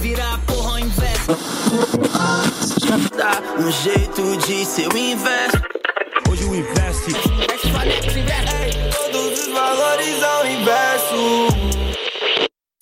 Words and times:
Vira 0.00 0.38
porra 0.46 0.70
ao 0.72 0.78
inverso. 0.78 1.36
Dá 3.16 3.42
um 3.58 3.70
jeito 3.70 4.36
de 4.46 4.64
ser 4.64 4.88
o 4.92 4.96
inverso. 4.96 5.56
Hoje 6.28 6.44
o 6.44 6.54
investe. 6.54 7.12
Todos 9.12 9.38
os 9.40 9.52
valores 9.52 10.22
ao 10.22 10.46
inverso. 10.46 11.48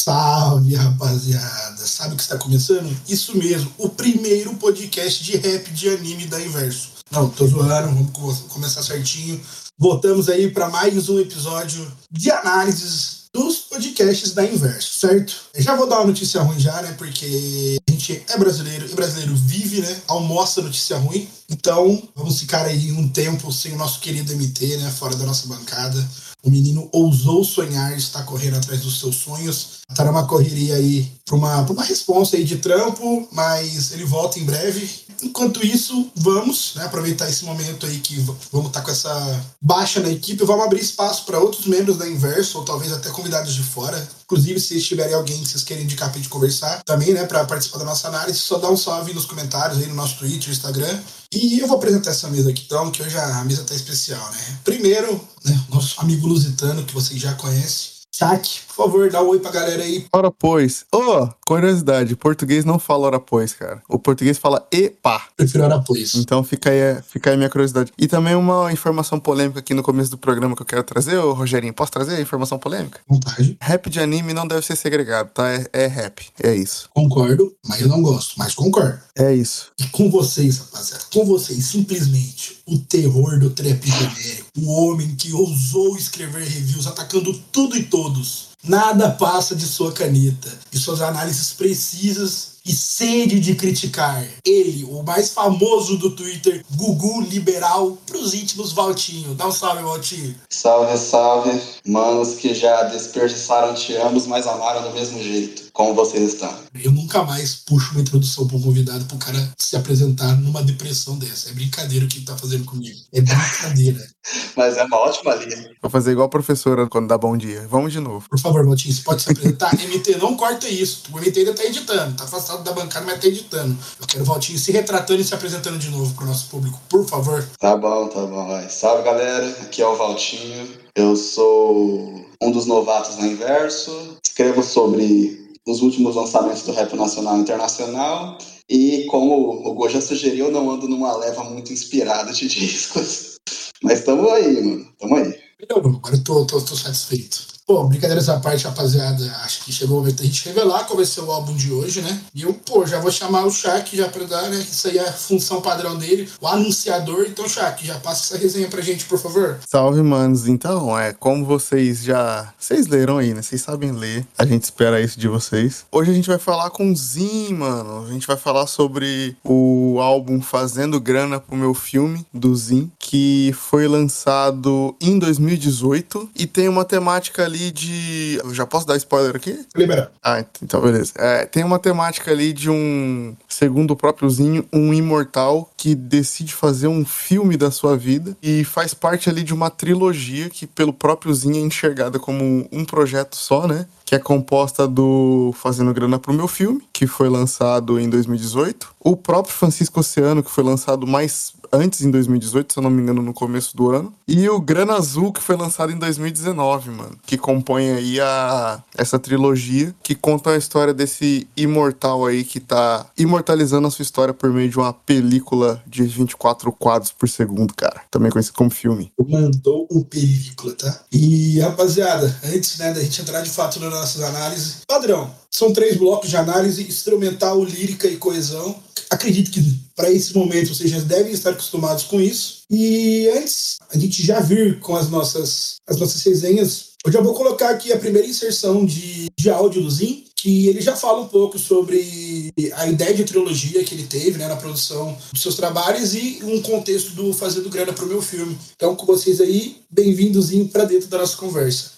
Salve, 0.00 0.74
rapaziada! 0.74 1.76
Sabe 1.78 2.14
o 2.14 2.16
que 2.16 2.22
está 2.22 2.38
começando? 2.38 2.96
Isso 3.08 3.36
mesmo, 3.36 3.70
o 3.78 3.88
primeiro 3.88 4.54
podcast 4.54 5.22
de 5.22 5.36
rap 5.36 5.70
de 5.70 5.88
anime 5.90 6.26
da 6.26 6.40
Inverso. 6.40 6.90
Não, 7.10 7.28
tô 7.28 7.46
zoando, 7.46 7.88
vamos 7.88 8.10
co- 8.12 8.48
começar 8.48 8.82
certinho. 8.82 9.40
Voltamos 9.78 10.28
aí 10.28 10.50
para 10.50 10.68
mais 10.68 11.08
um 11.08 11.18
episódio 11.20 11.90
de 12.10 12.30
análises 12.30 13.24
dos 13.36 13.58
podcasts 13.58 14.32
da 14.32 14.42
Inverso, 14.46 14.98
certo? 14.98 15.36
Eu 15.52 15.62
já 15.62 15.76
vou 15.76 15.86
dar 15.86 15.96
uma 15.96 16.06
notícia 16.06 16.40
ruim 16.40 16.58
já, 16.58 16.80
né? 16.80 16.94
Porque 16.96 17.78
a 17.86 17.92
gente 17.92 18.24
é 18.30 18.38
brasileiro 18.38 18.86
e 18.90 18.94
brasileiro 18.94 19.36
vive, 19.36 19.82
né? 19.82 20.00
Almoça 20.08 20.62
notícia 20.62 20.96
ruim. 20.96 21.28
Então, 21.50 22.02
vamos 22.14 22.40
ficar 22.40 22.64
aí 22.64 22.90
um 22.92 23.06
tempo 23.10 23.52
sem 23.52 23.74
o 23.74 23.76
nosso 23.76 24.00
querido 24.00 24.34
MT, 24.34 24.78
né? 24.78 24.90
Fora 24.90 25.14
da 25.16 25.26
nossa 25.26 25.46
bancada. 25.48 26.02
O 26.42 26.50
menino 26.50 26.88
ousou 26.92 27.44
sonhar, 27.44 27.94
está 27.94 28.22
correndo 28.22 28.56
atrás 28.56 28.80
dos 28.80 29.00
seus 29.00 29.16
sonhos. 29.16 29.80
Tá 29.94 30.04
numa 30.04 30.26
correria 30.26 30.76
aí 30.76 31.12
para 31.26 31.36
uma, 31.36 31.60
uma 31.60 31.84
resposta 31.84 32.38
aí 32.38 32.44
de 32.44 32.56
trampo, 32.56 33.28
mas 33.32 33.92
ele 33.92 34.04
volta 34.06 34.38
em 34.38 34.44
breve. 34.44 34.88
Enquanto 35.22 35.64
isso, 35.64 36.10
vamos 36.14 36.72
né, 36.74 36.84
aproveitar 36.84 37.28
esse 37.28 37.44
momento 37.44 37.86
aí 37.86 37.98
que 37.98 38.18
vamos 38.52 38.68
estar 38.68 38.82
com 38.82 38.90
essa 38.90 39.44
baixa 39.60 40.00
na 40.00 40.10
equipe. 40.10 40.44
Vamos 40.44 40.64
abrir 40.64 40.80
espaço 40.80 41.24
para 41.24 41.38
outros 41.38 41.66
membros 41.66 41.96
da 41.96 42.08
Inverso, 42.08 42.58
ou 42.58 42.64
talvez 42.64 42.92
até 42.92 43.10
convidados 43.10 43.54
de 43.54 43.62
fora. 43.62 44.06
Inclusive, 44.24 44.60
se 44.60 44.80
tiverem 44.80 45.14
alguém 45.14 45.40
que 45.40 45.48
vocês 45.48 45.62
querem 45.62 45.84
indicar 45.84 46.12
gente 46.12 46.28
conversar 46.28 46.82
também, 46.84 47.12
né, 47.12 47.24
para 47.24 47.44
participar 47.44 47.78
da 47.78 47.84
nossa 47.84 48.08
análise, 48.08 48.38
só 48.38 48.58
dá 48.58 48.70
um 48.70 48.76
salve 48.76 49.12
nos 49.12 49.24
comentários 49.24 49.78
aí 49.78 49.86
no 49.86 49.94
nosso 49.94 50.18
Twitter, 50.18 50.50
Instagram. 50.50 51.00
E 51.32 51.58
eu 51.58 51.66
vou 51.66 51.76
apresentar 51.76 52.10
essa 52.10 52.28
mesa 52.28 52.50
aqui 52.50 52.62
então, 52.66 52.90
que 52.90 53.02
hoje 53.02 53.16
a 53.16 53.44
mesa 53.44 53.64
tá 53.64 53.74
especial, 53.74 54.30
né? 54.32 54.58
Primeiro, 54.64 55.20
né, 55.44 55.64
nosso 55.68 56.00
amigo 56.00 56.26
lusitano, 56.26 56.84
que 56.84 56.94
vocês 56.94 57.20
já 57.20 57.34
conhecem. 57.34 57.96
Shaq, 58.14 58.60
por 58.76 58.84
favor, 58.84 59.10
dá 59.10 59.22
um 59.22 59.28
oi 59.28 59.40
pra 59.40 59.50
galera 59.50 59.82
aí. 59.82 60.04
Ora 60.12 60.30
pois. 60.30 60.84
Ô, 60.92 61.28
curiosidade, 61.46 62.14
português 62.14 62.62
não 62.62 62.78
fala 62.78 63.06
ora 63.06 63.18
pois, 63.18 63.54
cara. 63.54 63.82
O 63.88 63.98
português 63.98 64.36
fala 64.36 64.68
e 64.70 64.90
pá. 64.90 65.28
Prefiro 65.34 65.64
hora 65.64 65.82
pois. 65.84 66.14
Então 66.14 66.44
fica 66.44 66.68
aí, 66.68 67.00
fica 67.08 67.30
aí 67.30 67.38
minha 67.38 67.48
curiosidade. 67.48 67.90
E 67.96 68.06
também 68.06 68.34
uma 68.34 68.70
informação 68.70 69.18
polêmica 69.18 69.60
aqui 69.60 69.72
no 69.72 69.82
começo 69.82 70.10
do 70.10 70.18
programa 70.18 70.54
que 70.54 70.60
eu 70.60 70.66
quero 70.66 70.84
trazer, 70.84 71.16
ô 71.16 71.32
Rogerinho. 71.32 71.72
Posso 71.72 71.90
trazer 71.90 72.16
a 72.16 72.20
informação 72.20 72.58
polêmica? 72.58 73.00
Vontade. 73.08 73.56
Rap 73.62 73.88
de 73.88 73.98
anime 73.98 74.34
não 74.34 74.46
deve 74.46 74.64
ser 74.66 74.76
segregado, 74.76 75.30
tá? 75.32 75.50
É, 75.50 75.66
é 75.72 75.86
rap. 75.86 76.26
É 76.42 76.54
isso. 76.54 76.90
Concordo, 76.92 77.54
mas 77.66 77.80
eu 77.80 77.88
não 77.88 78.02
gosto, 78.02 78.34
mas 78.36 78.54
concordo. 78.54 79.00
É 79.16 79.34
isso. 79.34 79.72
E 79.78 79.86
com 79.88 80.10
vocês, 80.10 80.58
rapaziada, 80.58 81.04
com 81.10 81.24
vocês, 81.24 81.64
simplesmente 81.64 82.60
o 82.66 82.78
terror 82.78 83.38
do 83.38 83.48
trap 83.48 83.80
genérico. 83.88 84.48
O 84.58 84.70
homem 84.70 85.14
que 85.14 85.32
ousou 85.32 85.96
escrever 85.96 86.42
reviews 86.42 86.86
atacando 86.86 87.32
tudo 87.50 87.76
e 87.76 87.84
todos. 87.84 88.55
Nada 88.66 89.10
passa 89.10 89.54
de 89.54 89.64
sua 89.64 89.92
caneta 89.92 90.52
e 90.72 90.78
suas 90.78 91.00
análises 91.00 91.52
precisas 91.52 92.56
e 92.66 92.72
sede 92.72 93.38
de 93.38 93.54
criticar. 93.54 94.26
Ele, 94.44 94.84
o 94.84 95.04
mais 95.04 95.30
famoso 95.30 95.96
do 95.96 96.10
Twitter, 96.10 96.64
Gugu 96.74 97.20
Liberal, 97.20 97.96
pros 98.04 98.34
íntimos 98.34 98.72
Valtinho. 98.72 99.34
Dá 99.34 99.46
um 99.46 99.52
salve, 99.52 99.84
Valtinho. 99.84 100.34
Salve, 100.50 100.98
salve, 100.98 101.60
manos 101.86 102.34
que 102.34 102.52
já 102.54 102.82
desperdiçaram 102.84 103.72
te 103.72 103.94
amos, 103.94 104.26
mas 104.26 104.48
amaram 104.48 104.82
do 104.82 104.90
mesmo 104.90 105.22
jeito. 105.22 105.65
Como 105.76 105.92
vocês 105.92 106.32
estão? 106.32 106.50
Eu 106.82 106.90
nunca 106.90 107.22
mais 107.22 107.54
puxo 107.54 107.92
uma 107.92 108.00
introdução 108.00 108.48
pra 108.48 108.56
um 108.56 108.62
convidado 108.62 109.04
pro 109.04 109.18
cara 109.18 109.52
se 109.58 109.76
apresentar 109.76 110.34
numa 110.40 110.62
depressão 110.62 111.18
dessa. 111.18 111.50
É 111.50 111.52
brincadeira 111.52 112.06
o 112.06 112.08
que 112.08 112.16
ele 112.16 112.24
tá 112.24 112.34
fazendo 112.34 112.64
comigo. 112.64 112.98
É 113.12 113.20
brincadeira. 113.20 114.02
Mas 114.56 114.78
é 114.78 114.84
uma 114.84 114.96
ótima 114.96 115.34
linha. 115.34 115.70
Vou 115.82 115.90
fazer 115.90 116.12
igual 116.12 116.28
a 116.28 116.30
professora 116.30 116.86
quando 116.86 117.08
dá 117.08 117.18
bom 117.18 117.36
dia. 117.36 117.68
Vamos 117.68 117.92
de 117.92 118.00
novo. 118.00 118.26
Por 118.26 118.38
favor, 118.38 118.64
Valtinho, 118.64 118.94
você 118.94 119.02
pode 119.02 119.20
se 119.20 119.30
apresentar? 119.30 119.74
MT, 119.76 120.16
não 120.16 120.34
corta 120.34 120.66
isso. 120.66 121.02
O 121.12 121.18
MT 121.18 121.40
ainda 121.40 121.52
tá 121.52 121.64
editando. 121.66 122.16
Tá 122.16 122.24
afastado 122.24 122.64
da 122.64 122.72
bancada, 122.72 123.04
mas 123.04 123.20
tá 123.20 123.26
editando. 123.26 123.76
Eu 124.00 124.06
quero 124.06 124.22
o 124.22 124.26
Valtinho 124.26 124.58
se 124.58 124.72
retratando 124.72 125.20
e 125.20 125.24
se 125.24 125.34
apresentando 125.34 125.78
de 125.78 125.90
novo 125.90 126.14
pro 126.14 126.24
nosso 126.24 126.48
público. 126.48 126.80
Por 126.88 127.06
favor. 127.06 127.46
Tá 127.60 127.76
bom, 127.76 128.08
tá 128.08 128.24
bom. 128.24 128.46
Vai. 128.46 128.70
Salve, 128.70 129.02
galera. 129.02 129.46
Aqui 129.60 129.82
é 129.82 129.86
o 129.86 129.94
Valtinho. 129.94 130.70
Eu 130.94 131.14
sou 131.16 132.24
um 132.40 132.50
dos 132.50 132.64
novatos 132.64 133.18
na 133.18 133.26
Inverso. 133.26 134.16
Escrevo 134.24 134.62
sobre 134.62 135.45
os 135.66 135.82
últimos 135.82 136.14
lançamentos 136.14 136.62
do 136.62 136.72
rap 136.72 136.94
nacional 136.94 137.36
e 137.36 137.40
internacional. 137.40 138.38
E 138.68 139.04
como 139.10 139.68
o 139.68 139.74
Go 139.74 139.88
já 139.88 140.00
sugeriu, 140.00 140.50
não 140.50 140.70
ando 140.70 140.88
numa 140.88 141.16
leva 141.16 141.44
muito 141.44 141.72
inspirada 141.72 142.32
de 142.32 142.46
discos. 142.48 143.36
Mas 143.82 144.04
tamo 144.04 144.28
aí, 144.30 144.62
mano. 144.62 144.86
Tamo 144.98 145.16
aí. 145.16 145.34
Melhorou, 145.60 145.96
agora 145.96 146.14
eu 146.14 146.24
tô, 146.24 146.44
tô, 146.46 146.60
tô 146.60 146.76
satisfeito. 146.76 147.55
Pô, 147.66 147.82
brincadeiras 147.82 148.28
à 148.28 148.38
parte, 148.38 148.64
rapaziada. 148.64 149.24
Acho 149.42 149.64
que 149.64 149.72
chegou 149.72 149.96
o 149.96 150.00
momento 150.00 150.18
da 150.18 150.24
gente 150.24 150.46
revelar 150.46 150.84
qual 150.84 150.98
vai 150.98 151.04
ser 151.04 151.20
o 151.22 151.32
álbum 151.32 151.52
de 151.52 151.72
hoje, 151.72 152.00
né? 152.00 152.20
E 152.32 152.42
eu, 152.42 152.54
pô, 152.54 152.86
já 152.86 153.00
vou 153.00 153.10
chamar 153.10 153.44
o 153.44 153.50
Shaq 153.50 153.96
já 153.96 154.06
pra 154.06 154.22
dar, 154.22 154.48
né? 154.48 154.58
Isso 154.58 154.86
aí 154.86 154.98
é 154.98 155.08
a 155.08 155.12
função 155.12 155.60
padrão 155.60 155.98
dele, 155.98 156.30
o 156.40 156.46
anunciador. 156.46 157.26
Então, 157.28 157.48
Shaq, 157.48 157.84
já 157.84 157.98
passa 157.98 158.22
essa 158.22 158.40
resenha 158.40 158.68
pra 158.68 158.80
gente, 158.80 159.06
por 159.06 159.18
favor. 159.18 159.58
Salve, 159.68 160.00
manos. 160.00 160.46
Então, 160.46 160.96
é 160.96 161.12
como 161.12 161.44
vocês 161.44 162.04
já. 162.04 162.54
Vocês 162.56 162.86
leram 162.86 163.18
aí, 163.18 163.34
né? 163.34 163.42
Vocês 163.42 163.62
sabem 163.62 163.90
ler. 163.90 164.24
A 164.38 164.46
gente 164.46 164.62
espera 164.62 165.00
isso 165.00 165.18
de 165.18 165.26
vocês. 165.26 165.86
Hoje 165.90 166.12
a 166.12 166.14
gente 166.14 166.28
vai 166.28 166.38
falar 166.38 166.70
com 166.70 166.92
o 166.92 166.94
Zin, 166.94 167.52
mano. 167.52 168.06
A 168.06 168.12
gente 168.12 168.28
vai 168.28 168.36
falar 168.36 168.68
sobre 168.68 169.36
o 169.42 169.98
álbum 170.00 170.40
Fazendo 170.40 171.00
Grana 171.00 171.40
pro 171.40 171.56
meu 171.56 171.74
filme, 171.74 172.24
do 172.32 172.54
Zin, 172.54 172.92
que 172.96 173.52
foi 173.58 173.88
lançado 173.88 174.94
em 175.00 175.18
2018 175.18 176.30
e 176.36 176.46
tem 176.46 176.68
uma 176.68 176.84
temática 176.84 177.42
ali 177.42 177.55
de. 177.56 178.40
Eu 178.42 178.54
já 178.54 178.66
posso 178.66 178.86
dar 178.86 178.96
spoiler 178.96 179.34
aqui? 179.34 179.64
Libera. 179.74 180.12
Ah, 180.22 180.44
então 180.62 180.80
beleza. 180.80 181.12
É, 181.16 181.46
tem 181.46 181.64
uma 181.64 181.78
temática 181.78 182.30
ali 182.30 182.52
de 182.52 182.70
um, 182.70 183.34
segundo 183.48 183.92
o 183.92 183.96
próprio 183.96 184.28
Zinho, 184.28 184.66
um 184.72 184.92
imortal 184.92 185.70
que 185.76 185.94
decide 185.94 186.54
fazer 186.54 186.88
um 186.88 187.04
filme 187.04 187.56
da 187.56 187.70
sua 187.70 187.96
vida 187.96 188.36
e 188.42 188.64
faz 188.64 188.94
parte 188.94 189.28
ali 189.28 189.42
de 189.42 189.54
uma 189.54 189.70
trilogia 189.70 190.48
que 190.50 190.66
pelo 190.66 190.92
próprio 190.92 191.34
Zinho 191.34 191.56
é 191.56 191.60
enxergada 191.60 192.18
como 192.18 192.68
um 192.70 192.84
projeto 192.84 193.36
só, 193.36 193.66
né? 193.66 193.86
Que 194.04 194.14
é 194.14 194.18
composta 194.18 194.86
do 194.86 195.52
Fazendo 195.56 195.92
Grana 195.92 196.18
pro 196.18 196.32
Meu 196.32 196.46
Filme, 196.46 196.82
que 196.92 197.06
foi 197.06 197.28
lançado 197.28 197.98
em 197.98 198.08
2018. 198.08 198.94
O 199.00 199.16
próprio 199.16 199.54
Francisco 199.54 200.00
Oceano, 200.00 200.42
que 200.42 200.50
foi 200.50 200.62
lançado 200.62 201.06
mais 201.06 201.52
antes 201.72 202.02
em 202.02 202.10
2018, 202.10 202.72
se 202.72 202.78
eu 202.78 202.82
não 202.82 202.90
me 202.90 203.02
engano, 203.02 203.22
no 203.22 203.32
começo 203.32 203.76
do 203.76 203.90
ano. 203.90 204.12
E 204.26 204.48
o 204.48 204.60
Grana 204.60 204.94
Azul, 204.94 205.32
que 205.32 205.42
foi 205.42 205.56
lançado 205.56 205.92
em 205.92 205.98
2019, 205.98 206.90
mano. 206.90 207.16
Que 207.26 207.36
compõe 207.36 207.90
aí 207.92 208.20
a, 208.20 208.82
essa 208.96 209.18
trilogia 209.18 209.94
que 210.02 210.14
conta 210.14 210.50
a 210.50 210.56
história 210.56 210.92
desse 210.92 211.46
imortal 211.56 212.26
aí 212.26 212.44
que 212.44 212.60
tá 212.60 213.06
imortalizando 213.16 213.88
a 213.88 213.90
sua 213.90 214.02
história 214.02 214.34
por 214.34 214.50
meio 214.50 214.68
de 214.68 214.78
uma 214.78 214.92
película 214.92 215.82
de 215.86 216.02
24 216.02 216.72
quadros 216.72 217.12
por 217.12 217.28
segundo, 217.28 217.74
cara. 217.74 218.02
Também 218.10 218.30
conhecido 218.30 218.54
como 218.54 218.70
filme. 218.70 219.12
Mandou 219.28 219.86
o 219.90 220.04
película, 220.04 220.74
tá? 220.74 221.00
E, 221.12 221.60
rapaziada, 221.60 222.34
antes 222.44 222.78
né, 222.78 222.92
da 222.92 223.02
gente 223.02 223.20
entrar 223.20 223.40
de 223.40 223.50
fato 223.50 223.80
nas 223.80 223.90
nossas 223.90 224.22
análises, 224.22 224.82
padrão. 224.86 225.30
São 225.50 225.72
três 225.72 225.96
blocos 225.96 226.28
de 226.28 226.36
análise: 226.36 226.86
instrumental, 226.86 227.64
lírica 227.64 228.06
e 228.06 228.16
coesão. 228.16 228.76
Acredito 229.10 229.50
que 229.50 229.62
para 229.94 230.10
esse 230.10 230.34
momento 230.34 230.74
vocês 230.74 230.90
já 230.90 231.00
devem 231.00 231.32
estar 231.32 231.50
acostumados 231.50 232.04
com 232.04 232.20
isso. 232.20 232.62
E 232.70 233.28
antes, 233.36 233.78
a 233.90 233.98
gente 233.98 234.24
já 234.24 234.40
vir 234.40 234.78
com 234.80 234.96
as 234.96 235.08
nossas, 235.08 235.76
as 235.86 235.96
nossas 235.96 236.22
resenhas, 236.22 236.86
eu 237.04 237.12
já 237.12 237.20
vou 237.20 237.34
colocar 237.34 237.70
aqui 237.70 237.92
a 237.92 237.98
primeira 237.98 238.26
inserção 238.26 238.84
de, 238.84 239.28
de 239.38 239.48
áudio 239.48 239.82
do 239.82 239.90
Zin, 239.90 240.24
que 240.34 240.66
ele 240.68 240.80
já 240.80 240.94
fala 240.94 241.22
um 241.22 241.28
pouco 241.28 241.58
sobre 241.58 242.52
a 242.74 242.86
ideia 242.88 243.14
de 243.14 243.24
trilogia 243.24 243.82
que 243.84 243.94
ele 243.94 244.06
teve 244.06 244.38
né, 244.38 244.46
na 244.46 244.56
produção 244.56 245.16
dos 245.32 245.40
seus 245.40 245.54
trabalhos 245.54 246.14
e 246.14 246.40
um 246.42 246.60
contexto 246.60 247.12
do 247.12 247.32
Fazendo 247.32 247.70
Grana 247.70 247.92
para 247.92 248.04
o 248.04 248.08
meu 248.08 248.20
filme. 248.20 248.58
Então, 248.74 248.94
com 248.94 249.06
vocês 249.06 249.40
aí, 249.40 249.76
bem-vindozinho 249.90 250.68
para 250.68 250.84
dentro 250.84 251.08
da 251.08 251.18
nossa 251.18 251.36
conversa. 251.36 251.92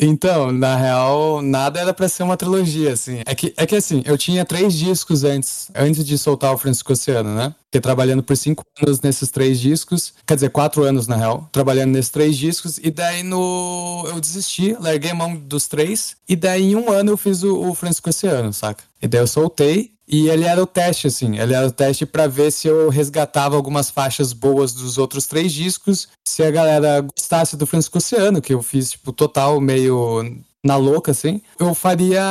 Então, 0.00 0.50
na 0.50 0.74
real, 0.76 1.40
nada 1.40 1.78
era 1.80 1.94
pra 1.94 2.08
ser 2.08 2.24
uma 2.24 2.36
trilogia, 2.36 2.92
assim. 2.92 3.22
É 3.24 3.34
que, 3.34 3.54
é 3.56 3.64
que 3.64 3.76
assim, 3.76 4.02
eu 4.04 4.18
tinha 4.18 4.44
três 4.44 4.74
discos 4.74 5.22
antes, 5.22 5.70
antes 5.74 6.04
de 6.04 6.18
soltar 6.18 6.52
o 6.52 6.58
Francisco 6.58 6.92
Oceano, 6.92 7.34
né? 7.34 7.54
Trabalhando 7.80 8.22
por 8.22 8.36
cinco 8.36 8.64
anos 8.84 9.00
nesses 9.00 9.30
três 9.30 9.60
discos, 9.60 10.14
quer 10.26 10.34
dizer, 10.34 10.50
quatro 10.50 10.82
anos 10.84 11.06
na 11.06 11.16
real, 11.16 11.48
trabalhando 11.52 11.92
nesses 11.92 12.10
três 12.10 12.36
discos, 12.36 12.78
e 12.78 12.90
daí 12.90 13.22
no. 13.22 14.04
Eu 14.08 14.20
desisti, 14.20 14.76
larguei 14.80 15.10
a 15.10 15.14
mão 15.14 15.36
dos 15.36 15.66
três, 15.68 16.16
e 16.28 16.36
daí 16.36 16.72
em 16.72 16.76
um 16.76 16.90
ano 16.90 17.12
eu 17.12 17.16
fiz 17.16 17.42
o, 17.42 17.68
o 17.68 17.74
Francisco 17.74 18.08
Oceano, 18.10 18.52
saca? 18.52 18.84
E 19.00 19.08
daí 19.08 19.20
eu 19.20 19.26
soltei, 19.26 19.92
E 20.06 20.28
ele 20.28 20.44
era 20.44 20.62
o 20.62 20.66
teste, 20.66 21.06
assim. 21.06 21.38
Ele 21.38 21.54
era 21.54 21.66
o 21.66 21.72
teste 21.72 22.04
para 22.04 22.26
ver 22.26 22.50
se 22.52 22.68
eu 22.68 22.90
resgatava 22.90 23.56
algumas 23.56 23.90
faixas 23.90 24.32
boas 24.32 24.72
dos 24.74 24.98
outros 24.98 25.26
três 25.26 25.52
discos, 25.52 26.08
se 26.24 26.42
a 26.42 26.50
galera 26.50 27.00
gostasse 27.00 27.56
do 27.56 27.66
Francisco 27.66 27.98
Oceano, 27.98 28.42
que 28.42 28.52
eu 28.52 28.62
fiz, 28.62 28.90
tipo, 28.92 29.12
total 29.12 29.60
meio 29.60 30.22
na 30.64 30.76
louca, 30.76 31.10
assim, 31.10 31.42
eu 31.60 31.74
faria 31.74 32.22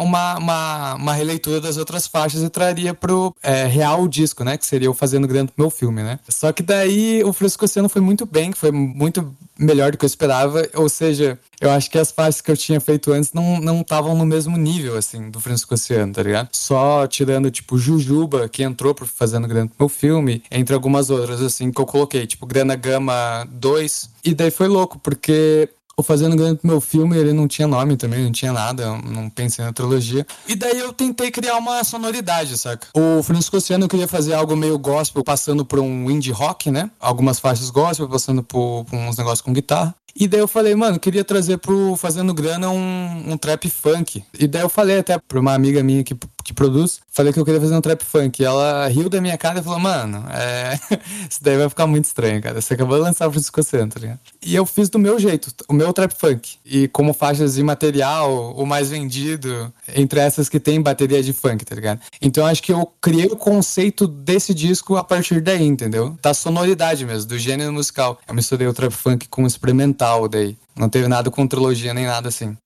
uma, 0.00 0.38
uma, 0.38 0.94
uma, 0.94 1.12
releitura 1.12 1.60
das 1.60 1.76
outras 1.76 2.06
faixas 2.06 2.42
e 2.42 2.48
traria 2.48 2.94
pro 2.94 3.36
é, 3.42 3.66
real 3.66 4.08
disco, 4.08 4.42
né? 4.42 4.56
Que 4.56 4.64
seria 4.64 4.88
eu 4.88 4.94
fazendo 4.94 5.28
grande 5.28 5.52
meu 5.58 5.68
filme, 5.68 6.02
né? 6.02 6.18
Só 6.26 6.50
que 6.52 6.62
daí 6.62 7.22
o 7.22 7.34
Francisco 7.34 7.66
Oceano 7.66 7.90
foi 7.90 8.00
muito 8.00 8.24
bem, 8.24 8.50
que 8.50 8.56
foi 8.56 8.72
muito 8.72 9.36
melhor 9.58 9.92
do 9.92 9.98
que 9.98 10.06
eu 10.06 10.08
esperava. 10.08 10.66
Ou 10.74 10.88
seja, 10.88 11.38
eu 11.60 11.70
acho 11.70 11.90
que 11.90 11.98
as 11.98 12.10
faixas 12.10 12.40
que 12.40 12.50
eu 12.50 12.56
tinha 12.56 12.80
feito 12.80 13.12
antes 13.12 13.34
não 13.34 13.82
estavam 13.82 14.16
no 14.16 14.24
mesmo 14.24 14.56
nível, 14.56 14.96
assim, 14.96 15.30
do 15.30 15.38
Francisco 15.38 15.74
Oceano, 15.74 16.14
tá 16.14 16.22
ligado? 16.22 16.48
Só 16.52 17.06
tirando, 17.06 17.50
tipo, 17.50 17.76
Jujuba, 17.76 18.48
que 18.48 18.62
entrou 18.62 18.94
pro 18.94 19.06
fazendo 19.06 19.46
grande 19.46 19.72
meu 19.78 19.88
filme, 19.88 20.42
entre 20.50 20.74
algumas 20.74 21.10
outras, 21.10 21.42
assim, 21.42 21.70
que 21.70 21.80
eu 21.80 21.86
coloquei, 21.86 22.26
tipo, 22.26 22.46
Grana 22.46 22.74
Gama 22.74 23.46
2. 23.50 24.10
E 24.24 24.34
daí 24.34 24.50
foi 24.50 24.66
louco, 24.66 24.98
porque 24.98 25.68
o 25.96 26.02
Fazendo 26.02 26.36
Grande 26.36 26.60
meu 26.62 26.80
filme, 26.80 27.16
ele 27.16 27.32
não 27.32 27.46
tinha 27.46 27.68
nome 27.68 27.96
também, 27.96 28.24
não 28.24 28.32
tinha 28.32 28.52
nada, 28.52 28.96
não 28.98 29.28
pensei 29.28 29.64
na 29.64 29.72
trilogia. 29.72 30.26
E 30.48 30.54
daí 30.54 30.78
eu 30.78 30.92
tentei 30.92 31.30
criar 31.30 31.56
uma 31.56 31.82
sonoridade, 31.84 32.56
saca? 32.58 32.88
O 32.94 33.22
Francisco 33.22 33.56
Oceano 33.56 33.88
queria 33.88 34.08
fazer 34.08 34.34
algo 34.34 34.56
meio 34.56 34.78
gospel, 34.78 35.22
passando 35.22 35.64
por 35.64 35.78
um 35.78 36.10
indie 36.10 36.32
rock, 36.32 36.70
né? 36.70 36.90
Algumas 37.00 37.38
faixas 37.38 37.70
gospel, 37.70 38.08
passando 38.08 38.42
por, 38.42 38.84
por 38.84 38.96
uns 38.96 39.16
negócios 39.16 39.40
com 39.40 39.52
guitarra. 39.52 39.94
E 40.14 40.28
daí 40.28 40.40
eu 40.40 40.48
falei, 40.48 40.74
mano, 40.74 41.00
queria 41.00 41.24
trazer 41.24 41.56
pro 41.58 41.96
Fazendo 41.96 42.34
Grana 42.34 42.68
um, 42.68 43.32
um 43.32 43.36
trap 43.36 43.68
funk. 43.70 44.22
E 44.38 44.46
daí 44.46 44.60
eu 44.60 44.68
falei 44.68 44.98
até 44.98 45.18
pra 45.18 45.40
uma 45.40 45.54
amiga 45.54 45.82
minha 45.82 46.04
que, 46.04 46.14
que 46.42 46.52
produz, 46.52 47.00
falei 47.10 47.32
que 47.32 47.38
eu 47.38 47.44
queria 47.44 47.60
fazer 47.60 47.74
um 47.74 47.80
trap 47.80 48.02
funk. 48.04 48.40
E 48.40 48.44
ela 48.44 48.86
riu 48.88 49.08
da 49.08 49.20
minha 49.20 49.36
cara 49.38 49.60
e 49.60 49.62
falou, 49.62 49.78
mano, 49.78 50.24
é... 50.30 50.78
isso 51.28 51.42
daí 51.42 51.56
vai 51.56 51.68
ficar 51.68 51.86
muito 51.86 52.04
estranho, 52.04 52.40
cara. 52.42 52.60
Você 52.60 52.74
acabou 52.74 52.96
de 52.96 53.02
lançar 53.02 53.26
o 53.28 53.30
Francisco 53.30 53.62
Centro, 53.62 54.00
tá 54.00 54.00
ligado? 54.00 54.20
E 54.44 54.54
eu 54.54 54.66
fiz 54.66 54.88
do 54.88 54.98
meu 54.98 55.18
jeito, 55.18 55.52
o 55.68 55.72
meu 55.72 55.92
trap 55.92 56.12
funk. 56.14 56.56
E 56.64 56.88
como 56.88 57.12
faixas 57.12 57.54
de 57.54 57.62
material, 57.62 58.54
o 58.56 58.66
mais 58.66 58.90
vendido, 58.90 59.72
entre 59.94 60.20
essas 60.20 60.48
que 60.48 60.60
tem 60.60 60.80
bateria 60.80 61.22
de 61.22 61.32
funk, 61.32 61.64
tá 61.64 61.74
ligado? 61.74 62.00
Então 62.20 62.46
acho 62.46 62.62
que 62.62 62.72
eu 62.72 62.86
criei 63.00 63.26
o 63.26 63.36
conceito 63.36 64.06
desse 64.06 64.52
disco 64.52 64.96
a 64.96 65.04
partir 65.04 65.40
daí, 65.40 65.66
entendeu? 65.66 66.16
Da 66.22 66.34
sonoridade 66.34 67.04
mesmo, 67.04 67.28
do 67.28 67.38
gênero 67.38 67.72
musical. 67.72 68.18
Eu 68.28 68.34
misturei 68.34 68.66
o 68.66 68.74
trap 68.74 68.92
funk 68.92 69.28
com 69.28 69.46
experimental 69.46 70.02
tal 70.02 70.28
daí. 70.28 70.56
Não 70.76 70.88
teve 70.88 71.06
nada 71.06 71.30
com 71.30 71.46
trilogia 71.46 71.94
nem 71.94 72.06
nada 72.06 72.28
assim. 72.28 72.56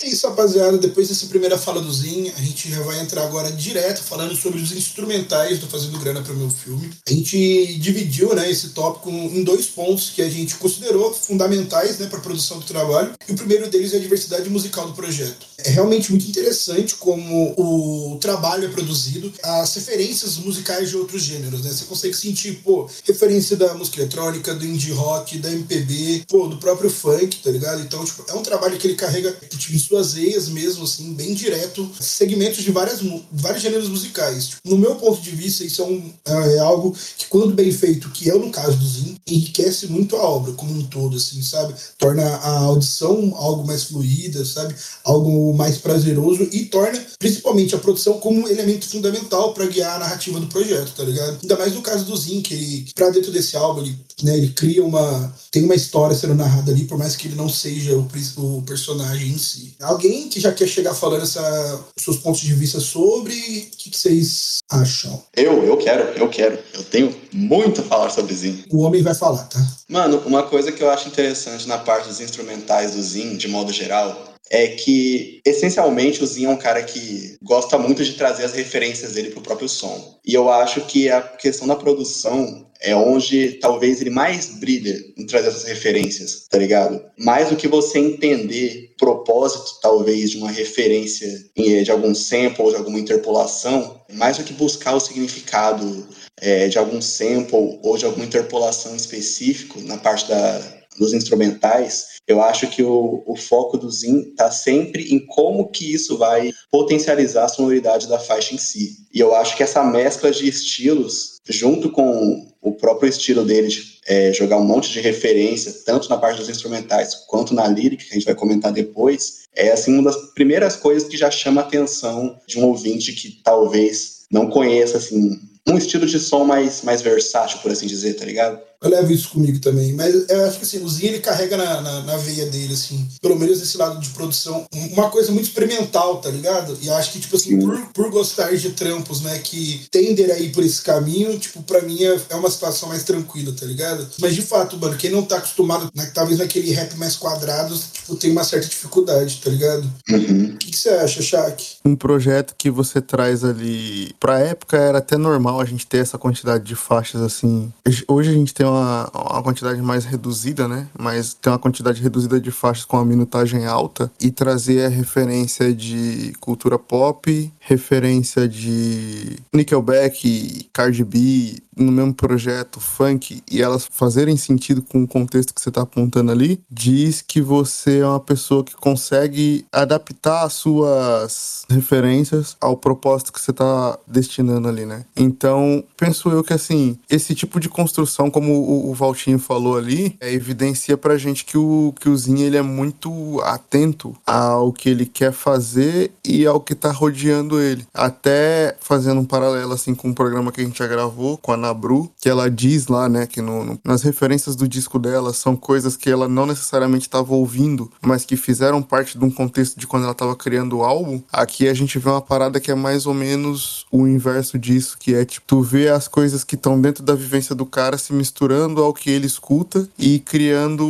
É 0.00 0.06
isso, 0.06 0.28
rapaziada. 0.28 0.78
Depois 0.78 1.08
dessa 1.08 1.26
primeira 1.26 1.58
fala 1.58 1.80
do 1.80 1.92
Zin, 1.92 2.30
a 2.36 2.40
gente 2.40 2.70
já 2.70 2.80
vai 2.82 3.00
entrar 3.00 3.24
agora 3.24 3.50
direto 3.50 4.00
falando 4.00 4.36
sobre 4.36 4.60
os 4.60 4.70
instrumentais 4.70 5.58
do 5.58 5.66
Fazendo 5.66 5.98
Grana 5.98 6.22
para 6.22 6.32
o 6.32 6.36
meu 6.36 6.48
filme. 6.50 6.92
A 7.04 7.10
gente 7.10 7.76
dividiu 7.78 8.32
né, 8.32 8.48
esse 8.48 8.68
tópico 8.68 9.10
em 9.10 9.42
dois 9.42 9.66
pontos 9.66 10.10
que 10.10 10.22
a 10.22 10.30
gente 10.30 10.54
considerou 10.54 11.12
fundamentais 11.12 11.98
né, 11.98 12.06
para 12.06 12.20
a 12.20 12.22
produção 12.22 12.60
do 12.60 12.64
trabalho. 12.64 13.12
E 13.28 13.32
o 13.32 13.34
primeiro 13.34 13.68
deles 13.68 13.92
é 13.92 13.96
a 13.96 14.00
diversidade 14.00 14.48
musical 14.48 14.86
do 14.86 14.94
projeto. 14.94 15.48
É 15.64 15.70
realmente 15.70 16.12
muito 16.12 16.28
interessante 16.28 16.94
como 16.94 17.54
o 17.58 18.18
trabalho 18.20 18.66
é 18.66 18.68
produzido, 18.68 19.32
as 19.42 19.74
referências 19.74 20.36
musicais 20.36 20.90
de 20.90 20.96
outros 20.96 21.22
gêneros, 21.24 21.64
né? 21.64 21.70
Você 21.70 21.84
consegue 21.84 22.14
sentir, 22.14 22.60
pô, 22.62 22.88
referência 23.04 23.56
da 23.56 23.74
música 23.74 24.00
eletrônica, 24.00 24.54
do 24.54 24.64
indie 24.64 24.92
rock, 24.92 25.38
da 25.38 25.50
MPB, 25.50 26.24
pô, 26.28 26.46
do 26.46 26.58
próprio 26.58 26.88
funk, 26.88 27.38
tá 27.42 27.50
ligado? 27.50 27.82
Então, 27.82 28.04
tipo, 28.04 28.24
é 28.28 28.34
um 28.34 28.42
trabalho 28.42 28.78
que 28.78 28.86
ele 28.86 28.94
carrega, 28.94 29.32
tipo, 29.32 29.87
suas 29.88 30.12
veias 30.12 30.48
mesmo, 30.48 30.84
assim, 30.84 31.14
bem 31.14 31.34
direto, 31.34 31.90
segmentos 31.98 32.62
de 32.62 32.70
várias, 32.70 33.00
vários 33.32 33.62
gêneros 33.62 33.88
musicais. 33.88 34.48
Tipo, 34.48 34.68
no 34.68 34.78
meu 34.78 34.94
ponto 34.96 35.20
de 35.20 35.30
vista, 35.30 35.64
isso 35.64 35.82
é, 35.82 35.84
um, 35.84 36.12
é 36.26 36.58
algo 36.58 36.94
que, 37.16 37.26
quando 37.26 37.54
bem 37.54 37.72
feito, 37.72 38.10
que 38.10 38.30
é 38.30 38.34
no 38.34 38.50
caso 38.50 38.76
do 38.76 38.86
Zin, 38.86 39.16
enriquece 39.26 39.86
muito 39.86 40.16
a 40.16 40.22
obra 40.22 40.52
como 40.52 40.72
um 40.72 40.84
todo, 40.84 41.16
assim, 41.16 41.42
sabe? 41.42 41.74
Torna 41.96 42.24
a 42.24 42.58
audição 42.60 43.32
algo 43.34 43.66
mais 43.66 43.84
fluida, 43.84 44.44
sabe? 44.44 44.74
Algo 45.04 45.54
mais 45.54 45.78
prazeroso 45.78 46.48
e 46.52 46.66
torna 46.66 47.04
principalmente 47.18 47.74
a 47.74 47.78
produção 47.78 48.18
como 48.20 48.40
um 48.40 48.48
elemento 48.48 48.86
fundamental 48.88 49.54
para 49.54 49.66
guiar 49.66 49.96
a 49.96 50.00
narrativa 50.00 50.38
do 50.38 50.46
projeto, 50.46 50.92
tá 50.94 51.04
ligado? 51.04 51.38
Ainda 51.42 51.56
mais 51.56 51.74
no 51.74 51.82
caso 51.82 52.04
do 52.04 52.16
Zin, 52.16 52.40
que 52.40 52.54
ele, 52.54 52.86
pra 52.94 53.10
dentro 53.10 53.32
desse 53.32 53.56
álbum, 53.56 53.82
ele, 53.82 53.98
né, 54.22 54.36
ele 54.36 54.48
cria 54.50 54.84
uma. 54.84 55.34
tem 55.50 55.64
uma 55.64 55.74
história 55.74 56.16
sendo 56.16 56.34
narrada 56.34 56.70
ali, 56.70 56.84
por 56.84 56.98
mais 56.98 57.16
que 57.16 57.28
ele 57.28 57.36
não 57.36 57.48
seja 57.48 57.96
o, 57.96 58.08
o 58.36 58.62
personagem 58.62 59.28
em 59.28 59.38
si. 59.38 59.74
Alguém 59.80 60.28
que 60.28 60.40
já 60.40 60.52
quer 60.52 60.66
chegar 60.66 60.92
falando 60.92 61.22
essa, 61.22 61.84
seus 61.96 62.16
pontos 62.16 62.40
de 62.40 62.52
vista 62.52 62.80
sobre, 62.80 63.32
o 63.32 63.76
que, 63.76 63.90
que 63.90 63.98
vocês 63.98 64.58
acham? 64.68 65.22
Eu, 65.36 65.64
eu 65.64 65.76
quero, 65.76 66.02
eu 66.18 66.28
quero. 66.28 66.58
Eu 66.74 66.82
tenho 66.82 67.14
muito 67.32 67.80
a 67.80 67.84
falar 67.84 68.10
sobre 68.10 68.34
Zin. 68.34 68.64
O 68.70 68.80
homem 68.82 69.02
vai 69.02 69.14
falar, 69.14 69.44
tá? 69.44 69.64
Mano, 69.88 70.18
uma 70.26 70.42
coisa 70.42 70.72
que 70.72 70.82
eu 70.82 70.90
acho 70.90 71.08
interessante 71.08 71.68
na 71.68 71.78
parte 71.78 72.08
dos 72.08 72.20
instrumentais 72.20 72.92
do 72.92 73.02
Zin, 73.02 73.36
de 73.36 73.46
modo 73.46 73.72
geral, 73.72 74.27
é 74.50 74.68
que, 74.68 75.40
essencialmente, 75.44 76.22
o 76.22 76.26
Zinho 76.26 76.50
é 76.50 76.54
um 76.54 76.58
cara 76.58 76.82
que 76.82 77.36
gosta 77.42 77.78
muito 77.78 78.04
de 78.04 78.14
trazer 78.14 78.44
as 78.44 78.52
referências 78.52 79.12
dele 79.12 79.30
pro 79.30 79.40
próprio 79.40 79.68
som. 79.68 80.18
E 80.24 80.34
eu 80.34 80.48
acho 80.48 80.82
que 80.82 81.10
a 81.10 81.20
questão 81.20 81.66
da 81.66 81.76
produção 81.76 82.66
é 82.80 82.94
onde 82.94 83.58
talvez 83.60 84.00
ele 84.00 84.10
mais 84.10 84.46
brilha 84.58 84.96
em 85.16 85.26
trazer 85.26 85.48
essas 85.48 85.64
referências, 85.64 86.46
tá 86.48 86.58
ligado? 86.58 87.02
Mais 87.18 87.48
do 87.48 87.56
que 87.56 87.66
você 87.66 87.98
entender 87.98 88.94
propósito, 88.96 89.80
talvez, 89.82 90.30
de 90.30 90.38
uma 90.38 90.50
referência 90.50 91.28
de 91.56 91.90
algum 91.90 92.14
sample 92.14 92.62
ou 92.62 92.70
de 92.70 92.76
alguma 92.76 92.98
interpolação, 92.98 94.00
mais 94.12 94.38
do 94.38 94.44
que 94.44 94.52
buscar 94.52 94.94
o 94.94 95.00
significado 95.00 96.06
é, 96.40 96.68
de 96.68 96.78
algum 96.78 97.00
sample 97.00 97.78
ou 97.82 97.96
de 97.96 98.04
alguma 98.04 98.24
interpolação 98.24 98.94
específico 98.94 99.80
na 99.80 99.96
parte 99.96 100.28
da, 100.28 100.77
dos 100.98 101.12
instrumentais, 101.12 102.18
eu 102.26 102.42
acho 102.42 102.66
que 102.68 102.82
o, 102.82 103.22
o 103.26 103.36
foco 103.36 103.78
do 103.78 103.90
Zin 103.90 104.20
está 104.30 104.50
sempre 104.50 105.14
em 105.14 105.24
como 105.24 105.70
que 105.70 105.94
isso 105.94 106.18
vai 106.18 106.52
potencializar 106.70 107.44
a 107.44 107.48
sonoridade 107.48 108.08
da 108.08 108.18
faixa 108.18 108.54
em 108.54 108.58
si. 108.58 109.06
E 109.12 109.20
eu 109.20 109.34
acho 109.34 109.56
que 109.56 109.62
essa 109.62 109.82
mescla 109.82 110.30
de 110.30 110.48
estilos, 110.48 111.36
junto 111.48 111.90
com 111.90 112.46
o 112.60 112.72
próprio 112.72 113.08
estilo 113.08 113.44
dele 113.44 113.68
de 113.68 113.98
é, 114.06 114.32
jogar 114.32 114.58
um 114.58 114.64
monte 114.64 114.90
de 114.90 115.00
referência, 115.00 115.72
tanto 115.84 116.08
na 116.08 116.16
parte 116.16 116.38
dos 116.38 116.48
instrumentais 116.48 117.14
quanto 117.26 117.54
na 117.54 117.68
lírica, 117.68 118.04
que 118.04 118.10
a 118.10 118.14
gente 118.14 118.24
vai 118.24 118.34
comentar 118.34 118.72
depois, 118.72 119.44
é 119.54 119.70
assim 119.70 119.94
uma 119.94 120.10
das 120.10 120.16
primeiras 120.32 120.76
coisas 120.76 121.08
que 121.08 121.16
já 121.16 121.30
chama 121.30 121.60
a 121.60 121.64
atenção 121.64 122.38
de 122.46 122.58
um 122.58 122.64
ouvinte 122.64 123.12
que 123.12 123.40
talvez 123.42 124.24
não 124.30 124.48
conheça 124.48 124.98
assim 124.98 125.38
um 125.66 125.76
estilo 125.76 126.06
de 126.06 126.18
som 126.18 126.44
mais, 126.44 126.82
mais 126.82 127.02
versátil, 127.02 127.58
por 127.58 127.70
assim 127.70 127.86
dizer, 127.86 128.14
tá 128.14 128.24
ligado? 128.24 128.58
Eu 128.82 128.90
levo 128.90 129.12
isso 129.12 129.30
comigo 129.30 129.58
também. 129.58 129.92
Mas 129.92 130.28
eu 130.28 130.44
acho 130.46 130.58
que 130.58 130.64
assim, 130.64 130.84
o 130.84 130.88
Zinho 130.88 131.12
ele 131.12 131.20
carrega 131.20 131.56
na, 131.56 131.80
na, 131.80 132.02
na, 132.02 132.16
veia 132.16 132.46
dele, 132.46 132.74
assim, 132.74 133.08
pelo 133.20 133.36
menos 133.36 133.60
esse 133.60 133.76
lado 133.76 133.98
de 134.00 134.08
produção, 134.10 134.66
uma 134.92 135.10
coisa 135.10 135.32
muito 135.32 135.46
experimental, 135.46 136.18
tá 136.18 136.30
ligado? 136.30 136.78
E 136.80 136.88
acho 136.90 137.12
que, 137.12 137.20
tipo 137.20 137.36
assim, 137.36 137.58
por, 137.60 137.78
por 137.92 138.10
gostar 138.10 138.54
de 138.54 138.70
trampos, 138.70 139.20
né, 139.22 139.38
que 139.38 139.86
tendem 139.90 140.30
a 140.30 140.38
ir 140.38 140.52
por 140.52 140.64
esse 140.64 140.80
caminho, 140.82 141.38
tipo, 141.38 141.62
pra 141.62 141.82
mim 141.82 142.02
é, 142.02 142.20
é 142.30 142.34
uma 142.36 142.50
situação 142.50 142.88
mais 142.88 143.02
tranquila, 143.02 143.52
tá 143.52 143.66
ligado? 143.66 144.06
Mas 144.20 144.34
de 144.34 144.42
fato, 144.42 144.78
mano, 144.78 144.96
quem 144.96 145.10
não 145.10 145.22
tá 145.22 145.38
acostumado, 145.38 145.90
né, 145.94 146.10
talvez 146.14 146.38
naquele 146.38 146.70
rap 146.72 146.96
mais 146.96 147.16
quadrado, 147.16 147.76
tipo, 147.92 148.14
tem 148.16 148.30
uma 148.30 148.44
certa 148.44 148.68
dificuldade, 148.68 149.40
tá 149.42 149.50
ligado? 149.50 149.90
Uhum. 150.10 150.52
O 150.54 150.56
que, 150.56 150.70
que 150.70 150.76
você 150.76 150.90
acha, 150.90 151.22
Shaq? 151.22 151.78
Um 151.84 151.96
projeto 151.96 152.54
que 152.56 152.70
você 152.70 153.00
traz 153.00 153.44
ali. 153.44 154.14
Pra 154.20 154.38
época 154.38 154.76
era 154.76 154.98
até 154.98 155.16
normal 155.16 155.60
a 155.60 155.64
gente 155.64 155.86
ter 155.86 155.98
essa 155.98 156.18
quantidade 156.18 156.64
de 156.64 156.74
faixas 156.74 157.20
assim. 157.20 157.72
Hoje 158.06 158.30
a 158.30 158.34
gente 158.34 158.54
tem 158.54 158.67
uma, 158.68 159.10
uma 159.12 159.42
quantidade 159.42 159.80
mais 159.82 160.04
reduzida, 160.04 160.68
né? 160.68 160.88
Mas 160.98 161.34
tem 161.34 161.52
uma 161.52 161.58
quantidade 161.58 162.02
reduzida 162.02 162.40
de 162.40 162.50
faixas 162.50 162.84
com 162.84 162.96
a 162.96 163.04
minutagem 163.04 163.66
alta 163.66 164.10
e 164.20 164.30
trazer 164.30 164.84
a 164.84 164.88
referência 164.88 165.72
de 165.72 166.32
cultura 166.40 166.78
pop, 166.78 167.52
referência 167.60 168.48
de 168.48 169.38
Nickelback, 169.52 170.68
Cardi 170.72 171.04
B, 171.04 171.62
no 171.78 171.92
mesmo 171.92 172.12
projeto 172.12 172.80
funk 172.80 173.42
e 173.50 173.62
elas 173.62 173.86
fazerem 173.90 174.36
sentido 174.36 174.82
com 174.82 175.02
o 175.02 175.08
contexto 175.08 175.54
que 175.54 175.60
você 175.60 175.68
está 175.68 175.82
apontando 175.82 176.32
ali, 176.32 176.60
diz 176.70 177.22
que 177.22 177.40
você 177.40 178.00
é 178.00 178.06
uma 178.06 178.20
pessoa 178.20 178.64
que 178.64 178.74
consegue 178.74 179.64
adaptar 179.72 180.44
as 180.44 180.54
suas 180.54 181.64
referências 181.70 182.56
ao 182.60 182.76
propósito 182.76 183.32
que 183.32 183.40
você 183.40 183.50
está 183.50 183.98
destinando 184.06 184.68
ali, 184.68 184.84
né? 184.84 185.04
Então, 185.16 185.84
penso 185.96 186.30
eu 186.30 186.42
que 186.42 186.52
assim, 186.52 186.98
esse 187.08 187.34
tipo 187.34 187.60
de 187.60 187.68
construção, 187.68 188.30
como 188.30 188.57
o, 188.58 188.90
o 188.90 188.94
Valtinho 188.94 189.38
falou 189.38 189.76
ali, 189.76 190.16
é, 190.20 190.32
evidencia 190.32 190.96
pra 190.96 191.16
gente 191.16 191.44
que 191.44 191.56
o, 191.56 191.94
que 191.98 192.08
o 192.08 192.16
ele 192.38 192.56
é 192.56 192.62
muito 192.62 193.40
atento 193.42 194.14
ao 194.26 194.72
que 194.72 194.88
ele 194.88 195.06
quer 195.06 195.32
fazer 195.32 196.10
e 196.24 196.46
ao 196.46 196.60
que 196.60 196.74
tá 196.74 196.90
rodeando 196.90 197.60
ele. 197.60 197.86
Até 197.94 198.76
fazendo 198.80 199.20
um 199.20 199.24
paralelo 199.24 199.72
assim 199.72 199.94
com 199.94 200.08
o 200.08 200.10
um 200.10 200.14
programa 200.14 200.52
que 200.52 200.60
a 200.60 200.64
gente 200.64 200.78
já 200.78 200.86
gravou 200.86 201.38
com 201.38 201.52
a 201.52 201.56
Nabru, 201.56 202.10
que 202.20 202.28
ela 202.28 202.50
diz 202.50 202.86
lá, 202.88 203.08
né, 203.08 203.26
que 203.26 203.40
no, 203.40 203.64
no, 203.64 203.80
nas 203.84 204.02
referências 204.02 204.56
do 204.56 204.68
disco 204.68 204.98
dela 204.98 205.32
são 205.32 205.56
coisas 205.56 205.96
que 205.96 206.10
ela 206.10 206.28
não 206.28 206.46
necessariamente 206.46 207.06
estava 207.06 207.34
ouvindo, 207.34 207.90
mas 208.02 208.24
que 208.24 208.36
fizeram 208.36 208.82
parte 208.82 209.18
de 209.18 209.24
um 209.24 209.30
contexto 209.30 209.78
de 209.78 209.86
quando 209.86 210.04
ela 210.04 210.12
estava 210.12 210.36
criando 210.36 210.78
o 210.78 210.84
álbum. 210.84 211.20
Aqui 211.32 211.68
a 211.68 211.74
gente 211.74 211.98
vê 211.98 212.08
uma 212.10 212.22
parada 212.22 212.60
que 212.60 212.70
é 212.70 212.74
mais 212.74 213.06
ou 213.06 213.14
menos 213.14 213.86
o 213.90 214.06
inverso 214.06 214.58
disso, 214.58 214.96
que 214.98 215.14
é 215.14 215.24
tipo, 215.24 215.46
tu 215.46 215.62
vê 215.62 215.88
as 215.88 216.08
coisas 216.08 216.44
que 216.44 216.54
estão 216.54 216.80
dentro 216.80 217.02
da 217.02 217.14
vivência 217.14 217.54
do 217.54 217.64
cara 217.64 217.96
se 217.96 218.12
misturando 218.12 218.47
ao 218.54 218.92
que 218.92 219.10
ele 219.10 219.26
escuta 219.26 219.88
e 219.98 220.18
criando 220.18 220.84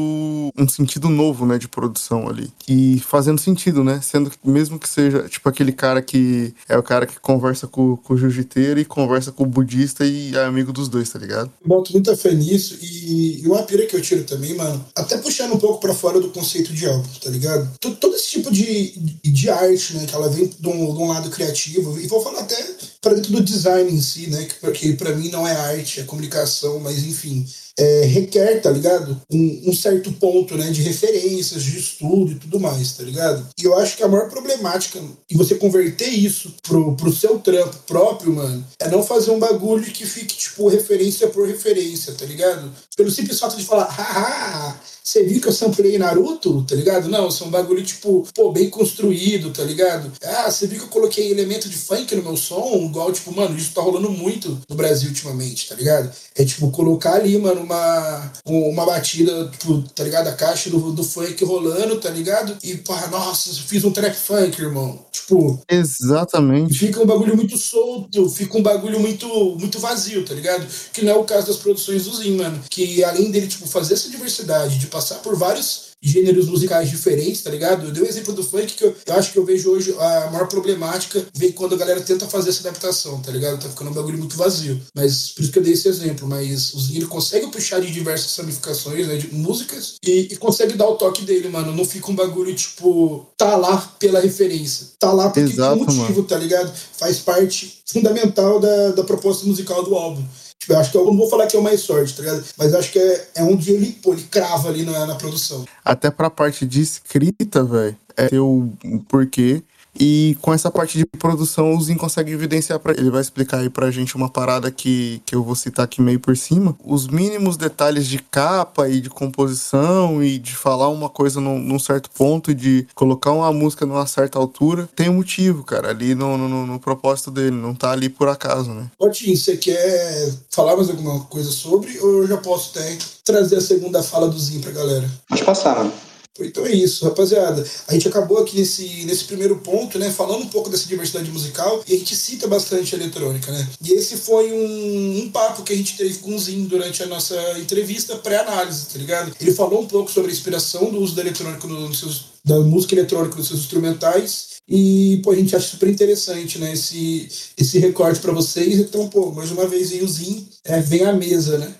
um 0.56 0.68
sentido 0.68 1.08
novo, 1.08 1.46
né, 1.46 1.58
de 1.58 1.68
produção 1.68 2.28
ali. 2.28 2.50
E 2.66 3.00
fazendo 3.00 3.40
sentido, 3.40 3.82
né? 3.84 4.00
Sendo 4.02 4.30
que, 4.30 4.38
mesmo 4.44 4.78
que 4.78 4.88
seja, 4.88 5.28
tipo, 5.28 5.48
aquele 5.48 5.72
cara 5.72 6.02
que 6.02 6.54
é 6.68 6.76
o 6.76 6.82
cara 6.82 7.06
que 7.06 7.18
conversa 7.20 7.66
com, 7.66 7.96
com 7.96 8.14
o 8.14 8.16
jiu-jiteiro 8.16 8.80
e 8.80 8.84
conversa 8.84 9.32
com 9.32 9.44
o 9.44 9.46
budista 9.46 10.04
e 10.04 10.34
é 10.34 10.44
amigo 10.44 10.72
dos 10.72 10.88
dois, 10.88 11.08
tá 11.08 11.18
ligado? 11.18 11.50
Boto 11.64 11.92
muita 11.92 12.16
fé 12.16 12.34
nisso 12.34 12.78
e, 12.80 13.42
e 13.42 13.46
uma 13.46 13.62
pira 13.62 13.86
que 13.86 13.96
eu 13.96 14.02
tiro 14.02 14.24
também, 14.24 14.54
mano, 14.54 14.84
até 14.94 15.16
puxando 15.18 15.54
um 15.54 15.58
pouco 15.58 15.80
para 15.80 15.94
fora 15.94 16.20
do 16.20 16.30
conceito 16.30 16.72
de 16.72 16.86
álbum, 16.86 17.08
tá 17.22 17.30
ligado? 17.30 17.68
Todo, 17.80 17.96
todo 17.96 18.14
esse 18.14 18.28
tipo 18.30 18.50
de, 18.50 18.92
de 19.24 19.50
arte, 19.50 19.96
né, 19.96 20.06
que 20.06 20.14
ela 20.14 20.28
vem 20.28 20.46
de 20.46 20.68
um, 20.68 20.94
de 20.94 21.02
um 21.02 21.08
lado 21.08 21.30
criativo, 21.30 21.98
e 22.00 22.06
vou 22.06 22.22
falar 22.22 22.40
até 22.40 22.56
para 23.00 23.14
dentro 23.14 23.32
do 23.32 23.42
design 23.42 23.90
em 23.90 24.00
si, 24.00 24.28
né, 24.28 24.44
que, 24.44 24.70
que 24.72 24.92
para 24.94 25.14
mim 25.14 25.30
não 25.30 25.46
é 25.46 25.52
arte, 25.52 26.00
é 26.00 26.04
comunicação, 26.04 26.80
mas 26.80 26.98
enfim, 27.04 27.46
peace. 27.48 27.67
É, 27.78 28.04
requer, 28.06 28.60
tá 28.60 28.70
ligado? 28.70 29.20
Um, 29.32 29.62
um, 29.66 29.72
certo 29.72 30.10
ponto, 30.12 30.56
né, 30.56 30.70
de 30.70 30.82
referências, 30.82 31.62
de 31.62 31.78
estudo 31.78 32.32
e 32.32 32.34
tudo 32.34 32.58
mais, 32.58 32.92
tá 32.92 33.04
ligado? 33.04 33.46
E 33.56 33.64
eu 33.64 33.78
acho 33.78 33.96
que 33.96 34.02
a 34.02 34.08
maior 34.08 34.28
problemática 34.28 35.00
e 35.30 35.36
você 35.36 35.54
converter 35.54 36.08
isso 36.08 36.54
pro, 36.62 36.96
pro 36.96 37.14
seu 37.14 37.38
trampo 37.38 37.76
próprio, 37.86 38.32
mano, 38.32 38.64
é 38.80 38.90
não 38.90 39.02
fazer 39.02 39.30
um 39.30 39.38
bagulho 39.38 39.84
que 39.84 40.04
fique, 40.04 40.36
tipo, 40.36 40.68
referência 40.68 41.28
por 41.28 41.46
referência, 41.46 42.12
tá 42.14 42.26
ligado? 42.26 42.70
Pelo 42.96 43.10
simples 43.10 43.38
fato 43.38 43.56
de 43.56 43.64
falar, 43.64 43.84
haha, 43.84 44.76
você 45.08 45.22
viu 45.22 45.40
que 45.40 45.48
eu 45.48 45.52
samplei 45.52 45.96
Naruto, 45.96 46.62
tá 46.64 46.74
ligado? 46.74 47.08
Não, 47.08 47.30
são 47.30 47.46
um 47.46 47.50
bagulho, 47.50 47.82
tipo, 47.82 48.28
pô, 48.34 48.52
bem 48.52 48.68
construído, 48.68 49.50
tá 49.50 49.64
ligado? 49.64 50.12
Ah, 50.22 50.50
você 50.50 50.66
viu 50.66 50.80
que 50.80 50.84
eu 50.84 50.90
coloquei 50.90 51.30
elemento 51.30 51.66
de 51.66 51.76
funk 51.78 52.14
no 52.14 52.22
meu 52.22 52.36
som? 52.36 52.74
Igual, 52.90 53.10
tipo, 53.10 53.34
mano, 53.34 53.56
isso 53.56 53.72
tá 53.72 53.80
rolando 53.80 54.10
muito 54.10 54.60
no 54.68 54.76
Brasil 54.76 55.08
ultimamente, 55.08 55.66
tá 55.66 55.76
ligado? 55.76 56.12
É, 56.34 56.44
tipo, 56.44 56.70
colocar 56.70 57.14
ali, 57.14 57.38
mano, 57.38 57.66
uma, 57.68 58.32
uma 58.46 58.86
batida, 58.86 59.48
tipo, 59.48 59.82
tá 59.94 60.04
ligado? 60.04 60.28
A 60.28 60.32
caixa 60.32 60.70
do, 60.70 60.92
do 60.92 61.04
funk 61.04 61.44
rolando, 61.44 61.96
tá 61.96 62.10
ligado? 62.10 62.56
E, 62.62 62.76
pá, 62.76 63.06
nossa, 63.08 63.52
fiz 63.52 63.84
um 63.84 63.92
trap 63.92 64.14
funk, 64.14 64.60
irmão. 64.60 65.04
Tipo. 65.12 65.60
Exatamente. 65.68 66.78
Fica 66.78 67.02
um 67.02 67.06
bagulho 67.06 67.36
muito 67.36 67.56
solto, 67.56 68.28
fica 68.30 68.58
um 68.58 68.62
bagulho 68.62 69.00
muito, 69.00 69.26
muito 69.58 69.78
vazio, 69.78 70.24
tá 70.24 70.34
ligado? 70.34 70.66
Que 70.92 71.02
não 71.02 71.12
é 71.12 71.16
o 71.16 71.24
caso 71.24 71.46
das 71.46 71.56
produções 71.56 72.04
do 72.04 72.16
Zin, 72.16 72.36
mano. 72.36 72.60
Que 72.68 73.04
além 73.04 73.30
dele, 73.30 73.46
tipo, 73.46 73.66
fazer 73.66 73.94
essa 73.94 74.10
diversidade 74.10 74.78
de 74.78 74.86
passar 74.86 75.16
por 75.16 75.36
vários 75.36 75.87
gêneros 76.02 76.48
musicais 76.48 76.88
diferentes, 76.90 77.42
tá 77.42 77.50
ligado? 77.50 77.86
Eu 77.86 77.92
dei 77.92 78.02
o 78.02 78.06
um 78.06 78.08
exemplo 78.08 78.32
do 78.32 78.44
funk 78.44 78.74
que 78.74 78.84
eu, 78.84 78.94
eu, 79.06 79.14
acho 79.14 79.32
que 79.32 79.38
eu 79.38 79.44
vejo 79.44 79.70
hoje 79.70 79.94
a 79.98 80.30
maior 80.30 80.46
problemática 80.46 81.24
vem 81.34 81.52
quando 81.52 81.74
a 81.74 81.78
galera 81.78 82.00
tenta 82.00 82.26
fazer 82.26 82.50
essa 82.50 82.60
adaptação, 82.60 83.20
tá 83.20 83.32
ligado? 83.32 83.60
Tá 83.60 83.68
ficando 83.68 83.90
um 83.90 83.94
bagulho 83.94 84.18
muito 84.18 84.36
vazio. 84.36 84.80
Mas 84.94 85.30
por 85.30 85.42
isso 85.42 85.52
que 85.52 85.58
eu 85.58 85.62
dei 85.62 85.72
esse 85.72 85.88
exemplo. 85.88 86.28
Mas 86.28 86.72
o 86.74 86.80
Zinho 86.80 87.08
consegue 87.08 87.48
puxar 87.48 87.80
de 87.80 87.90
diversas 87.90 88.36
ramificações, 88.36 89.06
né, 89.06 89.16
de 89.16 89.34
músicas 89.34 89.94
e, 90.04 90.28
e, 90.32 90.36
consegue 90.36 90.74
dar 90.74 90.88
o 90.88 90.96
toque 90.96 91.24
dele, 91.24 91.48
mano. 91.48 91.74
Não 91.74 91.84
fica 91.84 92.10
um 92.10 92.14
bagulho 92.14 92.54
tipo, 92.54 93.26
tá 93.36 93.56
lá 93.56 93.76
pela 93.98 94.20
referência. 94.20 94.88
Tá 94.98 95.12
lá 95.12 95.30
porque 95.30 95.40
Exato, 95.40 95.76
tem 95.76 95.96
motivo, 95.96 96.14
mano. 96.14 96.24
tá 96.24 96.38
ligado? 96.38 96.72
Faz 96.96 97.18
parte 97.18 97.82
fundamental 97.86 98.60
da, 98.60 98.92
da 98.92 99.04
proposta 99.04 99.46
musical 99.46 99.82
do 99.82 99.94
álbum. 99.94 100.22
Eu 100.68 100.78
acho 100.78 100.90
que 100.90 100.98
eu 100.98 101.04
não 101.06 101.16
vou 101.16 101.30
falar 101.30 101.46
que 101.46 101.56
é 101.56 101.60
mais 101.60 101.80
sorte, 101.80 102.14
tá 102.14 102.22
ligado? 102.22 102.44
Mas 102.56 102.74
acho 102.74 102.92
que 102.92 102.98
é, 102.98 103.28
é 103.36 103.42
onde 103.42 103.72
ele, 103.72 103.92
pô, 104.02 104.12
ele 104.12 104.24
crava 104.24 104.68
ali 104.68 104.84
na, 104.84 105.06
na 105.06 105.14
produção. 105.14 105.64
Até 105.84 106.10
pra 106.10 106.28
parte 106.28 106.66
de 106.66 106.80
escrita, 106.82 107.64
velho, 107.64 107.96
é 108.16 108.38
o 108.38 108.70
porquê 109.08 109.62
e 109.98 110.36
com 110.40 110.52
essa 110.52 110.70
parte 110.70 110.96
de 110.96 111.04
produção, 111.04 111.74
o 111.74 111.80
Zin 111.80 111.96
consegue 111.96 112.32
evidenciar 112.32 112.78
para 112.78 112.92
ele 112.92 113.10
vai 113.10 113.20
explicar 113.20 113.58
aí 113.58 113.70
pra 113.70 113.90
gente 113.90 114.16
uma 114.16 114.28
parada 114.28 114.70
que, 114.70 115.20
que 115.26 115.34
eu 115.34 115.42
vou 115.42 115.54
citar 115.54 115.84
aqui 115.84 116.00
meio 116.00 116.20
por 116.20 116.36
cima. 116.36 116.76
Os 116.84 117.08
mínimos 117.08 117.56
detalhes 117.56 118.06
de 118.06 118.18
capa 118.18 118.88
e 118.88 119.00
de 119.00 119.10
composição 119.10 120.22
e 120.22 120.38
de 120.38 120.54
falar 120.54 120.88
uma 120.88 121.08
coisa 121.08 121.40
num, 121.40 121.58
num 121.58 121.78
certo 121.78 122.10
ponto 122.10 122.50
e 122.50 122.54
de 122.54 122.86
colocar 122.94 123.32
uma 123.32 123.52
música 123.52 123.84
numa 123.84 124.06
certa 124.06 124.38
altura, 124.38 124.88
tem 124.94 125.08
um 125.08 125.14
motivo, 125.14 125.64
cara, 125.64 125.90
ali 125.90 126.14
no, 126.14 126.36
no, 126.38 126.66
no 126.66 126.80
propósito 126.80 127.30
dele, 127.30 127.56
não 127.56 127.74
tá 127.74 127.90
ali 127.90 128.08
por 128.08 128.28
acaso, 128.28 128.70
né? 128.72 128.90
Otim, 128.98 129.34
você 129.34 129.56
quer 129.56 130.32
falar 130.50 130.76
mais 130.76 130.90
alguma 130.90 131.20
coisa 131.20 131.50
sobre 131.50 131.98
ou 132.00 132.22
eu 132.22 132.26
já 132.26 132.36
posso 132.36 132.78
até 132.78 132.98
trazer 133.24 133.56
a 133.56 133.60
segunda 133.60 134.02
fala 134.02 134.28
do 134.28 134.38
Zin 134.38 134.60
pra 134.60 134.70
galera? 134.70 135.08
Pode 135.28 135.44
passar, 135.44 135.76
mano. 135.76 136.07
Então 136.44 136.66
é 136.66 136.72
isso, 136.72 137.04
rapaziada. 137.04 137.64
A 137.86 137.92
gente 137.92 138.08
acabou 138.08 138.38
aqui 138.38 138.56
nesse, 138.56 139.04
nesse 139.04 139.24
primeiro 139.24 139.56
ponto, 139.56 139.98
né? 139.98 140.10
Falando 140.10 140.44
um 140.44 140.48
pouco 140.48 140.70
dessa 140.70 140.86
diversidade 140.86 141.30
musical 141.30 141.82
e 141.86 141.94
a 141.94 141.98
gente 141.98 142.14
cita 142.16 142.46
bastante 142.46 142.94
a 142.94 142.98
eletrônica, 142.98 143.50
né? 143.50 143.68
E 143.82 143.92
esse 143.92 144.16
foi 144.16 144.52
um, 144.52 145.22
um 145.22 145.30
papo 145.30 145.62
que 145.62 145.72
a 145.72 145.76
gente 145.76 145.96
teve 145.96 146.18
com 146.18 146.34
o 146.34 146.38
Zinho 146.38 146.68
durante 146.68 147.02
a 147.02 147.06
nossa 147.06 147.36
entrevista 147.58 148.16
pré-análise, 148.16 148.86
tá 148.86 148.98
ligado? 148.98 149.32
Ele 149.40 149.52
falou 149.52 149.82
um 149.82 149.86
pouco 149.86 150.10
sobre 150.10 150.30
a 150.30 150.34
inspiração 150.34 150.90
do 150.90 151.00
uso 151.00 151.14
da 151.14 151.22
eletrônica 151.22 151.66
nos 151.66 151.98
seus, 151.98 152.24
da 152.44 152.60
música 152.60 152.94
eletrônica 152.94 153.36
nos 153.36 153.48
seus 153.48 153.60
instrumentais 153.60 154.58
e, 154.68 155.20
pô, 155.24 155.30
a 155.30 155.34
gente 155.34 155.56
acha 155.56 155.66
super 155.66 155.88
interessante, 155.88 156.58
né? 156.58 156.72
Esse, 156.72 157.28
esse 157.56 157.78
recorte 157.78 158.20
para 158.20 158.32
vocês. 158.32 158.78
Então, 158.78 159.08
pô, 159.08 159.32
mais 159.32 159.50
uma 159.50 159.66
vez 159.66 159.92
aí 159.92 160.02
o 160.02 160.08
Zinho 160.08 160.46
é, 160.64 160.80
vem 160.80 161.04
à 161.04 161.12
mesa, 161.12 161.58
né? 161.58 161.74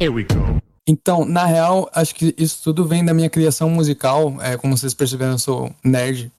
Here 0.00 0.10
we 0.10 0.24
go. 0.24 0.60
Então, 0.88 1.26
na 1.26 1.44
real, 1.44 1.90
acho 1.92 2.14
que 2.14 2.34
isso 2.38 2.62
tudo 2.64 2.86
vem 2.86 3.04
da 3.04 3.12
minha 3.12 3.28
criação 3.28 3.68
musical. 3.68 4.34
É, 4.40 4.56
como 4.56 4.74
vocês 4.74 4.94
perceberam, 4.94 5.32
eu 5.32 5.38
sou 5.38 5.70
nerd. 5.84 6.32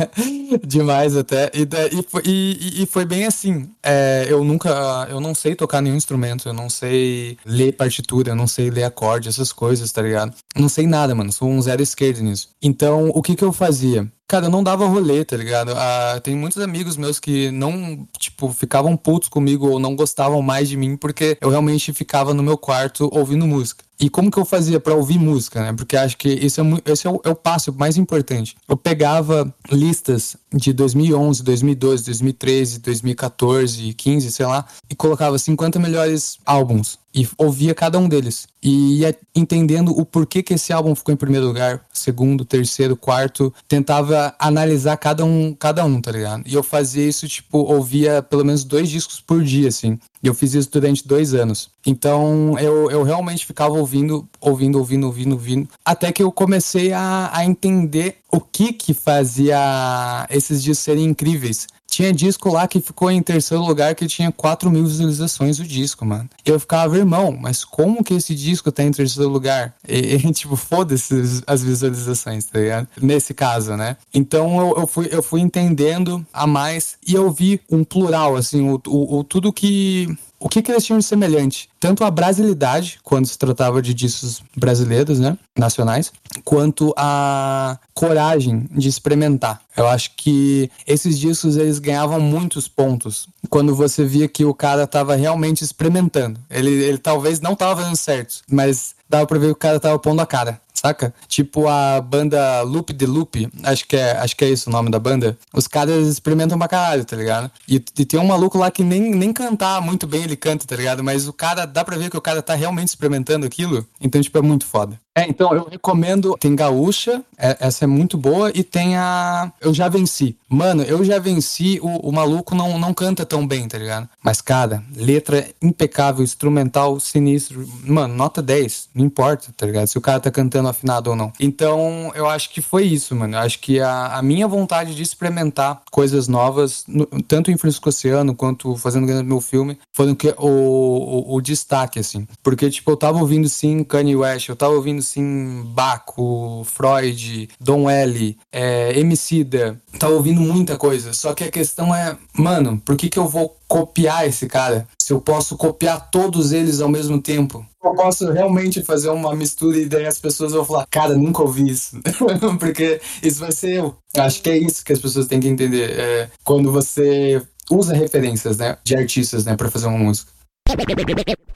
Demais 0.66 1.16
até. 1.16 1.52
E, 1.54 1.62
e, 1.96 2.02
foi, 2.02 2.22
e, 2.26 2.86
foi 2.86 3.04
bem 3.04 3.26
assim. 3.26 3.70
É, 3.80 4.26
eu 4.28 4.42
nunca. 4.42 5.06
Eu 5.08 5.20
não 5.20 5.36
sei 5.36 5.54
tocar 5.54 5.80
nenhum 5.80 5.94
instrumento. 5.94 6.48
Eu 6.48 6.52
não 6.52 6.68
sei 6.68 7.38
ler 7.46 7.72
partitura. 7.74 8.32
Eu 8.32 8.36
não 8.36 8.48
sei 8.48 8.70
ler 8.70 8.82
acorde, 8.82 9.28
essas 9.28 9.52
coisas, 9.52 9.92
tá 9.92 10.02
ligado? 10.02 10.34
não 10.56 10.68
sei 10.68 10.86
nada, 10.86 11.14
mano. 11.14 11.30
Sou 11.30 11.48
um 11.48 11.62
zero 11.62 11.80
esquerdo 11.80 12.22
nisso. 12.22 12.48
Então, 12.60 13.10
o 13.14 13.22
que 13.22 13.36
que 13.36 13.44
eu 13.44 13.52
fazia? 13.52 14.10
Cara, 14.28 14.46
eu 14.46 14.50
não 14.50 14.62
dava 14.62 14.86
rolê, 14.86 15.24
tá 15.24 15.36
ligado? 15.36 15.72
Ah, 15.76 16.20
tem 16.20 16.34
muitos 16.34 16.60
amigos 16.60 16.96
meus 16.96 17.20
que 17.20 17.48
não, 17.52 18.04
tipo, 18.18 18.52
ficavam 18.52 18.96
putos 18.96 19.28
comigo 19.28 19.68
ou 19.68 19.78
não 19.78 19.94
gostavam 19.94 20.42
mais 20.42 20.68
de 20.68 20.76
mim 20.76 20.96
porque 20.96 21.38
eu 21.40 21.48
realmente 21.48 21.92
ficava 21.92 22.34
no 22.34 22.42
meu 22.42 22.58
quarto 22.58 23.08
ouvindo 23.12 23.46
música. 23.46 23.85
E 23.98 24.10
como 24.10 24.30
que 24.30 24.38
eu 24.38 24.44
fazia 24.44 24.78
para 24.78 24.94
ouvir 24.94 25.18
música, 25.18 25.62
né? 25.62 25.72
Porque 25.72 25.96
acho 25.96 26.16
que 26.18 26.28
esse, 26.28 26.60
é, 26.60 26.64
esse 26.86 27.06
é, 27.06 27.10
o, 27.10 27.20
é 27.24 27.30
o 27.30 27.34
passo 27.34 27.72
mais 27.72 27.96
importante. 27.96 28.56
Eu 28.68 28.76
pegava 28.76 29.52
listas 29.70 30.36
de 30.52 30.72
2011, 30.72 31.42
2012, 31.42 32.04
2013, 32.04 32.78
2014, 32.80 33.94
15, 33.94 34.32
sei 34.32 34.46
lá, 34.46 34.66
e 34.90 34.94
colocava 34.94 35.38
50 35.38 35.78
melhores 35.78 36.38
álbuns 36.44 36.98
e 37.16 37.26
ouvia 37.38 37.74
cada 37.74 37.98
um 37.98 38.06
deles. 38.06 38.46
E 38.62 38.98
ia 39.00 39.16
entendendo 39.34 39.98
o 39.98 40.04
porquê 40.04 40.42
que 40.42 40.52
esse 40.52 40.70
álbum 40.70 40.94
ficou 40.94 41.14
em 41.14 41.16
primeiro 41.16 41.46
lugar, 41.46 41.80
segundo, 41.90 42.44
terceiro, 42.44 42.94
quarto. 42.94 43.52
Tentava 43.66 44.34
analisar 44.38 44.98
cada 44.98 45.24
um, 45.24 45.54
cada 45.54 45.82
um, 45.86 45.98
tá 45.98 46.12
ligado? 46.12 46.42
E 46.46 46.52
eu 46.52 46.62
fazia 46.62 47.08
isso, 47.08 47.26
tipo, 47.26 47.58
ouvia 47.58 48.22
pelo 48.22 48.44
menos 48.44 48.64
dois 48.64 48.90
discos 48.90 49.18
por 49.18 49.42
dia, 49.42 49.68
assim. 49.68 49.98
Eu 50.22 50.34
fiz 50.34 50.54
isso 50.54 50.70
durante 50.70 51.06
dois 51.06 51.34
anos. 51.34 51.70
Então 51.86 52.58
eu, 52.58 52.90
eu 52.90 53.02
realmente 53.02 53.46
ficava 53.46 53.74
ouvindo, 53.74 54.28
ouvindo, 54.40 54.78
ouvindo, 54.78 55.06
ouvindo, 55.06 55.32
ouvindo. 55.32 55.68
Até 55.84 56.10
que 56.12 56.22
eu 56.22 56.32
comecei 56.32 56.92
a, 56.92 57.30
a 57.32 57.44
entender 57.44 58.16
o 58.30 58.40
que 58.40 58.72
que 58.72 58.92
fazia 58.92 60.26
esses 60.30 60.62
dias 60.62 60.78
serem 60.78 61.04
incríveis. 61.04 61.66
Tinha 61.96 62.12
disco 62.12 62.50
lá 62.50 62.68
que 62.68 62.78
ficou 62.78 63.10
em 63.10 63.22
terceiro 63.22 63.64
lugar 63.64 63.94
que 63.94 64.06
tinha 64.06 64.30
4 64.30 64.70
mil 64.70 64.84
visualizações 64.84 65.58
o 65.58 65.64
disco, 65.64 66.04
mano. 66.04 66.28
Eu 66.44 66.60
ficava, 66.60 66.94
irmão, 66.94 67.34
mas 67.40 67.64
como 67.64 68.04
que 68.04 68.12
esse 68.12 68.34
disco 68.34 68.70
tá 68.70 68.82
em 68.82 68.90
terceiro 68.90 69.30
lugar? 69.30 69.74
E, 69.88 70.16
e 70.28 70.30
tipo, 70.30 70.56
foda-se 70.56 71.42
as 71.46 71.62
visualizações, 71.62 72.44
tá 72.44 72.58
ligado? 72.58 72.88
Nesse 73.00 73.32
caso, 73.32 73.76
né? 73.76 73.96
Então 74.12 74.60
eu, 74.60 74.80
eu, 74.80 74.86
fui, 74.86 75.08
eu 75.10 75.22
fui 75.22 75.40
entendendo 75.40 76.22
a 76.34 76.46
mais 76.46 76.98
e 77.06 77.14
eu 77.14 77.32
vi 77.32 77.62
um 77.70 77.82
plural, 77.82 78.36
assim, 78.36 78.68
o, 78.68 78.78
o, 78.86 79.20
o 79.20 79.24
tudo 79.24 79.50
que 79.50 80.14
o 80.46 80.48
que, 80.48 80.62
que 80.62 80.70
eles 80.70 80.84
tinham 80.84 81.00
de 81.00 81.04
semelhante? 81.04 81.68
Tanto 81.80 82.04
a 82.04 82.10
brasilidade, 82.10 83.00
quando 83.02 83.26
se 83.26 83.36
tratava 83.36 83.82
de 83.82 83.92
discos 83.92 84.44
brasileiros, 84.56 85.18
né? 85.18 85.36
Nacionais, 85.58 86.12
quanto 86.44 86.94
a 86.96 87.76
coragem 87.92 88.68
de 88.70 88.88
experimentar. 88.88 89.60
Eu 89.76 89.88
acho 89.88 90.12
que 90.16 90.70
esses 90.86 91.18
discos 91.18 91.56
eles 91.56 91.80
ganhavam 91.80 92.20
muitos 92.20 92.68
pontos 92.68 93.28
quando 93.50 93.74
você 93.74 94.04
via 94.04 94.28
que 94.28 94.44
o 94.44 94.54
cara 94.54 94.84
estava 94.84 95.16
realmente 95.16 95.64
experimentando. 95.64 96.38
Ele, 96.48 96.70
ele 96.70 96.98
talvez 96.98 97.40
não 97.40 97.54
estava 97.54 97.80
fazendo 97.82 97.96
certo, 97.96 98.42
mas 98.48 98.94
dava 99.10 99.26
pra 99.26 99.38
ver 99.38 99.46
que 99.46 99.52
o 99.52 99.56
cara 99.56 99.80
tava 99.80 99.98
pondo 99.98 100.22
a 100.22 100.26
cara 100.26 100.60
saca? 100.80 101.14
Tipo 101.28 101.68
a 101.68 102.00
banda 102.00 102.62
Loop 102.62 102.92
de 102.92 103.06
Loop, 103.06 103.48
acho 103.64 103.86
que 103.86 103.96
é, 103.96 104.12
acho 104.18 104.36
que 104.36 104.44
é 104.44 104.50
isso 104.50 104.68
o 104.68 104.72
nome 104.72 104.90
da 104.90 104.98
banda. 104.98 105.36
Os 105.52 105.66
caras 105.66 106.06
experimentam 106.06 106.58
pra 106.58 106.68
caralho, 106.68 107.04
tá 107.04 107.16
ligado? 107.16 107.50
E, 107.68 107.76
e, 107.76 108.04
tem 108.04 108.20
um 108.20 108.26
maluco 108.26 108.58
lá 108.58 108.70
que 108.70 108.82
nem, 108.82 109.14
nem 109.14 109.32
cantar 109.32 109.80
muito 109.80 110.06
bem 110.06 110.22
ele 110.22 110.36
canta, 110.36 110.66
tá 110.66 110.76
ligado? 110.76 111.02
Mas 111.02 111.26
o 111.26 111.32
cara, 111.32 111.66
dá 111.66 111.84
pra 111.84 111.96
ver 111.96 112.10
que 112.10 112.16
o 112.16 112.20
cara 112.20 112.42
tá 112.42 112.54
realmente 112.54 112.88
experimentando 112.88 113.46
aquilo. 113.46 113.86
Então, 114.00 114.20
tipo, 114.20 114.38
é 114.38 114.42
muito 114.42 114.66
foda. 114.66 115.00
É, 115.16 115.26
então 115.26 115.50
eu 115.54 115.64
recomendo. 115.64 116.36
Tem 116.38 116.54
Gaúcha, 116.54 117.22
é, 117.38 117.56
essa 117.58 117.84
é 117.84 117.86
muito 117.86 118.18
boa, 118.18 118.52
e 118.54 118.62
tem 118.62 118.96
a. 118.96 119.50
Eu 119.62 119.72
já 119.72 119.88
venci. 119.88 120.36
Mano, 120.46 120.82
eu 120.82 121.02
já 121.02 121.18
venci. 121.18 121.80
O, 121.82 122.10
o 122.10 122.12
maluco 122.12 122.54
não, 122.54 122.78
não 122.78 122.92
canta 122.92 123.24
tão 123.24 123.46
bem, 123.46 123.66
tá 123.66 123.78
ligado? 123.78 124.06
Mas, 124.22 124.42
cara, 124.42 124.84
letra 124.94 125.48
impecável, 125.62 126.22
instrumental 126.22 127.00
sinistro. 127.00 127.66
Mano, 127.82 128.14
nota 128.14 128.42
10. 128.42 128.90
Não 128.94 129.06
importa, 129.06 129.48
tá 129.56 129.64
ligado? 129.64 129.86
Se 129.86 129.96
o 129.96 130.02
cara 130.02 130.20
tá 130.20 130.30
cantando 130.30 130.65
afinado 130.68 131.10
ou 131.10 131.16
não. 131.16 131.32
Então, 131.38 132.12
eu 132.14 132.28
acho 132.28 132.50
que 132.50 132.60
foi 132.60 132.84
isso, 132.84 133.14
mano. 133.14 133.36
Eu 133.36 133.40
acho 133.40 133.58
que 133.60 133.80
a, 133.80 134.18
a 134.18 134.22
minha 134.22 134.46
vontade 134.46 134.94
de 134.94 135.02
experimentar 135.02 135.82
coisas 135.90 136.28
novas, 136.28 136.84
no, 136.86 137.06
tanto 137.26 137.50
em 137.50 137.56
Francisco 137.56 137.88
Oceano 137.88 138.34
quanto 138.34 138.76
fazendo 138.76 139.06
meu 139.24 139.40
filme, 139.40 139.78
foi 139.92 140.16
o, 140.38 140.46
o, 140.46 141.34
o, 141.36 141.40
destaque, 141.40 141.98
assim. 141.98 142.26
Porque, 142.42 142.68
tipo, 142.70 142.90
eu 142.90 142.96
tava 142.96 143.18
ouvindo 143.18 143.48
sim 143.48 143.82
Kanye 143.82 144.16
West, 144.16 144.48
eu 144.48 144.56
tava 144.56 144.74
ouvindo 144.74 144.98
assim, 144.98 145.62
Baco, 145.66 146.64
Freud, 146.64 147.48
Don 147.60 147.88
L, 147.88 148.36
é, 148.52 148.98
Emicida. 148.98 149.80
Tá 149.98 150.08
ouvindo 150.08 150.40
muita 150.40 150.76
coisa. 150.76 151.12
Só 151.12 151.32
que 151.34 151.44
a 151.44 151.50
questão 151.50 151.94
é, 151.94 152.16
mano, 152.34 152.80
por 152.84 152.96
que, 152.96 153.08
que 153.08 153.18
eu 153.18 153.26
vou 153.26 153.56
copiar 153.68 154.26
esse 154.26 154.46
cara 154.46 154.86
se 154.98 155.12
eu 155.12 155.20
posso 155.20 155.56
copiar 155.56 156.10
todos 156.10 156.52
eles 156.52 156.80
ao 156.80 156.88
mesmo 156.88 157.20
tempo? 157.20 157.64
Eu 157.82 157.94
posso 157.94 158.32
realmente 158.32 158.82
fazer 158.82 159.08
uma 159.10 159.34
mistura 159.34 159.78
e 159.78 159.86
daí 159.86 160.04
as 160.04 160.18
pessoas 160.18 160.52
vão 160.52 160.64
falar, 160.64 160.86
cara, 160.90 161.14
nunca 161.14 161.42
ouvi 161.42 161.68
isso. 161.68 162.00
Porque 162.58 163.00
isso 163.22 163.38
vai 163.38 163.52
ser 163.52 163.76
eu. 163.76 163.96
Acho 164.16 164.42
que 164.42 164.50
é 164.50 164.58
isso 164.58 164.84
que 164.84 164.92
as 164.92 164.98
pessoas 164.98 165.26
têm 165.26 165.38
que 165.38 165.48
entender. 165.48 165.98
É, 165.98 166.28
quando 166.42 166.72
você 166.72 167.40
usa 167.70 167.94
referências, 167.94 168.58
né, 168.58 168.76
de 168.82 168.96
artistas, 168.96 169.44
né, 169.44 169.56
para 169.56 169.70
fazer 169.70 169.86
uma 169.86 169.98
música. 169.98 170.32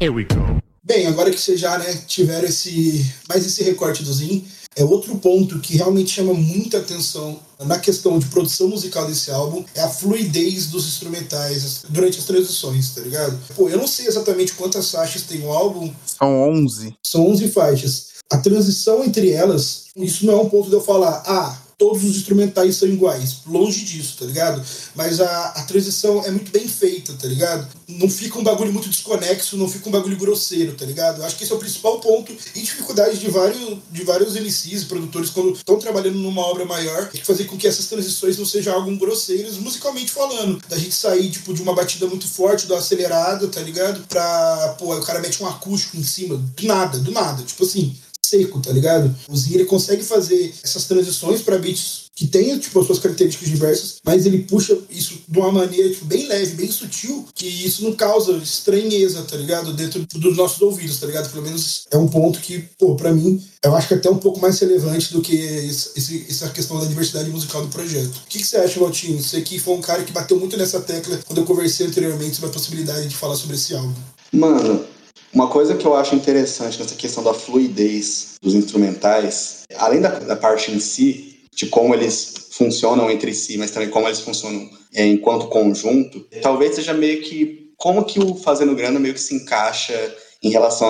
Here 0.01 0.11
we 0.11 0.25
go. 0.25 0.70
Bem, 0.91 1.07
agora 1.07 1.31
que 1.31 1.41
vocês 1.41 1.61
já 1.61 1.79
né, 1.79 2.03
tiveram 2.05 2.49
esse 2.49 3.07
mais 3.29 3.47
esse 3.47 3.63
recorte 3.63 4.03
do 4.03 4.13
Zin, 4.13 4.45
é 4.75 4.83
outro 4.83 5.17
ponto 5.19 5.61
que 5.61 5.77
realmente 5.77 6.11
chama 6.11 6.35
muita 6.35 6.79
atenção 6.79 7.39
na 7.61 7.79
questão 7.79 8.19
de 8.19 8.27
produção 8.27 8.67
musical 8.67 9.07
desse 9.07 9.31
álbum 9.31 9.65
é 9.73 9.83
a 9.83 9.89
fluidez 9.89 10.67
dos 10.67 10.89
instrumentais 10.89 11.83
durante 11.89 12.19
as 12.19 12.25
transições, 12.25 12.91
tá 12.91 13.03
ligado? 13.03 13.39
Pô, 13.55 13.69
eu 13.69 13.79
não 13.79 13.87
sei 13.87 14.09
exatamente 14.09 14.55
quantas 14.55 14.91
faixas 14.91 15.23
tem 15.23 15.41
o 15.45 15.53
álbum. 15.53 15.95
São 16.05 16.51
11. 16.51 16.97
São 17.05 17.25
11 17.29 17.49
faixas. 17.51 18.07
A 18.29 18.39
transição 18.39 19.05
entre 19.05 19.31
elas, 19.31 19.85
isso 19.95 20.27
não 20.27 20.41
é 20.41 20.43
um 20.43 20.49
ponto 20.49 20.71
de 20.71 20.75
eu 20.75 20.81
falar, 20.81 21.23
ah, 21.25 21.57
todos 21.81 22.05
os 22.05 22.15
instrumentais 22.15 22.77
são 22.77 22.87
iguais. 22.87 23.39
Longe 23.47 23.87
disso, 23.87 24.17
tá 24.19 24.27
ligado? 24.27 24.63
Mas 24.95 25.19
a, 25.19 25.47
a 25.57 25.63
transição 25.63 26.23
é 26.27 26.31
muito 26.31 26.53
bem 26.53 26.69
feita, 26.69 27.15
tá 27.15 27.27
ligado? 27.27 27.67
Não 27.89 28.09
fica 28.09 28.39
um 28.39 28.45
bagulho 28.45 28.71
muito 28.71 28.91
desconexo, 28.91 29.57
não 29.57 29.67
fica 29.67 29.89
um 29.89 29.93
bagulho 29.93 30.19
grosseiro, 30.19 30.75
tá 30.75 30.85
ligado? 30.85 31.25
Acho 31.25 31.37
que 31.37 31.45
esse 31.45 31.53
é 31.53 31.57
o 31.57 31.59
principal 31.59 31.99
ponto 31.99 32.37
e 32.55 32.61
dificuldade 32.61 33.19
de 33.19 33.31
vários, 33.31 33.79
de 33.91 34.05
vários 34.05 34.35
MCs 34.35 34.85
produtores 34.85 35.31
quando 35.31 35.55
estão 35.55 35.79
trabalhando 35.79 36.19
numa 36.19 36.43
obra 36.43 36.67
maior, 36.67 37.09
é 37.15 37.19
fazer 37.25 37.45
com 37.45 37.57
que 37.57 37.67
essas 37.67 37.87
transições 37.87 38.37
não 38.37 38.45
sejam 38.45 38.75
algo 38.75 38.95
grosseiras, 38.99 39.57
musicalmente 39.57 40.11
falando. 40.11 40.61
Da 40.69 40.77
gente 40.77 40.95
sair, 40.95 41.31
tipo, 41.31 41.55
de 41.55 41.63
uma 41.63 41.75
batida 41.75 42.07
muito 42.07 42.29
forte, 42.29 42.67
do 42.67 42.75
acelerado, 42.75 43.49
tá 43.49 43.63
ligado? 43.63 44.07
Pra, 44.07 44.77
pô, 44.79 44.95
o 44.95 45.03
cara 45.03 45.21
mete 45.21 45.43
um 45.43 45.47
acústico 45.47 45.97
em 45.97 46.05
cima, 46.05 46.37
do 46.37 46.67
nada, 46.67 46.99
do 46.99 47.11
nada. 47.11 47.43
Tipo 47.43 47.65
assim, 47.65 47.97
seco, 48.31 48.61
tá 48.61 48.73
ligado? 48.73 49.15
O 49.29 49.37
Zinho 49.37 49.57
ele 49.57 49.65
consegue 49.65 50.03
fazer 50.03 50.55
essas 50.63 50.85
transições 50.85 51.43
para 51.43 51.59
beats 51.59 52.11
que 52.21 52.27
tem 52.27 52.59
tipo, 52.59 52.79
as 52.79 52.87
suas 52.87 52.99
características 52.99 53.49
diversas, 53.49 53.97
mas 54.05 54.27
ele 54.27 54.41
puxa 54.43 54.77
isso 54.91 55.21
de 55.27 55.39
uma 55.39 55.51
maneira 55.51 55.89
tipo, 55.89 56.05
bem 56.05 56.27
leve, 56.27 56.55
bem 56.55 56.71
sutil, 56.71 57.27
que 57.35 57.47
isso 57.47 57.83
não 57.83 57.95
causa 57.95 58.33
estranheza, 58.37 59.23
tá 59.23 59.39
ligado? 59.39 59.73
Dentro 59.73 60.05
dos 60.07 60.37
nossos 60.37 60.61
ouvidos, 60.61 60.99
tá 60.99 61.07
ligado? 61.07 61.31
Pelo 61.31 61.43
menos 61.43 61.87
é 61.91 61.97
um 61.97 62.07
ponto 62.07 62.39
que, 62.41 62.59
pô, 62.79 62.95
pra 62.95 63.11
mim, 63.11 63.43
eu 63.65 63.75
acho 63.75 63.89
que 63.89 63.95
é 63.95 63.97
até 63.97 64.11
um 64.11 64.19
pouco 64.19 64.39
mais 64.39 64.59
relevante 64.59 65.15
do 65.15 65.23
que 65.23 65.35
esse, 65.35 66.27
essa 66.29 66.51
questão 66.51 66.79
da 66.79 66.85
diversidade 66.85 67.31
musical 67.31 67.63
do 67.63 67.69
projeto. 67.69 68.15
O 68.15 68.29
que, 68.29 68.39
que 68.39 68.47
você 68.47 68.59
acha, 68.59 68.79
Valtinho? 68.79 69.23
Você 69.23 69.41
que 69.41 69.59
foi 69.59 69.75
um 69.75 69.81
cara 69.81 70.05
que 70.05 70.13
bateu 70.13 70.39
muito 70.39 70.59
nessa 70.59 70.79
tecla 70.79 71.19
quando 71.27 71.39
eu 71.39 71.47
conversei 71.47 71.87
anteriormente 71.87 72.35
sobre 72.35 72.51
a 72.51 72.53
possibilidade 72.53 73.09
de 73.09 73.17
falar 73.17 73.35
sobre 73.35 73.57
esse 73.57 73.75
álbum. 73.75 73.95
Mano, 74.31 74.85
uma 75.33 75.49
coisa 75.49 75.77
que 75.77 75.87
eu 75.87 75.95
acho 75.95 76.15
interessante 76.15 76.79
nessa 76.79 76.95
questão 76.95 77.23
da 77.23 77.33
fluidez 77.33 78.35
dos 78.43 78.55
instrumentais, 78.55 79.63
além 79.77 80.01
da, 80.01 80.19
da 80.19 80.37
parte 80.37 80.73
em 80.73 80.81
si, 80.81 81.41
de 81.55 81.67
como 81.67 81.95
eles 81.95 82.49
funcionam 82.51 83.11
entre 83.11 83.33
si, 83.33 83.57
mas 83.57 83.71
também 83.71 83.89
como 83.89 84.07
eles 84.07 84.21
funcionam 84.21 84.69
é, 84.95 85.07
enquanto 85.07 85.49
conjunto, 85.49 86.27
talvez 86.43 86.75
seja 86.75 86.93
meio 86.93 87.23
que 87.23 87.71
como 87.77 88.05
que 88.05 88.21
o 88.21 88.35
Fazendo 88.35 88.75
Grana 88.75 89.01
meio 89.01 89.15
que 89.15 89.21
se 89.21 89.35
encaixa 89.35 89.95
em 90.43 90.51
relação 90.51 90.89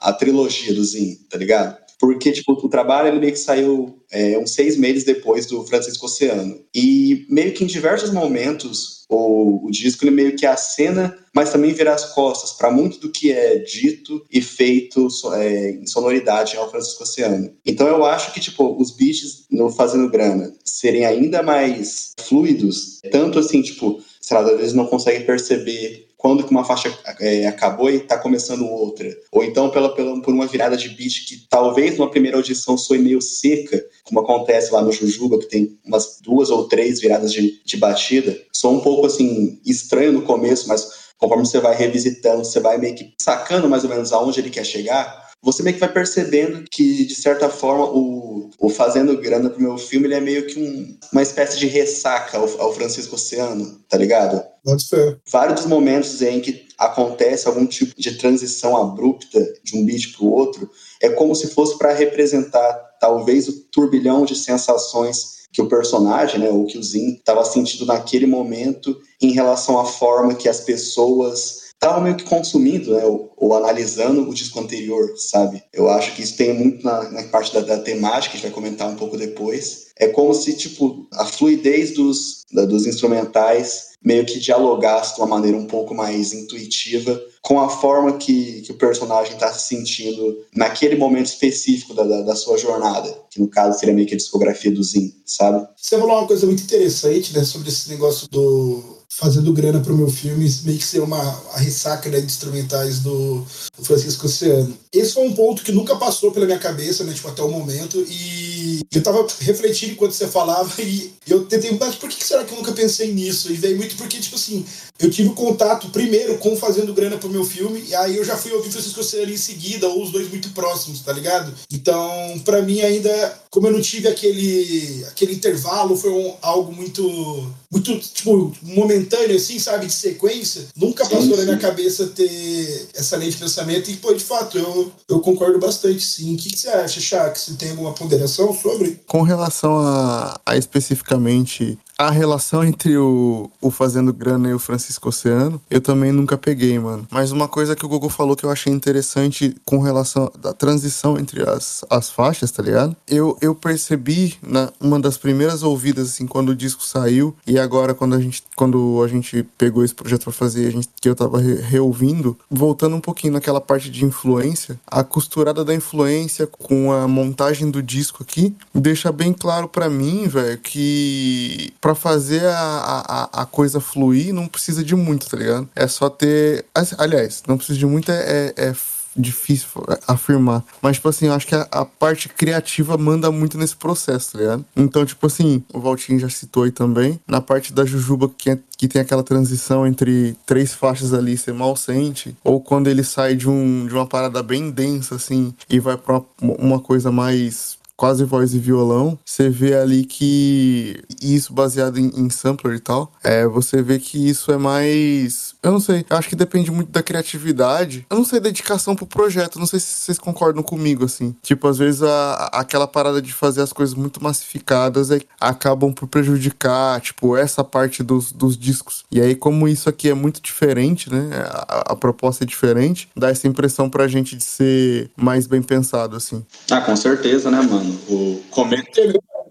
à 0.00 0.12
trilogia 0.12 0.74
do 0.74 0.84
Zin, 0.84 1.14
tá 1.30 1.38
ligado? 1.38 1.76
Porque, 1.98 2.32
tipo, 2.32 2.52
o 2.52 2.68
trabalho 2.68 3.08
ele 3.08 3.20
meio 3.20 3.32
que 3.32 3.38
saiu 3.38 3.98
é, 4.10 4.38
uns 4.38 4.52
seis 4.52 4.76
meses 4.76 5.04
depois 5.04 5.46
do 5.46 5.64
Francisco 5.66 6.06
Oceano. 6.06 6.60
E 6.74 7.26
meio 7.28 7.52
que 7.52 7.64
em 7.64 7.66
diversos 7.66 8.10
momentos 8.10 8.96
o, 9.08 9.66
o 9.66 9.70
disco 9.70 10.04
ele 10.04 10.10
meio 10.10 10.36
que 10.36 10.44
acena, 10.44 11.16
mas 11.34 11.50
também 11.50 11.72
vira 11.72 11.94
as 11.94 12.12
costas 12.12 12.52
para 12.52 12.70
muito 12.70 12.98
do 12.98 13.10
que 13.10 13.32
é 13.32 13.58
dito 13.58 14.24
e 14.30 14.42
feito 14.42 15.08
é, 15.34 15.70
em 15.70 15.86
sonoridade 15.86 16.56
ao 16.56 16.70
Francisco 16.70 17.04
Oceano. 17.04 17.52
Então 17.64 17.86
eu 17.86 18.04
acho 18.04 18.32
que, 18.32 18.40
tipo, 18.40 18.76
os 18.80 18.90
beats 18.90 19.46
no 19.50 19.70
Fazendo 19.70 20.10
Grana 20.10 20.52
serem 20.64 21.04
ainda 21.04 21.42
mais 21.42 22.12
fluidos, 22.20 23.00
tanto 23.10 23.38
assim, 23.38 23.62
tipo, 23.62 24.02
sei 24.20 24.36
lá, 24.36 24.42
às 24.42 24.56
vezes 24.56 24.72
não 24.72 24.86
consegue 24.86 25.24
perceber 25.24 26.05
quando 26.16 26.44
que 26.44 26.50
uma 26.50 26.64
faixa 26.64 26.92
é, 27.20 27.46
acabou 27.46 27.90
e 27.90 27.96
está 27.96 28.18
começando 28.18 28.66
outra. 28.66 29.08
Ou 29.30 29.44
então 29.44 29.70
pela, 29.70 29.94
pela, 29.94 30.20
por 30.22 30.32
uma 30.32 30.46
virada 30.46 30.76
de 30.76 30.88
beat 30.88 31.26
que 31.26 31.46
talvez 31.48 31.96
numa 31.96 32.10
primeira 32.10 32.36
audição 32.36 32.76
soe 32.76 32.98
meio 32.98 33.20
seca, 33.20 33.84
como 34.04 34.20
acontece 34.20 34.72
lá 34.72 34.82
no 34.82 34.92
Jujuba, 34.92 35.38
que 35.38 35.46
tem 35.46 35.78
umas 35.84 36.18
duas 36.22 36.50
ou 36.50 36.66
três 36.68 37.00
viradas 37.00 37.32
de, 37.32 37.60
de 37.64 37.76
batida. 37.76 38.36
Sou 38.52 38.74
um 38.74 38.80
pouco 38.80 39.06
assim 39.06 39.60
estranho 39.64 40.12
no 40.12 40.22
começo, 40.22 40.68
mas 40.68 41.06
conforme 41.18 41.46
você 41.46 41.60
vai 41.60 41.74
revisitando, 41.74 42.44
você 42.44 42.60
vai 42.60 42.78
meio 42.78 42.94
que 42.94 43.14
sacando 43.20 43.68
mais 43.68 43.84
ou 43.84 43.90
menos 43.90 44.12
aonde 44.12 44.40
ele 44.40 44.50
quer 44.50 44.64
chegar 44.64 45.25
você 45.46 45.62
meio 45.62 45.74
que 45.74 45.80
vai 45.80 45.92
percebendo 45.92 46.64
que, 46.68 47.04
de 47.04 47.14
certa 47.14 47.48
forma, 47.48 47.84
o, 47.84 48.50
o 48.58 48.68
Fazendo 48.68 49.16
Grana 49.16 49.48
pro 49.48 49.62
meu 49.62 49.78
filme, 49.78 50.08
ele 50.08 50.16
é 50.16 50.20
meio 50.20 50.44
que 50.44 50.58
um, 50.58 50.98
uma 51.12 51.22
espécie 51.22 51.56
de 51.56 51.68
ressaca 51.68 52.36
ao, 52.36 52.60
ao 52.60 52.74
Francisco 52.74 53.14
Oceano, 53.14 53.80
tá 53.88 53.96
ligado? 53.96 54.42
Pode 54.64 54.82
ser. 54.82 55.20
Vários 55.30 55.64
momentos 55.64 56.20
em 56.20 56.40
que 56.40 56.66
acontece 56.76 57.46
algum 57.46 57.64
tipo 57.64 57.94
de 57.96 58.18
transição 58.18 58.76
abrupta 58.76 59.40
de 59.62 59.78
um 59.78 59.84
beat 59.84 60.16
pro 60.16 60.26
outro, 60.26 60.68
é 61.00 61.10
como 61.10 61.32
se 61.32 61.46
fosse 61.50 61.78
para 61.78 61.94
representar, 61.94 62.72
talvez, 63.00 63.46
o 63.46 63.52
turbilhão 63.70 64.24
de 64.24 64.34
sensações 64.34 65.36
que 65.52 65.62
o 65.62 65.68
personagem, 65.68 66.40
né, 66.40 66.50
ou 66.50 66.66
que 66.66 66.76
o 66.76 66.82
Zin, 66.82 67.14
estava 67.14 67.44
sentindo 67.44 67.86
naquele 67.86 68.26
momento 68.26 69.00
em 69.22 69.30
relação 69.30 69.78
à 69.78 69.84
forma 69.84 70.34
que 70.34 70.48
as 70.48 70.60
pessoas 70.60 71.65
estavam 71.86 72.02
meio 72.02 72.16
que 72.16 72.24
consumindo, 72.24 72.94
né, 72.94 73.04
ou, 73.04 73.32
ou, 73.36 73.54
analisando 73.54 74.28
o 74.28 74.34
disco 74.34 74.58
anterior, 74.58 75.14
sabe? 75.16 75.62
Eu 75.72 75.88
acho 75.88 76.14
que 76.14 76.22
isso 76.22 76.36
tem 76.36 76.52
muito 76.52 76.84
na, 76.84 77.10
na 77.10 77.22
parte 77.24 77.54
da, 77.54 77.60
da, 77.60 77.78
temática, 77.78 78.32
que 78.32 78.38
a 78.38 78.40
gente 78.40 78.48
vai 78.48 78.50
comentar 78.50 78.88
um 78.88 78.96
pouco 78.96 79.16
depois. 79.16 79.86
É 79.96 80.08
como 80.08 80.34
se, 80.34 80.54
tipo, 80.54 81.06
a 81.12 81.24
fluidez 81.24 81.94
dos, 81.94 82.44
da, 82.52 82.64
dos 82.64 82.86
instrumentais 82.86 83.96
meio 84.04 84.24
que 84.26 84.38
dialogasse 84.38 85.14
de 85.14 85.20
uma 85.20 85.26
maneira 85.26 85.56
um 85.56 85.66
pouco 85.66 85.94
mais 85.94 86.32
intuitiva 86.32 87.20
com 87.42 87.60
a 87.60 87.68
forma 87.68 88.16
que, 88.16 88.62
que 88.62 88.72
o 88.72 88.78
personagem 88.78 89.34
está 89.34 89.52
se 89.52 89.68
sentindo 89.68 90.44
naquele 90.54 90.96
momento 90.96 91.26
específico 91.26 91.94
da, 91.94 92.04
da, 92.04 92.22
da, 92.22 92.36
sua 92.36 92.58
jornada, 92.58 93.16
que 93.30 93.40
no 93.40 93.48
caso 93.48 93.78
seria 93.78 93.94
meio 93.94 94.06
que 94.06 94.14
a 94.14 94.16
discografia 94.16 94.70
do 94.70 94.82
Zin, 94.82 95.14
sabe? 95.24 95.66
Você 95.76 95.98
falou 95.98 96.18
uma 96.18 96.26
coisa 96.26 96.46
muito 96.46 96.62
interessante, 96.62 97.36
né, 97.36 97.44
sobre 97.44 97.68
esse 97.68 97.88
negócio 97.88 98.28
do 98.28 98.95
fazendo 99.08 99.52
grana 99.52 99.80
pro 99.80 99.96
meu 99.96 100.10
filme, 100.10 100.52
meio 100.64 100.78
que 100.78 100.84
ser 100.84 101.00
uma 101.00 101.18
a 101.52 101.58
ressaca 101.58 102.08
né, 102.10 102.20
de 102.20 102.26
instrumentais 102.26 103.00
do, 103.00 103.44
Francisco 103.82 104.26
Oceano. 104.26 104.76
Esse 104.92 105.12
foi 105.14 105.26
um 105.26 105.34
ponto 105.34 105.62
que 105.62 105.72
nunca 105.72 105.96
passou 105.96 106.30
pela 106.32 106.46
minha 106.46 106.58
cabeça, 106.58 107.04
né, 107.04 107.12
tipo, 107.12 107.28
até 107.28 107.42
o 107.42 107.50
momento, 107.50 108.04
e 108.08 108.80
eu 108.92 109.02
tava 109.02 109.26
refletindo 109.40 109.92
enquanto 109.92 110.12
você 110.12 110.26
falava 110.26 110.70
e 110.80 111.12
eu 111.26 111.44
tentei, 111.44 111.76
mas 111.78 111.94
por 111.94 112.08
que 112.08 112.24
será 112.24 112.44
que 112.44 112.52
eu 112.52 112.58
nunca 112.58 112.72
pensei 112.72 113.12
nisso? 113.12 113.52
E 113.52 113.56
veio 113.56 113.76
muito 113.76 113.96
porque, 113.96 114.18
tipo 114.18 114.36
assim, 114.36 114.64
eu 114.98 115.10
tive 115.10 115.30
contato 115.30 115.90
primeiro 115.90 116.38
com 116.38 116.56
fazendo 116.56 116.94
grana 116.94 117.18
pro 117.18 117.28
meu 117.28 117.44
filme, 117.44 117.84
e 117.86 117.94
aí 117.94 118.16
eu 118.16 118.24
já 118.24 118.36
fui 118.36 118.52
ouvir 118.52 118.70
Francisco 118.70 119.00
Oceano 119.00 119.32
em 119.32 119.36
seguida, 119.36 119.88
ou 119.88 120.02
os 120.02 120.10
dois 120.10 120.28
muito 120.30 120.50
próximos, 120.50 121.00
tá 121.00 121.12
ligado? 121.12 121.52
Então, 121.70 122.40
para 122.44 122.62
mim 122.62 122.80
ainda, 122.80 123.40
como 123.50 123.66
eu 123.66 123.72
não 123.72 123.80
tive 123.80 124.08
aquele, 124.08 125.04
aquele 125.08 125.34
intervalo, 125.34 125.96
foi 125.96 126.10
um, 126.10 126.34
algo 126.40 126.72
muito, 126.72 127.52
muito, 127.70 127.98
tipo, 127.98 128.54
momentâneo, 128.96 129.36
assim, 129.36 129.58
sabe, 129.58 129.86
de 129.86 129.92
sequência, 129.92 130.66
nunca 130.76 131.04
passou 131.04 131.22
sim, 131.22 131.30
sim. 131.32 131.36
na 131.36 131.44
minha 131.44 131.58
cabeça 131.58 132.06
ter 132.08 132.88
essa 132.94 133.16
lei 133.16 133.30
de 133.30 133.36
pensamento, 133.36 133.90
e, 133.90 133.96
pô, 133.96 134.12
de 134.12 134.24
fato, 134.24 134.58
eu, 134.58 134.92
eu 135.08 135.20
concordo 135.20 135.58
bastante, 135.58 136.04
sim. 136.04 136.34
O 136.34 136.36
que, 136.36 136.50
que 136.50 136.58
você 136.58 136.68
acha, 136.68 137.00
Chá? 137.00 137.32
Você 137.34 137.52
tem 137.54 137.70
alguma 137.70 137.92
ponderação 137.92 138.52
sobre? 138.54 139.00
Com 139.06 139.22
relação 139.22 139.78
a, 139.78 140.40
a 140.44 140.56
especificamente 140.56 141.78
a 141.98 142.10
relação 142.10 142.64
entre 142.64 142.96
o, 142.96 143.50
o 143.60 143.70
Fazendo 143.70 144.12
Grana 144.12 144.50
e 144.50 144.54
o 144.54 144.58
Francisco 144.58 145.08
Oceano, 145.08 145.60
eu 145.70 145.80
também 145.80 146.12
nunca 146.12 146.36
peguei, 146.36 146.78
mano. 146.78 147.06
Mas 147.10 147.32
uma 147.32 147.48
coisa 147.48 147.74
que 147.74 147.86
o 147.86 147.88
Google 147.88 148.10
falou 148.10 148.36
que 148.36 148.44
eu 148.44 148.50
achei 148.50 148.72
interessante 148.72 149.56
com 149.64 149.78
relação 149.78 150.30
à 150.44 150.52
transição 150.52 151.18
entre 151.18 151.48
as, 151.48 151.84
as 151.88 152.10
faixas, 152.10 152.50
tá 152.50 152.62
ligado? 152.62 152.94
Eu, 153.08 153.36
eu 153.40 153.54
percebi 153.54 154.36
na 154.42 154.70
uma 154.80 155.00
das 155.00 155.16
primeiras 155.16 155.62
ouvidas, 155.62 156.10
assim, 156.10 156.26
quando 156.26 156.50
o 156.50 156.56
disco 156.56 156.84
saiu, 156.84 157.34
e 157.46 157.58
agora 157.58 157.94
quando 157.94 158.14
a 158.14 158.20
gente, 158.20 158.42
quando 158.54 159.02
a 159.02 159.08
gente 159.08 159.42
pegou 159.56 159.84
esse 159.84 159.94
projeto 159.94 160.24
pra 160.24 160.32
fazer, 160.32 160.66
a 160.66 160.70
gente, 160.70 160.88
que 161.00 161.08
eu 161.08 161.14
tava 161.14 161.40
re, 161.40 161.54
reouvindo, 161.54 162.36
voltando 162.50 162.96
um 162.96 163.00
pouquinho 163.00 163.32
naquela 163.32 163.60
parte 163.60 163.90
de 163.90 164.04
influência, 164.04 164.78
a 164.86 165.02
costurada 165.02 165.64
da 165.64 165.74
influência 165.74 166.46
com 166.46 166.92
a 166.92 167.08
montagem 167.08 167.70
do 167.70 167.82
disco 167.82 168.22
aqui, 168.22 168.54
deixa 168.74 169.10
bem 169.10 169.32
claro 169.32 169.68
para 169.68 169.88
mim, 169.88 170.28
velho, 170.28 170.58
que 170.58 171.72
para 171.86 171.94
fazer 171.94 172.44
a, 172.44 173.28
a, 173.32 173.42
a, 173.42 173.46
coisa 173.46 173.78
fluir, 173.78 174.34
não 174.34 174.48
precisa 174.48 174.82
de 174.82 174.96
muito, 174.96 175.28
tá 175.28 175.36
ligado? 175.36 175.68
É 175.72 175.86
só 175.86 176.10
ter. 176.10 176.64
Aliás, 176.98 177.44
não 177.46 177.56
precisa 177.56 177.78
de 177.78 177.86
muito, 177.86 178.10
é, 178.10 178.52
é, 178.56 178.70
é 178.70 178.74
difícil 179.16 179.68
afirmar. 180.04 180.64
Mas, 180.82 180.96
tipo 180.96 181.08
assim, 181.08 181.26
eu 181.26 181.32
acho 181.32 181.46
que 181.46 181.54
a, 181.54 181.64
a, 181.70 181.84
parte 181.84 182.28
criativa 182.28 182.98
manda 182.98 183.30
muito 183.30 183.56
nesse 183.56 183.76
processo, 183.76 184.32
tá 184.32 184.38
ligado? 184.40 184.64
Então, 184.76 185.06
tipo 185.06 185.24
assim, 185.28 185.62
o 185.72 185.78
Valtinho 185.78 186.18
já 186.18 186.28
citou 186.28 186.64
aí 186.64 186.72
também. 186.72 187.20
Na 187.24 187.40
parte 187.40 187.72
da 187.72 187.84
Jujuba, 187.84 188.28
que, 188.36 188.50
é, 188.50 188.58
que 188.76 188.88
tem 188.88 189.00
aquela 189.00 189.22
transição 189.22 189.86
entre 189.86 190.36
três 190.44 190.74
faixas 190.74 191.14
ali, 191.14 191.38
você 191.38 191.52
mal 191.52 191.76
sente. 191.76 192.36
Ou 192.42 192.60
quando 192.60 192.88
ele 192.88 193.04
sai 193.04 193.36
de, 193.36 193.48
um, 193.48 193.86
de 193.86 193.94
uma 193.94 194.06
parada 194.06 194.42
bem 194.42 194.72
densa, 194.72 195.14
assim, 195.14 195.54
e 195.70 195.78
vai 195.78 195.96
pra 195.96 196.20
uma, 196.42 196.54
uma 196.58 196.80
coisa 196.80 197.12
mais 197.12 197.75
quase 197.96 198.24
voz 198.24 198.54
e 198.54 198.58
violão, 198.58 199.18
você 199.24 199.48
vê 199.48 199.74
ali 199.74 200.04
que 200.04 201.02
isso 201.20 201.52
baseado 201.52 201.98
em, 201.98 202.10
em 202.14 202.28
sampler 202.28 202.76
e 202.76 202.80
tal, 202.80 203.12
é, 203.24 203.46
você 203.46 203.82
vê 203.82 203.98
que 203.98 204.28
isso 204.28 204.52
é 204.52 204.58
mais. 204.58 205.54
Eu 205.62 205.72
não 205.72 205.80
sei, 205.80 206.04
eu 206.08 206.16
acho 206.16 206.28
que 206.28 206.36
depende 206.36 206.70
muito 206.70 206.92
da 206.92 207.02
criatividade. 207.02 208.06
Eu 208.10 208.16
não 208.18 208.24
sei, 208.24 208.38
dedicação 208.38 208.94
pro 208.94 209.06
projeto. 209.06 209.58
Não 209.58 209.66
sei 209.66 209.80
se 209.80 209.86
vocês 209.86 210.18
concordam 210.18 210.62
comigo, 210.62 211.04
assim. 211.04 211.34
Tipo, 211.42 211.66
às 211.68 211.78
vezes 211.78 212.02
a, 212.02 212.50
aquela 212.52 212.86
parada 212.86 213.20
de 213.22 213.32
fazer 213.32 213.62
as 213.62 213.72
coisas 213.72 213.94
muito 213.94 214.22
massificadas 214.22 215.10
é, 215.10 215.20
acabam 215.40 215.92
por 215.92 216.06
prejudicar, 216.06 217.00
tipo, 217.00 217.36
essa 217.36 217.64
parte 217.64 218.02
dos, 218.02 218.30
dos 218.30 218.56
discos. 218.56 219.04
E 219.10 219.20
aí, 219.20 219.34
como 219.34 219.66
isso 219.66 219.88
aqui 219.88 220.08
é 220.08 220.14
muito 220.14 220.40
diferente, 220.40 221.10
né? 221.10 221.30
A, 221.48 221.92
a 221.92 221.96
proposta 221.96 222.44
é 222.44 222.46
diferente, 222.46 223.08
dá 223.16 223.30
essa 223.30 223.48
impressão 223.48 223.88
pra 223.88 224.06
gente 224.06 224.36
de 224.36 224.44
ser 224.44 225.10
mais 225.16 225.46
bem 225.46 225.62
pensado, 225.62 226.16
assim. 226.16 226.44
Ah, 226.70 226.80
com 226.80 226.94
certeza, 226.94 227.50
né, 227.50 227.60
mano? 227.62 227.85
Mano. 227.86 228.00
O 228.08 228.42
começo. 228.50 228.84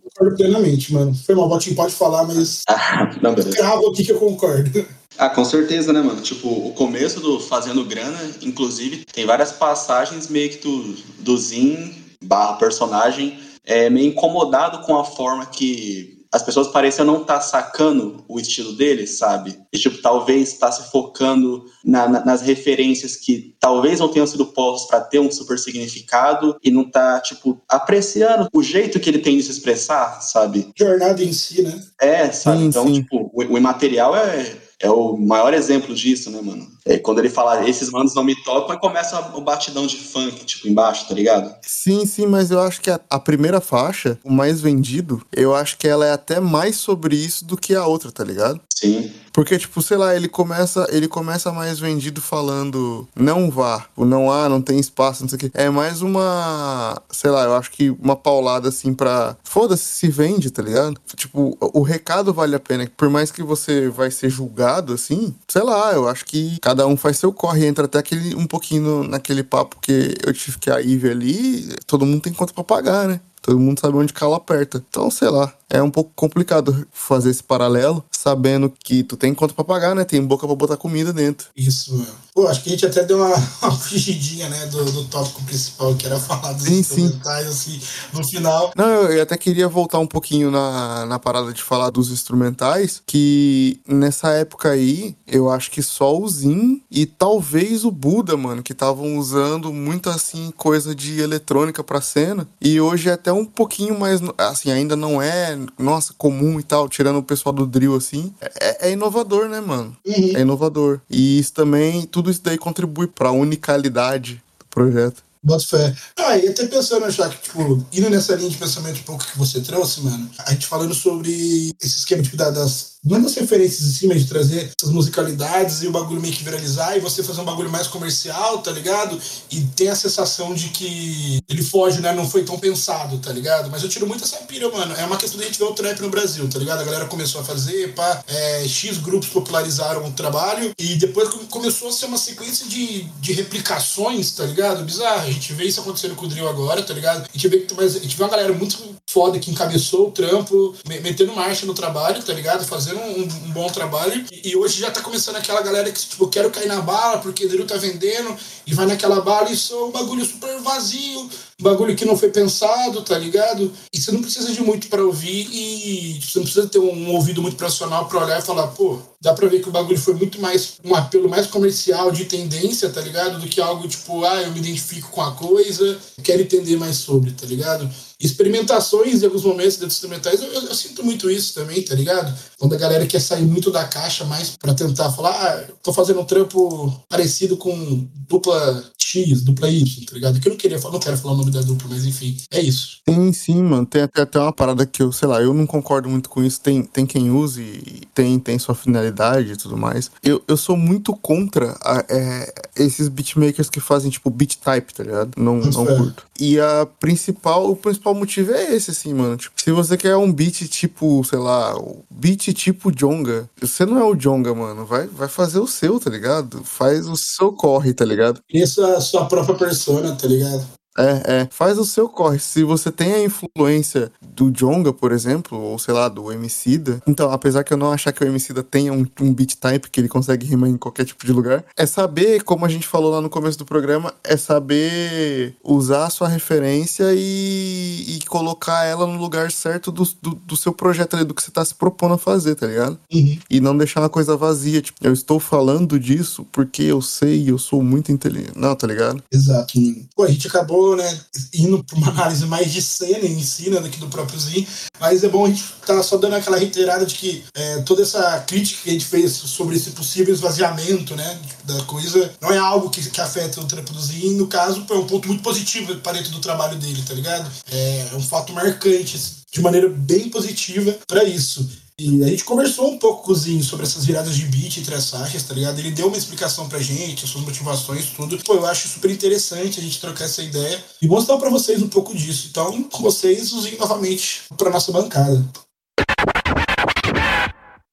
concordo 0.03 0.37
plenamente, 0.37 0.93
mano. 0.93 1.13
Foi 1.13 1.35
mal, 1.35 1.49
Botinho 1.49 1.75
pode 1.75 1.93
falar, 1.93 2.23
mas. 2.25 2.61
Ah, 2.67 3.15
não, 3.21 3.33
beleza. 3.33 3.57
Cravo 3.57 3.87
aqui 3.89 4.03
que 4.03 4.11
eu 4.11 4.19
concordo. 4.19 4.85
Ah, 5.17 5.29
com 5.29 5.45
certeza, 5.45 5.93
né, 5.93 6.01
mano? 6.01 6.21
Tipo, 6.21 6.49
o 6.49 6.73
começo 6.73 7.21
do 7.21 7.39
Fazendo 7.39 7.85
Grana, 7.85 8.19
inclusive, 8.41 9.05
tem 9.05 9.25
várias 9.25 9.51
passagens 9.53 10.27
meio 10.27 10.49
que 10.49 10.57
do, 10.57 10.95
do 11.19 11.37
Zin 11.37 11.93
barra 12.21 12.53
personagem 12.53 13.39
é 13.65 13.89
meio 13.89 14.09
incomodado 14.09 14.79
com 14.85 14.97
a 14.97 15.03
forma 15.03 15.45
que 15.45 16.14
as 16.35 16.43
pessoas 16.43 16.67
pareciam 16.67 17.05
não 17.05 17.21
estar 17.21 17.35
tá 17.35 17.39
sacando 17.39 18.25
o 18.27 18.37
estilo 18.37 18.73
dele, 18.73 19.07
sabe? 19.07 19.57
E, 19.71 19.77
tipo, 19.77 20.01
talvez 20.01 20.51
estar 20.51 20.67
tá 20.67 20.71
se 20.73 20.91
focando 20.91 21.63
na, 21.81 22.09
na, 22.09 22.25
nas 22.25 22.41
referências 22.41 23.15
que 23.15 23.55
talvez 23.57 24.01
não 24.01 24.09
tenham 24.09 24.27
sido 24.27 24.45
postas 24.47 24.89
para 24.89 24.99
ter 24.99 25.19
um 25.19 25.31
super 25.31 25.57
significado 25.57 26.57
e 26.61 26.69
não 26.69 26.83
tá, 26.83 27.21
tipo, 27.21 27.61
apreciando 27.69 28.49
o 28.53 28.61
jeito 28.61 28.99
que 28.99 29.09
ele 29.09 29.19
tem 29.19 29.37
de 29.37 29.43
se 29.43 29.51
expressar, 29.51 30.21
sabe? 30.21 30.69
Jornada 30.77 31.23
em 31.23 31.31
si, 31.31 31.61
né? 31.61 31.81
É, 32.01 32.29
sabe? 32.29 32.57
Sim, 32.57 32.65
então, 32.65 32.85
sim. 32.85 32.93
tipo, 32.95 33.31
o, 33.33 33.53
o 33.53 33.57
imaterial 33.57 34.13
é, 34.13 34.57
é 34.81 34.89
o 34.89 35.15
maior 35.15 35.53
exemplo 35.53 35.95
disso, 35.95 36.29
né, 36.29 36.41
mano? 36.41 36.74
É, 36.85 36.99
quando 36.99 37.17
ele 37.17 37.29
fala, 37.29 37.67
esses 37.67 37.89
manos 37.89 38.13
não 38.13 38.23
me 38.23 38.35
tocam, 38.43 38.77
começa 38.77 39.19
o 39.33 39.41
batidão 39.41 39.87
de 39.87 39.97
funk, 39.97 40.45
tipo, 40.45 40.67
embaixo, 40.67 41.07
tá 41.07 41.15
ligado? 41.15 41.55
Sim, 41.63 42.05
sim, 42.05 42.27
mas 42.27 42.51
eu 42.51 42.59
acho 42.59 42.79
que 42.79 42.91
a, 42.91 42.99
a, 43.09 43.19
primeira 43.19 43.59
faixa, 43.59 44.19
o 44.23 44.31
mais 44.31 44.61
vendido, 44.61 45.21
eu 45.35 45.55
acho 45.55 45.77
que 45.77 45.87
ela 45.87 46.05
é 46.05 46.11
até 46.11 46.39
mais 46.39 46.75
sobre 46.75 47.15
isso 47.15 47.43
do 47.43 47.57
que 47.57 47.73
a 47.73 47.87
outra, 47.87 48.11
tá 48.11 48.23
ligado? 48.23 48.61
Sim. 48.69 49.11
Porque, 49.33 49.57
tipo, 49.57 49.81
sei 49.81 49.97
lá, 49.97 50.15
ele 50.15 50.29
começa, 50.29 50.87
ele 50.89 51.07
começa 51.07 51.51
mais 51.51 51.79
vendido 51.79 52.21
falando 52.21 53.07
não 53.15 53.49
vá, 53.49 53.85
o 53.95 54.05
não 54.05 54.31
há, 54.31 54.47
não 54.47 54.61
tem 54.61 54.79
espaço, 54.79 55.23
não 55.23 55.29
sei 55.29 55.35
o 55.35 55.39
quê. 55.39 55.51
É 55.53 55.69
mais 55.69 56.01
uma, 56.01 57.01
sei 57.09 57.31
lá, 57.31 57.43
eu 57.43 57.55
acho 57.55 57.71
que 57.71 57.89
uma 58.01 58.15
paulada 58.15 58.69
assim 58.69 58.93
pra. 58.93 59.35
Foda-se, 59.43 59.83
se 59.83 60.07
vende, 60.07 60.49
tá 60.51 60.61
ligado? 60.61 60.97
Tipo, 61.15 61.57
o 61.59 61.81
recado 61.81 62.33
vale 62.33 62.55
a 62.55 62.59
pena. 62.59 62.89
Por 62.95 63.09
mais 63.09 63.31
que 63.31 63.43
você 63.43 63.89
vai 63.89 64.09
ser 64.09 64.29
julgado, 64.29 64.93
assim, 64.93 65.35
sei 65.49 65.63
lá, 65.63 65.91
eu 65.91 66.07
acho 66.07 66.25
que 66.25 66.57
cada 66.61 66.74
um 66.83 66.97
faz 66.97 67.17
seu 67.17 67.31
corre. 67.31 67.65
Entra 67.67 67.85
até 67.85 67.99
aquele 67.99 68.35
um 68.35 68.47
pouquinho 68.47 69.03
naquele 69.03 69.43
papo 69.43 69.77
que 69.81 70.15
eu 70.25 70.33
tive 70.33 70.57
que 70.57 70.71
a 70.71 70.79
Ivy 70.79 71.09
ali, 71.09 71.75
todo 71.85 72.05
mundo 72.05 72.21
tem 72.21 72.33
conta 72.33 72.53
pra 72.53 72.63
pagar, 72.63 73.07
né? 73.07 73.19
Todo 73.41 73.59
mundo 73.59 73.79
sabe 73.79 73.95
onde 73.95 74.11
cala 74.11 74.37
aperta. 74.37 74.83
Então, 74.89 75.11
sei 75.11 75.29
lá, 75.29 75.53
é 75.69 75.81
um 75.81 75.89
pouco 75.89 76.11
complicado 76.15 76.87
fazer 76.91 77.29
esse 77.29 77.43
paralelo, 77.43 78.03
sabendo 78.11 78.71
que 78.83 79.03
tu 79.03 79.17
tem 79.17 79.33
conta 79.33 79.53
pra 79.53 79.63
pagar, 79.63 79.95
né? 79.95 80.03
Tem 80.03 80.21
boca 80.23 80.45
pra 80.45 80.55
botar 80.55 80.77
comida 80.77 81.11
dentro. 81.11 81.47
Isso, 81.55 81.95
meu. 81.95 82.07
Pô, 82.33 82.47
acho 82.47 82.61
que 82.63 82.69
a 82.69 82.71
gente 82.73 82.85
até 82.85 83.03
deu 83.03 83.17
uma, 83.17 83.33
uma 83.61 83.71
fugidinha, 83.71 84.49
né, 84.49 84.65
do, 84.65 84.83
do 84.83 85.05
tópico 85.05 85.41
principal, 85.43 85.95
que 85.95 86.05
era 86.05 86.19
falar 86.19 86.53
dos 86.53 86.63
sim, 86.63 86.79
instrumentais, 86.79 87.47
sim. 87.47 87.77
assim, 87.77 87.81
no 88.13 88.27
final. 88.27 88.73
Não, 88.75 88.85
eu, 88.85 89.11
eu, 89.13 89.23
até 89.23 89.37
queria 89.37 89.67
voltar 89.67 89.99
um 89.99 90.07
pouquinho 90.07 90.51
na, 90.51 91.05
na 91.05 91.17
parada 91.17 91.53
de 91.53 91.63
falar 91.63 91.89
dos 91.89 92.11
instrumentais, 92.11 93.01
que 93.05 93.79
nessa 93.87 94.31
época 94.31 94.69
aí, 94.69 95.15
eu 95.25 95.49
acho 95.49 95.71
que 95.71 95.81
só 95.81 96.17
o 96.17 96.27
Zin 96.27 96.81
e 96.91 97.05
talvez 97.05 97.85
o 97.85 97.91
Buda, 97.91 98.35
mano, 98.35 98.61
que 98.61 98.73
estavam 98.73 99.17
usando 99.17 99.71
muito, 99.71 100.09
assim, 100.09 100.51
coisa 100.57 100.93
de 100.93 101.21
eletrônica 101.21 101.83
pra 101.83 102.01
cena, 102.01 102.47
e 102.59 102.81
hoje 102.81 103.09
é 103.09 103.13
até 103.13 103.31
um 103.31 103.45
pouquinho 103.45 103.97
mais, 103.97 104.19
assim, 104.37 104.71
ainda 104.71 104.95
não 104.95 105.21
é, 105.21 105.54
nossa, 105.77 106.13
comum 106.17 106.59
e 106.59 106.63
tal, 106.63 106.87
tirando 106.89 107.17
o 107.17 107.23
pessoal 107.23 107.53
do 107.53 107.65
drill, 107.65 107.95
assim, 107.95 108.33
é, 108.41 108.89
é 108.89 108.91
inovador, 108.91 109.47
né, 109.47 109.59
mano? 109.59 109.95
Uhum. 110.05 110.31
É 110.35 110.41
inovador. 110.41 111.01
E 111.09 111.39
isso 111.39 111.53
também, 111.53 112.05
tudo 112.05 112.31
isso 112.31 112.41
daí 112.43 112.57
contribui 112.57 113.07
pra 113.07 113.31
unicalidade 113.31 114.41
do 114.59 114.65
projeto. 114.69 115.23
Bota 115.45 115.63
fé. 115.63 115.95
Ah, 116.17 116.37
e 116.39 116.47
até 116.47 116.65
pensando, 116.65 117.07
já 117.11 117.29
que, 117.29 117.37
tipo, 117.43 117.85
indo 117.93 118.09
nessa 118.09 118.33
linha 118.33 118.49
de 118.49 118.57
pensamento 118.57 118.99
um 119.01 119.03
pouco 119.03 119.23
que 119.23 119.37
você 119.37 119.61
trouxe, 119.61 120.01
mano, 120.01 120.27
a 120.39 120.51
gente 120.51 120.65
falando 120.65 120.95
sobre 120.95 121.71
esse 121.79 121.97
esquema 121.97 122.23
tipo, 122.23 122.35
das, 122.35 122.94
das 123.05 123.35
referências 123.35 123.87
em 123.87 123.91
cima 123.91 124.15
de 124.15 124.25
trazer 124.25 124.71
essas 124.75 124.93
musicalidades 124.93 125.83
e 125.83 125.87
o 125.87 125.91
bagulho 125.91 126.19
meio 126.19 126.33
que 126.33 126.43
viralizar 126.43 126.97
e 126.97 126.99
você 126.99 127.23
fazer 127.23 127.41
um 127.41 127.45
bagulho 127.45 127.69
mais 127.69 127.87
comercial, 127.87 128.57
tá 128.59 128.71
ligado? 128.71 129.19
E 129.51 129.61
tem 129.75 129.89
a 129.89 129.95
sensação 129.95 130.53
de 130.53 130.69
que 130.69 131.39
ele 131.47 131.61
foge, 131.61 132.01
né? 132.01 132.13
Não 132.13 132.27
foi 132.27 132.43
tão 132.43 132.57
pensado, 132.57 133.17
tá 133.19 133.31
ligado? 133.31 133.69
Mas 133.69 133.83
eu 133.83 133.89
tiro 133.89 134.07
muito 134.07 134.23
essa 134.23 134.37
pira, 134.37 134.69
mano. 134.69 134.95
É 134.95 135.05
uma 135.05 135.17
questão 135.17 135.39
da 135.39 135.45
gente 135.45 135.59
ver 135.59 135.65
o 135.65 135.73
trap 135.73 135.99
no 136.01 136.09
Brasil, 136.09 136.49
tá 136.49 136.57
ligado? 136.57 136.81
A 136.81 136.83
galera 136.83 137.05
começou 137.05 137.41
a 137.41 137.43
fazer, 137.43 137.93
pá, 137.93 138.23
é, 138.27 138.67
X 138.67 138.97
grupos 138.97 139.29
popularizaram 139.29 140.05
o 140.05 140.11
trabalho 140.11 140.71
e 140.79 140.95
depois 140.95 141.29
começou 141.49 141.89
a 141.89 141.91
ser 141.91 142.07
uma 142.07 142.17
sequência 142.17 142.65
de, 142.65 143.03
de 143.19 143.33
replicações, 143.33 144.31
tá 144.31 144.45
ligado? 144.45 144.83
Bizarro. 144.83 145.27
A 145.27 145.31
gente 145.31 145.53
vê 145.53 145.65
isso 145.65 145.79
acontecendo 145.79 146.15
com 146.15 146.25
o 146.25 146.29
Drill 146.29 146.47
agora, 146.47 146.81
tá 146.81 146.93
ligado? 146.93 147.27
A 147.29 147.37
gente 147.37 147.47
vê 147.47 147.59
que 147.59 147.75
mas 147.75 147.95
a 147.95 147.99
gente 147.99 148.15
vê 148.15 148.23
uma 148.23 148.29
galera 148.29 148.53
muito 148.53 148.95
foda 149.09 149.37
que 149.37 149.51
encabeçou 149.51 150.07
o 150.07 150.11
trampo, 150.11 150.75
metendo 150.87 151.33
marcha 151.33 151.65
no 151.65 151.73
trabalho, 151.73 152.23
tá 152.23 152.33
ligado? 152.33 152.65
Fazendo 152.65 152.94
um, 152.95 153.21
um 153.21 153.51
bom 153.51 153.67
trabalho. 153.67 154.25
E, 154.31 154.49
e, 154.49 154.55
hoje 154.55 154.79
já 154.79 154.91
tá 154.91 155.01
começando 155.01 155.35
aquela 155.35 155.61
galera 155.61 155.91
que, 155.91 155.99
tipo, 155.99 156.27
quero 156.27 156.51
cair 156.51 156.67
na 156.67 156.81
bala 156.81 157.19
porque 157.19 157.45
o 157.45 157.49
Deru 157.49 157.65
tá 157.65 157.77
vendendo 157.77 158.35
e 158.65 158.73
vai 158.73 158.85
naquela 158.85 159.21
bala 159.21 159.49
e 159.51 159.55
sou 159.55 159.89
um 159.89 159.91
bagulho 159.91 160.25
super 160.25 160.59
vazio, 160.61 161.29
bagulho 161.63 161.95
que 161.95 162.05
não 162.05 162.17
foi 162.17 162.29
pensado, 162.29 163.01
tá 163.01 163.17
ligado? 163.17 163.71
E 163.93 163.99
você 163.99 164.11
não 164.11 164.21
precisa 164.21 164.51
de 164.51 164.61
muito 164.61 164.87
para 164.87 165.03
ouvir 165.03 165.47
e 165.51 166.19
você 166.21 166.39
não 166.39 166.45
precisa 166.45 166.67
ter 166.67 166.79
um 166.79 167.13
ouvido 167.13 167.41
muito 167.41 167.55
profissional 167.55 168.07
para 168.07 168.25
olhar 168.25 168.39
e 168.39 168.45
falar, 168.45 168.67
pô, 168.67 168.99
dá 169.21 169.33
pra 169.33 169.47
ver 169.47 169.61
que 169.61 169.69
o 169.69 169.71
bagulho 169.71 169.97
foi 169.97 170.13
muito 170.15 170.39
mais 170.41 170.73
um 170.83 170.93
apelo 170.93 171.29
mais 171.29 171.47
comercial 171.47 172.11
de 172.11 172.25
tendência, 172.25 172.89
tá 172.89 173.01
ligado? 173.01 173.39
Do 173.39 173.47
que 173.47 173.61
algo 173.61 173.87
tipo, 173.87 174.25
ah, 174.25 174.41
eu 174.41 174.51
me 174.51 174.59
identifico 174.59 175.09
com 175.11 175.21
a 175.21 175.31
coisa, 175.31 175.97
quero 176.23 176.41
entender 176.41 176.77
mais 176.77 176.97
sobre, 176.97 177.31
tá 177.31 177.45
ligado? 177.45 177.89
experimentações 178.19 179.21
em 179.21 179.25
alguns 179.25 179.43
momentos 179.43 179.73
dentro 179.73 179.87
dos 179.87 179.95
instrumentais, 179.95 180.41
eu, 180.41 180.47
eu, 180.47 180.61
eu, 180.63 180.75
sinto 180.75 181.03
muito 181.03 181.29
isso 181.29 181.53
também, 181.53 181.81
tá 181.81 181.93
ligado? 181.93 182.33
Quando 182.57 182.73
a 182.73 182.77
galera 182.77 183.05
quer 183.05 183.19
sair 183.19 183.43
muito 183.43 183.71
da 183.71 183.83
caixa 183.85 184.23
mais 184.23 184.55
para 184.57 184.73
tentar 184.73 185.11
falar, 185.11 185.31
ah, 185.31 185.73
tô 185.83 185.91
fazendo 185.91 186.21
um 186.21 186.25
trampo 186.25 186.93
parecido 187.09 187.57
com 187.57 188.07
dupla 188.27 188.83
X, 188.97 189.41
dupla 189.41 189.69
Y, 189.69 190.05
tá 190.05 190.13
ligado? 190.13 190.39
Que 190.39 190.47
eu 190.47 190.51
não 190.51 190.57
queria 190.57 190.79
falar, 190.79 190.93
não 190.93 190.99
quero 190.99 191.17
falar 191.17 191.33
o 191.33 191.37
nome 191.45 191.51
da 191.51 191.61
dupla, 191.61 191.87
mas 191.89 192.05
enfim, 192.05 192.35
é 192.51 192.61
isso. 192.61 192.99
Sim, 193.07 193.31
sim, 193.31 193.63
mano. 193.63 193.85
Tem 193.85 194.01
até, 194.01 194.21
até 194.21 194.39
uma 194.39 194.51
parada 194.51 194.85
que 194.85 195.01
eu, 195.01 195.11
sei 195.11 195.27
lá, 195.27 195.41
eu 195.41 195.53
não 195.53 195.65
concordo 195.65 196.09
muito 196.09 196.29
com 196.29 196.43
isso. 196.43 196.59
Tem, 196.59 196.83
tem 196.83 197.05
quem 197.05 197.29
use, 197.29 198.01
tem, 198.13 198.39
tem 198.39 198.57
sua 198.57 198.73
finalidade 198.73 199.53
e 199.53 199.55
tudo 199.55 199.77
mais. 199.77 200.09
Eu, 200.23 200.41
eu 200.47 200.57
sou 200.57 200.75
muito 200.75 201.13
contra 201.13 201.77
a, 201.81 202.03
é, 202.09 202.53
esses 202.75 203.07
beatmakers 203.07 203.69
que 203.69 203.79
fazem, 203.79 204.09
tipo, 204.09 204.29
beat 204.29 204.57
type, 204.57 204.93
tá 204.93 205.03
ligado? 205.03 205.31
Não, 205.37 205.57
não 205.57 205.85
curto. 205.85 206.25
E 206.39 206.59
a 206.59 206.87
principal, 206.99 207.69
o 207.69 207.75
principal 207.75 208.13
motivo 208.13 208.51
é 208.51 208.75
esse, 208.75 208.91
assim, 208.91 209.13
mano. 209.13 209.37
Tipo, 209.37 209.61
se 209.61 209.71
você 209.71 209.95
quer 209.97 210.15
um 210.17 210.31
beat 210.31 210.67
tipo, 210.67 211.23
sei 211.23 211.39
lá, 211.39 211.73
beat 212.09 212.53
tipo 212.53 212.91
Jonga, 212.91 213.49
você 213.61 213.85
não 213.85 213.97
é 213.97 214.03
o 214.03 214.15
Jonga, 214.15 214.53
mano. 214.53 214.85
Vai, 214.85 215.07
vai 215.07 215.27
fazer 215.27 215.59
o 215.59 215.67
seu, 215.67 215.99
tá 215.99 216.09
ligado? 216.09 216.63
Faz 216.63 217.07
o 217.07 217.15
seu 217.15 217.53
corre, 217.53 217.93
tá 217.93 218.03
ligado? 218.03 218.41
Isso 218.51 218.83
é 218.83 218.95
a 218.95 219.01
sua 219.01 219.25
própria 219.25 219.55
persona, 219.55 220.15
tá 220.15 220.27
ligado? 220.27 220.65
É, 220.97 221.41
é. 221.41 221.47
Faz 221.51 221.77
o 221.77 221.85
seu 221.85 222.07
corre. 222.07 222.39
Se 222.39 222.63
você 222.63 222.91
tem 222.91 223.13
a 223.13 223.23
influência 223.23 224.11
do 224.21 224.49
Jonga, 224.51 224.93
por 224.93 225.11
exemplo, 225.11 225.59
ou 225.59 225.77
sei 225.77 225.93
lá, 225.93 226.07
do 226.07 226.31
Emicida, 226.31 227.01
então, 227.07 227.31
apesar 227.31 227.63
que 227.63 227.73
eu 227.73 227.77
não 227.77 227.91
achar 227.91 228.11
que 228.11 228.23
o 228.23 228.27
Emicida 228.27 228.63
tenha 228.63 228.93
um, 228.93 229.05
um 229.21 229.33
beat 229.33 229.55
type 229.55 229.89
que 229.89 229.99
ele 229.99 230.07
consegue 230.07 230.45
rimar 230.45 230.69
em 230.69 230.77
qualquer 230.77 231.05
tipo 231.05 231.25
de 231.25 231.33
lugar, 231.33 231.65
é 231.75 231.85
saber, 231.85 232.43
como 232.43 232.65
a 232.65 232.69
gente 232.69 232.87
falou 232.87 233.11
lá 233.11 233.21
no 233.21 233.29
começo 233.29 233.57
do 233.57 233.65
programa, 233.65 234.13
é 234.23 234.37
saber 234.37 235.55
usar 235.63 236.05
a 236.05 236.09
sua 236.09 236.27
referência 236.27 237.05
e, 237.13 238.17
e 238.17 238.25
colocar 238.27 238.85
ela 238.85 239.05
no 239.05 239.19
lugar 239.19 239.51
certo 239.51 239.91
do, 239.91 240.03
do, 240.21 240.35
do, 240.35 240.55
seu 240.55 240.73
projeto 240.73 241.15
ali, 241.15 241.25
do 241.25 241.33
que 241.33 241.43
você 241.43 241.51
tá 241.51 241.63
se 241.63 241.75
propondo 241.75 242.13
a 242.13 242.17
fazer, 242.17 242.55
tá 242.55 242.67
ligado? 242.67 242.97
Uhum. 243.13 243.37
E 243.49 243.59
não 243.59 243.77
deixar 243.77 244.01
uma 244.01 244.09
coisa 244.09 244.37
vazia, 244.37 244.81
tipo, 244.81 245.05
eu 245.05 245.13
estou 245.13 245.39
falando 245.39 245.99
disso 245.99 246.45
porque 246.51 246.83
eu 246.83 247.01
sei, 247.01 247.49
eu 247.49 247.57
sou 247.57 247.83
muito 247.83 248.11
inteligente. 248.11 248.53
Não, 248.55 248.75
tá 248.75 248.87
ligado? 248.87 249.23
Exato. 249.31 249.73
Pô, 250.15 250.23
a 250.23 250.27
gente 250.27 250.47
acabou 250.47 250.84
né, 250.93 251.21
indo 251.53 251.81
para 251.83 251.97
uma 251.97 252.09
análise 252.09 252.45
mais 252.45 252.71
de 252.71 252.81
cena 252.81 253.25
em 253.25 253.41
si, 253.41 253.69
né, 253.69 253.79
do 253.79 254.07
próprio 254.09 254.37
Zin, 254.37 254.67
mas 254.99 255.23
é 255.23 255.29
bom 255.29 255.45
a 255.45 255.49
gente 255.49 255.61
estar 255.61 255.95
tá 255.95 256.03
só 256.03 256.17
dando 256.17 256.35
aquela 256.35 256.57
reiterada 256.57 257.05
de 257.05 257.15
que 257.15 257.45
é, 257.53 257.81
toda 257.83 258.01
essa 258.01 258.41
crítica 258.41 258.81
que 258.83 258.89
a 258.89 258.93
gente 258.93 259.05
fez 259.05 259.31
sobre 259.31 259.77
esse 259.77 259.91
possível 259.91 260.33
esvaziamento, 260.33 261.15
né, 261.15 261.39
da 261.63 261.81
coisa, 261.83 262.33
não 262.41 262.51
é 262.51 262.57
algo 262.57 262.89
que, 262.89 263.09
que 263.09 263.21
afeta 263.21 263.61
o 263.61 263.65
trampo 263.65 263.93
do 263.93 264.01
Zin, 264.01 264.35
no 264.35 264.47
caso, 264.47 264.85
é 264.89 264.93
um 264.93 265.07
ponto 265.07 265.27
muito 265.27 265.41
positivo 265.41 265.95
para 265.97 266.17
dentro 266.17 266.31
do 266.31 266.39
trabalho 266.39 266.77
dele, 266.77 267.01
tá 267.07 267.13
ligado? 267.13 267.49
É, 267.71 268.09
é 268.11 268.15
um 268.15 268.21
fato 268.21 268.51
marcante, 268.51 269.45
de 269.51 269.61
maneira 269.61 269.87
bem 269.87 270.29
positiva 270.29 270.97
para 271.07 271.23
isso. 271.23 271.67
E 271.97 272.21
a 272.25 272.27
gente 272.27 272.43
conversou 272.43 272.91
um 272.91 272.97
pouco 272.97 273.23
com 273.23 273.31
o 273.31 273.35
Zinho 273.35 273.63
sobre 273.63 273.85
essas 273.85 274.03
viradas 274.03 274.35
de 274.35 274.45
beat 274.47 274.79
entre 274.79 274.93
as 274.93 275.09
faixas, 275.09 275.43
tá 275.43 275.53
ligado? 275.53 275.79
Ele 275.79 275.91
deu 275.91 276.07
uma 276.07 276.17
explicação 276.17 276.67
pra 276.67 276.77
gente, 276.79 277.25
suas 277.25 277.45
motivações, 277.45 278.07
tudo. 278.09 278.37
Pô, 278.43 278.55
eu 278.55 278.65
acho 278.65 278.89
super 278.89 279.09
interessante 279.09 279.79
a 279.79 279.83
gente 279.83 280.01
trocar 280.01 280.25
essa 280.25 280.43
ideia 280.43 280.83
e 281.01 281.07
mostrar 281.07 281.37
para 281.37 281.49
vocês 281.49 281.81
um 281.81 281.87
pouco 281.87 282.13
disso. 282.13 282.49
Então, 282.51 282.83
com 282.83 283.01
vocês, 283.01 283.53
o 283.53 283.61
Zinho 283.61 283.79
novamente 283.79 284.41
pra 284.57 284.69
nossa 284.69 284.91
bancada. 284.91 285.41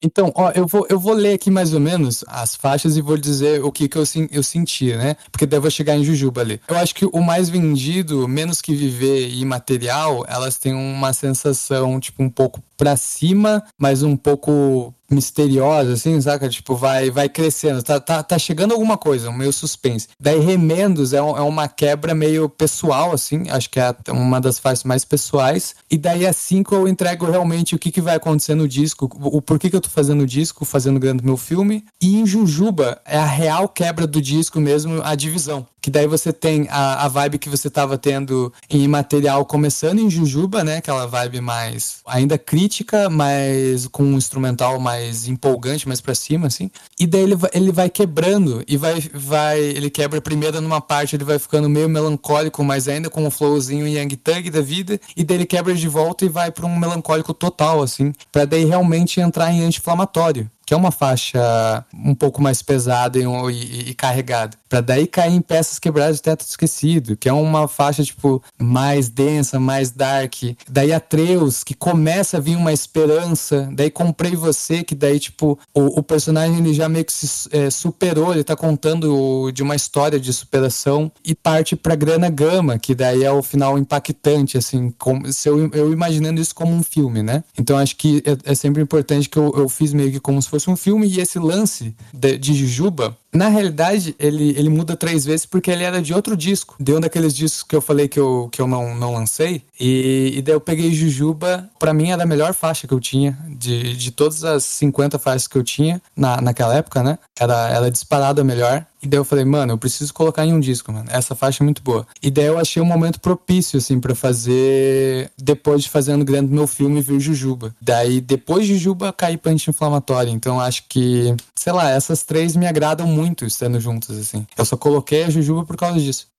Então, 0.04 0.32
ó, 0.34 0.50
eu 0.50 0.66
vou, 0.66 0.84
eu 0.90 0.98
vou 0.98 1.12
ler 1.12 1.34
aqui 1.34 1.48
mais 1.48 1.72
ou 1.72 1.78
menos 1.78 2.24
as 2.26 2.56
faixas 2.56 2.96
e 2.96 3.00
vou 3.00 3.16
dizer 3.16 3.62
o 3.62 3.70
que, 3.70 3.88
que 3.88 3.96
eu, 3.96 4.02
eu 4.32 4.42
senti, 4.42 4.96
né? 4.96 5.14
Porque 5.30 5.46
daí 5.46 5.58
eu 5.58 5.62
vou 5.62 5.70
chegar 5.70 5.96
em 5.96 6.02
Jujuba 6.02 6.40
ali. 6.40 6.60
Eu 6.66 6.76
acho 6.76 6.92
que 6.92 7.06
o 7.06 7.20
mais 7.20 7.48
vendido, 7.48 8.26
menos 8.26 8.60
que 8.60 8.74
viver 8.74 9.28
e 9.28 9.44
material, 9.44 10.24
elas 10.26 10.58
têm 10.58 10.74
uma 10.74 11.12
sensação, 11.12 12.00
tipo, 12.00 12.20
um 12.20 12.28
pouco 12.28 12.60
pra 12.82 12.96
cima, 12.96 13.62
mas 13.78 14.02
um 14.02 14.16
pouco 14.16 14.92
misteriosa, 15.12 15.92
assim, 15.92 16.20
saca? 16.20 16.48
Tipo, 16.48 16.74
vai, 16.74 17.10
vai 17.10 17.28
crescendo. 17.28 17.82
Tá, 17.82 18.00
tá, 18.00 18.22
tá 18.22 18.38
chegando 18.38 18.72
alguma 18.72 18.96
coisa, 18.96 19.30
um 19.30 19.32
meio 19.32 19.52
suspense. 19.52 20.08
Daí 20.18 20.40
Remendos 20.40 21.12
é, 21.12 21.22
um, 21.22 21.36
é 21.36 21.42
uma 21.42 21.68
quebra 21.68 22.14
meio 22.14 22.48
pessoal, 22.48 23.12
assim. 23.12 23.48
Acho 23.50 23.70
que 23.70 23.78
é 23.78 23.94
uma 24.08 24.40
das 24.40 24.58
faixas 24.58 24.84
mais 24.84 25.04
pessoais. 25.04 25.74
E 25.90 25.96
daí 25.96 26.26
assim 26.26 26.62
que 26.62 26.72
eu 26.72 26.88
entrego 26.88 27.30
realmente 27.30 27.74
o 27.74 27.78
que, 27.78 27.92
que 27.92 28.00
vai 28.00 28.16
acontecer 28.16 28.54
no 28.54 28.66
disco, 28.66 29.08
o, 29.20 29.36
o 29.36 29.42
porquê 29.42 29.70
que 29.70 29.76
eu 29.76 29.80
tô 29.80 29.88
fazendo 29.88 30.22
o 30.22 30.26
disco, 30.26 30.64
fazendo 30.64 30.98
grande 30.98 31.24
meu 31.24 31.36
filme. 31.36 31.84
E 32.00 32.16
em 32.16 32.26
Jujuba 32.26 33.00
é 33.04 33.18
a 33.18 33.26
real 33.26 33.68
quebra 33.68 34.06
do 34.06 34.20
disco 34.20 34.60
mesmo, 34.60 35.02
a 35.04 35.14
divisão. 35.14 35.66
Que 35.80 35.90
daí 35.90 36.06
você 36.06 36.32
tem 36.32 36.68
a, 36.70 37.04
a 37.04 37.08
vibe 37.08 37.38
que 37.38 37.48
você 37.48 37.68
tava 37.68 37.98
tendo 37.98 38.52
em 38.70 38.86
material 38.86 39.44
começando 39.44 39.98
em 39.98 40.08
Jujuba, 40.08 40.62
né? 40.62 40.76
Aquela 40.76 41.06
vibe 41.06 41.40
mais 41.40 41.96
ainda 42.06 42.38
crítica, 42.38 42.71
mas 43.10 43.86
com 43.88 44.02
um 44.02 44.16
instrumental 44.16 44.80
mais 44.80 45.28
empolgante, 45.28 45.86
mais 45.86 46.00
pra 46.00 46.14
cima, 46.14 46.46
assim. 46.46 46.70
E 46.98 47.06
daí 47.06 47.22
ele 47.22 47.34
vai, 47.34 47.50
ele 47.52 47.72
vai 47.72 47.90
quebrando 47.90 48.64
e 48.66 48.76
vai, 48.76 49.00
vai. 49.12 49.60
Ele 49.60 49.90
quebra 49.90 50.20
primeiro 50.20 50.60
numa 50.60 50.80
parte, 50.80 51.16
ele 51.16 51.24
vai 51.24 51.38
ficando 51.38 51.68
meio 51.68 51.88
melancólico, 51.88 52.64
mas 52.64 52.88
ainda 52.88 53.10
com 53.10 53.24
um 53.24 53.30
flowzinho 53.30 53.86
Yang 53.86 54.16
Tang 54.16 54.50
da 54.50 54.60
vida. 54.60 55.00
E 55.16 55.24
daí 55.24 55.38
ele 55.38 55.46
quebra 55.46 55.74
de 55.74 55.88
volta 55.88 56.24
e 56.24 56.28
vai 56.28 56.50
pra 56.50 56.66
um 56.66 56.78
melancólico 56.78 57.34
total, 57.34 57.82
assim. 57.82 58.12
Pra 58.30 58.44
daí 58.44 58.64
realmente 58.64 59.20
entrar 59.20 59.52
em 59.52 59.64
anti-inflamatório 59.64 60.50
que 60.72 60.74
é 60.74 60.78
uma 60.78 60.90
faixa 60.90 61.84
um 61.92 62.14
pouco 62.14 62.40
mais 62.40 62.62
pesada 62.62 63.18
e, 63.18 63.24
e, 63.24 63.90
e 63.90 63.94
carregada, 63.94 64.56
para 64.70 64.80
daí 64.80 65.06
cair 65.06 65.34
em 65.34 65.42
peças 65.42 65.78
quebradas 65.78 66.16
de 66.16 66.22
teto 66.22 66.40
esquecido, 66.40 67.14
que 67.14 67.28
é 67.28 67.32
uma 67.34 67.68
faixa 67.68 68.02
tipo 68.02 68.42
mais 68.58 69.10
densa, 69.10 69.60
mais 69.60 69.90
dark. 69.90 70.34
Daí 70.66 70.94
Atreus, 70.94 71.62
que 71.62 71.74
começa 71.74 72.38
a 72.38 72.40
vir 72.40 72.56
uma 72.56 72.72
esperança, 72.72 73.68
daí 73.74 73.90
comprei 73.90 74.34
você, 74.34 74.82
que 74.82 74.94
daí 74.94 75.20
tipo 75.20 75.58
o, 75.74 75.98
o 75.98 76.02
personagem 76.02 76.56
ele 76.56 76.72
já 76.72 76.88
meio 76.88 77.04
que 77.04 77.12
se 77.12 77.50
é, 77.54 77.68
superou, 77.68 78.32
ele 78.32 78.42
tá 78.42 78.56
contando 78.56 79.52
de 79.52 79.62
uma 79.62 79.76
história 79.76 80.18
de 80.18 80.32
superação 80.32 81.12
e 81.22 81.34
parte 81.34 81.76
para 81.76 81.94
Grana 81.94 82.30
Gama, 82.30 82.78
que 82.78 82.94
daí 82.94 83.24
é 83.24 83.30
o 83.30 83.42
final 83.42 83.78
impactante, 83.78 84.56
assim, 84.56 84.90
se 85.32 85.50
eu, 85.50 85.68
eu 85.74 85.92
imaginando 85.92 86.40
isso 86.40 86.54
como 86.54 86.72
um 86.72 86.82
filme, 86.82 87.22
né? 87.22 87.44
Então 87.58 87.76
acho 87.76 87.94
que 87.94 88.22
é, 88.24 88.52
é 88.52 88.54
sempre 88.54 88.80
importante 88.80 89.28
que 89.28 89.36
eu, 89.36 89.52
eu 89.54 89.68
fiz 89.68 89.92
meio 89.92 90.10
que 90.10 90.18
como 90.18 90.40
se 90.40 90.48
fosse 90.48 90.61
um 90.70 90.76
filme 90.76 91.06
e 91.06 91.20
esse 91.20 91.38
lance 91.38 91.94
de, 92.12 92.38
de 92.38 92.54
Jujuba 92.54 93.16
na 93.32 93.48
realidade, 93.48 94.14
ele, 94.18 94.50
ele 94.58 94.68
muda 94.68 94.94
três 94.94 95.24
vezes 95.24 95.46
porque 95.46 95.70
ele 95.70 95.82
era 95.82 96.02
de 96.02 96.12
outro 96.12 96.36
disco. 96.36 96.76
De 96.78 96.92
um 96.92 97.00
daqueles 97.00 97.34
discos 97.34 97.62
que 97.62 97.74
eu 97.74 97.80
falei 97.80 98.06
que 98.06 98.20
eu, 98.20 98.48
que 98.52 98.60
eu 98.60 98.66
não, 98.66 98.94
não 98.94 99.14
lancei. 99.14 99.62
E, 99.80 100.34
e 100.36 100.42
daí 100.42 100.54
eu 100.54 100.60
peguei 100.60 100.92
Jujuba. 100.92 101.70
Pra 101.78 101.94
mim 101.94 102.10
era 102.10 102.24
a 102.24 102.26
melhor 102.26 102.52
faixa 102.52 102.86
que 102.86 102.92
eu 102.92 103.00
tinha. 103.00 103.38
De, 103.48 103.96
de 103.96 104.10
todas 104.10 104.44
as 104.44 104.64
50 104.64 105.18
faixas 105.18 105.48
que 105.48 105.56
eu 105.56 105.64
tinha 105.64 106.00
na, 106.14 106.40
naquela 106.42 106.74
época, 106.74 107.02
né? 107.02 107.18
Era, 107.38 107.70
era 107.70 107.90
disparada 107.90 108.42
a 108.42 108.44
melhor. 108.44 108.86
E 109.02 109.08
daí 109.08 109.18
eu 109.18 109.24
falei, 109.24 109.44
mano, 109.44 109.72
eu 109.72 109.78
preciso 109.78 110.14
colocar 110.14 110.46
em 110.46 110.52
um 110.52 110.60
disco, 110.60 110.92
mano. 110.92 111.06
Essa 111.10 111.34
faixa 111.34 111.62
é 111.62 111.64
muito 111.64 111.82
boa. 111.82 112.06
E 112.22 112.30
daí 112.30 112.46
eu 112.46 112.56
achei 112.56 112.80
um 112.80 112.86
momento 112.86 113.18
propício, 113.18 113.78
assim, 113.78 113.98
para 113.98 114.14
fazer. 114.14 115.30
Depois 115.36 115.82
de 115.82 115.88
fazendo 115.88 116.24
grande 116.24 116.52
meu 116.52 116.68
filme, 116.68 117.00
vir 117.00 117.18
Jujuba. 117.18 117.74
Daí, 117.80 118.20
depois 118.20 118.64
de 118.64 118.74
Jujuba, 118.74 119.12
caí 119.12 119.36
pra 119.36 119.50
anti-inflamatória. 119.50 120.30
Então 120.30 120.60
acho 120.60 120.84
que, 120.88 121.34
sei 121.56 121.72
lá, 121.72 121.90
essas 121.90 122.22
três 122.22 122.54
me 122.54 122.66
agradam 122.66 123.06
muito 123.06 123.21
muito 123.22 123.44
estando 123.46 123.78
juntos, 123.80 124.16
assim. 124.18 124.46
Eu 124.56 124.64
só 124.64 124.76
coloquei 124.76 125.24
a 125.24 125.30
Jujuba 125.30 125.64
por 125.64 125.76
causa 125.76 126.00
disso. 126.00 126.31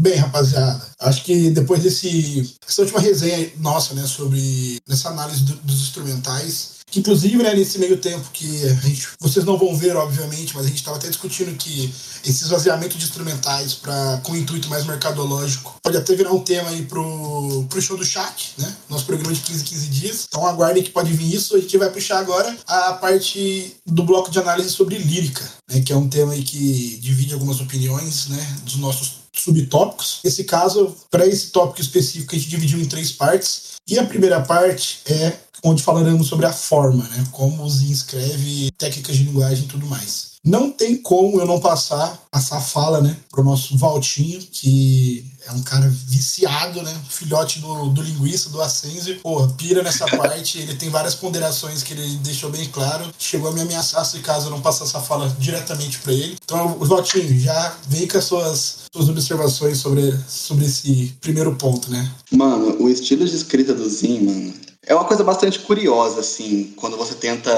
Bem, 0.00 0.16
rapaziada, 0.16 0.80
acho 0.98 1.22
que 1.24 1.50
depois 1.50 1.82
desse 1.82 2.56
essa 2.66 2.80
última 2.80 3.00
resenha 3.00 3.52
nossa, 3.58 3.92
né, 3.92 4.06
sobre 4.06 4.78
essa 4.88 5.10
análise 5.10 5.42
do, 5.42 5.54
dos 5.56 5.82
instrumentais, 5.82 6.80
que 6.86 7.00
inclusive, 7.00 7.36
né, 7.36 7.54
nesse 7.54 7.78
meio 7.78 7.98
tempo 7.98 8.30
que 8.32 8.64
a 8.64 8.74
gente, 8.76 9.08
vocês 9.20 9.44
não 9.44 9.58
vão 9.58 9.76
ver, 9.76 9.94
obviamente, 9.94 10.56
mas 10.56 10.64
a 10.64 10.68
gente 10.68 10.78
estava 10.78 10.96
até 10.96 11.06
discutindo 11.06 11.54
que 11.54 11.92
esse 12.24 12.44
esvaziamento 12.44 12.96
de 12.96 13.04
instrumentais 13.04 13.74
para 13.74 14.22
com 14.22 14.34
intuito 14.34 14.70
mais 14.70 14.86
mercadológico 14.86 15.78
pode 15.82 15.98
até 15.98 16.16
virar 16.16 16.32
um 16.32 16.40
tema 16.40 16.70
aí 16.70 16.86
pro, 16.86 17.66
pro 17.68 17.82
show 17.82 17.98
do 17.98 18.04
chat, 18.04 18.54
né? 18.56 18.74
Nosso 18.88 19.04
programa 19.04 19.34
de 19.34 19.40
15 19.40 19.64
15 19.64 19.86
dias. 19.88 20.26
Então 20.26 20.46
aguardem 20.46 20.82
que 20.82 20.90
pode 20.90 21.12
vir 21.12 21.34
isso. 21.34 21.54
A 21.56 21.60
gente 21.60 21.76
vai 21.76 21.90
puxar 21.90 22.18
agora 22.18 22.56
a 22.66 22.94
parte 22.94 23.76
do 23.84 24.02
bloco 24.02 24.30
de 24.30 24.38
análise 24.38 24.70
sobre 24.70 24.96
lírica, 24.96 25.46
né? 25.70 25.82
Que 25.82 25.92
é 25.92 25.96
um 25.96 26.08
tema 26.08 26.32
aí 26.32 26.42
que 26.42 26.98
divide 27.02 27.34
algumas 27.34 27.60
opiniões, 27.60 28.28
né? 28.28 28.56
Dos 28.64 28.76
nossos 28.76 29.19
subtópicos. 29.42 30.20
Nesse 30.24 30.44
caso, 30.44 30.94
para 31.10 31.26
esse 31.26 31.48
tópico 31.48 31.80
específico, 31.80 32.34
a 32.34 32.38
gente 32.38 32.50
dividiu 32.50 32.80
em 32.80 32.86
três 32.86 33.12
partes 33.12 33.70
E 33.88 33.98
a 33.98 34.04
primeira 34.04 34.40
parte 34.40 35.00
é 35.06 35.36
onde 35.64 35.82
falaremos 35.82 36.28
sobre 36.28 36.46
a 36.46 36.52
forma, 36.52 37.04
né? 37.04 37.26
Como 37.32 37.62
o 37.62 37.70
Zin 37.70 37.90
escreve, 37.90 38.70
técnicas 38.78 39.16
de 39.16 39.24
linguagem 39.24 39.64
e 39.64 39.68
tudo 39.68 39.86
mais. 39.86 40.30
Não 40.44 40.70
tem 40.70 40.96
como 40.96 41.38
eu 41.38 41.46
não 41.46 41.60
passar 41.60 42.18
essa 42.32 42.58
fala, 42.60 43.02
né, 43.02 43.14
pro 43.30 43.44
nosso 43.44 43.76
Valtinho, 43.76 44.40
que 44.40 45.26
é 45.46 45.52
um 45.52 45.62
cara 45.62 45.88
viciado, 46.06 46.82
né? 46.82 46.94
Filhote 47.08 47.60
do, 47.60 47.90
do 47.90 48.02
linguiça, 48.02 48.50
do 48.50 48.60
Ascenso. 48.60 49.14
Porra, 49.16 49.48
pira 49.56 49.82
nessa 49.82 50.06
parte. 50.16 50.58
Ele 50.58 50.74
tem 50.74 50.90
várias 50.90 51.14
ponderações 51.14 51.82
que 51.82 51.92
ele 51.92 52.16
deixou 52.16 52.50
bem 52.50 52.66
claro. 52.68 53.10
Chegou 53.18 53.50
a 53.50 53.52
me 53.52 53.60
ameaçar 53.60 54.04
se 54.04 54.18
caso 54.20 54.46
eu 54.46 54.50
não 54.50 54.60
passar 54.60 54.84
essa 54.84 55.00
fala 55.00 55.28
diretamente 55.38 55.98
para 55.98 56.12
ele. 56.12 56.36
Então, 56.44 56.78
Valtinho, 56.78 57.38
já 57.40 57.76
vem 57.88 58.06
com 58.06 58.18
as 58.18 58.24
suas, 58.24 58.78
suas 58.92 59.08
observações 59.08 59.78
sobre, 59.78 60.14
sobre 60.28 60.66
esse 60.66 61.14
primeiro 61.20 61.54
ponto, 61.56 61.90
né? 61.90 62.10
Mano, 62.30 62.82
o 62.82 62.88
estilo 62.88 63.26
de 63.26 63.34
escrita 63.34 63.74
do 63.74 63.88
Zin, 63.88 64.20
mano, 64.20 64.54
é 64.86 64.94
uma 64.94 65.04
coisa 65.04 65.22
bastante 65.22 65.58
curiosa, 65.60 66.20
assim, 66.20 66.72
quando 66.76 66.96
você 66.96 67.14
tenta 67.14 67.50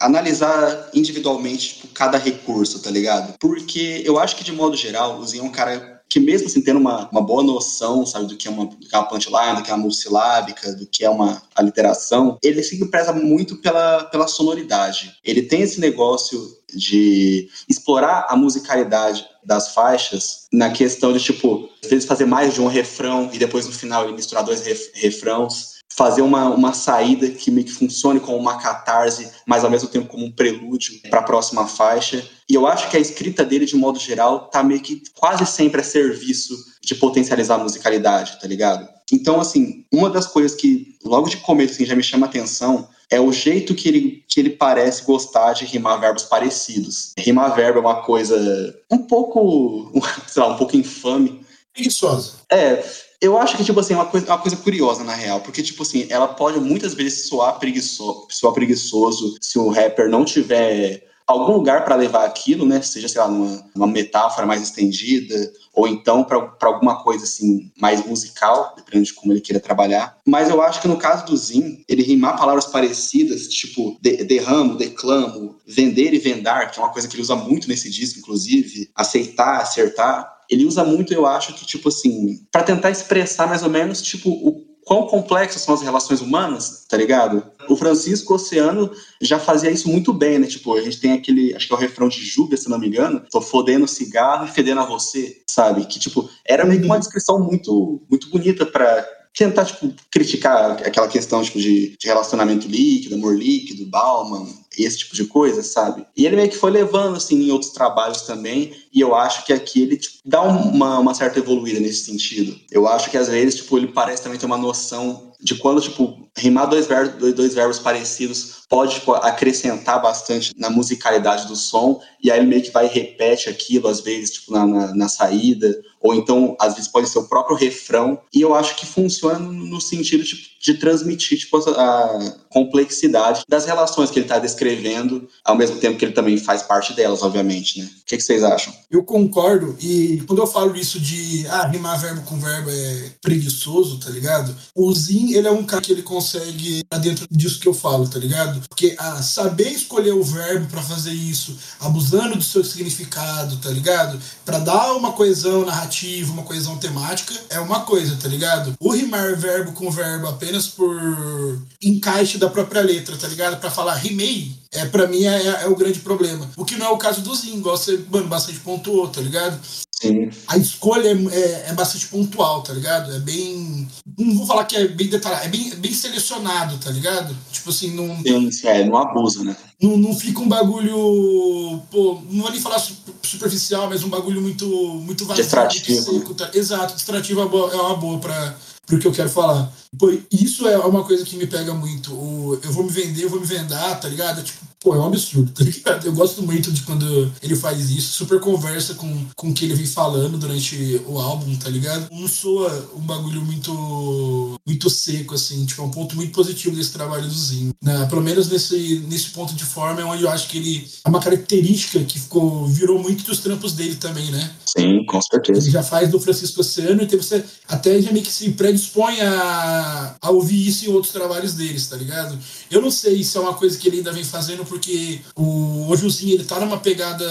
analisar 0.00 0.88
individualmente 0.94 1.74
tipo, 1.74 1.88
cada 1.88 2.16
recurso, 2.16 2.78
tá 2.78 2.90
ligado? 2.90 3.34
Porque 3.38 4.02
eu 4.04 4.18
acho 4.18 4.34
que, 4.36 4.44
de 4.44 4.52
modo 4.52 4.76
geral, 4.76 5.18
o 5.18 5.26
Zinho 5.26 5.44
é 5.44 5.46
um 5.46 5.52
cara 5.52 5.99
que 6.10 6.18
mesmo 6.18 6.48
assim 6.48 6.60
tendo 6.60 6.80
uma, 6.80 7.08
uma 7.10 7.22
boa 7.22 7.42
noção, 7.42 8.04
sabe, 8.04 8.26
do 8.26 8.36
que 8.36 8.48
é 8.48 8.50
uma, 8.50 8.66
do 8.66 8.76
que 8.76 8.94
é 8.94 8.98
uma 8.98 9.08
punchline, 9.08 9.56
do 9.56 9.62
que 9.62 9.70
é 9.70 9.74
uma 9.74 9.82
multisilábica, 9.82 10.72
do 10.72 10.86
que 10.86 11.04
é 11.04 11.08
uma 11.08 11.40
aliteração, 11.54 12.36
ele 12.42 12.62
sempre 12.64 12.88
preza 12.88 13.12
muito 13.12 13.56
pela, 13.58 14.04
pela 14.04 14.26
sonoridade. 14.26 15.16
Ele 15.24 15.42
tem 15.42 15.62
esse 15.62 15.80
negócio 15.80 16.58
de 16.74 17.48
explorar 17.68 18.26
a 18.28 18.36
musicalidade 18.36 19.24
das 19.44 19.72
faixas 19.72 20.46
na 20.52 20.70
questão 20.70 21.12
de, 21.12 21.20
tipo, 21.20 21.68
às 21.82 21.88
vezes 21.88 22.04
fazer 22.04 22.26
mais 22.26 22.54
de 22.54 22.60
um 22.60 22.66
refrão 22.66 23.30
e 23.32 23.38
depois 23.38 23.66
no 23.66 23.72
final 23.72 24.04
ele 24.04 24.12
misturar 24.12 24.44
dois 24.44 24.66
ref, 24.66 24.90
refrãos 24.94 25.79
fazer 25.94 26.22
uma, 26.22 26.48
uma 26.48 26.72
saída 26.72 27.28
que 27.28 27.50
meio 27.50 27.66
que 27.66 27.72
funcione 27.72 28.20
como 28.20 28.38
uma 28.38 28.58
catarse, 28.58 29.30
mas 29.46 29.64
ao 29.64 29.70
mesmo 29.70 29.88
tempo 29.88 30.08
como 30.08 30.24
um 30.24 30.32
prelúdio 30.32 31.00
para 31.10 31.20
a 31.20 31.24
próxima 31.24 31.66
faixa. 31.66 32.24
E 32.48 32.54
eu 32.54 32.66
acho 32.66 32.88
que 32.88 32.96
a 32.96 33.00
escrita 33.00 33.44
dele, 33.44 33.66
de 33.66 33.76
modo 33.76 33.98
geral, 33.98 34.48
tá 34.48 34.62
meio 34.62 34.80
que 34.80 35.02
quase 35.14 35.44
sempre 35.46 35.80
a 35.80 35.84
serviço 35.84 36.54
de 36.80 36.94
potencializar 36.94 37.56
a 37.56 37.58
musicalidade, 37.58 38.40
tá 38.40 38.46
ligado? 38.46 38.88
Então, 39.12 39.40
assim, 39.40 39.84
uma 39.92 40.08
das 40.08 40.26
coisas 40.26 40.54
que 40.54 40.96
logo 41.04 41.28
de 41.28 41.38
começo 41.38 41.74
assim, 41.74 41.84
já 41.84 41.96
me 41.96 42.02
chama 42.02 42.26
atenção 42.26 42.88
é 43.10 43.20
o 43.20 43.32
jeito 43.32 43.74
que 43.74 43.88
ele, 43.88 44.24
que 44.28 44.38
ele 44.38 44.50
parece 44.50 45.02
gostar 45.02 45.52
de 45.52 45.64
rimar 45.64 46.00
verbos 46.00 46.22
parecidos. 46.22 47.12
Rimar 47.18 47.54
verbo 47.56 47.78
é 47.78 47.82
uma 47.82 48.02
coisa 48.02 48.74
um 48.88 48.98
pouco, 48.98 49.92
sei 50.28 50.42
lá, 50.42 50.48
um 50.48 50.56
pouco 50.56 50.76
infame. 50.76 51.44
Preguiçosa. 51.74 52.34
É, 52.50 52.84
eu 53.20 53.38
acho 53.38 53.56
que, 53.56 53.64
tipo 53.64 53.80
assim, 53.80 53.94
é 53.94 53.96
uma 53.96 54.06
coisa, 54.06 54.26
uma 54.26 54.38
coisa 54.38 54.56
curiosa, 54.56 55.04
na 55.04 55.14
real. 55.14 55.40
Porque, 55.40 55.62
tipo 55.62 55.82
assim, 55.82 56.06
ela 56.08 56.28
pode 56.28 56.58
muitas 56.58 56.94
vezes 56.94 57.28
soar 57.28 57.58
preguiçoso, 57.58 58.26
soar 58.30 58.54
preguiçoso 58.54 59.36
se 59.40 59.58
o 59.58 59.68
rapper 59.68 60.08
não 60.08 60.24
tiver 60.24 61.10
algum 61.26 61.52
lugar 61.52 61.84
para 61.84 61.94
levar 61.94 62.24
aquilo, 62.24 62.66
né? 62.66 62.82
Seja, 62.82 63.08
sei 63.08 63.20
lá, 63.20 63.28
numa 63.28 63.86
metáfora 63.86 64.46
mais 64.46 64.62
estendida, 64.62 65.52
ou 65.72 65.86
então 65.86 66.24
para 66.24 66.38
alguma 66.62 67.02
coisa 67.02 67.24
assim 67.24 67.70
mais 67.80 68.04
musical, 68.04 68.74
dependendo 68.76 69.06
de 69.06 69.14
como 69.14 69.32
ele 69.32 69.40
queira 69.40 69.60
trabalhar. 69.60 70.16
Mas 70.26 70.48
eu 70.48 70.60
acho 70.60 70.80
que 70.80 70.88
no 70.88 70.96
caso 70.96 71.26
do 71.26 71.36
Zin, 71.36 71.84
ele 71.88 72.02
rimar 72.02 72.36
palavras 72.36 72.66
parecidas, 72.66 73.48
tipo 73.48 73.96
de, 74.00 74.24
derramo, 74.24 74.76
declamo, 74.76 75.56
vender 75.66 76.12
e 76.12 76.18
vendar, 76.18 76.70
que 76.70 76.80
é 76.80 76.82
uma 76.82 76.92
coisa 76.92 77.06
que 77.06 77.14
ele 77.14 77.22
usa 77.22 77.36
muito 77.36 77.68
nesse 77.68 77.88
disco, 77.88 78.18
inclusive, 78.18 78.90
aceitar, 78.94 79.60
acertar, 79.60 80.39
ele 80.50 80.66
usa 80.66 80.84
muito, 80.84 81.14
eu 81.14 81.26
acho, 81.26 81.54
que, 81.54 81.64
tipo 81.64 81.88
assim, 81.88 82.40
para 82.50 82.62
tentar 82.62 82.90
expressar 82.90 83.46
mais 83.46 83.62
ou 83.62 83.70
menos, 83.70 84.02
tipo, 84.02 84.30
o 84.30 84.70
quão 84.84 85.06
complexas 85.06 85.62
são 85.62 85.72
as 85.72 85.82
relações 85.82 86.20
humanas, 86.20 86.84
tá 86.88 86.96
ligado? 86.96 87.44
O 87.68 87.76
Francisco 87.76 88.34
Oceano 88.34 88.90
já 89.20 89.38
fazia 89.38 89.70
isso 89.70 89.88
muito 89.88 90.12
bem, 90.12 90.40
né? 90.40 90.48
Tipo, 90.48 90.74
a 90.74 90.80
gente 90.80 90.98
tem 90.98 91.12
aquele, 91.12 91.54
acho 91.54 91.68
que 91.68 91.72
é 91.72 91.76
o 91.76 91.78
refrão 91.78 92.08
de 92.08 92.24
Júlia, 92.24 92.56
se 92.56 92.68
não 92.68 92.78
me 92.78 92.88
engano, 92.88 93.22
tô 93.30 93.40
fodendo 93.40 93.86
cigarro 93.86 94.46
e 94.46 94.50
fedendo 94.50 94.80
a 94.80 94.86
você, 94.86 95.42
sabe? 95.48 95.86
Que, 95.86 96.00
tipo, 96.00 96.28
era 96.44 96.64
meio 96.64 96.80
que 96.80 96.86
uma 96.86 96.98
descrição 96.98 97.38
muito, 97.38 98.02
muito 98.10 98.28
bonita 98.30 98.66
para 98.66 99.06
tentar, 99.32 99.64
tipo, 99.64 99.94
criticar 100.10 100.72
aquela 100.84 101.06
questão, 101.06 101.40
tipo, 101.42 101.60
de, 101.60 101.96
de 101.96 102.06
relacionamento 102.08 102.66
líquido, 102.66 103.14
amor 103.14 103.38
líquido, 103.38 103.86
Bauman, 103.86 104.48
esse 104.78 104.98
tipo 104.98 105.14
de 105.14 105.24
coisa, 105.24 105.62
sabe? 105.62 106.06
E 106.16 106.24
ele 106.24 106.36
meio 106.36 106.48
que 106.48 106.56
foi 106.56 106.70
levando, 106.70 107.16
assim, 107.16 107.42
em 107.42 107.50
outros 107.50 107.72
trabalhos 107.72 108.22
também, 108.22 108.74
e 108.92 109.00
eu 109.00 109.14
acho 109.14 109.44
que 109.44 109.52
aqui 109.52 109.82
ele, 109.82 109.96
tipo, 109.96 110.18
dá 110.24 110.42
uma, 110.42 110.98
uma 110.98 111.14
certa 111.14 111.38
evoluída 111.38 111.80
nesse 111.80 112.04
sentido. 112.04 112.56
Eu 112.70 112.86
acho 112.86 113.10
que, 113.10 113.16
às 113.16 113.28
vezes, 113.28 113.56
tipo, 113.56 113.76
ele 113.76 113.88
parece 113.88 114.22
também 114.22 114.38
ter 114.38 114.46
uma 114.46 114.58
noção 114.58 115.32
de 115.40 115.54
quando, 115.56 115.80
tipo, 115.80 116.29
rimar 116.36 116.68
dois 116.68 116.86
verbos, 116.86 117.14
dois, 117.18 117.34
dois 117.34 117.54
verbos 117.54 117.78
parecidos 117.78 118.60
pode 118.70 118.94
tipo, 118.94 119.12
acrescentar 119.14 120.00
bastante 120.00 120.52
na 120.56 120.70
musicalidade 120.70 121.48
do 121.48 121.56
som, 121.56 122.00
e 122.22 122.30
aí 122.30 122.38
ele 122.38 122.46
meio 122.46 122.62
que 122.62 122.70
vai 122.70 122.86
e 122.86 122.88
repete 122.88 123.48
aquilo, 123.48 123.88
às 123.88 124.00
vezes, 124.00 124.30
tipo, 124.30 124.52
na, 124.52 124.64
na, 124.64 124.94
na, 124.94 125.08
saída, 125.08 125.76
ou 126.00 126.14
então, 126.14 126.56
às 126.60 126.74
vezes, 126.74 126.88
pode 126.88 127.08
ser 127.08 127.18
o 127.18 127.26
próprio 127.26 127.56
refrão, 127.56 128.20
e 128.32 128.40
eu 128.40 128.54
acho 128.54 128.76
que 128.76 128.86
funciona 128.86 129.40
no 129.40 129.80
sentido 129.80 130.22
tipo, 130.22 130.40
de 130.62 130.74
transmitir 130.74 131.38
tipo, 131.38 131.56
a 131.56 132.36
complexidade 132.48 133.42
das 133.48 133.64
relações 133.64 134.08
que 134.08 134.20
ele 134.20 134.26
está 134.26 134.38
descrevendo, 134.38 135.28
ao 135.44 135.56
mesmo 135.56 135.78
tempo 135.78 135.98
que 135.98 136.04
ele 136.04 136.12
também 136.12 136.36
faz 136.36 136.62
parte 136.62 136.94
delas, 136.94 137.22
obviamente, 137.22 137.80
né? 137.80 137.86
O 137.86 138.04
que, 138.06 138.16
que, 138.16 138.22
vocês 138.22 138.44
acham? 138.44 138.72
Eu 138.88 139.02
concordo, 139.02 139.76
e 139.80 140.22
quando 140.28 140.42
eu 140.42 140.46
falo 140.46 140.76
isso 140.76 141.00
de 141.00 141.44
ah, 141.48 141.66
rimar 141.66 142.00
verbo 142.00 142.22
com 142.22 142.38
verbo 142.38 142.70
é 142.70 143.10
preguiçoso, 143.20 143.98
tá 143.98 144.10
ligado? 144.10 144.54
O 144.76 144.92
Zin, 144.94 145.32
ele 145.32 145.48
é 145.48 145.50
um 145.50 145.64
cara 145.64 145.82
que 145.82 145.90
ele 145.90 146.02
consegue 146.02 146.19
estar 146.20 146.98
dentro 146.98 147.26
disso 147.30 147.58
que 147.58 147.68
eu 147.68 147.74
falo, 147.74 148.08
tá 148.08 148.18
ligado? 148.18 148.60
Porque 148.68 148.94
ah, 148.98 149.22
saber 149.22 149.70
escolher 149.70 150.12
o 150.12 150.22
verbo 150.22 150.66
para 150.68 150.82
fazer 150.82 151.12
isso, 151.12 151.56
abusando 151.80 152.36
do 152.36 152.42
seu 152.42 152.64
significado, 152.64 153.56
tá 153.56 153.70
ligado? 153.70 154.20
Para 154.44 154.58
dar 154.58 154.92
uma 154.92 155.12
coesão 155.12 155.64
narrativa, 155.64 156.32
uma 156.32 156.42
coesão 156.42 156.76
temática, 156.78 157.34
é 157.48 157.60
uma 157.60 157.80
coisa, 157.80 158.16
tá 158.16 158.28
ligado? 158.28 158.74
O 158.80 158.90
rimar 158.90 159.36
verbo 159.36 159.72
com 159.72 159.90
verbo 159.90 160.28
apenas 160.28 160.66
por 160.66 161.60
encaixe 161.82 162.38
da 162.38 162.48
própria 162.48 162.82
letra, 162.82 163.16
tá 163.16 163.28
ligado? 163.28 163.58
Para 163.58 163.70
falar 163.70 163.94
rimei, 163.94 164.52
é, 164.72 164.84
para 164.84 165.06
mim 165.06 165.24
é, 165.24 165.62
é, 165.62 165.66
o 165.68 165.74
grande 165.74 166.00
problema. 166.00 166.48
O 166.56 166.64
que 166.64 166.76
não 166.76 166.86
é 166.86 166.90
o 166.90 166.98
caso 166.98 167.20
do 167.22 167.34
Zin, 167.34 167.56
igual 167.56 167.76
você 167.76 168.04
mano, 168.10 168.28
bastante 168.28 168.60
pontuou, 168.60 169.08
tá 169.08 169.20
ligado? 169.20 169.58
Sim. 170.00 170.30
A 170.48 170.56
escolha 170.56 171.08
é, 171.08 171.36
é, 171.36 171.64
é, 171.68 171.72
bastante 171.74 172.06
pontual, 172.06 172.62
tá 172.62 172.72
ligado? 172.72 173.12
É 173.14 173.18
bem. 173.18 173.86
Não 174.18 174.34
vou 174.34 174.46
falar 174.46 174.64
que 174.64 174.74
é 174.74 174.88
bem 174.88 175.08
detalhado, 175.08 175.44
é 175.44 175.48
bem, 175.48 175.74
bem 175.76 175.92
selecionado, 175.92 176.78
tá 176.78 176.90
ligado? 176.90 177.36
Tipo 177.52 177.68
assim, 177.68 177.94
não. 177.94 178.22
Sim, 178.50 178.66
é, 178.66 178.82
não 178.82 178.96
abusa, 178.96 179.44
né? 179.44 179.54
Não, 179.80 179.98
não 179.98 180.18
fica 180.18 180.40
um 180.40 180.48
bagulho. 180.48 181.82
Pô, 181.90 182.22
não 182.30 182.42
vou 182.42 182.50
nem 182.50 182.60
falar 182.60 182.82
superficial, 183.22 183.90
mas 183.90 184.02
um 184.02 184.08
bagulho 184.08 184.40
muito, 184.40 184.66
muito 184.66 185.26
vazio, 185.26 185.44
distrativo. 185.44 186.00
Seco, 186.00 186.34
tá? 186.34 186.50
Exato, 186.54 186.94
distrativo 186.94 187.40
é 187.40 187.42
uma 187.42 187.50
boa, 187.50 187.70
é 187.70 187.76
uma 187.76 187.96
boa 187.96 188.18
pra, 188.18 188.56
pro 188.86 188.98
que 188.98 189.06
eu 189.06 189.12
quero 189.12 189.28
falar. 189.28 189.70
Pô, 189.98 190.10
isso 190.32 190.66
é 190.66 190.78
uma 190.78 191.04
coisa 191.04 191.26
que 191.26 191.36
me 191.36 191.46
pega 191.46 191.74
muito. 191.74 192.14
O, 192.14 192.58
eu 192.62 192.72
vou 192.72 192.84
me 192.84 192.90
vender, 192.90 193.24
eu 193.24 193.30
vou 193.30 193.40
me 193.40 193.46
vendar, 193.46 194.00
tá 194.00 194.08
ligado? 194.08 194.42
Tipo, 194.42 194.64
pô, 194.80 194.94
é 194.94 194.98
um 194.98 195.06
absurdo, 195.06 195.52
tá 195.52 195.62
ligado? 195.62 196.06
Eu 196.06 196.12
gosto 196.12 196.42
muito 196.42 196.72
de 196.72 196.82
quando 196.82 197.32
ele 197.42 197.54
faz 197.54 197.90
isso, 197.90 198.12
super 198.12 198.40
conversa 198.40 198.94
com, 198.94 199.26
com 199.36 199.50
o 199.50 199.54
que 199.54 199.64
ele 199.64 199.74
vem 199.74 199.86
falando 199.86 200.38
durante 200.38 201.00
o 201.06 201.18
álbum, 201.18 201.54
tá 201.56 201.68
ligado? 201.68 202.08
Não 202.10 202.26
soa 202.26 202.90
um 202.96 203.00
bagulho 203.00 203.42
muito 203.42 204.58
muito 204.66 204.88
seco, 204.88 205.34
assim, 205.34 205.66
tipo, 205.66 205.82
é 205.82 205.84
um 205.84 205.90
ponto 205.90 206.14
muito 206.16 206.32
positivo 206.32 206.76
desse 206.76 206.92
trabalho 206.92 207.26
do 207.26 207.34
Zinho. 207.34 207.74
Né? 207.82 208.06
Pelo 208.06 208.22
menos 208.22 208.48
nesse, 208.48 209.04
nesse 209.08 209.30
ponto 209.30 209.54
de 209.54 209.64
forma 209.64 210.00
é 210.00 210.04
onde 210.04 210.22
eu 210.22 210.30
acho 210.30 210.48
que 210.48 210.58
ele. 210.58 210.88
É 211.04 211.08
uma 211.08 211.20
característica 211.20 212.02
que 212.04 212.20
ficou, 212.20 212.66
virou 212.66 212.98
muito 212.98 213.24
dos 213.24 213.40
trampos 213.40 213.72
dele 213.72 213.96
também, 213.96 214.30
né? 214.30 214.50
Sim, 214.76 215.04
com 215.04 215.20
certeza. 215.20 215.60
Ele 215.60 215.70
já 215.70 215.82
faz 215.82 216.10
do 216.10 216.20
Francisco 216.20 216.60
Oceano 216.60 217.02
então 217.02 217.20
você 217.20 217.44
até 217.68 218.00
já 218.00 218.12
meio 218.12 218.24
que 218.24 218.32
se 218.32 218.50
predispõe 218.52 219.20
a, 219.20 220.16
a 220.20 220.30
ouvir 220.30 220.66
isso 220.66 220.86
em 220.86 220.92
outros 220.92 221.12
trabalhos 221.12 221.54
deles, 221.54 221.88
tá 221.88 221.96
ligado? 221.96 222.38
Eu 222.70 222.80
não 222.80 222.90
sei 222.90 223.22
se 223.24 223.36
é 223.36 223.40
uma 223.40 223.54
coisa 223.54 223.78
que 223.78 223.88
ele 223.88 223.98
ainda 223.98 224.12
vem 224.12 224.24
fazendo 224.24 224.64
porque 224.64 225.20
o 225.36 225.88
Ojuzinho 225.90 226.34
ele 226.34 226.44
tá 226.44 226.60
numa 226.60 226.78
pegada 226.78 227.26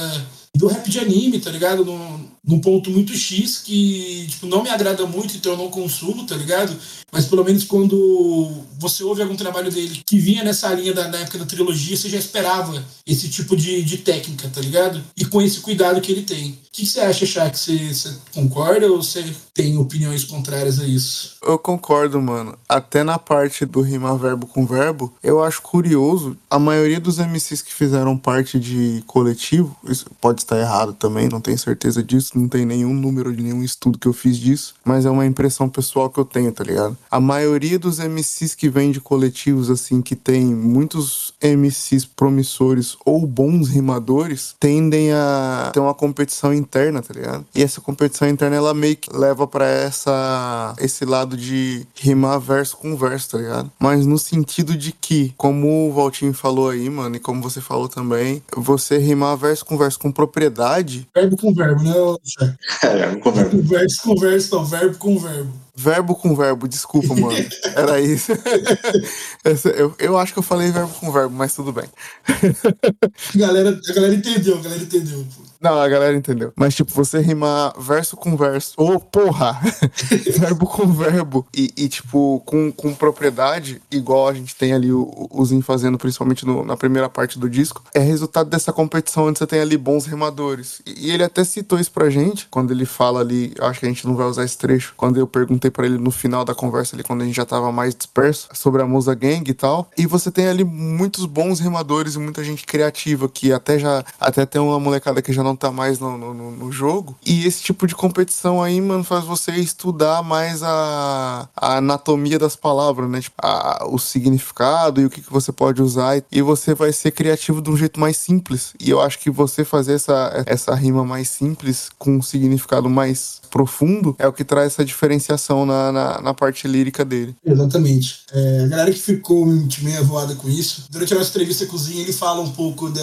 do 0.55 0.67
rap 0.67 0.89
de 0.89 0.99
anime, 0.99 1.39
tá 1.39 1.49
ligado? 1.49 1.85
Num, 1.85 2.27
num 2.43 2.59
ponto 2.59 2.89
muito 2.89 3.13
X 3.13 3.61
que, 3.63 4.27
tipo, 4.29 4.47
não 4.47 4.63
me 4.63 4.69
agrada 4.69 5.05
muito, 5.05 5.35
então 5.35 5.53
eu 5.53 5.57
não 5.57 5.69
consumo, 5.69 6.25
tá 6.25 6.35
ligado? 6.35 6.75
Mas 7.11 7.25
pelo 7.25 7.43
menos 7.43 7.63
quando 7.63 8.63
você 8.77 9.03
ouve 9.03 9.21
algum 9.21 9.35
trabalho 9.35 9.71
dele 9.71 10.01
que 10.05 10.19
vinha 10.19 10.43
nessa 10.43 10.71
linha 10.73 10.93
da, 10.93 11.07
da 11.07 11.19
época 11.19 11.39
da 11.39 11.45
trilogia, 11.45 11.97
você 11.97 12.07
já 12.07 12.17
esperava 12.17 12.83
esse 13.05 13.29
tipo 13.29 13.55
de, 13.55 13.83
de 13.83 13.97
técnica, 13.97 14.49
tá 14.53 14.61
ligado? 14.61 15.01
E 15.17 15.25
com 15.25 15.41
esse 15.41 15.59
cuidado 15.59 16.01
que 16.01 16.11
ele 16.11 16.21
tem. 16.21 16.51
O 16.51 16.71
que, 16.71 16.83
que 16.83 16.85
você 16.85 16.99
acha, 16.99 17.25
Shaq? 17.25 17.57
Você, 17.57 17.93
você 17.93 18.13
concorda 18.33 18.89
ou 18.91 19.01
você 19.01 19.25
tem 19.53 19.75
opiniões 19.77 20.23
contrárias 20.23 20.79
a 20.79 20.85
isso? 20.85 21.37
Eu 21.41 21.57
concordo, 21.57 22.21
mano. 22.21 22.57
Até 22.67 23.03
na 23.03 23.17
parte 23.17 23.65
do 23.65 23.81
rimar 23.81 24.17
verbo 24.17 24.45
com 24.45 24.65
verbo, 24.65 25.13
eu 25.23 25.43
acho 25.43 25.61
curioso. 25.61 26.37
A 26.49 26.59
maioria 26.59 26.99
dos 26.99 27.17
MCs 27.17 27.63
que 27.63 27.73
fizeram 27.73 28.15
parte 28.15 28.59
de 28.59 29.03
coletivo, 29.07 29.75
isso 29.85 30.05
pode 30.21 30.41
estar 30.41 30.59
errado 30.59 30.93
também, 30.93 31.27
não 31.27 31.41
tenho 31.41 31.57
certeza 31.57 32.03
disso 32.03 32.28
disso, 32.29 32.39
não 32.39 32.47
tem 32.47 32.65
nenhum 32.65 32.93
número 32.93 33.35
de 33.35 33.41
nenhum 33.41 33.63
estudo 33.63 33.97
que 33.97 34.07
eu 34.07 34.13
fiz 34.13 34.37
disso, 34.37 34.75
mas 34.83 35.05
é 35.05 35.09
uma 35.09 35.25
impressão 35.25 35.67
pessoal 35.67 36.09
que 36.09 36.19
eu 36.19 36.25
tenho, 36.25 36.51
tá 36.51 36.63
ligado? 36.63 36.97
A 37.09 37.19
maioria 37.19 37.79
dos 37.79 37.99
MCs 37.99 38.55
que 38.55 38.69
vem 38.69 38.91
de 38.91 39.01
coletivos, 39.01 39.69
assim, 39.69 40.01
que 40.01 40.15
tem 40.15 40.45
muitos 40.45 41.33
MCs 41.41 42.05
promissores 42.05 42.95
ou 43.05 43.25
bons 43.25 43.69
rimadores, 43.69 44.55
tendem 44.59 45.11
a 45.11 45.71
ter 45.73 45.79
uma 45.79 45.93
competição 45.93 46.53
interna, 46.53 47.01
tá 47.01 47.13
ligado? 47.13 47.45
E 47.55 47.63
essa 47.63 47.81
competição 47.81 48.27
interna, 48.27 48.55
ela 48.55 48.73
meio 48.73 48.95
que 48.95 49.15
leva 49.15 49.47
para 49.47 49.65
essa 49.65 50.73
esse 50.79 51.05
lado 51.05 51.35
de 51.35 51.85
rimar 51.95 52.39
verso 52.39 52.77
com 52.77 52.95
verso, 52.95 53.31
tá 53.31 53.37
ligado? 53.37 53.71
Mas 53.79 54.05
no 54.05 54.17
sentido 54.17 54.75
de 54.75 54.91
que, 54.91 55.33
como 55.37 55.89
o 55.89 55.93
Valtinho 55.93 56.33
falou 56.33 56.69
aí, 56.69 56.89
mano, 56.89 57.15
e 57.15 57.19
como 57.19 57.41
você 57.41 57.61
falou 57.61 57.87
também, 57.87 58.41
você 58.55 58.97
rimar 58.97 59.37
verso 59.37 59.65
com 59.65 59.77
verso 59.77 59.99
com 59.99 60.11
propriedade. 60.11 61.07
Verbo 61.13 61.37
com 61.37 61.53
verbo, 61.53 61.83
né, 61.83 61.93
Chefe? 62.23 62.57
É, 62.83 63.15
com 63.15 63.31
verbo. 63.31 63.61
Verso 63.63 64.01
com 64.03 64.15
verso, 64.15 64.55
não, 64.55 64.65
verbo 64.65 64.97
com 64.97 65.19
verbo. 65.19 65.53
Verbo 65.75 66.15
com 66.15 66.35
verbo, 66.35 66.67
desculpa, 66.67 67.15
mano. 67.15 67.37
Era 67.75 67.99
isso. 68.01 68.33
Eu, 69.75 69.95
eu 69.97 70.17
acho 70.17 70.33
que 70.33 70.39
eu 70.39 70.43
falei 70.43 70.71
verbo 70.71 70.93
com 70.99 71.11
verbo, 71.11 71.33
mas 71.33 71.53
tudo 71.55 71.71
bem. 71.71 71.85
A 72.27 73.37
galera, 73.37 73.69
a 73.69 73.93
galera 73.93 74.13
entendeu, 74.13 74.57
a 74.57 74.61
galera 74.61 74.81
entendeu. 74.81 75.25
Pô. 75.35 75.48
Não, 75.61 75.77
a 75.77 75.89
galera 75.89 76.15
entendeu. 76.15 76.53
Mas, 76.55 76.73
tipo, 76.73 76.89
você 76.93 77.19
rimar 77.19 77.73
verso 77.77 78.15
com 78.15 78.37
verso. 78.37 78.73
Ô, 78.77 78.97
porra! 78.97 79.59
verbo 80.39 80.65
com 80.65 80.87
verbo. 80.87 81.45
E, 81.53 81.69
e, 81.75 81.89
tipo, 81.89 82.41
com, 82.45 82.71
com 82.71 82.93
propriedade, 82.93 83.81
igual 83.91 84.29
a 84.29 84.33
gente 84.33 84.55
tem 84.55 84.71
ali 84.71 84.89
o, 84.93 85.27
o 85.29 85.45
Zin 85.45 85.61
fazendo, 85.61 85.97
principalmente 85.97 86.45
no- 86.45 86.63
na 86.63 86.77
primeira 86.77 87.09
parte 87.09 87.37
do 87.37 87.49
disco, 87.49 87.83
é 87.93 87.99
resultado 87.99 88.49
dessa 88.49 88.71
competição 88.71 89.25
onde 89.25 89.37
você 89.37 89.45
tem 89.45 89.59
ali 89.59 89.77
bons 89.77 90.05
rimadores. 90.05 90.81
E, 90.85 91.07
e 91.07 91.11
ele 91.11 91.23
até 91.23 91.43
citou 91.43 91.77
isso 91.77 91.91
pra 91.91 92.09
gente, 92.09 92.47
quando 92.49 92.71
ele 92.71 92.85
fala 92.85 93.19
ali, 93.19 93.53
acho 93.59 93.81
que 93.81 93.85
a 93.85 93.89
gente 93.89 94.07
não 94.07 94.15
vai 94.15 94.27
usar 94.27 94.45
esse 94.45 94.57
trecho, 94.57 94.93
quando 94.95 95.17
eu 95.19 95.27
perguntei 95.27 95.69
pra 95.69 95.85
ele 95.85 95.97
no 95.97 96.09
final 96.11 96.45
da 96.45 96.55
conversa 96.55 96.95
ali, 96.95 97.03
quando 97.03 97.21
a 97.21 97.25
gente 97.25 97.35
já 97.35 97.45
tava 97.45 97.69
mais 97.69 97.93
disperso, 97.93 98.47
sobre 98.53 98.81
a 98.81 98.85
Musa 98.87 99.13
Gang 99.13 99.43
e 99.49 99.53
tal. 99.53 99.89
E 99.97 100.05
você 100.05 100.31
tem 100.31 100.47
ali 100.47 100.63
muitos 100.63 101.25
bons 101.25 101.59
rimadores 101.59 102.15
e 102.15 102.19
muita 102.19 102.45
gente 102.45 102.65
criativa, 102.65 103.27
que 103.27 103.51
até 103.51 103.77
já, 103.77 104.05
até 104.21 104.45
tem 104.45 104.61
uma 104.61 104.79
molecada 104.79 105.21
que 105.21 105.33
já 105.33 105.43
não 105.43 105.48
tá 105.55 105.71
mais 105.71 105.99
no, 105.99 106.17
no, 106.17 106.33
no- 106.33 106.69
jogo. 106.71 107.17
E 107.25 107.45
esse 107.45 107.61
tipo 107.63 107.87
de 107.87 107.95
competição 107.95 108.61
aí, 108.61 108.79
mano, 108.79 109.03
faz 109.03 109.25
você 109.25 109.51
estudar 109.53 110.21
mais 110.23 110.61
a, 110.61 111.49
a 111.55 111.77
anatomia 111.77 112.37
das 112.37 112.55
palavras, 112.55 113.09
né? 113.09 113.21
Tipo, 113.21 113.35
a- 113.41 113.87
o 113.89 113.97
significado 113.97 115.01
e 115.01 115.05
o 115.05 115.09
que, 115.09 115.21
que 115.21 115.31
você 115.31 115.51
pode 115.51 115.81
usar. 115.81 116.23
E, 116.31 116.41
você 116.41 116.73
vai 116.73 116.91
ser 116.93 117.11
criativo 117.11 117.61
de 117.61 117.69
um 117.69 117.77
jeito 117.77 117.99
mais 117.99 118.17
simples. 118.17 118.73
E 118.79 118.89
eu 118.89 119.01
acho 119.01 119.19
que 119.19 119.29
você 119.31 119.65
fazer 119.65 119.93
essa, 119.93 120.43
essa 120.45 120.75
rima 120.75 121.03
mais 121.03 121.27
simples, 121.29 121.89
com 121.97 122.17
um 122.17 122.21
significado 122.21 122.89
mais 122.89 123.41
profundo, 123.49 124.15
é 124.19 124.27
o 124.27 124.33
que 124.33 124.43
traz 124.43 124.73
essa 124.73 124.85
diferenciação 124.85 125.65
na, 125.65 125.91
na, 125.91 126.21
na 126.21 126.33
parte 126.33 126.67
lírica 126.67 127.03
dele. 127.03 127.35
Exatamente. 127.45 128.21
É, 128.31 128.63
a 128.65 128.67
galera 128.67 128.91
que 128.91 128.99
ficou 128.99 129.45
meio 129.45 129.99
avoada 129.99 130.35
com 130.35 130.47
isso, 130.49 130.85
durante 130.89 131.13
a 131.13 131.17
nossa 131.17 131.29
entrevista 131.29 131.65
Zinho, 131.77 132.01
ele 132.01 132.13
fala 132.13 132.41
um 132.41 132.51
pouco 132.51 132.89
da. 132.89 133.01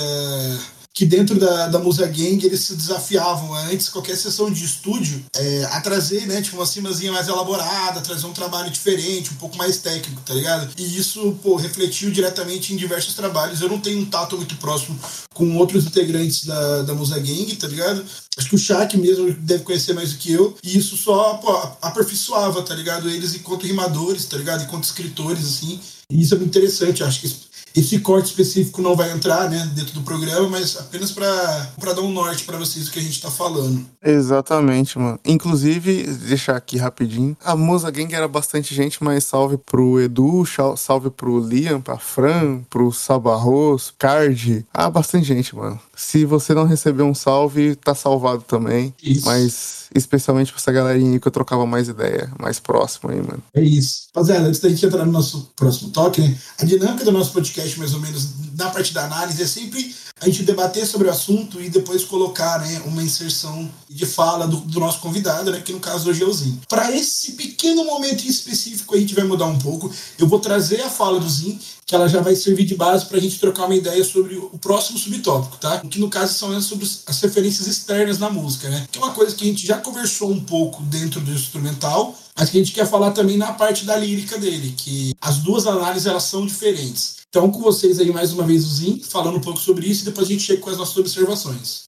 Que 0.96 1.04
dentro 1.04 1.38
da, 1.38 1.68
da 1.68 1.78
Musa 1.78 2.06
Gang 2.06 2.42
eles 2.42 2.60
se 2.60 2.74
desafiavam 2.74 3.52
antes, 3.52 3.90
qualquer 3.90 4.16
sessão 4.16 4.50
de 4.50 4.64
estúdio, 4.64 5.22
é, 5.36 5.64
a 5.64 5.80
trazer, 5.82 6.26
né, 6.26 6.40
tipo, 6.40 6.56
uma 6.56 6.64
cimazinha 6.64 7.12
mais 7.12 7.28
elaborada, 7.28 8.00
trazer 8.00 8.24
um 8.24 8.32
trabalho 8.32 8.70
diferente, 8.70 9.30
um 9.30 9.36
pouco 9.36 9.58
mais 9.58 9.76
técnico, 9.76 10.22
tá 10.24 10.32
ligado? 10.32 10.70
E 10.74 10.98
isso, 10.98 11.38
pô, 11.42 11.56
refletiu 11.56 12.10
diretamente 12.10 12.72
em 12.72 12.76
diversos 12.76 13.12
trabalhos. 13.12 13.60
Eu 13.60 13.68
não 13.68 13.78
tenho 13.78 14.00
um 14.00 14.06
tato 14.06 14.38
muito 14.38 14.56
próximo 14.56 14.98
com 15.34 15.54
outros 15.58 15.84
integrantes 15.84 16.46
da, 16.46 16.82
da 16.82 16.94
Musa 16.94 17.18
Gang, 17.18 17.54
tá 17.56 17.68
ligado? 17.68 18.02
Acho 18.38 18.48
que 18.48 18.54
o 18.54 18.58
Shaq 18.58 18.96
mesmo 18.96 19.30
deve 19.32 19.64
conhecer 19.64 19.92
mais 19.92 20.12
do 20.12 20.18
que 20.18 20.32
eu. 20.32 20.56
E 20.64 20.78
isso 20.78 20.96
só 20.96 21.34
pô, 21.34 21.52
aperfeiçoava, 21.82 22.62
tá 22.62 22.74
ligado? 22.74 23.10
Eles 23.10 23.34
enquanto 23.34 23.66
rimadores, 23.66 24.24
tá 24.24 24.38
ligado? 24.38 24.64
Enquanto 24.64 24.84
escritores, 24.84 25.44
assim. 25.44 25.78
E 26.10 26.22
isso 26.22 26.34
é 26.34 26.38
muito 26.38 26.56
interessante. 26.56 27.02
Acho 27.02 27.20
que 27.20 27.45
esse- 27.76 27.96
corte 28.00 28.26
específico 28.26 28.80
não 28.82 28.94
vai 28.94 29.10
entrar, 29.12 29.48
né, 29.50 29.70
dentro 29.74 29.94
do 29.94 30.02
programa, 30.02 30.48
mas 30.48 30.76
apenas 30.76 31.10
pra 31.12 31.92
dar 31.92 32.00
um 32.02 32.12
norte 32.12 32.44
pra 32.44 32.56
vocês 32.58 32.84
do 32.86 32.90
que 32.92 32.98
a 32.98 33.02
gente 33.02 33.20
tá 33.20 33.30
falando. 33.30 33.84
Exatamente, 34.04 34.98
mano. 34.98 35.18
Inclusive, 35.24 36.02
deixar 36.04 36.56
aqui 36.56 36.76
rapidinho. 36.76 37.36
A 37.44 37.56
Musa 37.56 37.90
Gang 37.90 38.14
era 38.14 38.28
bastante 38.28 38.74
gente, 38.74 39.02
mas 39.02 39.24
salve 39.24 39.56
pro 39.58 40.00
Edu, 40.00 40.44
salve 40.76 41.10
pro 41.10 41.38
Liam, 41.40 41.80
pra 41.80 41.98
Fran, 41.98 42.60
pro 42.70 42.92
Sabarros, 42.92 43.92
Card. 43.98 44.64
Ah, 44.72 44.90
bastante 44.90 45.26
gente, 45.26 45.54
mano. 45.56 45.80
Se 45.96 46.26
você 46.26 46.52
não 46.52 46.66
recebeu 46.66 47.06
um 47.06 47.14
salve, 47.14 47.74
tá 47.74 47.94
salvado 47.94 48.42
também. 48.42 48.94
Isso. 49.02 49.24
Mas 49.24 49.88
especialmente 49.94 50.52
pra 50.52 50.60
essa 50.60 50.70
galerinha 50.70 51.12
aí 51.12 51.20
que 51.20 51.26
eu 51.26 51.32
trocava 51.32 51.64
mais 51.64 51.88
ideia, 51.88 52.30
mais 52.38 52.60
próximo 52.60 53.10
aí, 53.10 53.16
mano. 53.16 53.42
É 53.54 53.62
isso. 53.62 54.08
Rapaziada, 54.14 54.46
antes 54.46 54.60
da 54.60 54.68
gente 54.68 54.84
entrar 54.84 55.06
no 55.06 55.12
nosso 55.12 55.50
próximo 55.56 55.90
toque, 55.90 56.20
né? 56.20 56.36
A 56.60 56.64
dinâmica 56.66 57.04
do 57.04 57.12
nosso 57.12 57.32
podcast, 57.32 57.78
mais 57.78 57.94
ou 57.94 58.00
menos, 58.00 58.28
na 58.56 58.68
parte 58.68 58.92
da 58.92 59.06
análise, 59.06 59.42
é 59.42 59.46
sempre 59.46 59.94
a 60.18 60.24
gente 60.24 60.44
debater 60.44 60.86
sobre 60.86 61.08
o 61.08 61.10
assunto 61.10 61.60
e 61.60 61.68
depois 61.68 62.02
colocar 62.02 62.60
né, 62.60 62.80
uma 62.86 63.02
inserção 63.02 63.70
de 63.88 64.06
fala 64.06 64.46
do, 64.46 64.56
do 64.56 64.80
nosso 64.80 65.00
convidado, 65.00 65.50
né? 65.50 65.60
Que 65.60 65.72
no 65.72 65.80
caso 65.80 66.10
é 66.10 66.24
o 66.24 66.32
Zin. 66.32 66.58
Para 66.68 66.90
esse 66.90 67.32
pequeno 67.32 67.84
momento 67.84 68.24
em 68.24 68.28
específico, 68.28 68.94
a 68.94 68.98
gente 68.98 69.14
vai 69.14 69.24
mudar 69.24 69.46
um 69.46 69.58
pouco. 69.58 69.92
Eu 70.18 70.26
vou 70.26 70.40
trazer 70.40 70.80
a 70.80 70.88
fala 70.88 71.20
do 71.20 71.28
Zin, 71.28 71.58
que 71.84 71.94
ela 71.94 72.08
já 72.08 72.22
vai 72.22 72.34
servir 72.34 72.64
de 72.64 72.74
base 72.74 73.04
para 73.04 73.18
a 73.18 73.20
gente 73.20 73.38
trocar 73.38 73.66
uma 73.66 73.74
ideia 73.74 74.02
sobre 74.02 74.36
o 74.36 74.58
próximo 74.58 74.98
subtópico, 74.98 75.58
tá? 75.58 75.80
Que 75.80 76.00
no 76.00 76.08
caso 76.08 76.32
são 76.32 76.60
sobre 76.62 76.88
as 77.06 77.20
referências 77.20 77.66
externas 77.66 78.18
na 78.18 78.30
música, 78.30 78.70
né? 78.70 78.88
Que 78.90 78.98
é 78.98 79.02
uma 79.02 79.12
coisa 79.12 79.36
que 79.36 79.44
a 79.44 79.46
gente 79.46 79.66
já 79.66 79.76
conversou 79.76 80.30
um 80.30 80.40
pouco 80.40 80.82
dentro 80.84 81.20
do 81.20 81.30
instrumental, 81.30 82.16
mas 82.34 82.48
que 82.48 82.56
a 82.56 82.60
gente 82.60 82.72
quer 82.72 82.86
falar 82.86 83.10
também 83.10 83.36
na 83.36 83.52
parte 83.52 83.84
da 83.84 83.96
lírica 83.96 84.38
dele, 84.38 84.74
que 84.76 85.14
as 85.20 85.38
duas 85.38 85.66
análises 85.66 86.06
elas 86.06 86.24
são 86.24 86.46
diferentes. 86.46 87.16
Então, 87.36 87.50
com 87.50 87.60
vocês 87.60 88.00
aí 88.00 88.10
mais 88.10 88.32
uma 88.32 88.44
vez 88.44 88.64
o 88.64 88.68
Zin, 88.68 88.98
falando 88.98 89.36
um 89.36 89.40
pouco 89.42 89.60
sobre 89.60 89.86
isso 89.86 90.00
e 90.00 90.04
depois 90.06 90.26
a 90.26 90.30
gente 90.30 90.42
chega 90.42 90.58
com 90.58 90.70
as 90.70 90.78
nossas 90.78 90.96
observações. 90.96 91.82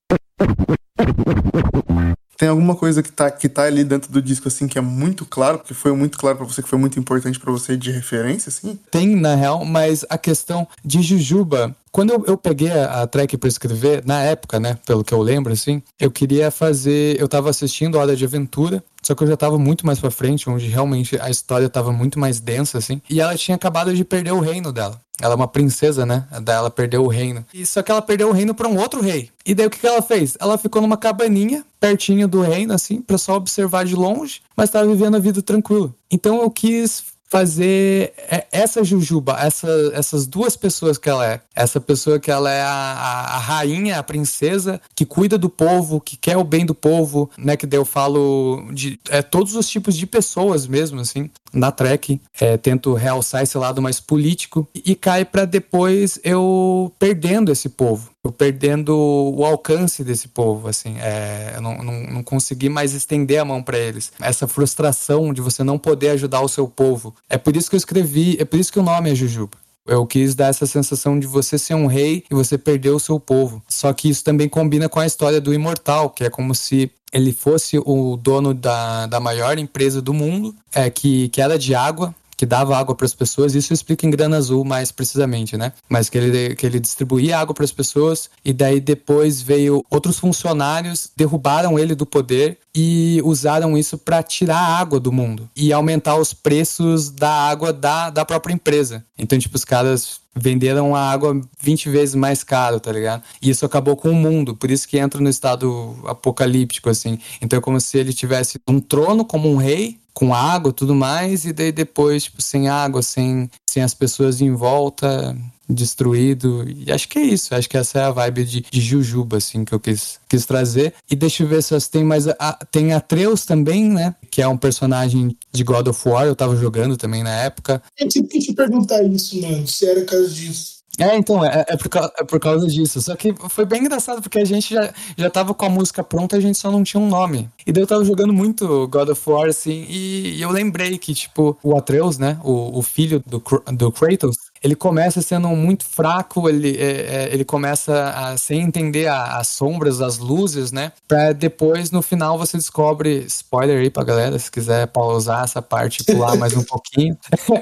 Tem 2.36 2.51
alguma 2.51 2.76
coisa 2.76 3.03
que 3.03 3.11
tá, 3.11 3.30
que 3.30 3.49
tá 3.49 3.62
ali 3.62 3.82
dentro 3.82 4.12
do 4.12 4.20
disco, 4.20 4.46
assim, 4.46 4.68
que 4.68 4.76
é 4.76 4.82
muito 4.82 5.24
claro, 5.24 5.59
porque 5.59 5.72
foi 5.72 5.92
muito 5.92 6.18
claro 6.18 6.36
pra 6.36 6.46
você, 6.46 6.62
que 6.62 6.68
foi 6.68 6.78
muito 6.78 7.01
importante 7.01 7.40
pra 7.40 7.51
você 7.51 7.78
de 7.78 7.90
referência, 7.90 8.51
assim? 8.51 8.78
Tem, 8.90 9.16
na 9.16 9.34
real, 9.34 9.64
mas 9.64 10.05
a 10.11 10.18
questão 10.18 10.68
de 10.84 11.01
Jujuba. 11.01 11.74
Quando 11.91 12.12
eu, 12.12 12.24
eu 12.26 12.36
peguei 12.36 12.70
a, 12.70 13.03
a 13.03 13.07
track 13.07 13.36
pra 13.36 13.49
escrever, 13.49 14.03
na 14.05 14.22
época, 14.22 14.59
né, 14.61 14.78
pelo 14.86 15.05
que 15.05 15.12
eu 15.12 15.20
lembro, 15.20 15.53
assim, 15.53 15.82
eu 15.99 16.11
queria 16.11 16.51
fazer. 16.51 17.20
Eu 17.20 17.28
tava 17.28 17.51
assistindo 17.51 17.99
Hora 17.99 18.14
de 18.14 18.24
Aventura, 18.24 18.82
só 19.03 19.14
que 19.14 19.22
eu 19.22 19.28
já 19.28 19.36
tava 19.36 19.59
muito 19.59 19.86
mais 19.86 19.99
pra 19.99 20.11
frente, 20.11 20.51
onde 20.51 20.66
realmente 20.66 21.18
a 21.20 21.30
história 21.30 21.68
tava 21.68 21.93
muito 21.93 22.18
mais 22.18 22.41
densa, 22.41 22.78
assim. 22.78 23.01
E 23.09 23.20
ela 23.20 23.36
tinha 23.36 23.55
acabado 23.55 23.95
de 23.95 24.05
perder 24.05 24.32
o 24.32 24.41
reino 24.41 24.72
dela. 24.72 25.01
Ela 25.20 25.34
é 25.34 25.36
uma 25.36 25.49
princesa, 25.49 26.07
né? 26.07 26.26
Daí 26.43 26.57
ela 26.57 26.70
perdeu 26.70 27.03
o 27.03 27.09
reino. 27.09 27.45
E 27.53 27.66
só 27.66 27.82
que 27.82 27.91
ela 27.91 28.01
perdeu 28.03 28.28
o 28.28 28.32
reino 28.32 28.55
pra 28.55 28.68
um 28.68 28.78
outro 28.78 29.01
rei. 29.01 29.30
E 29.45 29.55
daí 29.55 29.66
o 29.66 29.70
que, 29.70 29.78
que 29.80 29.86
ela 29.86 30.03
fez? 30.03 30.36
Ela 30.41 30.57
ficou 30.57 30.80
numa 30.80 30.97
cabaninha, 30.97 31.64
pertinho 31.80 32.28
do 32.28 32.41
reino, 32.41 32.72
assim, 32.72 33.01
pra 33.01 33.18
só 33.18 33.34
observar 33.34 33.84
de 33.84 33.97
longe, 33.97 34.43
mas 34.57 34.70
tava 34.70 34.86
vivendo 34.86 35.16
a 35.16 35.20
vida 35.20 35.43
tranquila. 35.43 35.93
Então 36.11 36.41
eu 36.43 36.51
quis 36.51 37.03
fazer 37.29 38.12
é, 38.16 38.47
essa 38.51 38.83
Jujuba, 38.83 39.37
essa, 39.39 39.68
essas 39.93 40.26
duas 40.26 40.57
pessoas 40.57 40.97
que 40.97 41.09
ela 41.09 41.26
é. 41.26 41.41
Essa 41.55 41.81
pessoa 41.81 42.18
que 42.18 42.31
ela 42.31 42.51
é 42.51 42.62
a, 42.62 42.66
a, 42.66 43.37
a 43.37 43.39
rainha, 43.39 43.99
a 43.99 44.03
princesa, 44.03 44.81
que 44.95 45.05
cuida 45.05 45.37
do 45.37 45.49
povo, 45.49 46.01
que 46.01 46.16
quer 46.16 46.37
o 46.37 46.45
bem 46.45 46.64
do 46.64 46.74
povo, 46.74 47.31
né? 47.37 47.57
Que 47.57 47.68
eu 47.70 47.85
falo 47.85 48.68
de 48.72 48.99
é, 49.11 49.22
todos 49.22 49.55
os 49.55 49.68
tipos 49.68 49.97
de 49.97 50.07
pessoas 50.07 50.66
mesmo, 50.66 51.01
assim, 51.01 51.31
na 51.53 51.70
track. 51.70 52.20
É, 52.41 52.57
tento 52.57 52.95
realçar 52.95 53.43
esse 53.43 53.59
lado 53.59 53.83
mais 53.83 54.01
político 54.01 54.66
e, 54.74 54.95
cai 54.95 55.24
pra 55.24 55.45
depois 55.45 56.18
eu 56.24 56.93
perdendo 56.99 57.53
esse 57.53 57.68
povo. 57.68 58.11
Eu 58.25 58.33
perdendo 58.33 58.97
o 58.97 59.45
alcance 59.45 60.03
desse 60.03 60.29
povo, 60.29 60.69
assim, 60.69 60.97
é, 60.99 61.53
eu 61.55 61.61
não, 61.61 61.79
não, 61.79 62.03
não 62.03 62.23
consegui 62.23 62.69
mais 62.69 62.93
estender 62.93 63.39
a 63.39 63.45
mão 63.45 63.62
pra 63.62 63.79
eles. 63.79 64.12
Essa 64.21 64.49
frustração 64.49 65.33
de 65.33 65.41
você 65.41 65.62
não 65.62 65.79
poder 65.79 66.11
ajudar 66.11 66.41
o 66.41 66.49
seu 66.49 66.66
povo. 66.69 67.14
É 67.29 67.39
por 67.39 67.57
isso 67.57 67.71
que 67.71 67.77
eu 67.77 67.79
escrevi, 67.79 68.37
é 68.41 68.45
por 68.45 68.59
isso 68.59 68.73
que 68.73 68.79
o 68.79 68.83
nome 68.83 69.11
é 69.11 69.14
Jujuba. 69.14 69.57
Eu 69.87 70.07
quis 70.07 70.35
dar 70.35 70.49
essa 70.49 70.66
sensação 70.66 71.19
de 71.19 71.27
você 71.27 71.57
ser 71.57 71.75
um 71.75 71.87
rei 71.87 72.23
e 72.31 72.35
você 72.35 72.59
perder 72.59 72.91
o 72.91 72.99
seu 72.99 73.19
povo. 73.19 73.62
Só 73.66 73.91
que 73.95 74.11
isso 74.11 74.23
também 74.23 74.47
combina 74.47 74.87
com 74.87 75.01
a 75.01 75.07
história 75.07 75.41
do 75.41 75.55
imortal, 75.55 76.11
que 76.11 76.25
é 76.25 76.31
como 76.31 76.55
se 76.55 76.91
ele 77.11 77.33
fosse 77.33 77.79
o 77.79 78.16
dono 78.16 78.53
da, 78.53 79.07
da 79.07 79.19
maior 79.19 79.59
empresa 79.59 80.03
do 80.03 80.12
mundo, 80.12 80.55
é, 80.75 80.91
que, 80.91 81.31
que 81.31 81.41
era 81.41 81.59
de 81.59 81.75
água, 81.75 82.14
que 82.39 82.47
dava 82.47 82.78
água 82.78 82.95
para 82.95 83.05
as 83.05 83.12
pessoas, 83.12 83.57
isso 83.57 83.72
explica 83.72 84.07
em 84.07 84.11
Grana 84.11 84.36
Azul 84.36 84.64
mais 84.64 84.93
precisamente, 84.93 85.57
né? 85.57 85.72
Mas 85.89 86.09
que 86.09 86.16
ele, 86.16 86.55
que 86.55 86.64
ele 86.64 86.78
distribuía 86.78 87.36
água 87.36 87.53
para 87.53 87.64
as 87.64 87.72
pessoas 87.72 88.30
e 88.45 88.53
daí 88.53 88.80
depois 88.80 89.43
veio 89.43 89.84
outros 89.91 90.20
funcionários, 90.20 91.11
derrubaram 91.16 91.76
ele 91.76 91.97
do 91.97 92.07
poder 92.07 92.59
e 92.72 93.20
usaram 93.24 93.76
isso 93.76 93.99
para 93.99 94.22
tirar 94.22 94.57
a 94.57 94.78
água 94.78 95.01
do 95.01 95.11
mundo 95.11 95.51
e 95.57 95.72
aumentar 95.72 96.14
os 96.14 96.32
preços 96.32 97.11
da 97.11 97.28
água 97.28 97.72
da, 97.72 98.09
da 98.09 98.24
própria 98.24 98.55
empresa. 98.55 99.05
Então, 99.18 99.36
tipo, 99.36 99.57
os 99.57 99.64
caras 99.64 100.20
venderam 100.32 100.95
a 100.95 101.11
água 101.11 101.41
20 101.61 101.89
vezes 101.91 102.14
mais 102.14 102.45
caro, 102.45 102.78
tá 102.78 102.93
ligado? 102.93 103.24
E 103.43 103.51
isso 103.51 103.66
acabou 103.66 103.97
com 103.97 104.11
o 104.11 104.14
mundo, 104.14 104.55
por 104.55 104.70
isso 104.70 104.86
que 104.86 104.97
entra 104.97 105.20
no 105.20 105.28
estado 105.28 105.97
apocalíptico, 106.07 106.89
assim. 106.89 107.18
Então 107.43 107.59
é 107.59 107.62
como 107.62 107.80
se 107.80 107.99
ele 107.99 108.12
tivesse 108.12 108.61
um 108.68 108.78
trono 108.78 109.24
como 109.24 109.51
um 109.51 109.57
rei, 109.57 109.99
com 110.19 110.35
água 110.35 110.73
tudo 110.73 110.97
mais, 110.97 111.45
e 111.45 111.53
daí 111.53 111.71
depois, 111.71 112.25
tipo, 112.25 112.43
sem 112.43 112.69
água, 112.69 113.03
sem, 113.03 113.49
sem 113.71 113.85
as 113.85 113.95
pessoas 113.95 114.41
em 114.41 114.53
volta, 114.53 115.37
destruído. 115.69 116.69
E 116.69 116.91
acho 116.91 117.09
que 117.09 117.21
é 117.21 117.23
isso. 117.23 117.55
Acho 117.55 117.71
que 117.71 117.77
essa 117.77 118.01
é 118.01 118.03
a 118.03 118.11
vibe 118.11 118.45
de, 118.45 118.61
de 118.62 118.81
Jujuba, 118.81 119.37
assim, 119.37 119.64
que 119.64 119.73
eu 119.73 119.79
quis, 119.79 120.19
quis 120.29 120.45
trazer. 120.45 120.93
E 121.09 121.14
deixa 121.14 121.45
eu 121.45 121.47
ver 121.47 121.62
se 121.62 121.89
tem 121.89 122.03
mais. 122.03 122.27
A, 122.27 122.59
tem 122.69 122.93
Atreus 122.93 123.45
também, 123.45 123.89
né? 123.89 124.12
Que 124.29 124.43
é 124.43 124.49
um 124.49 124.57
personagem 124.57 125.37
de 125.53 125.62
God 125.62 125.87
of 125.87 126.09
War. 126.09 126.27
Eu 126.27 126.35
tava 126.35 126.57
jogando 126.57 126.97
também 126.97 127.23
na 127.23 127.37
época. 127.43 127.81
Eu 127.97 128.11
sempre 128.11 128.31
quis 128.31 128.45
te 128.45 128.55
perguntar 128.55 129.01
isso, 129.05 129.41
mano. 129.41 129.69
Se 129.69 129.89
era 129.89 130.05
caso 130.05 130.35
disso. 130.35 130.78
É, 130.99 131.16
então, 131.16 131.44
é, 131.44 131.64
é, 131.68 131.76
por, 131.76 131.90
é, 131.96 132.24
por, 132.24 132.40
causa 132.40 132.66
disso. 132.66 133.01
Só 133.01 133.14
que 133.14 133.32
foi 133.49 133.64
bem 133.64 133.82
engraçado, 133.82 134.20
porque 134.20 134.38
a 134.38 134.44
gente 134.44 134.74
já, 134.74 134.92
já 135.16 135.30
tava 135.30 135.55
com 135.55 135.64
a 135.64 135.70
música 135.70 136.03
pronta, 136.03 136.36
a 136.36 136.40
gente 136.40 136.59
só 136.59 136.70
não 136.70 136.82
tinha 136.82 137.01
um 137.01 137.09
nome. 137.09 137.49
E 137.64 137.72
daí 137.72 137.82
eu 137.82 137.86
tava 137.86 138.05
jogando 138.05 138.32
muito 138.32 138.88
God 138.88 139.11
of 139.11 139.30
War, 139.30 139.49
assim, 139.49 139.86
e, 139.88 140.36
e 140.36 140.42
eu 140.42 140.51
lembrei 140.51 140.99
que, 140.99 141.14
tipo, 141.14 141.57
o 141.62 141.76
Atreus, 141.76 142.18
né, 142.18 142.38
o, 142.42 142.78
o 142.78 142.82
filho 142.82 143.22
do, 143.24 143.42
do 143.72 143.92
Kratos, 143.92 144.36
ele 144.62 144.74
começa 144.74 145.22
sendo 145.22 145.48
muito 145.48 145.84
fraco, 145.84 146.48
ele, 146.48 146.76
é, 146.76 147.24
é, 147.24 147.28
ele 147.32 147.44
começa 147.44 148.11
a 148.11 148.36
sem 148.36 148.61
entender 148.61 149.06
a, 149.06 149.38
as 149.38 149.48
sombras, 149.48 150.00
as 150.00 150.18
luzes, 150.18 150.72
né? 150.72 150.92
Pra 151.06 151.32
depois, 151.32 151.90
no 151.90 152.02
final, 152.02 152.38
você 152.38 152.56
descobre. 152.56 153.24
Spoiler 153.28 153.80
aí 153.80 153.90
pra 153.90 154.04
galera, 154.04 154.38
se 154.38 154.50
quiser 154.50 154.86
pausar 154.88 155.44
essa 155.44 155.62
parte 155.62 156.00
e 156.00 156.04
pular 156.04 156.36
mais 156.36 156.54
um 156.56 156.62
pouquinho. 156.64 157.16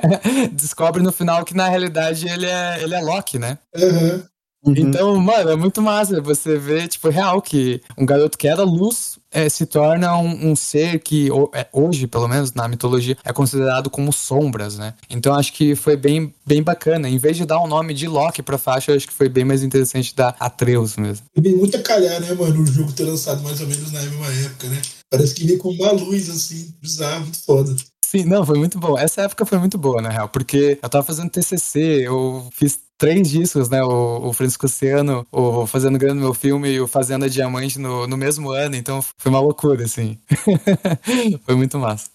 descobre 0.52 1.02
no 1.02 1.12
final 1.12 1.44
que 1.44 1.54
na 1.54 1.68
realidade 1.68 2.28
ele 2.28 2.46
é, 2.46 2.82
ele 2.82 2.94
é 2.94 3.00
Loki, 3.00 3.38
né? 3.38 3.58
Uhum. 3.76 4.22
Uhum. 4.64 4.74
Então, 4.76 5.16
mano, 5.16 5.50
é 5.50 5.56
muito 5.56 5.80
massa 5.80 6.20
você 6.20 6.58
ver, 6.58 6.88
tipo, 6.88 7.08
real 7.08 7.40
que 7.40 7.80
um 7.96 8.04
garoto 8.04 8.36
que 8.36 8.48
era 8.48 8.64
luz 8.64 9.15
é, 9.30 9.48
se 9.48 9.66
torna 9.66 10.16
um, 10.18 10.50
um 10.50 10.56
ser 10.56 11.00
que 11.00 11.28
é, 11.54 11.66
hoje, 11.72 12.06
pelo 12.06 12.28
menos 12.28 12.52
na 12.52 12.68
mitologia, 12.68 13.16
é 13.24 13.32
considerado 13.32 13.90
como 13.90 14.12
sombras, 14.12 14.78
né? 14.78 14.94
Então 15.10 15.34
acho 15.34 15.52
que 15.52 15.74
foi 15.74 15.96
bem, 15.96 16.34
bem 16.44 16.62
bacana. 16.62 17.08
Em 17.08 17.18
vez 17.18 17.36
de 17.36 17.44
dar 17.44 17.58
o 17.58 17.64
um 17.64 17.68
nome 17.68 17.92
de 17.94 18.06
Loki 18.08 18.42
pra 18.42 18.58
faixa, 18.58 18.94
acho 18.94 19.06
que 19.06 19.12
foi 19.12 19.28
bem 19.28 19.44
mais 19.44 19.62
interessante 19.62 20.14
dar 20.14 20.36
Atreus 20.38 20.96
mesmo. 20.96 21.26
E 21.36 21.40
bem 21.40 21.56
muito 21.56 21.76
a 21.76 21.82
calhar, 21.82 22.20
né, 22.20 22.32
mano? 22.34 22.62
O 22.62 22.66
jogo 22.66 22.92
ter 22.92 23.04
lançado 23.04 23.42
mais 23.42 23.60
ou 23.60 23.66
menos 23.66 23.92
na 23.92 24.02
mesma 24.02 24.26
época, 24.26 24.68
né? 24.68 24.80
Parece 25.10 25.34
que 25.34 25.46
veio 25.46 25.58
com 25.58 25.70
uma 25.70 25.92
luz, 25.92 26.28
assim, 26.28 26.74
bizarro, 26.80 27.22
muito 27.22 27.38
foda. 27.44 27.76
Sim, 28.04 28.24
não, 28.24 28.46
foi 28.46 28.58
muito 28.58 28.78
bom. 28.78 28.96
Essa 28.96 29.22
época 29.22 29.44
foi 29.44 29.58
muito 29.58 29.76
boa, 29.76 30.00
na 30.00 30.08
real, 30.08 30.28
porque 30.28 30.78
eu 30.80 30.88
tava 30.88 31.04
fazendo 31.04 31.30
TCC, 31.30 32.06
eu 32.06 32.48
fiz 32.52 32.78
três 32.98 33.28
discos, 33.28 33.68
né? 33.68 33.82
O, 33.82 34.28
o 34.28 34.32
Francisco 34.32 34.66
Oceano, 34.66 35.26
o 35.30 35.66
Fazendo 35.66 35.98
Grande 35.98 36.20
Meu 36.20 36.34
Filme 36.34 36.70
e 36.70 36.80
o 36.80 36.88
Fazenda 36.88 37.28
Diamante 37.28 37.78
no, 37.78 38.06
no 38.06 38.16
mesmo 38.16 38.50
ano, 38.50 38.76
então 38.76 39.00
foi 39.16 39.30
uma 39.30 39.40
loucura, 39.40 39.84
assim. 39.84 40.18
foi 41.44 41.54
muito 41.54 41.78
massa. 41.78 42.10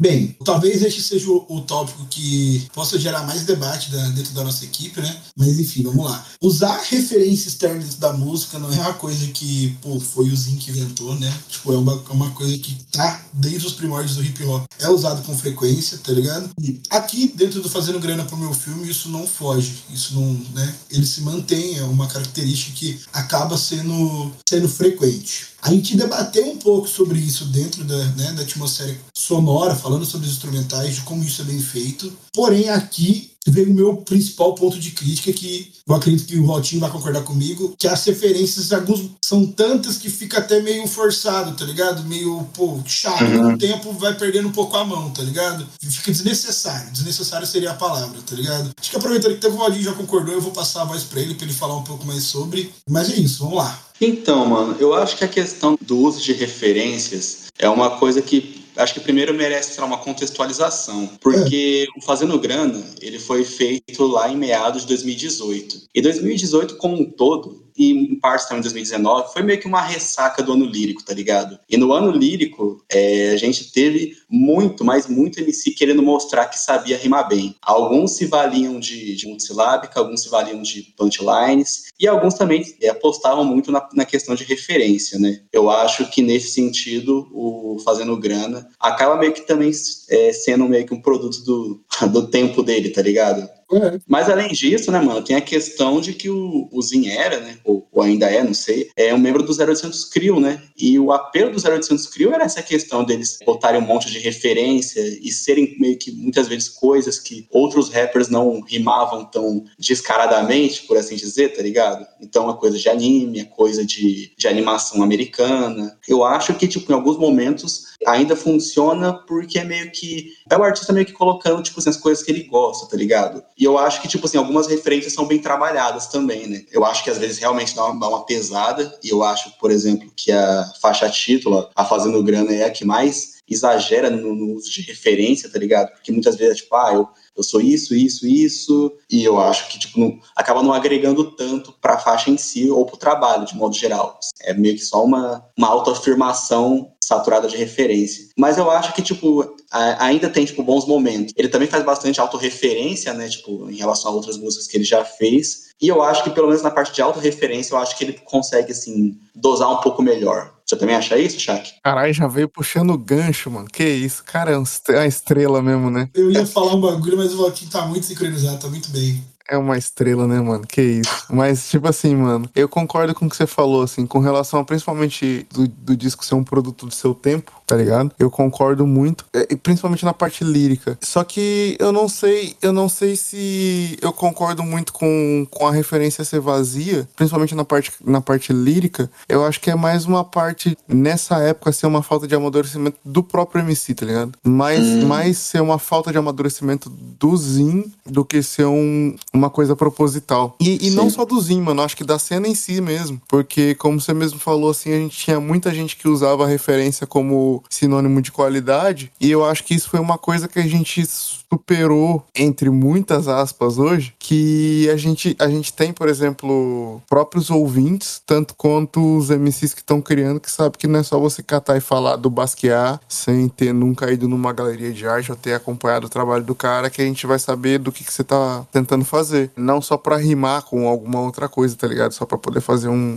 Bem, 0.00 0.34
talvez 0.42 0.82
este 0.82 1.02
seja 1.02 1.30
o, 1.30 1.60
tópico 1.60 2.06
que 2.08 2.66
possa 2.72 2.98
gerar 2.98 3.26
mais 3.26 3.42
debate 3.42 3.90
dentro 3.90 4.32
da 4.32 4.42
nossa 4.42 4.64
equipe, 4.64 4.98
né? 4.98 5.14
Mas 5.36 5.58
enfim, 5.58 5.82
vamos 5.82 6.06
lá. 6.06 6.26
Usar 6.40 6.80
referências 6.88 7.48
externas 7.48 7.96
da 7.96 8.10
música 8.14 8.58
não 8.58 8.72
é 8.72 8.80
uma 8.80 8.94
coisa 8.94 9.26
que, 9.26 9.76
pô, 9.82 10.00
foi 10.00 10.30
o 10.30 10.36
Zin 10.36 10.56
que 10.56 10.70
inventou, 10.70 11.14
né? 11.16 11.30
Tipo, 11.50 11.74
é 11.74 11.76
uma, 11.76 12.02
é 12.08 12.12
uma 12.14 12.30
coisa 12.30 12.56
que 12.56 12.78
tá 12.90 13.22
desde 13.30 13.66
os 13.66 13.74
primórdios 13.74 14.16
do 14.16 14.24
hip 14.24 14.42
hop. 14.42 14.64
É 14.78 14.88
usado 14.88 15.22
com 15.22 15.36
frequência, 15.36 15.98
tá 15.98 16.12
ligado? 16.12 16.48
E 16.58 16.80
aqui, 16.88 17.30
dentro 17.36 17.60
do 17.60 17.68
Fazendo 17.68 18.00
Grana 18.00 18.24
pro 18.24 18.38
meu 18.38 18.54
filme, 18.54 18.88
isso 18.88 19.10
não 19.10 19.26
foge. 19.26 19.84
Isso 19.92 20.14
não, 20.14 20.32
né? 20.54 20.74
Ele 20.90 21.04
se 21.04 21.20
mantém, 21.20 21.76
é 21.76 21.84
uma 21.84 22.06
característica 22.06 22.74
que 22.74 22.98
acaba 23.12 23.58
sendo, 23.58 24.32
sendo 24.48 24.66
frequente. 24.66 25.50
A 25.62 25.70
gente 25.70 25.96
debateu 25.96 26.48
um 26.48 26.56
pouco 26.56 26.88
sobre 26.88 27.18
isso 27.18 27.44
dentro 27.46 27.84
da, 27.84 28.04
né, 28.12 28.32
da 28.32 28.42
atmosfera 28.42 28.96
sonora, 29.14 29.76
falando 29.76 29.89
sobre 30.04 30.26
os 30.26 30.32
instrumentais, 30.32 30.96
de 30.96 31.00
como 31.02 31.22
isso 31.22 31.42
é 31.42 31.44
bem 31.44 31.60
feito. 31.60 32.12
Porém, 32.32 32.68
aqui 32.68 33.30
veio 33.46 33.70
o 33.70 33.74
meu 33.74 33.96
principal 33.96 34.54
ponto 34.54 34.78
de 34.78 34.90
crítica, 34.90 35.32
que 35.32 35.72
eu 35.86 35.94
acredito 35.94 36.26
que 36.26 36.38
o 36.38 36.46
Valtinho 36.46 36.80
vai 36.80 36.90
concordar 36.90 37.22
comigo, 37.22 37.74
que 37.78 37.88
as 37.88 38.04
referências 38.04 38.72
alguns 38.72 39.10
são 39.24 39.46
tantas 39.46 39.96
que 39.96 40.10
fica 40.10 40.38
até 40.38 40.60
meio 40.60 40.86
forçado, 40.86 41.56
tá 41.56 41.64
ligado? 41.64 42.04
Meio, 42.04 42.46
pô, 42.54 42.78
chato. 42.86 43.24
Uhum. 43.24 43.54
O 43.54 43.58
tempo 43.58 43.92
vai 43.92 44.14
perdendo 44.14 44.48
um 44.48 44.52
pouco 44.52 44.76
a 44.76 44.84
mão, 44.84 45.10
tá 45.10 45.22
ligado? 45.22 45.66
Fica 45.80 46.12
desnecessário. 46.12 46.92
Desnecessário 46.92 47.46
seria 47.46 47.70
a 47.70 47.74
palavra, 47.74 48.20
tá 48.24 48.36
ligado? 48.36 48.70
Acho 48.78 48.90
que 48.90 48.96
aproveitando 48.96 49.38
que 49.38 49.46
o 49.46 49.56
Valtinho 49.56 49.84
já 49.84 49.92
concordou, 49.92 50.34
eu 50.34 50.40
vou 50.40 50.52
passar 50.52 50.82
a 50.82 50.84
voz 50.84 51.02
pra 51.02 51.20
ele, 51.20 51.34
pra 51.34 51.44
ele 51.46 51.54
falar 51.54 51.76
um 51.76 51.84
pouco 51.84 52.06
mais 52.06 52.24
sobre. 52.24 52.70
Mas 52.88 53.10
é 53.10 53.16
isso, 53.16 53.42
vamos 53.42 53.58
lá. 53.58 53.80
Então, 54.00 54.46
mano, 54.46 54.76
eu 54.78 54.94
acho 54.94 55.16
que 55.16 55.24
a 55.24 55.28
questão 55.28 55.78
do 55.80 55.98
uso 55.98 56.20
de 56.22 56.32
referências 56.32 57.44
é 57.58 57.68
uma 57.68 57.98
coisa 57.98 58.22
que 58.22 58.59
acho 58.80 58.94
que 58.94 59.00
primeiro 59.00 59.34
merece 59.34 59.72
uma 59.84 59.98
contextualização, 59.98 61.08
porque 61.20 61.86
o 61.96 62.02
Fazendo 62.02 62.38
Grana 62.38 62.82
ele 63.00 63.18
foi 63.18 63.44
feito 63.44 64.06
lá 64.06 64.30
em 64.30 64.36
meados 64.36 64.82
de 64.82 64.88
2018. 64.88 65.82
E 65.94 66.02
2018 66.02 66.76
como 66.76 67.00
um 67.00 67.04
todo 67.04 67.69
e 67.76 67.90
em 67.90 68.14
parte 68.18 68.48
também 68.48 68.60
em 68.60 68.62
2019, 68.62 69.32
foi 69.32 69.42
meio 69.42 69.60
que 69.60 69.66
uma 69.66 69.80
ressaca 69.80 70.42
do 70.42 70.52
ano 70.52 70.64
lírico, 70.64 71.04
tá 71.04 71.14
ligado? 71.14 71.58
E 71.68 71.76
no 71.76 71.92
ano 71.92 72.10
lírico, 72.10 72.84
é, 72.90 73.30
a 73.30 73.36
gente 73.36 73.72
teve 73.72 74.16
muito, 74.28 74.84
mas 74.84 75.06
muito 75.06 75.40
MC 75.40 75.72
querendo 75.72 76.02
mostrar 76.02 76.46
que 76.46 76.58
sabia 76.58 76.96
rimar 76.96 77.28
bem. 77.28 77.56
Alguns 77.62 78.16
se 78.16 78.26
valiam 78.26 78.78
de, 78.78 79.16
de 79.16 79.26
multisilábica, 79.26 79.98
alguns 79.98 80.22
se 80.22 80.28
valiam 80.28 80.62
de 80.62 80.82
punchlines, 80.96 81.90
e 81.98 82.06
alguns 82.06 82.34
também 82.34 82.64
é, 82.80 82.88
apostavam 82.88 83.44
muito 83.44 83.70
na, 83.72 83.86
na 83.94 84.04
questão 84.04 84.34
de 84.34 84.44
referência, 84.44 85.18
né? 85.18 85.40
Eu 85.52 85.70
acho 85.70 86.08
que 86.10 86.22
nesse 86.22 86.50
sentido, 86.50 87.28
o 87.32 87.78
Fazendo 87.84 88.16
Grana 88.16 88.68
acaba 88.78 89.16
meio 89.16 89.32
que 89.32 89.42
também 89.42 89.70
é, 90.08 90.32
sendo 90.32 90.68
meio 90.68 90.86
que 90.86 90.94
um 90.94 91.00
produto 91.00 91.42
do, 91.44 91.80
do 92.12 92.28
tempo 92.28 92.62
dele, 92.62 92.90
tá 92.90 93.02
ligado? 93.02 93.48
É. 93.72 93.98
Mas 94.06 94.28
além 94.28 94.48
disso, 94.48 94.90
né, 94.90 95.00
mano, 95.00 95.22
tem 95.22 95.36
a 95.36 95.40
questão 95.40 96.00
de 96.00 96.12
que 96.12 96.28
o, 96.28 96.68
o 96.72 96.82
Zin 96.82 97.08
era, 97.08 97.40
né, 97.40 97.58
ou, 97.64 97.86
ou, 97.92 98.02
ainda 98.02 98.26
é, 98.26 98.42
não 98.42 98.54
sei, 98.54 98.90
é 98.96 99.14
um 99.14 99.18
membro 99.18 99.42
do 99.42 99.52
0800 99.52 100.04
Crew, 100.06 100.40
né? 100.40 100.62
E 100.76 100.98
o 100.98 101.12
apelo 101.12 101.52
do 101.52 101.56
0800 101.56 102.06
Crew 102.06 102.32
era 102.32 102.44
essa 102.44 102.62
questão 102.62 103.04
deles 103.04 103.38
botarem 103.44 103.80
um 103.80 103.86
monte 103.86 104.10
de 104.10 104.18
referência 104.18 105.00
e 105.00 105.30
serem 105.30 105.76
meio 105.78 105.96
que 105.96 106.10
muitas 106.10 106.48
vezes 106.48 106.68
coisas 106.68 107.18
que 107.18 107.46
outros 107.50 107.90
rappers 107.90 108.28
não 108.28 108.60
rimavam 108.60 109.24
tão 109.24 109.64
descaradamente, 109.78 110.82
por 110.82 110.96
assim 110.96 111.16
dizer, 111.16 111.54
tá 111.54 111.62
ligado? 111.62 112.06
Então, 112.20 112.48
a 112.48 112.56
coisa 112.56 112.78
de 112.78 112.88
anime, 112.88 113.40
a 113.40 113.46
coisa 113.46 113.84
de, 113.84 114.32
de 114.36 114.48
animação 114.48 115.02
americana. 115.02 115.98
Eu 116.08 116.24
acho 116.24 116.54
que, 116.54 116.66
tipo, 116.66 116.90
em 116.90 116.94
alguns 116.94 117.18
momentos 117.18 117.90
ainda 118.06 118.34
funciona 118.34 119.12
porque 119.12 119.58
é 119.58 119.64
meio 119.64 119.90
que. 119.90 120.32
É 120.50 120.56
o 120.56 120.62
artista 120.62 120.92
meio 120.92 121.06
que 121.06 121.12
colocando, 121.12 121.62
tipo 121.62 121.78
assim, 121.78 121.90
as 121.90 121.96
coisas 121.96 122.24
que 122.24 122.30
ele 122.30 122.44
gosta, 122.44 122.88
tá 122.88 122.96
ligado? 122.96 123.42
E 123.60 123.64
eu 123.64 123.76
acho 123.76 124.00
que, 124.00 124.08
tipo 124.08 124.24
assim, 124.24 124.38
algumas 124.38 124.66
referências 124.66 125.12
são 125.12 125.26
bem 125.26 125.38
trabalhadas 125.38 126.06
também, 126.06 126.46
né? 126.46 126.64
Eu 126.72 126.82
acho 126.82 127.04
que 127.04 127.10
às 127.10 127.18
vezes 127.18 127.36
realmente 127.36 127.76
dá 127.76 127.84
uma, 127.84 128.00
dá 128.00 128.08
uma 128.08 128.24
pesada, 128.24 128.98
e 129.04 129.10
eu 129.10 129.22
acho, 129.22 129.52
por 129.58 129.70
exemplo, 129.70 130.10
que 130.16 130.32
a 130.32 130.72
faixa 130.80 131.10
título, 131.10 131.68
a 131.76 131.84
Fazendo 131.84 132.22
Grana, 132.22 132.54
é 132.54 132.64
a 132.64 132.70
que 132.70 132.86
mais 132.86 133.38
exagera 133.46 134.08
no, 134.08 134.34
no 134.34 134.54
uso 134.54 134.70
de 134.70 134.80
referência, 134.80 135.50
tá 135.50 135.58
ligado? 135.58 135.92
Porque 135.92 136.10
muitas 136.10 136.36
vezes 136.36 136.54
é 136.54 136.56
tipo, 136.62 136.74
ah, 136.74 136.94
eu 136.94 137.08
eu 137.36 137.44
sou 137.44 137.60
isso, 137.60 137.94
isso, 137.94 138.26
isso, 138.26 138.92
e 139.10 139.24
eu 139.24 139.40
acho 139.40 139.68
que 139.68 139.78
tipo, 139.78 139.98
não, 139.98 140.18
acaba 140.36 140.62
não 140.62 140.74
agregando 140.74 141.34
tanto 141.36 141.72
para 141.80 141.94
a 141.94 141.98
faixa 141.98 142.30
em 142.30 142.36
si 142.36 142.70
ou 142.70 142.84
para 142.84 142.96
o 142.96 142.98
trabalho, 142.98 143.46
de 143.46 143.56
modo 143.56 143.74
geral. 143.74 144.18
É 144.42 144.52
meio 144.52 144.74
que 144.74 144.84
só 144.84 145.02
uma, 145.02 145.42
uma 145.56 145.68
autoafirmação 145.68 146.92
saturada 147.10 147.48
de 147.48 147.56
referência. 147.56 148.28
Mas 148.38 148.56
eu 148.56 148.70
acho 148.70 148.94
que, 148.94 149.02
tipo, 149.02 149.56
ainda 149.98 150.30
tem, 150.30 150.44
tipo, 150.44 150.62
bons 150.62 150.86
momentos. 150.86 151.34
Ele 151.36 151.48
também 151.48 151.66
faz 151.66 151.84
bastante 151.84 152.20
autorreferência, 152.20 153.12
né, 153.12 153.28
tipo, 153.28 153.68
em 153.68 153.76
relação 153.76 154.12
a 154.12 154.14
outras 154.14 154.36
músicas 154.36 154.68
que 154.68 154.76
ele 154.76 154.84
já 154.84 155.04
fez. 155.04 155.70
E 155.82 155.88
eu 155.88 156.02
acho 156.02 156.22
que, 156.22 156.30
pelo 156.30 156.46
menos 156.46 156.62
na 156.62 156.70
parte 156.70 156.94
de 156.94 157.02
autorreferência, 157.02 157.74
eu 157.74 157.78
acho 157.78 157.96
que 157.98 158.04
ele 158.04 158.12
consegue, 158.24 158.70
assim, 158.70 159.18
dosar 159.34 159.70
um 159.70 159.80
pouco 159.80 160.02
melhor. 160.02 160.54
Você 160.64 160.76
também 160.76 160.94
acha 160.94 161.18
isso, 161.18 161.40
Shaq? 161.40 161.72
Caralho, 161.82 162.12
já 162.12 162.28
veio 162.28 162.48
puxando 162.48 162.96
gancho, 162.96 163.50
mano. 163.50 163.66
Que 163.66 163.82
isso, 163.82 164.22
cara, 164.22 164.52
é 164.52 164.56
uma 164.56 165.06
estrela 165.06 165.60
mesmo, 165.60 165.90
né? 165.90 166.08
Eu 166.14 166.30
ia 166.30 166.46
falar 166.46 166.74
um 166.74 166.80
bagulho, 166.80 167.16
mas 167.16 167.32
o 167.32 167.38
Joaquim 167.38 167.66
tá 167.66 167.86
muito 167.86 168.06
sincronizado, 168.06 168.60
tá 168.60 168.68
muito 168.68 168.88
bem. 168.90 169.20
É 169.50 169.58
uma 169.58 169.76
estrela, 169.76 170.26
né, 170.26 170.40
mano? 170.40 170.64
Que 170.66 170.80
isso. 170.80 171.26
Mas, 171.28 171.68
tipo 171.68 171.88
assim, 171.88 172.14
mano, 172.14 172.48
eu 172.54 172.68
concordo 172.68 173.14
com 173.14 173.26
o 173.26 173.28
que 173.28 173.36
você 173.36 173.46
falou, 173.46 173.82
assim, 173.82 174.06
com 174.06 174.20
relação 174.20 174.60
a, 174.60 174.64
principalmente 174.64 175.46
do, 175.52 175.66
do 175.66 175.96
disco 175.96 176.24
ser 176.24 176.36
um 176.36 176.44
produto 176.44 176.86
do 176.86 176.94
seu 176.94 177.12
tempo, 177.12 177.52
tá 177.66 177.76
ligado? 177.76 178.12
Eu 178.18 178.30
concordo 178.30 178.86
muito, 178.86 179.24
é, 179.32 179.56
principalmente 179.56 180.04
na 180.04 180.14
parte 180.14 180.44
lírica. 180.44 180.96
Só 181.02 181.24
que 181.24 181.76
eu 181.80 181.90
não 181.90 182.08
sei, 182.08 182.54
eu 182.62 182.72
não 182.72 182.88
sei 182.88 183.16
se 183.16 183.98
eu 184.00 184.12
concordo 184.12 184.62
muito 184.62 184.92
com, 184.92 185.46
com 185.50 185.66
a 185.66 185.72
referência 185.72 186.24
ser 186.24 186.40
vazia, 186.40 187.08
principalmente 187.16 187.54
na 187.54 187.64
parte, 187.64 187.92
na 188.04 188.20
parte 188.20 188.52
lírica. 188.52 189.10
Eu 189.28 189.44
acho 189.44 189.60
que 189.60 189.70
é 189.70 189.74
mais 189.74 190.04
uma 190.04 190.24
parte, 190.24 190.78
nessa 190.86 191.38
época, 191.38 191.72
ser 191.72 191.86
uma 191.86 192.02
falta 192.02 192.28
de 192.28 192.34
amadurecimento 192.36 192.98
do 193.04 193.22
próprio 193.22 193.62
MC, 193.62 193.94
tá 193.94 194.06
ligado? 194.06 194.32
Mais, 194.44 194.80
hum. 194.80 195.06
mais 195.06 195.38
ser 195.38 195.60
uma 195.60 195.78
falta 195.78 196.12
de 196.12 196.18
amadurecimento 196.18 196.88
do 196.88 197.36
Zin 197.36 197.92
do 198.06 198.24
que 198.24 198.42
ser 198.42 198.66
um, 198.66 199.16
uma 199.40 199.50
coisa 199.50 199.74
proposital. 199.74 200.54
E, 200.60 200.88
e 200.88 200.90
não 200.90 201.08
só 201.08 201.24
do 201.24 201.40
Zin, 201.40 201.60
mano, 201.62 201.82
acho 201.82 201.96
que 201.96 202.04
da 202.04 202.18
cena 202.18 202.46
em 202.46 202.54
si 202.54 202.80
mesmo. 202.80 203.20
Porque, 203.26 203.74
como 203.74 204.00
você 204.00 204.12
mesmo 204.12 204.38
falou, 204.38 204.70
assim, 204.70 204.92
a 204.92 204.98
gente 204.98 205.16
tinha 205.16 205.40
muita 205.40 205.72
gente 205.74 205.96
que 205.96 206.08
usava 206.08 206.44
a 206.44 206.48
referência 206.48 207.06
como 207.06 207.64
sinônimo 207.68 208.20
de 208.20 208.30
qualidade. 208.30 209.10
E 209.20 209.30
eu 209.30 209.44
acho 209.44 209.64
que 209.64 209.74
isso 209.74 209.88
foi 209.88 209.98
uma 209.98 210.18
coisa 210.18 210.46
que 210.46 210.58
a 210.58 210.66
gente 210.66 211.04
superou, 211.06 212.24
entre 212.34 212.70
muitas 212.70 213.26
aspas, 213.26 213.78
hoje, 213.78 214.14
que 214.18 214.88
a 214.90 214.96
gente, 214.96 215.34
a 215.38 215.48
gente 215.48 215.72
tem, 215.72 215.92
por 215.92 216.08
exemplo, 216.08 217.02
próprios 217.08 217.50
ouvintes, 217.50 218.22
tanto 218.24 218.54
quanto 218.54 219.16
os 219.16 219.30
MCs 219.30 219.74
que 219.74 219.80
estão 219.80 220.00
criando, 220.00 220.38
que 220.38 220.50
sabe 220.50 220.78
que 220.78 220.86
não 220.86 221.00
é 221.00 221.02
só 221.02 221.18
você 221.18 221.42
catar 221.42 221.76
e 221.76 221.80
falar 221.80 222.16
do 222.16 222.30
Basquiat 222.30 223.00
sem 223.08 223.48
ter 223.48 223.72
nunca 223.72 224.12
ido 224.12 224.28
numa 224.28 224.52
galeria 224.52 224.92
de 224.92 225.06
arte 225.06 225.30
ou 225.30 225.36
ter 225.36 225.54
acompanhado 225.54 226.06
o 226.06 226.10
trabalho 226.10 226.44
do 226.44 226.54
cara, 226.54 226.90
que 226.90 227.02
a 227.02 227.04
gente 227.04 227.26
vai 227.26 227.38
saber 227.38 227.78
do 227.78 227.90
que, 227.90 228.04
que 228.04 228.12
você 228.12 228.22
tá 228.22 228.64
tentando 228.70 229.04
fazer. 229.04 229.29
Não 229.56 229.80
só 229.80 229.96
para 229.96 230.16
rimar 230.16 230.62
com 230.62 230.88
alguma 230.88 231.20
outra 231.20 231.48
coisa, 231.48 231.76
tá 231.76 231.86
ligado? 231.86 232.12
Só 232.12 232.24
para 232.24 232.38
poder 232.38 232.60
fazer 232.60 232.88
um, 232.88 233.16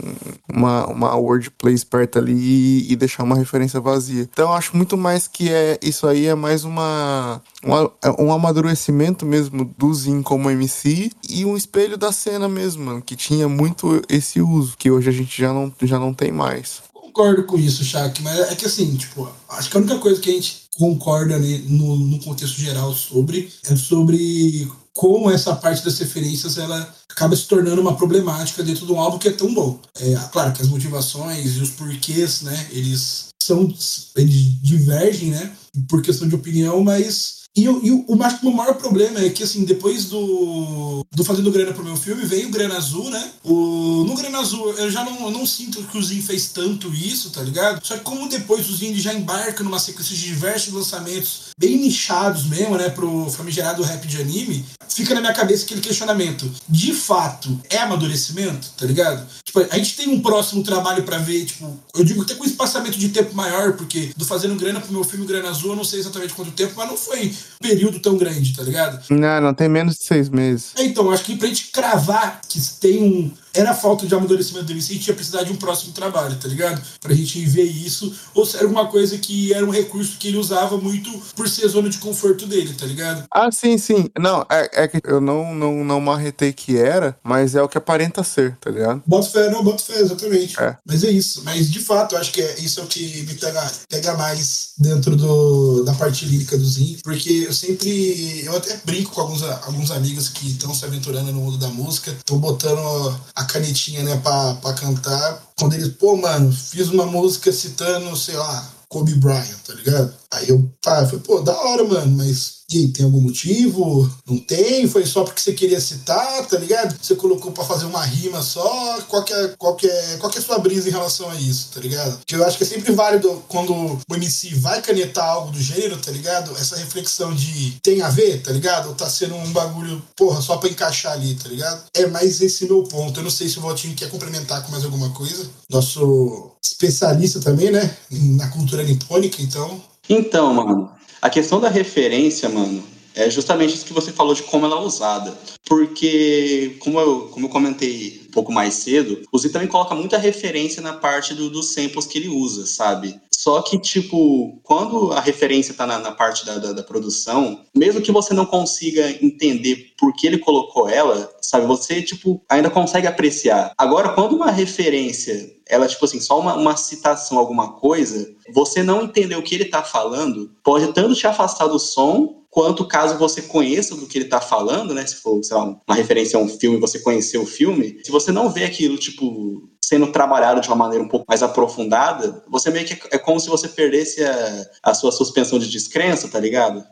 uma, 0.52 0.86
uma 0.88 1.16
wordplay 1.16 1.74
esperta 1.74 2.20
ali 2.20 2.34
e, 2.34 2.92
e 2.92 2.96
deixar 2.96 3.24
uma 3.24 3.36
referência 3.36 3.80
vazia. 3.80 4.28
Então 4.32 4.54
acho 4.54 4.76
muito 4.76 4.98
mais 4.98 5.28
que 5.28 5.50
é 5.50 5.80
isso 5.82 6.08
aí 6.08 6.28
é 6.28 6.36
mais 6.36 6.64
uma, 6.64 7.42
uma 7.64 7.92
um 8.20 8.32
amadurecimento 8.32 9.26
mesmo 9.26 9.74
do 9.78 9.94
Zin 9.94 10.22
como 10.22 10.50
MC 10.50 11.12
e 11.30 11.46
um 11.46 11.56
espelho 11.56 11.98
da 11.98 12.12
cena 12.12 12.48
mesmo, 12.48 12.86
mano, 12.86 13.02
que 13.02 13.16
tinha 13.16 13.48
muito 13.48 14.02
esse 14.10 14.42
uso, 14.42 14.76
que 14.78 14.92
hoje 14.92 15.10
a 15.10 15.14
gente 15.14 15.40
já 15.40 15.54
não, 15.54 15.74
já 15.82 16.00
não 16.00 16.14
tem 16.14 16.32
mais. 16.32 16.82
Concordo 16.94 17.44
com 17.44 17.58
isso, 17.58 17.84
Shaq, 17.84 18.22
mas 18.22 18.40
é 18.40 18.56
que 18.56 18.66
assim, 18.66 18.96
tipo, 18.96 19.30
acho 19.50 19.70
que 19.70 19.78
a 19.78 19.80
única 19.80 19.98
coisa 20.00 20.20
que 20.20 20.30
a 20.30 20.34
gente 20.34 20.64
concorda 20.78 21.38
né, 21.38 21.62
no, 21.68 21.96
no 21.96 22.20
contexto 22.20 22.60
geral 22.60 22.92
sobre 22.94 23.52
é 23.66 23.76
sobre 23.76 24.68
como 24.94 25.32
essa 25.32 25.56
parte 25.56 25.84
das 25.84 25.98
referências 25.98 26.58
ela 26.58 26.94
acaba 27.10 27.36
se 27.36 27.48
tornando 27.48 27.82
uma 27.82 27.96
problemática 27.96 28.64
dentro 28.64 28.86
de 28.86 28.92
um 28.92 29.00
álbum 29.00 29.18
que 29.18 29.28
é 29.28 29.32
tão 29.32 29.54
bom. 29.54 29.80
É, 30.00 30.16
claro 30.32 30.54
que 30.54 30.62
as 30.62 30.68
motivações 30.68 31.58
e 31.58 31.62
os 31.62 31.72
porquês, 31.72 32.42
né, 32.42 32.68
eles 32.72 33.28
são 33.42 33.74
eles 34.16 34.62
divergem, 34.62 35.32
né, 35.32 35.52
por 35.90 36.02
questão 36.02 36.28
de 36.28 36.36
opinião, 36.36 36.84
mas 36.84 37.43
e, 37.56 37.64
e 37.64 37.70
o, 37.70 38.06
o, 38.08 38.16
o 38.16 38.52
maior 38.52 38.76
problema 38.76 39.20
é 39.20 39.30
que, 39.30 39.44
assim, 39.44 39.64
depois 39.64 40.06
do, 40.06 41.06
do 41.12 41.24
Fazendo 41.24 41.52
Grana 41.52 41.72
pro 41.72 41.84
meu 41.84 41.96
filme, 41.96 42.26
veio 42.26 42.48
o 42.48 42.52
Grana 42.52 42.78
Azul, 42.78 43.10
né? 43.12 43.32
O, 43.44 44.04
no 44.08 44.16
Grana 44.16 44.40
Azul, 44.40 44.72
eu 44.74 44.90
já 44.90 45.04
não, 45.04 45.30
não 45.30 45.46
sinto 45.46 45.84
que 45.84 45.98
o 45.98 46.04
Zin 46.04 46.22
fez 46.22 46.48
tanto 46.48 46.92
isso, 46.94 47.30
tá 47.30 47.44
ligado? 47.44 47.86
Só 47.86 47.96
que 47.96 48.04
como 48.04 48.28
depois 48.28 48.68
o 48.70 48.76
Zin 48.76 48.96
já 48.96 49.14
embarca 49.14 49.64
numa 49.64 49.78
sequência 49.78 50.16
de 50.16 50.24
diversos 50.24 50.74
lançamentos 50.74 51.54
bem 51.58 51.78
nichados 51.78 52.46
mesmo, 52.46 52.76
né? 52.76 52.90
Pro 52.90 53.30
famigerado 53.30 53.84
rap 53.84 54.08
de 54.08 54.20
anime, 54.20 54.66
fica 54.90 55.14
na 55.14 55.22
minha 55.22 55.34
cabeça 55.34 55.66
aquele 55.66 55.82
questionamento. 55.82 56.50
De 56.68 56.94
fato, 56.94 57.60
é 57.70 57.78
amadurecimento, 57.78 58.70
tá 58.78 58.86
ligado? 58.86 59.28
Tipo, 59.44 59.60
a 59.60 59.78
gente 59.78 59.96
tem 59.96 60.10
um 60.10 60.22
próximo 60.22 60.64
trabalho 60.64 61.04
para 61.04 61.20
ver, 61.20 61.46
tipo, 61.46 61.80
eu 61.96 62.04
digo 62.04 62.24
até 62.24 62.34
com 62.34 62.44
espaçamento 62.44 62.98
de 62.98 63.10
tempo 63.10 63.36
maior, 63.36 63.74
porque 63.74 64.12
do 64.18 64.26
Fazendo 64.26 64.56
Grana 64.56 64.82
pro 64.82 64.92
meu 64.92 65.04
filme 65.04 65.26
Grana 65.26 65.50
Azul, 65.50 65.72
eu 65.72 65.76
não 65.76 65.84
sei 65.84 66.00
exatamente 66.00 66.34
quanto 66.34 66.52
tempo, 66.52 66.74
mas 66.76 66.88
não 66.88 66.98
foi 66.98 67.32
período 67.60 68.00
tão 68.00 68.18
grande, 68.18 68.56
tá 68.56 68.64
ligado? 68.64 69.04
Não, 69.10 69.42
não 69.42 69.54
tem 69.54 69.70
menos 69.70 69.96
de 69.96 70.04
seis 70.04 70.30
meses. 70.30 70.72
É, 70.76 70.84
então, 70.84 71.10
acho 71.12 71.24
que 71.24 71.36
pra 71.36 71.48
gente 71.48 71.68
cravar 71.72 72.42
que 72.48 72.60
tem 72.80 73.04
um, 73.04 73.32
era 73.54 73.74
falta 73.74 74.06
de 74.06 74.16
amadurecimento 74.16 74.66
do 74.66 74.72
MC 74.72 74.94
e 74.94 75.00
tinha 75.00 75.16
precisado 75.16 75.46
de 75.46 75.52
um 75.52 75.56
próximo 75.56 75.94
trabalho, 75.94 76.36
tá 76.36 76.48
ligado? 76.48 76.82
Pra 77.00 77.14
gente 77.14 77.46
ver 77.46 77.64
isso, 77.64 78.14
ou 78.34 78.46
se 78.46 78.56
era 78.56 78.66
alguma 78.66 78.88
coisa 78.88 79.18
que 79.18 79.54
era 79.54 79.66
um 79.66 79.70
recurso 79.70 80.18
que 80.18 80.28
ele 80.28 80.38
usava 80.38 80.78
muito 80.78 81.12
por 81.36 81.48
ser 81.48 81.68
zona 81.68 81.90
de 81.90 81.98
conforto 82.00 82.46
dele, 82.46 82.74
tá 82.74 82.86
ligado? 82.86 83.26
Ah, 83.32 83.52
sim, 83.52 83.78
sim. 83.78 84.10
Não, 84.18 84.46
é, 84.50 84.84
é 84.84 84.88
que 84.88 85.02
eu 85.04 85.22
não, 85.22 85.54
não, 85.54 85.84
não 85.84 86.00
marretei 86.00 86.52
que 86.52 86.78
era, 86.78 87.18
mas 87.24 87.56
é 87.56 87.62
o 87.62 87.70
que 87.70 87.78
aparenta 87.78 88.24
ser, 88.24 88.58
tá 88.58 88.72
ligado? 88.72 89.04
Bota 89.06 89.30
fé, 89.30 89.50
não, 89.50 89.64
bota 89.64 89.84
fé, 89.84 90.00
exatamente. 90.00 90.60
É. 90.60 90.76
Mas 90.86 91.04
é 91.04 91.12
isso. 91.12 91.42
Mas 91.44 91.70
de 91.70 91.80
fato, 91.80 92.16
eu 92.16 92.20
acho 92.20 92.32
que 92.32 92.42
é, 92.42 92.60
isso 92.60 92.80
é 92.80 92.84
o 92.84 92.88
que 92.88 93.24
me 93.24 93.36
pega, 93.36 93.72
pega 93.90 94.18
mais 94.18 94.74
dentro 94.78 95.16
do, 95.16 95.84
da 95.84 95.94
parte 95.94 96.26
lírica 96.26 96.58
do 96.58 96.66
Zin, 96.66 96.98
porque 97.04 97.46
eu 97.48 97.54
sempre. 97.54 98.44
Eu 98.44 98.56
até 98.56 98.80
brinco 98.84 99.12
com 99.12 99.22
alguns, 99.22 99.44
alguns 99.44 99.92
amigos 99.92 100.30
que 100.30 100.48
estão 100.48 100.74
se 100.74 100.86
aventurando 100.86 101.32
no 101.32 101.40
mundo 101.40 101.58
da 101.58 101.68
música, 101.68 102.12
estão 102.12 102.38
botando 102.38 103.20
a 103.36 103.43
canetinha, 103.46 104.04
né, 104.04 104.18
pra, 104.18 104.56
pra 104.56 104.74
cantar. 104.74 105.42
Quando 105.58 105.74
eles, 105.74 105.90
pô, 105.90 106.18
mano, 106.18 106.52
fiz 106.52 106.90
uma 106.90 107.06
música 107.06 107.52
citando, 107.52 108.16
sei 108.16 108.36
lá, 108.36 108.70
Kobe 108.88 109.16
Bryant, 109.16 109.58
tá 109.66 109.74
ligado? 109.74 110.14
Aí 110.32 110.50
eu, 110.50 110.72
pá, 110.82 111.06
falei, 111.06 111.20
pô, 111.20 111.42
da 111.42 111.54
hora, 111.54 111.84
mano, 111.84 112.18
mas 112.18 112.63
tem 112.90 113.06
algum 113.06 113.22
motivo? 113.22 114.10
Não 114.28 114.38
tem? 114.38 114.88
Foi 114.88 115.06
só 115.06 115.24
porque 115.24 115.42
você 115.42 115.54
queria 115.54 115.80
citar, 115.80 116.46
tá 116.48 116.58
ligado? 116.58 116.96
Você 117.02 117.16
colocou 117.16 117.52
para 117.52 117.64
fazer 117.64 117.86
uma 117.86 118.04
rima 118.04 118.42
só? 118.42 119.02
Qual 119.08 119.24
que, 119.24 119.34
é, 119.34 119.48
qual, 119.58 119.76
que 119.76 119.88
é, 119.88 120.18
qual 120.18 120.32
que 120.32 120.38
é 120.38 120.42
a 120.42 120.44
sua 120.44 120.60
brisa 120.60 120.90
em 120.90 120.92
relação 120.92 121.30
a 121.30 121.36
isso, 121.36 121.70
tá 121.74 121.80
ligado? 121.80 122.18
Porque 122.18 122.36
eu 122.36 122.44
acho 122.46 122.58
que 122.58 122.64
é 122.64 122.68
sempre 122.68 122.92
válido 122.94 123.44
quando 123.48 123.74
o 123.74 124.16
MC 124.16 124.56
vai 124.56 124.82
canetar 124.82 125.26
algo 125.26 125.52
do 125.52 125.62
gênero, 125.62 125.98
tá 125.98 126.12
ligado? 126.12 126.52
Essa 126.58 126.76
reflexão 126.78 127.34
de 127.34 127.78
tem 127.82 128.02
a 128.02 128.10
ver, 128.10 128.42
tá 128.42 128.52
ligado? 128.52 128.90
Ou 128.90 128.96
tá 128.96 129.10
sendo 129.10 129.36
um 129.36 129.52
bagulho, 129.52 130.02
porra, 130.16 130.42
só 130.42 130.58
pra 130.58 130.70
encaixar 130.70 131.14
ali, 131.14 131.36
tá 131.36 131.50
ligado? 131.50 131.84
É 131.94 132.06
mais 132.08 132.42
esse 132.42 132.66
meu 132.66 132.84
ponto. 132.84 133.20
Eu 133.20 133.24
não 133.24 133.32
sei 133.32 133.48
se 133.48 133.58
o 133.58 133.62
Valtinho 133.62 133.96
quer 133.96 134.10
complementar 134.10 134.64
com 134.64 134.72
mais 134.72 134.84
alguma 134.84 135.10
coisa. 135.12 135.50
Nosso 135.70 136.52
especialista 136.64 137.40
também, 137.40 137.72
né? 137.72 137.96
Na 138.12 138.48
cultura 138.50 138.84
nipônica, 138.84 139.42
então. 139.42 139.82
Então, 140.10 140.54
mano, 140.54 140.90
a 141.24 141.30
questão 141.30 141.58
da 141.58 141.70
referência, 141.70 142.50
mano, 142.50 142.84
é 143.16 143.30
justamente 143.30 143.74
isso 143.74 143.86
que 143.86 143.94
você 143.94 144.12
falou 144.12 144.34
de 144.34 144.44
como 144.44 144.66
ela 144.66 144.76
é 144.76 144.80
usada. 144.82 145.34
Porque, 145.66 146.76
como 146.80 147.00
eu, 147.00 147.30
como 147.30 147.46
eu 147.46 147.50
comentei 147.50 148.24
um 148.28 148.32
pouco 148.32 148.52
mais 148.52 148.74
cedo, 148.74 149.22
o 149.32 149.40
Z 149.40 149.48
também 149.48 149.70
coloca 149.70 149.96
muita 149.96 150.18
referência 150.18 150.82
na 150.82 150.92
parte 150.92 151.34
do, 151.34 151.50
dos 151.50 151.72
samples 151.72 152.06
que 152.06 152.18
ele 152.18 152.28
usa, 152.28 152.66
sabe? 152.66 153.18
Só 153.44 153.62
que, 153.62 153.78
tipo, 153.78 154.58
quando 154.64 155.12
a 155.12 155.20
referência 155.20 155.74
tá 155.74 155.86
na, 155.86 156.00
na 156.00 156.14
parte 156.14 156.46
da, 156.46 156.58
da, 156.58 156.72
da, 156.72 156.82
produção, 156.82 157.60
mesmo 157.76 158.02
que 158.02 158.10
você 158.10 158.34
não 158.34 158.46
consiga 158.46 159.10
entender 159.22 159.94
por 159.98 160.14
que 160.14 160.26
ele 160.26 160.38
colocou 160.38 160.88
ela, 160.88 161.30
sabe? 161.42 161.66
Você, 161.66 162.02
tipo, 162.02 162.42
ainda 162.48 162.70
consegue 162.70 163.06
apreciar. 163.06 163.74
Agora, 163.78 164.14
quando 164.14 164.34
uma 164.34 164.50
referência, 164.50 165.54
ela, 165.68 165.90
tipo 165.90 166.06
assim, 166.06 166.22
só 166.22 166.40
uma, 166.40 166.56
uma 166.56 166.78
citação, 166.78 167.38
alguma 167.38 167.74
coisa, 167.74 168.34
você 168.54 168.82
não 168.82 169.02
entender 169.04 169.36
o 169.36 169.44
que 169.44 169.56
ele 169.56 169.66
tá 169.66 169.84
falando, 169.84 170.50
pode 170.64 170.94
tanto 170.94 171.14
te 171.14 171.28
afastar 171.28 171.68
do 171.68 171.80
som, 171.80 172.43
quanto 172.54 172.88
caso 172.88 173.18
você 173.18 173.42
conheça 173.42 173.96
do 173.96 174.06
que 174.06 174.16
ele 174.16 174.26
está 174.26 174.40
falando, 174.40 174.94
né? 174.94 175.04
Se 175.08 175.16
for, 175.16 175.44
sei 175.44 175.58
lá, 175.58 175.64
uma 175.64 175.96
referência 175.96 176.38
a 176.38 176.42
um 176.42 176.48
filme, 176.48 176.80
você 176.80 177.00
conhecer 177.00 177.40
o 177.40 177.48
filme, 177.48 178.00
se 178.04 178.12
você 178.12 178.32
não 178.32 178.48
vê 178.48 178.64
aquilo, 178.64 178.96
tipo, 178.96 179.68
sendo 179.84 180.12
trabalhado 180.12 180.62
de 180.62 180.68
uma 180.68 180.76
maneira 180.76 181.04
um 181.04 181.08
pouco 181.08 181.26
mais 181.28 181.42
aprofundada, 181.42 182.44
você 182.48 182.70
meio 182.70 182.86
que 182.86 182.96
é 183.12 183.18
como 183.18 183.40
se 183.40 183.50
você 183.50 183.68
perdesse 183.68 184.24
a, 184.24 184.66
a 184.84 184.94
sua 184.94 185.12
suspensão 185.12 185.58
de 185.58 185.68
descrença, 185.68 186.28
tá 186.28 186.40
ligado? 186.40 186.86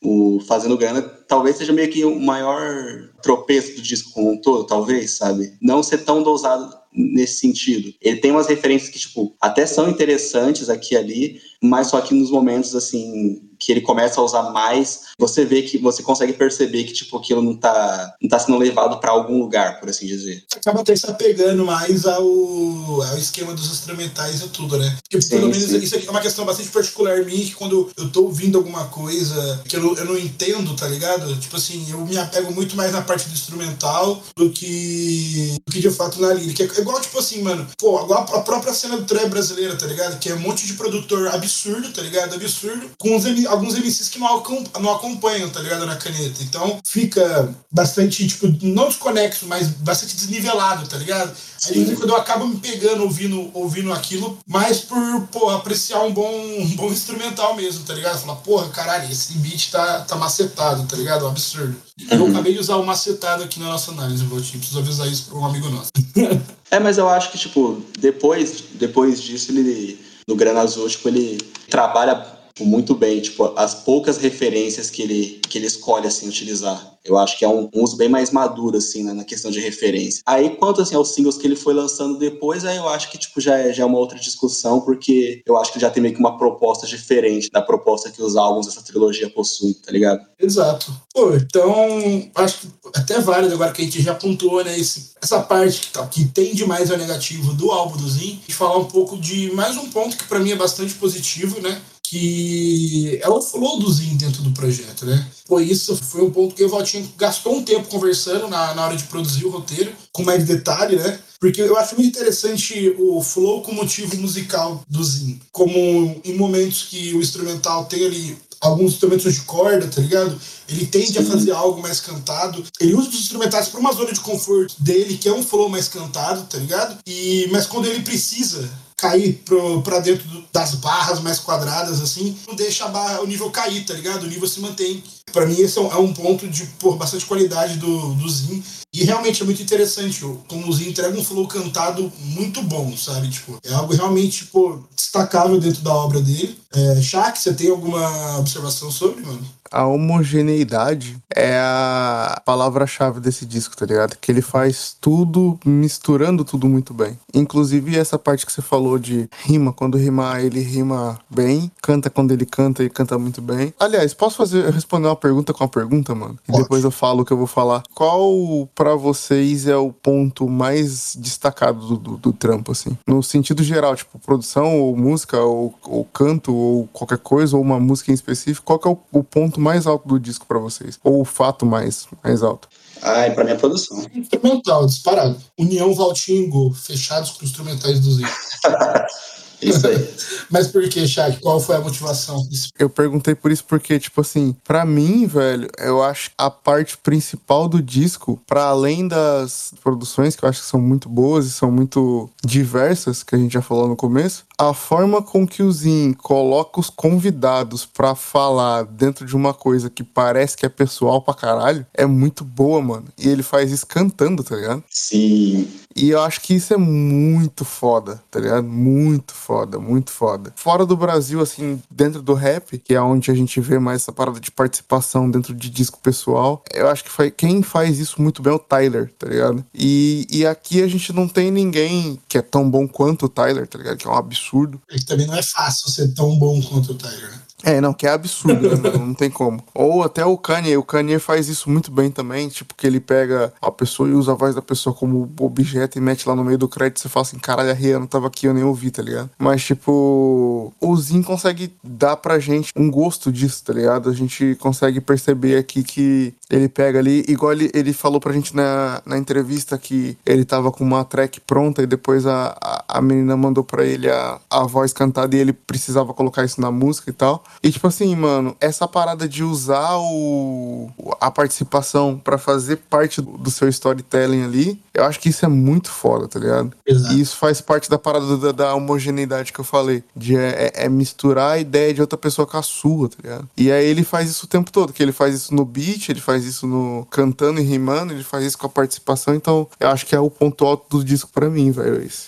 O 0.00 0.40
Fazendo 0.46 0.78
Grana 0.78 1.02
talvez 1.02 1.56
seja 1.56 1.72
meio 1.72 1.90
que 1.90 2.04
o 2.04 2.20
maior 2.20 3.10
tropeço 3.22 3.74
do 3.74 3.82
disco 3.82 4.12
como 4.12 4.30
um 4.30 4.40
todo, 4.40 4.66
talvez, 4.66 5.16
sabe? 5.16 5.52
Não 5.60 5.82
ser 5.82 5.98
tão 5.98 6.22
dosado 6.22 6.72
nesse 6.92 7.40
sentido. 7.40 7.92
Ele 8.00 8.16
tem 8.16 8.30
umas 8.30 8.46
referências 8.46 8.90
que, 8.90 8.98
tipo, 8.98 9.34
até 9.40 9.66
são 9.66 9.88
interessantes 9.88 10.70
aqui 10.70 10.94
e 10.94 10.96
ali, 10.96 11.40
mas 11.62 11.88
só 11.88 12.00
que 12.00 12.14
nos 12.14 12.30
momentos, 12.30 12.74
assim, 12.74 13.42
que 13.66 13.72
ele 13.72 13.80
começa 13.80 14.20
a 14.20 14.24
usar 14.24 14.44
mais, 14.52 15.00
você 15.18 15.44
vê 15.44 15.62
que 15.62 15.76
você 15.76 16.00
consegue 16.00 16.32
perceber 16.34 16.84
que, 16.84 16.92
tipo, 16.92 17.16
aquilo 17.18 17.42
não 17.42 17.56
tá, 17.56 18.14
não 18.22 18.28
tá 18.28 18.38
sendo 18.38 18.56
levado 18.56 19.00
para 19.00 19.10
algum 19.10 19.40
lugar, 19.40 19.80
por 19.80 19.88
assim 19.88 20.06
dizer. 20.06 20.44
Acaba 20.54 20.82
até 20.82 20.94
se 20.94 21.04
apegando 21.10 21.64
mais 21.64 21.86
analisar 22.06 22.20
o, 22.20 22.98
o 23.00 23.18
esquema 23.18 23.52
dos 23.54 23.66
instrumentais 23.72 24.40
e 24.40 24.48
tudo, 24.50 24.78
né? 24.78 24.96
Porque 25.02 25.20
Sim, 25.20 25.30
pelo 25.30 25.48
menos 25.48 25.64
sim. 25.64 25.78
isso 25.78 25.96
aqui 25.96 26.06
é 26.06 26.10
uma 26.12 26.20
questão 26.20 26.44
bastante 26.44 26.68
particular 26.68 27.24
minha, 27.24 27.44
que 27.44 27.54
quando 27.54 27.90
eu 27.96 28.08
tô 28.10 28.22
ouvindo 28.22 28.56
alguma 28.56 28.84
coisa 28.84 29.60
que 29.66 29.76
eu, 29.76 29.82
não- 29.82 29.94
eu 29.96 30.04
não 30.04 30.16
entendo, 30.18 30.76
tá 30.76 30.86
ligado? 30.86 31.34
Tipo 31.40 31.56
assim, 31.56 31.84
eu 31.90 32.06
me 32.06 32.16
apego 32.16 32.52
muito 32.52 32.76
mais 32.76 32.92
na 32.92 33.02
parte 33.02 33.28
do 33.28 33.34
instrumental 33.34 34.22
do 34.36 34.50
que, 34.50 35.56
do 35.66 35.72
que 35.72 35.80
de 35.80 35.90
fato 35.90 36.20
na 36.20 36.32
lírica. 36.32 36.62
É 36.62 36.80
igual, 36.80 37.00
tipo 37.00 37.18
assim, 37.18 37.42
mano, 37.42 37.66
pô, 37.78 38.00
igual 38.04 38.20
a 38.32 38.40
própria 38.42 38.72
cena 38.72 38.96
do 38.96 39.04
trap 39.04 39.28
brasileira, 39.28 39.74
tá 39.76 39.86
ligado? 39.86 40.18
Que 40.20 40.30
é 40.30 40.34
um 40.34 40.40
monte 40.40 40.66
de 40.66 40.74
produtor 40.74 41.28
absurdo, 41.28 41.90
tá 41.92 42.02
ligado? 42.02 42.34
Absurdo, 42.34 42.90
com 42.98 43.16
os 43.16 43.24
alguns 43.56 43.74
MCs 43.74 44.08
que 44.08 44.18
não, 44.18 44.36
acom- 44.38 44.64
não 44.80 44.92
acompanham, 44.92 45.48
tá 45.50 45.60
ligado? 45.60 45.84
Na 45.86 45.96
caneta. 45.96 46.42
Então 46.42 46.78
fica 46.84 47.54
bastante, 47.70 48.26
tipo, 48.26 48.46
não 48.62 48.88
desconexo, 48.88 49.46
mas 49.46 49.68
bastante 49.68 50.14
desnivelado, 50.16 50.86
tá 50.88 50.96
ligado? 50.96 51.32
Aí 51.66 51.72
vez 51.74 51.90
em 51.90 51.94
quando 51.94 52.10
eu 52.10 52.16
acabo 52.16 52.46
me 52.46 52.56
pegando 52.56 53.02
ouvindo, 53.02 53.50
ouvindo 53.54 53.92
aquilo, 53.92 54.38
mais 54.46 54.80
por, 54.80 55.26
pô, 55.32 55.50
apreciar 55.50 56.02
um 56.04 56.12
bom, 56.12 56.30
um 56.60 56.68
bom 56.76 56.90
instrumental 56.92 57.54
mesmo, 57.56 57.84
tá 57.84 57.94
ligado? 57.94 58.20
Falar, 58.20 58.36
porra, 58.36 58.68
caralho, 58.68 59.10
esse 59.10 59.32
beat 59.38 59.70
tá, 59.70 60.00
tá 60.00 60.16
macetado, 60.16 60.84
tá 60.86 60.96
ligado? 60.96 61.24
Um 61.24 61.28
absurdo. 61.28 61.76
Eu 62.10 62.26
acabei 62.26 62.52
de 62.52 62.60
usar 62.60 62.76
o 62.76 62.84
macetado 62.86 63.42
aqui 63.42 63.58
na 63.58 63.66
nossa 63.66 63.90
análise, 63.90 64.22
Valtinho. 64.24 64.58
Preciso 64.58 64.78
avisar 64.78 65.06
isso 65.10 65.24
pra 65.30 65.38
um 65.38 65.44
amigo 65.46 65.68
nosso. 65.70 65.90
É, 66.68 66.80
mas 66.80 66.98
eu 66.98 67.08
acho 67.08 67.30
que, 67.30 67.38
tipo, 67.38 67.80
depois, 67.96 68.64
depois 68.74 69.22
disso, 69.22 69.52
ele, 69.52 70.04
no 70.26 70.34
Grana 70.34 70.62
Azul, 70.62 70.88
tipo, 70.88 71.08
ele 71.08 71.38
trabalha 71.70 72.16
muito 72.64 72.94
bem, 72.94 73.20
tipo, 73.20 73.52
as 73.56 73.74
poucas 73.74 74.16
referências 74.16 74.88
que 74.90 75.02
ele, 75.02 75.40
que 75.48 75.58
ele 75.58 75.66
escolhe, 75.66 76.06
assim, 76.06 76.28
utilizar. 76.28 76.96
Eu 77.04 77.16
acho 77.16 77.38
que 77.38 77.44
é 77.44 77.48
um, 77.48 77.70
um 77.72 77.84
uso 77.84 77.96
bem 77.96 78.08
mais 78.08 78.30
maduro, 78.30 78.78
assim, 78.78 79.04
né, 79.04 79.12
na 79.12 79.24
questão 79.24 79.50
de 79.50 79.60
referência. 79.60 80.22
Aí, 80.26 80.50
quanto, 80.50 80.80
assim, 80.80 80.94
aos 80.94 81.14
singles 81.14 81.36
que 81.36 81.46
ele 81.46 81.54
foi 81.54 81.72
lançando 81.72 82.18
depois, 82.18 82.64
aí 82.64 82.76
eu 82.76 82.88
acho 82.88 83.10
que, 83.10 83.18
tipo, 83.18 83.40
já 83.40 83.56
é, 83.56 83.72
já 83.72 83.82
é 83.82 83.86
uma 83.86 83.98
outra 83.98 84.18
discussão, 84.18 84.80
porque 84.80 85.42
eu 85.46 85.56
acho 85.56 85.72
que 85.72 85.78
já 85.78 85.90
tem 85.90 86.02
meio 86.02 86.14
que 86.14 86.20
uma 86.20 86.36
proposta 86.36 86.86
diferente 86.86 87.50
da 87.50 87.62
proposta 87.62 88.10
que 88.10 88.22
os 88.22 88.36
álbuns 88.36 88.66
dessa 88.66 88.82
trilogia 88.82 89.30
possuem, 89.30 89.74
tá 89.74 89.92
ligado? 89.92 90.20
Exato. 90.38 90.92
Pô, 91.14 91.34
então, 91.34 92.30
acho 92.34 92.60
que 92.60 92.68
até 92.94 93.20
válido 93.20 93.54
agora 93.54 93.72
que 93.72 93.82
a 93.82 93.84
gente 93.84 94.02
já 94.02 94.14
pontuou, 94.14 94.64
né, 94.64 94.78
esse, 94.78 95.12
essa 95.22 95.40
parte 95.40 95.80
que, 95.80 95.92
tá, 95.92 96.06
que 96.06 96.24
tende 96.26 96.64
mais 96.66 96.90
ao 96.90 96.98
negativo 96.98 97.54
do 97.54 97.70
álbum 97.70 97.96
do 97.96 98.08
Zin, 98.08 98.40
e 98.48 98.52
falar 98.52 98.78
um 98.78 98.86
pouco 98.86 99.16
de 99.16 99.52
mais 99.52 99.76
um 99.76 99.88
ponto 99.90 100.16
que 100.16 100.24
pra 100.24 100.40
mim 100.40 100.52
é 100.52 100.56
bastante 100.56 100.94
positivo, 100.94 101.60
né, 101.60 101.80
que 102.08 103.18
é 103.22 103.28
o 103.28 103.42
flow 103.42 103.78
do 103.78 103.92
Zin 103.92 104.16
dentro 104.16 104.42
do 104.42 104.52
projeto, 104.52 105.04
né. 105.04 105.26
Pô, 105.46 105.60
isso 105.60 105.96
foi 105.96 106.22
um 106.22 106.30
ponto 106.30 106.54
que 106.54 106.64
o 106.64 106.68
Valtinho 106.68 107.08
gastou 107.16 107.56
um 107.56 107.62
tempo 107.62 107.88
conversando 107.88 108.48
na, 108.48 108.74
na 108.74 108.84
hora 108.84 108.96
de 108.96 109.04
produzir 109.04 109.44
o 109.44 109.50
roteiro, 109.50 109.92
com 110.12 110.22
mais 110.22 110.44
detalhe, 110.44 110.96
né, 110.96 111.18
porque 111.38 111.60
eu 111.60 111.76
acho 111.76 111.94
muito 111.96 112.08
interessante 112.08 112.94
o 112.98 113.22
flow 113.22 113.62
com 113.62 113.72
motivo 113.72 114.16
musical 114.16 114.82
do 114.88 115.04
Zin. 115.04 115.38
Como 115.52 116.20
em 116.24 116.34
momentos 116.34 116.84
que 116.84 117.14
o 117.14 117.20
instrumental 117.20 117.84
tem 117.84 118.06
ali 118.06 118.36
alguns 118.60 118.94
instrumentos 118.94 119.34
de 119.34 119.40
corda, 119.42 119.86
tá 119.86 120.00
ligado? 120.00 120.38
Ele 120.68 120.86
tende 120.86 121.18
a 121.18 121.24
fazer 121.24 121.52
algo 121.52 121.80
mais 121.80 122.00
cantado. 122.00 122.64
Ele 122.80 122.94
usa 122.94 123.10
os 123.10 123.14
instrumentais 123.14 123.68
para 123.68 123.80
uma 123.80 123.92
zona 123.92 124.12
de 124.12 124.20
conforto 124.20 124.74
dele, 124.78 125.18
que 125.18 125.28
é 125.28 125.32
um 125.32 125.42
flow 125.42 125.68
mais 125.68 125.88
cantado, 125.88 126.42
tá 126.46 126.58
ligado? 126.58 126.98
E 127.06 127.48
mas 127.52 127.66
quando 127.66 127.86
ele 127.86 128.02
precisa 128.02 128.68
cair 128.96 129.34
pro, 129.44 129.82
pra 129.82 130.00
dentro 130.00 130.26
do- 130.26 130.44
das 130.52 130.74
barras 130.76 131.20
mais 131.20 131.38
quadradas, 131.38 132.00
assim, 132.00 132.36
não 132.48 132.54
deixa 132.54 132.88
barra, 132.88 133.20
o 133.20 133.26
nível 133.26 133.50
cair, 133.50 133.84
tá 133.84 133.92
ligado? 133.94 134.22
O 134.24 134.26
nível 134.26 134.48
se 134.48 134.60
mantém. 134.60 135.02
Pra 135.32 135.44
mim, 135.44 135.60
esse 135.60 135.76
é 135.78 135.80
um, 135.82 135.92
é 135.92 135.96
um 135.96 136.14
ponto 136.14 136.48
de 136.48 136.64
pô, 136.78 136.94
bastante 136.94 137.26
qualidade 137.26 137.76
do, 137.76 138.14
do 138.14 138.28
Zin. 138.28 138.62
E 138.96 139.04
realmente 139.04 139.42
é 139.42 139.44
muito 139.44 139.62
interessante 139.62 140.22
como 140.48 140.66
o 140.66 140.72
Zin 140.72 140.88
entrega 140.88 141.18
um 141.18 141.22
flow 141.22 141.46
cantado 141.46 142.10
muito 142.18 142.62
bom, 142.62 142.96
sabe? 142.96 143.28
Tipo, 143.28 143.58
é 143.62 143.74
algo 143.74 143.94
realmente 143.94 144.46
pô, 144.46 144.78
destacável 144.94 145.60
dentro 145.60 145.82
da 145.82 145.92
obra 145.92 146.18
dele. 146.18 146.58
É, 146.72 147.02
Shaq, 147.02 147.38
você 147.38 147.52
tem 147.52 147.70
alguma 147.70 148.38
observação 148.38 148.90
sobre, 148.90 149.20
mano? 149.20 149.46
A 149.70 149.86
homogeneidade 149.86 151.18
é 151.34 151.58
a 151.58 152.40
palavra-chave 152.44 153.20
desse 153.20 153.44
disco, 153.44 153.76
tá 153.76 153.84
ligado? 153.84 154.16
Que 154.20 154.30
ele 154.30 154.42
faz 154.42 154.96
tudo 155.00 155.58
misturando 155.64 156.44
tudo 156.44 156.68
muito 156.68 156.94
bem. 156.94 157.18
Inclusive 157.34 157.98
essa 157.98 158.18
parte 158.18 158.46
que 158.46 158.52
você 158.52 158.62
falou 158.62 158.98
de 158.98 159.28
rima, 159.44 159.72
quando 159.72 159.98
rimar 159.98 160.44
ele 160.44 160.60
rima 160.60 161.18
bem, 161.28 161.70
canta 161.82 162.08
quando 162.08 162.32
ele 162.32 162.46
canta 162.46 162.84
e 162.84 162.90
canta 162.90 163.18
muito 163.18 163.42
bem. 163.42 163.74
Aliás, 163.78 164.14
posso 164.14 164.36
fazer 164.36 164.70
responder 164.70 165.08
uma 165.08 165.16
pergunta 165.16 165.52
com 165.52 165.64
uma 165.64 165.70
pergunta, 165.70 166.14
mano? 166.14 166.38
E 166.48 166.52
depois 166.52 166.84
eu 166.84 166.90
falo 166.90 167.22
o 167.22 167.24
que 167.24 167.32
eu 167.32 167.38
vou 167.38 167.46
falar. 167.46 167.82
Qual 167.94 168.68
pra 168.86 168.94
vocês 168.94 169.66
é 169.66 169.76
o 169.76 169.90
ponto 169.92 170.48
mais 170.48 171.16
destacado 171.16 171.84
do, 171.88 171.96
do, 171.96 172.16
do 172.18 172.32
trampo, 172.32 172.70
assim? 172.70 172.96
No 173.04 173.20
sentido 173.20 173.64
geral, 173.64 173.96
tipo, 173.96 174.16
produção, 174.16 174.80
ou 174.80 174.96
música, 174.96 175.40
ou, 175.40 175.74
ou 175.82 176.04
canto, 176.04 176.54
ou 176.54 176.86
qualquer 176.92 177.18
coisa, 177.18 177.56
ou 177.56 177.62
uma 177.62 177.80
música 177.80 178.12
em 178.12 178.14
específico, 178.14 178.64
qual 178.64 178.78
que 178.78 178.86
é 178.86 178.90
o, 178.92 178.98
o 179.10 179.24
ponto 179.24 179.60
mais 179.60 179.88
alto 179.88 180.06
do 180.06 180.20
disco 180.20 180.46
pra 180.46 180.60
vocês? 180.60 181.00
Ou 181.02 181.22
o 181.22 181.24
fato 181.24 181.66
mais, 181.66 182.06
mais 182.22 182.44
alto? 182.44 182.68
Ai, 183.02 183.34
pra 183.34 183.42
minha 183.42 183.56
produção. 183.56 184.06
Instrumental, 184.14 184.86
disparado. 184.86 185.36
União 185.58 185.92
Valtinho 185.92 186.44
e 186.44 186.46
Gol, 186.46 186.72
fechados 186.72 187.32
com 187.32 187.44
instrumentais 187.44 187.98
do 187.98 188.12
Zin. 188.12 188.22
Isso 189.60 189.86
aí. 189.86 190.08
Mas 190.50 190.68
por 190.68 190.88
que, 190.88 191.06
Shaq? 191.06 191.40
Qual 191.40 191.60
foi 191.60 191.76
a 191.76 191.80
motivação? 191.80 192.46
disso? 192.48 192.68
Eu 192.78 192.88
perguntei 192.88 193.34
por 193.34 193.50
isso 193.50 193.64
porque, 193.64 193.98
tipo 193.98 194.20
assim, 194.20 194.54
pra 194.64 194.84
mim, 194.84 195.26
velho, 195.26 195.68
eu 195.78 196.02
acho 196.02 196.30
a 196.36 196.50
parte 196.50 196.96
principal 196.98 197.68
do 197.68 197.82
disco, 197.82 198.40
pra 198.46 198.64
além 198.64 199.08
das 199.08 199.72
produções, 199.82 200.36
que 200.36 200.44
eu 200.44 200.48
acho 200.48 200.62
que 200.62 200.68
são 200.68 200.80
muito 200.80 201.08
boas 201.08 201.46
e 201.46 201.52
são 201.52 201.70
muito 201.70 202.28
diversas, 202.44 203.22
que 203.22 203.34
a 203.34 203.38
gente 203.38 203.52
já 203.52 203.62
falou 203.62 203.88
no 203.88 203.96
começo, 203.96 204.44
a 204.58 204.72
forma 204.72 205.22
com 205.22 205.46
que 205.46 205.62
o 205.62 205.72
Zin 205.72 206.12
coloca 206.12 206.80
os 206.80 206.90
convidados 206.90 207.84
pra 207.84 208.14
falar 208.14 208.84
dentro 208.84 209.26
de 209.26 209.36
uma 209.36 209.52
coisa 209.52 209.90
que 209.90 210.02
parece 210.02 210.56
que 210.56 210.64
é 210.64 210.68
pessoal 210.68 211.20
pra 211.20 211.34
caralho, 211.34 211.86
é 211.92 212.06
muito 212.06 212.44
boa, 212.44 212.80
mano. 212.80 213.06
E 213.18 213.28
ele 213.28 213.42
faz 213.42 213.70
isso 213.70 213.86
cantando, 213.86 214.42
tá 214.42 214.56
ligado? 214.56 214.82
Sim. 214.90 215.68
E 215.96 216.10
eu 216.10 216.20
acho 216.20 216.40
que 216.42 216.54
isso 216.54 216.74
é 216.74 216.76
muito 216.76 217.64
foda, 217.64 218.22
tá 218.30 218.38
ligado? 218.38 218.64
Muito 218.64 219.32
foda, 219.32 219.78
muito 219.78 220.10
foda. 220.10 220.52
Fora 220.54 220.84
do 220.84 220.96
Brasil, 220.96 221.40
assim, 221.40 221.82
dentro 221.90 222.20
do 222.20 222.34
rap, 222.34 222.78
que 222.78 222.94
é 222.94 223.00
onde 223.00 223.30
a 223.30 223.34
gente 223.34 223.60
vê 223.60 223.78
mais 223.78 224.02
essa 224.02 224.12
parada 224.12 224.38
de 224.38 224.50
participação 224.50 225.30
dentro 225.30 225.54
de 225.54 225.70
disco 225.70 225.98
pessoal, 226.02 226.62
eu 226.72 226.88
acho 226.88 227.02
que 227.02 227.10
foi, 227.10 227.30
quem 227.30 227.62
faz 227.62 227.98
isso 227.98 228.20
muito 228.20 228.42
bem 228.42 228.52
é 228.52 228.56
o 228.56 228.58
Tyler, 228.58 229.10
tá 229.18 229.26
ligado? 229.26 229.64
E, 229.74 230.26
e 230.30 230.46
aqui 230.46 230.82
a 230.82 230.86
gente 230.86 231.12
não 231.12 231.26
tem 231.26 231.50
ninguém 231.50 232.20
que 232.28 232.36
é 232.36 232.42
tão 232.42 232.70
bom 232.70 232.86
quanto 232.86 233.26
o 233.26 233.28
Tyler, 233.28 233.66
tá 233.66 233.78
ligado? 233.78 233.96
Que 233.96 234.06
é 234.06 234.10
um 234.10 234.14
absurdo. 234.14 234.80
É 234.90 234.96
que 234.96 235.06
também 235.06 235.26
não 235.26 235.34
é 235.34 235.42
fácil 235.42 235.90
ser 235.90 236.12
tão 236.14 236.38
bom 236.38 236.60
quanto 236.62 236.92
o 236.92 236.94
Tyler, 236.94 237.30
né? 237.30 237.45
É, 237.64 237.80
não, 237.80 237.94
que 237.94 238.06
é 238.06 238.10
absurdo, 238.10 238.76
né? 238.76 238.90
Não 238.98 239.14
tem 239.14 239.30
como. 239.30 239.62
Ou 239.74 240.02
até 240.02 240.24
o 240.24 240.36
Kanye, 240.36 240.76
o 240.76 240.82
Kanye 240.82 241.18
faz 241.18 241.48
isso 241.48 241.70
muito 241.70 241.90
bem 241.90 242.10
também, 242.10 242.48
tipo, 242.48 242.74
que 242.74 242.86
ele 242.86 243.00
pega 243.00 243.52
a 243.60 243.70
pessoa 243.70 244.08
e 244.08 244.12
usa 244.12 244.32
a 244.32 244.34
voz 244.34 244.54
da 244.54 244.62
pessoa 244.62 244.94
como 244.94 245.30
objeto 245.40 245.96
e 245.96 246.00
mete 246.00 246.28
lá 246.28 246.36
no 246.36 246.44
meio 246.44 246.58
do 246.58 246.68
crédito 246.68 247.00
você 247.00 247.08
fala 247.08 247.24
assim, 247.24 247.38
caralho, 247.38 247.70
a 247.70 247.74
Rihanna 247.74 248.06
tava 248.06 248.26
aqui, 248.26 248.46
eu 248.46 248.54
nem 248.54 248.62
ouvi, 248.62 248.90
tá 248.90 249.02
ligado? 249.02 249.30
Mas, 249.38 249.64
tipo, 249.64 250.72
o 250.80 250.96
Zin 250.96 251.22
consegue 251.22 251.72
dar 251.82 252.16
pra 252.16 252.38
gente 252.38 252.70
um 252.76 252.90
gosto 252.90 253.32
disso, 253.32 253.64
tá 253.64 253.72
ligado? 253.72 254.10
A 254.10 254.14
gente 254.14 254.54
consegue 254.60 255.00
perceber 255.00 255.56
aqui 255.56 255.82
que 255.82 256.34
ele 256.50 256.68
pega 256.68 256.98
ali, 256.98 257.24
igual 257.26 257.52
ele, 257.52 257.70
ele 257.74 257.92
falou 257.92 258.20
pra 258.20 258.32
gente 258.32 258.54
na, 258.54 259.02
na 259.04 259.18
entrevista 259.18 259.76
que 259.78 260.16
ele 260.24 260.44
tava 260.44 260.70
com 260.70 260.84
uma 260.84 261.04
track 261.04 261.40
pronta 261.40 261.82
e 261.82 261.86
depois 261.86 262.26
a, 262.26 262.56
a, 262.62 262.84
a 262.98 263.02
menina 263.02 263.36
mandou 263.36 263.64
pra 263.64 263.84
ele 263.84 264.10
a, 264.10 264.38
a 264.50 264.64
voz 264.64 264.92
cantada 264.92 265.34
e 265.34 265.40
ele 265.40 265.52
precisava 265.52 266.12
colocar 266.14 266.44
isso 266.44 266.60
na 266.60 266.70
música 266.70 267.10
e 267.10 267.12
tal. 267.12 267.42
E 267.62 267.70
tipo 267.70 267.86
assim, 267.86 268.14
mano, 268.14 268.56
essa 268.60 268.86
parada 268.86 269.28
de 269.28 269.42
usar 269.42 269.96
o, 269.98 270.90
a 271.20 271.30
participação 271.30 272.20
pra 272.22 272.38
fazer 272.38 272.76
parte 272.76 273.20
do, 273.20 273.36
do 273.38 273.50
seu 273.50 273.68
storytelling 273.68 274.44
ali, 274.44 274.80
eu 274.94 275.04
acho 275.04 275.18
que 275.20 275.28
isso 275.28 275.44
é 275.44 275.48
muito 275.48 275.90
foda, 275.90 276.28
tá 276.28 276.38
ligado? 276.38 276.72
Exato. 276.86 277.14
E 277.14 277.20
isso 277.20 277.36
faz 277.36 277.60
parte 277.60 277.90
da 277.90 277.98
parada 277.98 278.36
da, 278.36 278.52
da 278.52 278.74
homogeneidade 278.74 279.52
que 279.52 279.58
eu 279.58 279.64
falei. 279.64 280.02
De 280.14 280.36
é, 280.36 280.72
é- 280.74 280.84
é 280.86 280.88
misturar 280.88 281.52
a 281.52 281.58
ideia 281.58 281.92
de 281.92 282.00
outra 282.00 282.16
pessoa 282.18 282.46
com 282.46 282.56
a 282.56 282.62
sua, 282.62 283.08
tá 283.08 283.16
ligado? 283.22 283.48
E 283.56 283.70
aí 283.70 283.86
ele 283.86 284.04
faz 284.04 284.30
isso 284.30 284.46
o 284.46 284.48
tempo 284.48 284.70
todo, 284.70 284.92
que 284.92 285.02
ele 285.02 285.12
faz 285.12 285.34
isso 285.34 285.54
no 285.54 285.64
beat, 285.64 286.08
ele 286.08 286.20
faz 286.20 286.44
isso 286.44 286.66
no 286.66 287.06
cantando 287.10 287.60
e 287.60 287.64
rimando, 287.64 288.12
ele 288.12 288.24
faz 288.24 288.44
isso 288.44 288.58
com 288.58 288.66
a 288.66 288.70
participação, 288.70 289.34
então 289.34 289.68
eu 289.80 289.88
acho 289.88 290.06
que 290.06 290.14
é 290.14 290.20
o 290.20 290.30
ponto 290.30 290.64
alto 290.64 290.98
do 290.98 291.04
disco 291.04 291.30
pra 291.32 291.48
mim, 291.50 291.70
velho, 291.70 292.02
esse. 292.02 292.26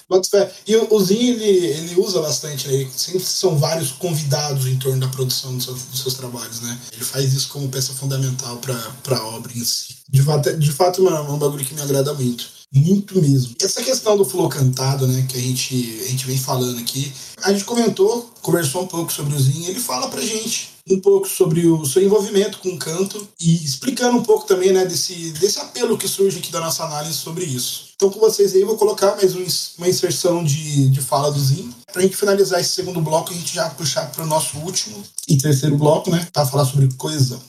E 0.67 0.77
o, 0.77 0.95
o 0.95 1.01
Zin, 1.01 1.17
ele, 1.17 1.45
ele 1.67 2.01
usa 2.01 2.21
bastante, 2.21 2.69
né? 2.69 2.87
Sempre 2.95 3.21
são 3.21 3.57
vários 3.57 3.93
convidados 3.93 4.67
em 4.67 4.77
torno 4.79 5.01
da 5.01 5.08
produção 5.09 5.57
dos 5.57 5.65
seus, 5.95 6.15
trabalhos, 6.15 6.61
né? 6.61 6.79
Ele 6.93 7.05
faz 7.05 7.33
isso 7.33 7.49
como 7.49 7.69
peça 7.69 7.93
fundamental 7.93 8.57
pra, 8.59 8.75
pra 9.03 9.23
obra 9.25 9.53
em 9.57 9.65
si. 9.65 9.97
De 10.09 10.23
fato, 10.23 10.49
é- 10.49 10.57
de 10.57 10.73
fato 10.73 11.07
é 11.09 11.21
um 11.21 11.39
bagulho 11.39 11.65
que 11.65 11.75
me 11.75 11.81
agrada 11.83 12.13
muito. 12.15 12.58
Muito 12.73 13.21
mesmo. 13.21 13.55
Essa 13.61 13.83
questão 13.83 14.17
do 14.17 14.25
flow 14.25 14.49
cantado, 14.49 15.07
né, 15.07 15.27
que 15.29 15.37
a 15.37 15.41
gente, 15.41 16.01
a 16.05 16.09
gente 16.09 16.27
vem 16.27 16.39
falando 16.39 16.79
aqui, 16.79 17.13
a 17.43 17.53
gente 17.53 17.65
comentou, 17.65 18.31
conversou 18.43 18.83
um 18.83 18.87
pouco 18.87 19.13
sobre 19.13 19.35
o 19.35 19.41
Zinho, 19.41 19.69
ele 19.69 19.81
fala 19.81 20.09
pra 20.09 20.21
gente 20.21 20.71
um 20.91 21.01
pouco 21.01 21.29
sobre 21.29 21.67
o 21.67 21.85
seu 21.85 22.03
envolvimento 22.03 22.59
com 22.59 22.71
o 22.71 22.79
canto 22.79 23.29
e 23.39 23.63
explicando 23.65 24.17
um 24.17 24.23
pouco 24.23 24.47
também, 24.47 24.73
né, 24.73 24.87
desse, 24.87 25.33
desse 25.33 25.59
apelo 25.59 25.99
que 25.99 26.09
surge 26.09 26.39
aqui 26.39 26.51
da 26.51 26.61
nossa 26.61 26.85
análise 26.85 27.15
sobre 27.15 27.45
isso. 27.45 27.89
Então, 27.95 28.11
com 28.11 28.21
vocês 28.21 28.55
aí, 28.55 28.61
eu 28.61 28.67
vou 28.67 28.79
colocar 28.79 29.17
mais 29.17 29.35
um, 29.35 29.45
uma 29.77 29.89
inserção 29.89 30.43
de, 30.43 30.89
de 30.89 31.01
fala 31.01 31.31
do 31.31 31.39
Zinho. 31.39 31.75
Pra 31.93 32.03
gente 32.03 32.17
finalizar 32.17 32.61
esse 32.61 32.71
segundo 32.71 33.01
bloco, 33.01 33.31
a 33.31 33.35
gente 33.35 33.55
já 33.55 33.69
puxar 33.71 34.11
pro 34.13 34.27
nosso 34.27 34.57
último 34.59 35.03
e 35.27 35.37
terceiro 35.37 35.77
bloco, 35.77 36.11
né, 36.11 36.27
pra 36.33 36.47
falar 36.47 36.65
sobre 36.65 36.89
coesão. 36.97 37.41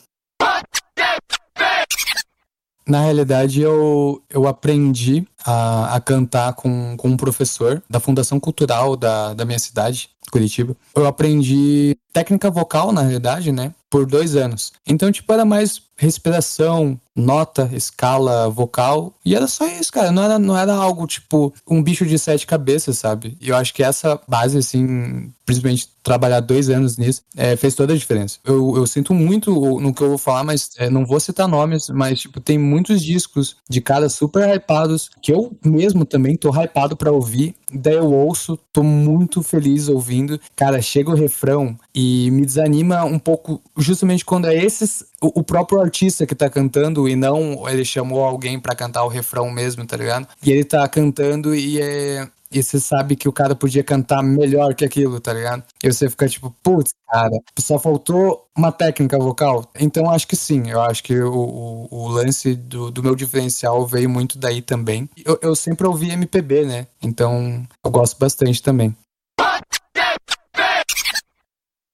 Na 2.89 3.01
realidade, 3.01 3.61
eu, 3.61 4.19
eu 4.31 4.47
aprendi 4.47 5.27
a, 5.45 5.95
a 5.95 6.01
cantar 6.01 6.53
com, 6.53 6.97
com 6.97 7.09
um 7.09 7.15
professor 7.15 7.83
da 7.87 7.99
Fundação 7.99 8.39
Cultural 8.39 8.95
da, 8.95 9.35
da 9.35 9.45
minha 9.45 9.59
cidade, 9.59 10.09
Curitiba. 10.31 10.75
Eu 10.95 11.05
aprendi 11.05 11.95
técnica 12.11 12.49
vocal, 12.49 12.91
na 12.91 13.01
realidade, 13.01 13.51
né? 13.51 13.75
Por 13.91 14.07
dois 14.07 14.35
anos. 14.35 14.73
Então, 14.87 15.11
tipo, 15.11 15.31
era 15.31 15.45
mais 15.45 15.79
respiração, 15.99 16.97
nota, 17.13 17.69
escala 17.73 18.49
vocal. 18.49 19.13
E 19.25 19.35
era 19.35 19.47
só 19.47 19.67
isso, 19.67 19.91
cara. 19.91 20.11
Não 20.11 20.23
era, 20.23 20.39
não 20.39 20.57
era 20.57 20.73
algo 20.73 21.05
tipo 21.05 21.53
um 21.69 21.83
bicho 21.83 22.05
de 22.05 22.17
sete 22.17 22.47
cabeças, 22.47 22.97
sabe? 22.97 23.37
E 23.41 23.49
eu 23.49 23.57
acho 23.57 23.73
que 23.73 23.83
essa 23.83 24.19
base, 24.27 24.57
assim, 24.57 25.31
principalmente 25.45 25.89
trabalhar 26.01 26.39
dois 26.39 26.69
anos 26.69 26.97
nisso, 26.97 27.21
é, 27.35 27.55
fez 27.55 27.75
toda 27.75 27.93
a 27.93 27.97
diferença. 27.97 28.39
Eu, 28.45 28.77
eu 28.77 28.87
sinto 28.87 29.13
muito 29.13 29.51
no 29.79 29.93
que 29.93 30.01
eu 30.01 30.09
vou 30.09 30.17
falar, 30.17 30.43
mas 30.43 30.71
é, 30.77 30.89
não 30.89 31.05
vou 31.05 31.19
citar 31.19 31.47
nomes, 31.47 31.89
mas, 31.89 32.21
tipo, 32.21 32.39
tem 32.39 32.57
muitos 32.57 33.03
discos 33.03 33.57
de 33.69 33.81
caras 33.81 34.13
super 34.13 34.47
hypados 34.55 35.09
que 35.21 35.33
eu 35.33 35.51
mesmo 35.63 36.05
também 36.05 36.37
tô 36.37 36.49
hypado 36.49 36.95
para 36.95 37.11
ouvir. 37.11 37.53
Daí 37.71 37.95
eu 37.95 38.11
ouço, 38.11 38.57
tô 38.71 38.81
muito 38.81 39.43
feliz 39.43 39.89
ouvindo. 39.89 40.39
Cara, 40.55 40.81
chega 40.81 41.11
o 41.11 41.15
refrão 41.15 41.77
e 41.93 42.31
me 42.31 42.45
desanima 42.45 43.03
um 43.03 43.19
pouco, 43.19 43.61
justamente 43.77 44.25
quando 44.25 44.47
é 44.47 44.55
esses, 44.55 45.03
o, 45.21 45.43
próprio 45.43 45.81
artista 45.81 46.25
que 46.25 46.35
tá 46.35 46.49
cantando 46.49 47.07
e 47.07 47.15
não 47.15 47.67
ele 47.69 47.83
chamou 47.83 48.23
alguém 48.23 48.59
para 48.59 48.75
cantar 48.75 49.03
o 49.03 49.09
refrão 49.09 49.49
mesmo, 49.49 49.85
tá 49.85 49.97
ligado? 49.97 50.27
E 50.43 50.51
ele 50.51 50.63
tá 50.63 50.87
cantando 50.87 51.53
e 51.53 51.81
é, 51.81 52.27
e 52.51 52.63
você 52.63 52.79
sabe 52.79 53.15
que 53.15 53.29
o 53.29 53.33
cara 53.33 53.55
podia 53.55 53.83
cantar 53.83 54.23
melhor 54.23 54.73
que 54.73 54.83
aquilo, 54.83 55.19
tá 55.19 55.33
ligado? 55.33 55.63
E 55.83 55.91
você 55.91 56.09
fica 56.09 56.27
tipo, 56.27 56.53
putz, 56.63 56.93
cara, 57.07 57.37
só 57.59 57.77
faltou 57.77 58.47
uma 58.57 58.71
técnica 58.71 59.19
vocal. 59.19 59.69
Então 59.79 60.09
acho 60.09 60.27
que 60.27 60.35
sim, 60.35 60.69
eu 60.69 60.81
acho 60.81 61.03
que 61.03 61.19
o, 61.19 61.31
o, 61.31 61.87
o 61.91 62.07
lance 62.07 62.55
do, 62.55 62.89
do, 62.89 63.03
meu 63.03 63.15
diferencial 63.15 63.85
veio 63.85 64.09
muito 64.09 64.37
daí 64.37 64.61
também. 64.61 65.07
Eu, 65.23 65.37
eu 65.41 65.55
sempre 65.55 65.85
ouvi 65.85 66.09
MPB, 66.09 66.65
né? 66.65 66.87
Então 67.01 67.67
eu 67.85 67.91
gosto 67.91 68.17
bastante 68.17 68.63
também. 68.63 68.95